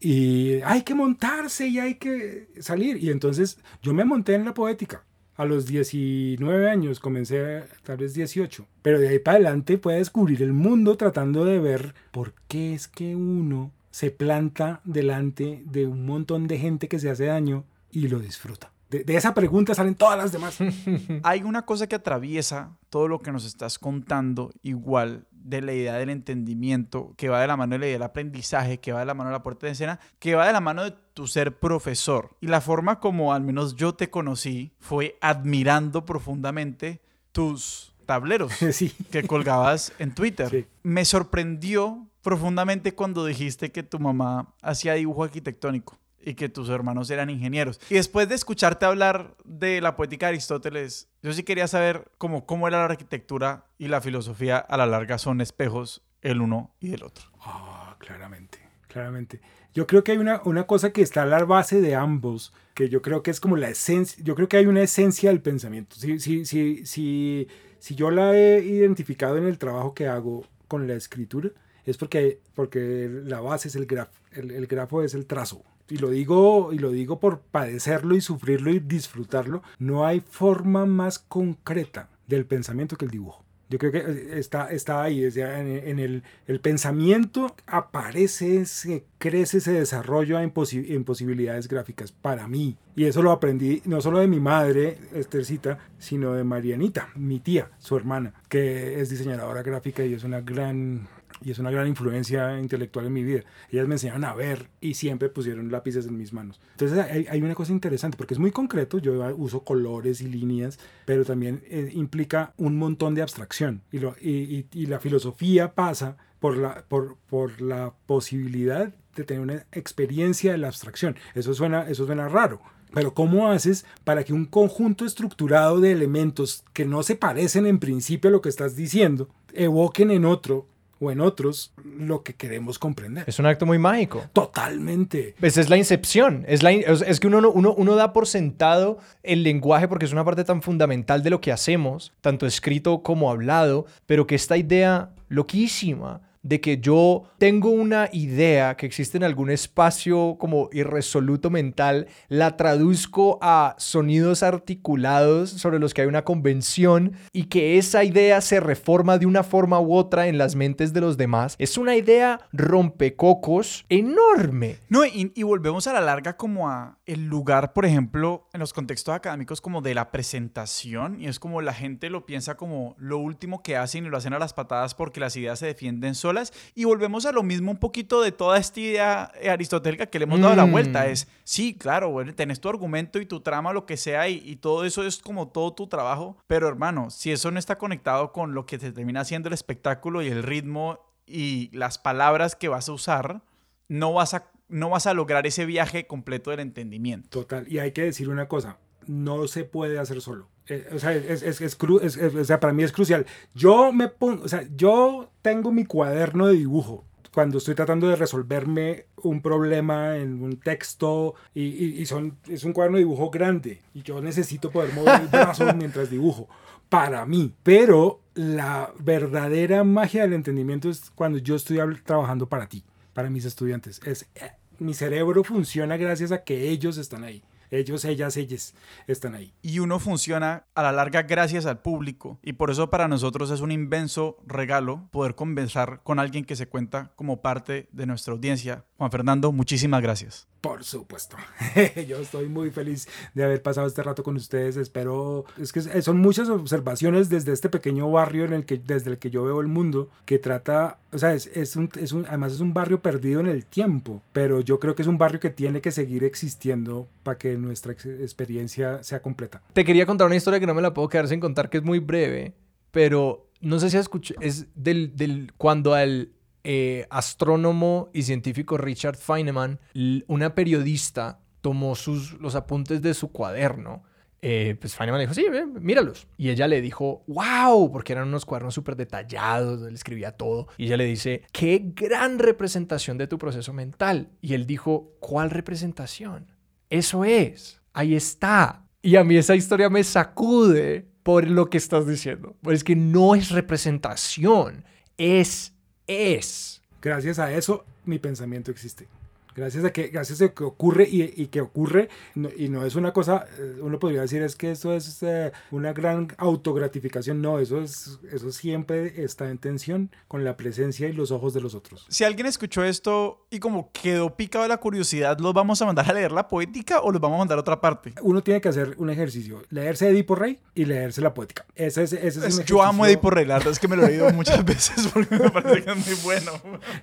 y 0.00 0.60
hay 0.64 0.82
que 0.82 0.94
montarse 0.94 1.66
y 1.66 1.78
hay 1.78 1.96
que 1.96 2.48
salir, 2.60 3.02
y 3.02 3.10
entonces 3.10 3.58
yo 3.82 3.92
me 3.92 4.04
monté 4.04 4.34
en 4.34 4.44
la 4.44 4.54
poética, 4.54 5.04
a 5.36 5.44
los 5.44 5.66
19 5.66 6.70
años, 6.70 7.00
comencé 7.00 7.64
tal 7.82 7.96
vez 7.98 8.14
18. 8.14 8.66
Pero 8.82 8.98
de 8.98 9.08
ahí 9.08 9.18
para 9.18 9.36
adelante 9.36 9.78
puede 9.78 9.98
descubrir 9.98 10.42
el 10.42 10.52
mundo 10.52 10.96
tratando 10.96 11.44
de 11.44 11.58
ver 11.58 11.94
por 12.10 12.34
qué 12.48 12.74
es 12.74 12.88
que 12.88 13.16
uno 13.16 13.72
se 13.90 14.10
planta 14.10 14.80
delante 14.84 15.62
de 15.66 15.86
un 15.86 16.06
montón 16.06 16.46
de 16.46 16.58
gente 16.58 16.88
que 16.88 16.98
se 16.98 17.10
hace 17.10 17.26
daño 17.26 17.64
y 17.90 18.08
lo 18.08 18.18
disfruta. 18.18 18.72
De, 18.90 19.04
de 19.04 19.16
esa 19.16 19.34
pregunta 19.34 19.74
salen 19.74 19.94
todas 19.94 20.18
las 20.18 20.32
demás. 20.32 20.58
Hay 21.22 21.42
una 21.42 21.62
cosa 21.62 21.86
que 21.86 21.96
atraviesa 21.96 22.76
todo 22.90 23.08
lo 23.08 23.20
que 23.20 23.32
nos 23.32 23.44
estás 23.44 23.78
contando, 23.78 24.52
igual 24.62 25.26
de 25.44 25.60
la 25.60 25.72
idea 25.72 25.94
del 25.94 26.10
entendimiento, 26.10 27.14
que 27.16 27.28
va 27.28 27.40
de 27.40 27.46
la 27.46 27.56
mano 27.56 27.74
de 27.74 27.78
la 27.78 27.86
idea 27.86 27.94
del 27.96 28.02
aprendizaje, 28.02 28.80
que 28.80 28.92
va 28.92 29.00
de 29.00 29.06
la 29.06 29.14
mano 29.14 29.30
de 29.30 29.34
la 29.34 29.42
puerta 29.42 29.66
de 29.66 29.72
escena, 29.72 30.00
que 30.18 30.34
va 30.34 30.46
de 30.46 30.52
la 30.52 30.60
mano 30.60 30.82
de 30.82 30.94
tu 31.12 31.26
ser 31.26 31.58
profesor. 31.58 32.30
Y 32.40 32.48
la 32.48 32.60
forma 32.60 32.98
como 32.98 33.32
al 33.32 33.42
menos 33.42 33.76
yo 33.76 33.94
te 33.94 34.10
conocí 34.10 34.72
fue 34.80 35.16
admirando 35.20 36.04
profundamente 36.04 37.02
tus 37.30 37.94
tableros 38.06 38.52
sí. 38.72 38.90
que 39.10 39.22
colgabas 39.26 39.92
en 39.98 40.14
Twitter. 40.14 40.48
Sí. 40.50 40.66
Me 40.82 41.04
sorprendió 41.04 42.08
profundamente 42.22 42.94
cuando 42.94 43.26
dijiste 43.26 43.70
que 43.70 43.82
tu 43.82 43.98
mamá 43.98 44.54
hacía 44.62 44.94
dibujo 44.94 45.24
arquitectónico. 45.24 45.98
Y 46.24 46.34
que 46.34 46.48
tus 46.48 46.68
hermanos 46.68 47.10
eran 47.10 47.30
ingenieros. 47.30 47.80
Y 47.90 47.94
después 47.94 48.28
de 48.28 48.34
escucharte 48.34 48.86
hablar 48.86 49.36
de 49.44 49.80
la 49.80 49.96
poética 49.96 50.26
de 50.26 50.30
Aristóteles, 50.30 51.08
yo 51.22 51.32
sí 51.32 51.42
quería 51.42 51.68
saber 51.68 52.10
cómo, 52.18 52.46
cómo 52.46 52.68
era 52.68 52.78
la 52.78 52.86
arquitectura 52.86 53.66
y 53.78 53.88
la 53.88 54.00
filosofía 54.00 54.58
a 54.58 54.76
la 54.76 54.86
larga 54.86 55.18
son 55.18 55.40
espejos 55.40 56.02
el 56.22 56.40
uno 56.40 56.74
y 56.80 56.94
el 56.94 57.02
otro. 57.04 57.26
Ah, 57.40 57.96
claramente, 57.98 58.58
claramente. 58.88 59.40
Yo 59.74 59.86
creo 59.86 60.04
que 60.04 60.12
hay 60.12 60.18
una, 60.18 60.40
una 60.44 60.66
cosa 60.66 60.92
que 60.92 61.02
está 61.02 61.22
a 61.22 61.26
la 61.26 61.44
base 61.44 61.80
de 61.80 61.94
ambos, 61.94 62.52
que 62.74 62.88
yo 62.88 63.02
creo 63.02 63.22
que 63.22 63.30
es 63.30 63.40
como 63.40 63.56
la 63.56 63.68
esencia, 63.68 64.22
yo 64.24 64.34
creo 64.34 64.48
que 64.48 64.56
hay 64.56 64.66
una 64.66 64.82
esencia 64.82 65.30
del 65.30 65.42
pensamiento. 65.42 65.96
Si, 65.96 66.20
si, 66.20 66.44
si, 66.44 66.86
si, 66.86 67.48
si 67.78 67.94
yo 67.94 68.10
la 68.10 68.36
he 68.36 68.62
identificado 68.62 69.36
en 69.36 69.44
el 69.44 69.58
trabajo 69.58 69.94
que 69.94 70.06
hago 70.06 70.46
con 70.68 70.86
la 70.86 70.94
escritura, 70.94 71.50
es 71.84 71.98
porque, 71.98 72.40
porque 72.54 73.10
la 73.24 73.40
base 73.40 73.68
es 73.68 73.76
el 73.76 73.86
grafo, 73.86 74.12
el, 74.32 74.50
el 74.52 74.66
grafo 74.66 75.02
es 75.02 75.14
el 75.14 75.26
trazo. 75.26 75.62
Y 75.88 75.98
lo 75.98 76.10
digo 76.10 76.72
y 76.72 76.78
lo 76.78 76.90
digo 76.90 77.20
por 77.20 77.40
padecerlo 77.40 78.16
y 78.16 78.20
sufrirlo 78.20 78.70
y 78.70 78.80
disfrutarlo. 78.80 79.62
No 79.78 80.06
hay 80.06 80.20
forma 80.20 80.86
más 80.86 81.18
concreta 81.18 82.08
del 82.26 82.46
pensamiento 82.46 82.96
que 82.96 83.04
el 83.04 83.10
dibujo. 83.10 83.44
Yo 83.70 83.78
creo 83.78 83.92
que 83.92 83.98
eh, 83.98 84.38
está, 84.38 84.70
está 84.70 85.02
ahí, 85.02 85.24
es 85.24 85.34
ya 85.34 85.58
en, 85.58 85.66
en 85.66 85.98
el, 85.98 86.22
el, 86.46 86.60
pensamiento 86.60 87.56
aparece, 87.66 88.66
se 88.66 89.04
crece, 89.18 89.60
se 89.60 89.72
desarrolla 89.72 90.42
en, 90.42 90.50
posi 90.50 90.84
en, 90.94 91.04
posibilidades 91.04 91.66
gráficas 91.66 92.12
para 92.12 92.46
mí. 92.46 92.76
Y 92.94 93.04
eso 93.04 93.22
lo 93.22 93.32
aprendí 93.32 93.82
no 93.84 94.00
solo 94.00 94.18
de 94.18 94.28
mi 94.28 94.38
madre, 94.38 94.98
Estercita, 95.14 95.78
sino 95.98 96.34
de 96.34 96.44
Marianita, 96.44 97.08
mi 97.16 97.40
tía, 97.40 97.70
su 97.78 97.96
hermana, 97.96 98.34
que 98.48 99.00
es 99.00 99.10
diseñadora 99.10 99.62
gráfica 99.62 100.04
y 100.04 100.14
es 100.14 100.24
una 100.24 100.40
gran 100.40 101.08
y 101.44 101.50
es 101.50 101.58
una 101.58 101.70
gran 101.70 101.86
influencia 101.86 102.58
intelectual 102.58 103.06
en 103.06 103.12
mi 103.12 103.22
vida. 103.22 103.42
Ellas 103.70 103.86
me 103.86 103.96
enseñaron 103.96 104.24
a 104.24 104.34
ver 104.34 104.70
y 104.80 104.94
siempre 104.94 105.28
pusieron 105.28 105.70
lápices 105.70 106.06
en 106.06 106.16
mis 106.16 106.32
manos. 106.32 106.60
Entonces 106.72 106.98
hay, 107.28 107.42
una 107.42 107.54
cosa 107.54 107.72
interesante 107.72 108.16
porque 108.16 108.34
es 108.34 108.40
muy 108.40 108.50
concreto, 108.50 108.98
yo 108.98 109.12
uso 109.36 109.64
colores 109.64 110.20
y 110.20 110.28
líneas, 110.28 110.78
pero 111.04 111.24
también 111.24 111.62
eh, 111.66 111.90
implica 111.92 112.54
un 112.56 112.76
montón 112.76 113.14
de 113.14 113.22
abstracción 113.22 113.82
y, 113.92 113.98
lo, 113.98 114.16
y, 114.20 114.66
y 114.72 114.86
la 114.86 114.98
filosofía 115.00 115.74
pasa 115.74 116.16
por 116.40 116.56
la, 116.56 116.84
por, 116.88 117.16
por 117.28 117.60
la 117.60 117.94
posibilidad 118.06 118.92
de 119.14 119.24
tener 119.24 119.42
una 119.42 119.66
experiencia 119.72 120.52
de 120.52 120.58
la 120.58 120.68
abstracción. 120.68 121.16
Eso 121.34 121.54
suena, 121.54 121.88
eso 121.88 122.06
suena 122.06 122.28
raro, 122.28 122.60
pero 122.92 123.14
¿cómo 123.14 123.48
haces 123.48 123.84
para 124.04 124.24
que 124.24 124.32
un 124.32 124.46
conjunto 124.46 125.04
estructurado 125.04 125.80
de 125.80 125.92
elementos 125.92 126.64
que 126.72 126.84
no 126.84 127.02
se 127.02 127.16
parecen 127.16 127.66
en 127.66 127.78
principio 127.78 128.28
a 128.28 128.32
lo 128.32 128.40
que 128.40 128.48
estás 128.48 128.76
diciendo 128.76 129.28
evoquen 129.52 130.10
en 130.10 130.24
otro 130.24 130.66
o 131.04 131.10
en 131.10 131.20
otros 131.20 131.72
lo 131.84 132.22
que 132.22 132.34
queremos 132.34 132.78
comprender. 132.78 133.24
Es 133.26 133.38
un 133.38 133.46
acto 133.46 133.66
muy 133.66 133.78
mágico. 133.78 134.24
Totalmente. 134.32 135.34
Esa 135.40 135.60
es 135.60 135.68
la 135.68 135.76
incepción. 135.76 136.44
Es, 136.48 136.62
la, 136.62 136.72
es 136.72 137.20
que 137.20 137.26
uno, 137.26 137.50
uno, 137.50 137.74
uno 137.74 137.94
da 137.94 138.12
por 138.12 138.26
sentado 138.26 138.98
el 139.22 139.42
lenguaje 139.42 139.88
porque 139.88 140.06
es 140.06 140.12
una 140.12 140.24
parte 140.24 140.44
tan 140.44 140.62
fundamental 140.62 141.22
de 141.22 141.30
lo 141.30 141.40
que 141.40 141.52
hacemos, 141.52 142.12
tanto 142.20 142.46
escrito 142.46 143.02
como 143.02 143.30
hablado, 143.30 143.86
pero 144.06 144.26
que 144.26 144.34
esta 144.34 144.56
idea 144.56 145.10
loquísima 145.28 146.20
de 146.44 146.60
que 146.60 146.78
yo 146.78 147.24
tengo 147.38 147.70
una 147.70 148.08
idea 148.12 148.76
que 148.76 148.86
existe 148.86 149.16
en 149.16 149.24
algún 149.24 149.50
espacio 149.50 150.36
como 150.38 150.68
irresoluto 150.72 151.50
mental, 151.50 152.06
la 152.28 152.56
traduzco 152.56 153.38
a 153.42 153.74
sonidos 153.78 154.42
articulados 154.42 155.50
sobre 155.50 155.78
los 155.78 155.94
que 155.94 156.02
hay 156.02 156.06
una 156.06 156.22
convención 156.22 157.14
y 157.32 157.44
que 157.44 157.78
esa 157.78 158.04
idea 158.04 158.40
se 158.40 158.60
reforma 158.60 159.18
de 159.18 159.26
una 159.26 159.42
forma 159.42 159.80
u 159.80 159.94
otra 159.94 160.28
en 160.28 160.38
las 160.38 160.54
mentes 160.54 160.92
de 160.92 161.00
los 161.00 161.16
demás. 161.16 161.56
Es 161.58 161.78
una 161.78 161.96
idea 161.96 162.40
rompecocos 162.52 163.86
enorme. 163.88 164.76
No, 164.88 165.04
y, 165.04 165.42
volvemos 165.42 165.86
a 165.86 165.92
la 165.92 166.00
larga 166.00 166.36
como 166.36 166.68
a 166.68 166.98
el 167.06 167.26
lugar, 167.26 167.72
por 167.72 167.86
ejemplo, 167.86 168.48
en 168.52 168.60
los 168.60 168.72
contextos 168.72 169.14
académicos 169.14 169.60
como 169.60 169.80
de 169.80 169.94
la 169.94 170.10
presentación 170.10 171.20
y 171.20 171.26
es 171.26 171.38
como 171.38 171.62
la 171.62 171.72
gente 171.72 172.10
lo 172.10 172.26
piensa 172.26 172.56
como 172.56 172.96
lo 172.98 173.18
último 173.18 173.62
que 173.62 173.76
hacen 173.76 174.04
y 174.04 174.08
lo 174.08 174.16
hacen 174.16 174.32
a 174.34 174.38
las 174.38 174.52
patadas 174.52 174.94
porque 174.94 175.20
las 175.20 175.36
ideas 175.36 175.58
se 175.58 175.66
defienden 175.66 176.14
solas 176.14 176.33
y 176.74 176.84
volvemos 176.84 177.26
a 177.26 177.32
lo 177.32 177.42
mismo 177.42 177.70
un 177.70 177.78
poquito 177.78 178.20
de 178.20 178.32
toda 178.32 178.58
esta 178.58 178.80
idea 178.80 179.32
aristotélica 179.48 180.06
que 180.06 180.18
le 180.18 180.24
hemos 180.24 180.40
dado 180.40 180.54
mm. 180.54 180.56
la 180.56 180.64
vuelta. 180.64 181.06
Es, 181.06 181.28
sí, 181.44 181.74
claro, 181.74 182.10
bueno, 182.10 182.34
tenés 182.34 182.60
tu 182.60 182.68
argumento 182.68 183.20
y 183.20 183.26
tu 183.26 183.40
trama, 183.40 183.72
lo 183.72 183.86
que 183.86 183.96
sea, 183.96 184.28
y, 184.28 184.42
y, 184.44 184.56
todo 184.56 184.84
eso 184.84 185.04
es 185.04 185.18
como 185.18 185.48
todo 185.48 185.72
tu 185.72 185.86
trabajo. 185.86 186.36
Pero 186.46 186.68
hermano, 186.68 187.10
si 187.10 187.32
eso 187.32 187.50
no 187.50 187.58
está 187.58 187.78
conectado 187.78 188.32
con 188.32 188.54
lo 188.54 188.66
que 188.66 188.78
te 188.78 188.92
termina 188.92 189.20
haciendo 189.20 189.48
el 189.48 189.54
espectáculo 189.54 190.22
y 190.22 190.28
el 190.28 190.42
ritmo 190.42 190.98
y 191.26 191.70
las 191.72 191.98
palabras 191.98 192.56
que 192.56 192.68
vas 192.68 192.88
a 192.88 192.92
usar, 192.92 193.42
no 193.88 194.12
vas 194.12 194.34
a, 194.34 194.50
no 194.68 194.90
vas 194.90 195.06
a 195.06 195.14
lograr 195.14 195.46
ese 195.46 195.66
viaje 195.66 196.06
completo 196.06 196.50
del 196.50 196.60
entendimiento. 196.60 197.28
Total, 197.30 197.70
y 197.70 197.78
hay 197.78 197.92
que 197.92 198.02
decir 198.02 198.28
una 198.28 198.48
cosa, 198.48 198.78
no 199.06 199.46
se 199.48 199.64
puede 199.64 199.98
hacer 199.98 200.20
solo. 200.20 200.48
Eh, 200.68 200.88
o 200.94 200.98
sea, 200.98 201.12
es, 201.14 201.42
es, 201.42 201.60
es, 201.60 201.76
o 201.80 202.44
sea, 202.44 202.60
para 202.60 202.72
mí 202.72 202.82
es 202.82 202.92
crucial. 202.92 203.26
Yo 203.54 203.92
me 203.92 204.08
pongo, 204.08 204.44
o 204.44 204.48
sea, 204.48 204.64
yo 204.74 205.30
tengo 205.42 205.72
mi 205.72 205.84
cuaderno 205.84 206.46
de 206.46 206.54
dibujo 206.54 207.04
cuando 207.32 207.58
estoy 207.58 207.74
tratando 207.74 208.08
de 208.08 208.16
resolverme 208.16 209.06
un 209.16 209.42
problema 209.42 210.16
en 210.16 210.40
un 210.40 210.56
texto 210.56 211.34
y, 211.52 211.62
y, 211.62 212.00
y 212.00 212.06
son, 212.06 212.38
es 212.48 212.62
un 212.64 212.72
cuaderno 212.72 212.96
de 212.96 213.04
dibujo 213.04 213.28
grande 213.28 213.80
y 213.92 214.02
yo 214.02 214.20
necesito 214.20 214.70
poder 214.70 214.94
mover 214.94 215.22
el 215.22 215.28
brazo 215.28 215.66
mientras 215.76 216.10
dibujo 216.10 216.48
para 216.88 217.26
mí. 217.26 217.52
Pero 217.62 218.20
la 218.34 218.92
verdadera 219.00 219.84
magia 219.84 220.22
del 220.22 220.34
entendimiento 220.34 220.88
es 220.88 221.10
cuando 221.14 221.38
yo 221.38 221.56
estoy 221.56 221.78
trabajando 222.04 222.48
para 222.48 222.68
ti, 222.68 222.84
para 223.12 223.30
mis 223.30 223.44
estudiantes. 223.44 224.00
Es, 224.04 224.26
eh, 224.36 224.52
mi 224.78 224.94
cerebro 224.94 225.44
funciona 225.44 225.96
gracias 225.96 226.32
a 226.32 226.44
que 226.44 226.70
ellos 226.70 226.98
están 226.98 227.24
ahí. 227.24 227.42
Ellos, 227.74 228.04
ellas, 228.04 228.36
ellas 228.36 228.74
están 229.06 229.34
ahí. 229.34 229.52
Y 229.62 229.78
uno 229.80 229.98
funciona 229.98 230.66
a 230.74 230.82
la 230.82 230.92
larga 230.92 231.22
gracias 231.22 231.66
al 231.66 231.80
público. 231.80 232.38
Y 232.42 232.54
por 232.54 232.70
eso 232.70 232.90
para 232.90 233.08
nosotros 233.08 233.50
es 233.50 233.60
un 233.60 233.72
inmenso 233.72 234.36
regalo 234.46 235.08
poder 235.10 235.34
conversar 235.34 236.00
con 236.02 236.18
alguien 236.18 236.44
que 236.44 236.56
se 236.56 236.68
cuenta 236.68 237.12
como 237.16 237.42
parte 237.42 237.88
de 237.92 238.06
nuestra 238.06 238.32
audiencia. 238.32 238.84
Juan 238.96 239.10
Fernando, 239.10 239.52
muchísimas 239.52 240.02
gracias. 240.02 240.53
Por 240.64 240.82
supuesto. 240.82 241.36
Yo 242.08 242.20
estoy 242.20 242.48
muy 242.48 242.70
feliz 242.70 243.06
de 243.34 243.44
haber 243.44 243.60
pasado 243.60 243.86
este 243.86 244.02
rato 244.02 244.22
con 244.22 244.36
ustedes. 244.36 244.78
Espero, 244.78 245.44
es 245.58 245.74
que 245.74 245.82
son 246.00 246.16
muchas 246.16 246.48
observaciones 246.48 247.28
desde 247.28 247.52
este 247.52 247.68
pequeño 247.68 248.10
barrio 248.10 248.46
en 248.46 248.54
el 248.54 248.64
que, 248.64 248.78
desde 248.78 249.10
el 249.10 249.18
que 249.18 249.28
yo 249.28 249.44
veo 249.44 249.60
el 249.60 249.66
mundo, 249.66 250.08
que 250.24 250.38
trata, 250.38 251.00
o 251.12 251.18
sea, 251.18 251.34
es, 251.34 251.48
es, 251.48 251.76
un, 251.76 251.90
es 252.00 252.12
un, 252.12 252.24
además 252.24 252.54
es 252.54 252.60
un 252.60 252.72
barrio 252.72 253.02
perdido 253.02 253.40
en 253.40 253.48
el 253.48 253.66
tiempo, 253.66 254.22
pero 254.32 254.62
yo 254.62 254.80
creo 254.80 254.94
que 254.94 255.02
es 255.02 255.08
un 255.08 255.18
barrio 255.18 255.38
que 255.38 255.50
tiene 255.50 255.82
que 255.82 255.90
seguir 255.90 256.24
existiendo 256.24 257.08
para 257.24 257.36
que 257.36 257.58
nuestra 257.58 257.92
experiencia 257.92 259.02
sea 259.02 259.20
completa. 259.20 259.60
Te 259.74 259.84
quería 259.84 260.06
contar 260.06 260.28
una 260.28 260.36
historia 260.36 260.60
que 260.60 260.66
no 260.66 260.72
me 260.72 260.80
la 260.80 260.94
puedo 260.94 261.10
quedar 261.10 261.28
sin 261.28 261.40
contar, 261.40 261.68
que 261.68 261.76
es 261.76 261.84
muy 261.84 261.98
breve, 261.98 262.54
pero 262.90 263.50
no 263.60 263.78
sé 263.80 263.90
si 263.90 263.98
escuché, 263.98 264.34
es 264.40 264.66
del, 264.74 265.14
del 265.14 265.52
cuando 265.58 265.92
al 265.92 266.30
eh, 266.64 267.06
astrónomo 267.10 268.08
y 268.14 268.22
científico 268.22 268.78
Richard 268.78 269.16
Feynman, 269.16 269.78
una 270.26 270.54
periodista 270.54 271.40
tomó 271.60 271.94
sus, 271.94 272.32
los 272.40 272.54
apuntes 272.54 273.02
de 273.02 273.14
su 273.14 273.32
cuaderno. 273.32 274.02
Eh, 274.40 274.76
pues 274.78 274.94
Feynman 274.94 275.20
dijo, 275.20 275.32
sí, 275.32 275.46
míralos. 275.80 276.26
Y 276.36 276.50
ella 276.50 276.66
le 276.66 276.80
dijo, 276.80 277.24
wow, 277.26 277.90
porque 277.90 278.12
eran 278.12 278.28
unos 278.28 278.44
cuadernos 278.44 278.74
súper 278.74 278.96
detallados, 278.96 279.86
él 279.86 279.94
escribía 279.94 280.32
todo. 280.32 280.68
Y 280.76 280.86
ella 280.86 280.96
le 280.98 281.04
dice, 281.04 281.42
qué 281.52 281.92
gran 281.94 282.38
representación 282.38 283.16
de 283.16 283.26
tu 283.26 283.38
proceso 283.38 283.72
mental. 283.72 284.28
Y 284.42 284.54
él 284.54 284.66
dijo, 284.66 285.16
¿cuál 285.20 285.50
representación? 285.50 286.50
Eso 286.90 287.24
es, 287.24 287.80
ahí 287.92 288.14
está. 288.14 288.84
Y 289.00 289.16
a 289.16 289.24
mí 289.24 289.36
esa 289.36 289.54
historia 289.54 289.90
me 289.90 290.02
sacude 290.02 291.06
por 291.22 291.46
lo 291.46 291.68
que 291.68 291.78
estás 291.78 292.06
diciendo. 292.06 292.56
Pues 292.62 292.78
es 292.78 292.84
que 292.84 292.96
no 292.96 293.34
es 293.34 293.50
representación, 293.50 294.84
es 295.16 295.74
es. 296.06 296.82
Gracias 297.02 297.38
a 297.38 297.52
eso, 297.52 297.84
mi 298.04 298.18
pensamiento 298.18 298.70
existe. 298.70 299.06
Gracias 299.54 299.84
a 299.84 299.92
que, 299.92 300.08
gracias 300.08 300.42
a 300.42 300.48
que 300.48 300.64
ocurre 300.64 301.08
y, 301.08 301.22
y 301.22 301.46
que 301.46 301.60
ocurre, 301.60 302.08
no, 302.34 302.48
y 302.56 302.68
no 302.68 302.84
es 302.84 302.96
una 302.96 303.12
cosa, 303.12 303.46
eh, 303.58 303.76
uno 303.80 303.98
podría 303.98 304.22
decir 304.22 304.42
es 304.42 304.56
que 304.56 304.72
esto 304.72 304.92
es 304.92 305.22
eh, 305.22 305.52
una 305.70 305.92
gran 305.92 306.28
autogratificación, 306.38 307.40
no, 307.40 307.58
eso, 307.58 307.80
es, 307.80 308.18
eso 308.32 308.50
siempre 308.50 309.22
está 309.24 309.50
en 309.50 309.58
tensión 309.58 310.10
con 310.28 310.44
la 310.44 310.56
presencia 310.56 311.08
y 311.08 311.12
los 311.12 311.30
ojos 311.30 311.54
de 311.54 311.60
los 311.60 311.74
otros. 311.74 312.06
Si 312.08 312.24
alguien 312.24 312.46
escuchó 312.46 312.82
esto 312.84 313.46
y 313.50 313.60
como 313.60 313.90
quedó 313.92 314.36
picado 314.36 314.66
la 314.66 314.78
curiosidad, 314.78 315.38
¿los 315.38 315.54
vamos 315.54 315.80
a 315.80 315.86
mandar 315.86 316.10
a 316.10 316.14
leer 316.14 316.32
la 316.32 316.48
poética 316.48 317.00
o 317.00 317.12
los 317.12 317.20
vamos 317.20 317.36
a 317.36 317.38
mandar 317.38 317.58
a 317.58 317.60
otra 317.60 317.80
parte? 317.80 318.14
Uno 318.22 318.42
tiene 318.42 318.60
que 318.60 318.68
hacer 318.68 318.94
un 318.98 319.10
ejercicio, 319.10 319.62
leerse 319.70 320.08
Edipo 320.08 320.34
Rey 320.34 320.58
y 320.74 320.84
leerse 320.84 321.20
la 321.20 321.32
poética. 321.32 321.64
Ese 321.74 322.02
es, 322.02 322.12
ese 322.12 322.26
es, 322.26 322.36
un 322.36 322.42
ejercicio... 322.42 322.64
Yo 322.64 322.82
amo 322.82 323.06
Edipo 323.06 323.30
Rey, 323.30 323.46
la 323.46 323.54
verdad 323.54 323.72
es 323.72 323.78
que 323.78 323.88
me 323.88 323.96
lo 323.96 324.04
he 324.04 324.08
leído 324.08 324.30
muchas 324.30 324.64
veces 324.64 325.08
porque 325.12 325.36
me 325.38 325.50
parece 325.50 325.84
que 325.84 325.90
es 325.92 326.06
muy 326.06 326.16
bueno. 326.24 326.52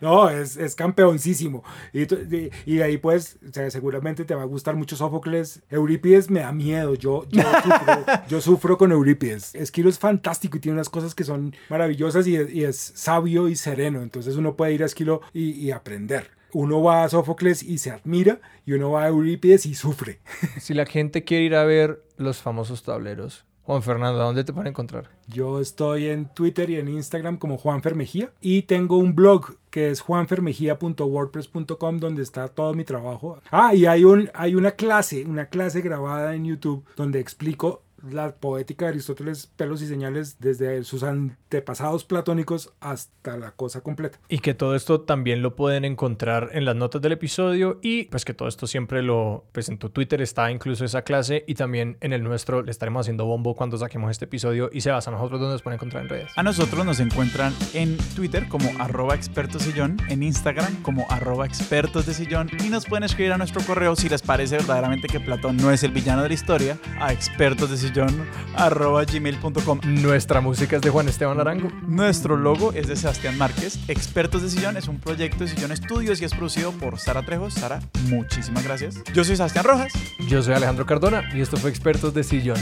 No, 0.01 0.29
es, 0.29 0.57
es 0.57 0.75
campeoncísimo. 0.75 1.63
Y, 1.93 2.01
y, 2.01 2.40
y, 2.65 2.75
de 2.75 2.83
ahí 2.83 2.97
pues 2.97 3.37
seguramente 3.69 4.25
te 4.25 4.35
va 4.35 4.43
a 4.43 4.45
gustar 4.45 4.75
mucho 4.75 4.95
Sófocles. 4.95 5.61
Eurípides 5.69 6.29
me 6.29 6.41
da 6.41 6.51
miedo, 6.51 6.95
yo, 6.95 7.25
yo, 8.27 8.41
sufro, 8.41 8.77
con 8.77 8.91
Eurípides. 8.91 9.55
Esquilo 9.55 9.89
es 9.89 9.99
fantástico 9.99 10.57
y 10.57 10.59
tiene 10.59 10.75
unas 10.75 10.89
cosas 10.89 11.15
que 11.15 11.23
son 11.23 11.55
maravillosas 11.69 12.27
y, 12.27 12.35
y 12.35 12.63
es 12.63 12.77
sabio 12.77 13.47
y 13.47 13.55
sereno, 13.55 14.01
entonces 14.01 14.35
uno 14.35 14.55
puede 14.55 14.73
ir 14.73 14.83
a 14.83 14.85
Esquilo 14.85 15.21
y, 15.33 15.51
y 15.51 15.71
aprender 15.71 16.41
uno 16.53 16.81
va 16.81 17.03
a 17.03 17.09
Sófocles 17.09 17.63
y 17.63 17.77
se 17.77 17.91
admira 17.91 18.41
y 18.65 18.73
uno 18.73 18.91
va 18.91 19.03
a 19.03 19.07
Eurípides 19.07 19.65
y 19.65 19.75
sufre. 19.75 20.19
Si 20.59 20.73
la 20.73 20.85
gente 20.85 21.23
quiere 21.23 21.45
ir 21.45 21.55
a 21.55 21.63
ver 21.63 22.03
los 22.17 22.41
famosos 22.41 22.83
tableros, 22.83 23.45
Juan 23.63 23.83
Fernando, 23.83 24.19
¿a 24.21 24.25
dónde 24.25 24.43
te 24.43 24.53
pueden 24.53 24.69
encontrar? 24.69 25.09
Yo 25.27 25.59
estoy 25.59 26.07
en 26.07 26.25
Twitter 26.33 26.69
y 26.71 26.77
en 26.77 26.87
Instagram 26.87 27.37
como 27.37 27.57
Juan 27.57 27.83
Fermejía 27.83 28.31
y 28.41 28.63
tengo 28.63 28.97
un 28.97 29.13
blog 29.13 29.55
que 29.69 29.91
es 29.91 30.01
juanfermejía.wordpress.com 30.01 31.99
donde 31.99 32.23
está 32.23 32.47
todo 32.47 32.73
mi 32.73 32.83
trabajo. 32.83 33.39
Ah, 33.51 33.75
y 33.75 33.85
hay, 33.85 34.03
un, 34.03 34.31
hay 34.33 34.55
una 34.55 34.71
clase, 34.71 35.25
una 35.25 35.45
clase 35.45 35.81
grabada 35.81 36.33
en 36.35 36.45
YouTube 36.45 36.83
donde 36.95 37.19
explico 37.19 37.83
la 38.09 38.35
poética 38.35 38.85
de 38.85 38.91
Aristóteles, 38.91 39.47
pelos 39.55 39.81
y 39.81 39.87
señales, 39.87 40.37
desde 40.39 40.83
sus 40.83 41.03
antepasados 41.03 42.05
platónicos 42.05 42.73
hasta 42.79 43.37
la 43.37 43.51
cosa 43.51 43.81
completa. 43.81 44.19
Y 44.29 44.39
que 44.39 44.53
todo 44.53 44.75
esto 44.75 45.01
también 45.01 45.41
lo 45.41 45.55
pueden 45.55 45.85
encontrar 45.85 46.49
en 46.53 46.65
las 46.65 46.75
notas 46.75 47.01
del 47.01 47.11
episodio 47.13 47.79
y 47.81 48.05
pues 48.05 48.25
que 48.25 48.33
todo 48.33 48.47
esto 48.47 48.67
siempre 48.67 49.01
lo, 49.01 49.45
pues 49.51 49.69
en 49.69 49.77
tu 49.77 49.89
Twitter 49.89 50.21
está 50.21 50.51
incluso 50.51 50.85
esa 50.85 51.03
clase 51.03 51.43
y 51.47 51.55
también 51.55 51.97
en 52.01 52.13
el 52.13 52.23
nuestro 52.23 52.61
le 52.61 52.71
estaremos 52.71 53.01
haciendo 53.01 53.25
bombo 53.25 53.55
cuando 53.55 53.77
saquemos 53.77 54.11
este 54.11 54.25
episodio 54.25 54.69
y 54.71 54.81
se 54.81 54.91
basa 54.91 55.09
a 55.09 55.13
nosotros 55.13 55.39
donde 55.39 55.55
nos 55.55 55.61
pueden 55.61 55.77
encontrar 55.77 56.03
en 56.03 56.09
redes. 56.09 56.31
A 56.35 56.43
nosotros 56.43 56.85
nos 56.85 56.99
encuentran 56.99 57.53
en 57.73 57.97
Twitter 58.15 58.47
como 58.47 58.69
arroba 58.79 59.15
expertos 59.15 59.63
sillón, 59.63 59.97
en 60.09 60.23
Instagram 60.23 60.81
como 60.81 61.05
arroba 61.09 61.45
expertos 61.45 62.05
de 62.05 62.13
sillón 62.13 62.49
y 62.63 62.69
nos 62.69 62.85
pueden 62.85 63.03
escribir 63.03 63.33
a 63.33 63.37
nuestro 63.37 63.61
correo 63.61 63.95
si 63.95 64.09
les 64.09 64.21
parece 64.21 64.57
verdaderamente 64.57 65.07
que 65.07 65.19
Platón 65.19 65.57
no 65.57 65.71
es 65.71 65.83
el 65.83 65.91
villano 65.91 66.23
de 66.23 66.29
la 66.29 66.33
historia 66.33 66.77
a 66.99 67.13
expertos 67.13 67.69
de 67.69 67.77
sillón 67.77 67.90
gmail.com. 67.93 69.79
Nuestra 69.83 70.41
música 70.41 70.75
es 70.77 70.81
de 70.81 70.89
Juan 70.89 71.07
Esteban 71.07 71.39
Arango. 71.39 71.69
Nuestro 71.87 72.35
logo 72.35 72.73
es 72.73 72.87
de 72.87 72.95
Sebastián 72.95 73.37
Márquez. 73.37 73.79
Expertos 73.87 74.41
de 74.41 74.49
Sillón 74.49 74.77
es 74.77 74.87
un 74.87 74.99
proyecto 74.99 75.43
de 75.43 75.49
Sillón 75.49 75.71
Estudios 75.71 76.21
y 76.21 76.25
es 76.25 76.33
producido 76.33 76.71
por 76.71 76.99
Sara 76.99 77.23
Trejo. 77.23 77.49
Sara, 77.49 77.79
muchísimas 78.09 78.63
gracias. 78.63 79.03
Yo 79.13 79.23
soy 79.23 79.35
Sebastián 79.35 79.65
Rojas. 79.65 79.93
Yo 80.27 80.41
soy 80.41 80.53
Alejandro 80.53 80.85
Cardona 80.85 81.23
y 81.33 81.41
esto 81.41 81.57
fue 81.57 81.69
Expertos 81.69 82.13
de 82.13 82.23
Sillón. 82.23 82.59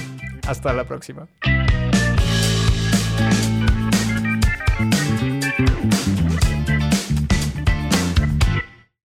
Hasta 0.48 0.74
la 0.74 0.86
próxima. 0.86 1.28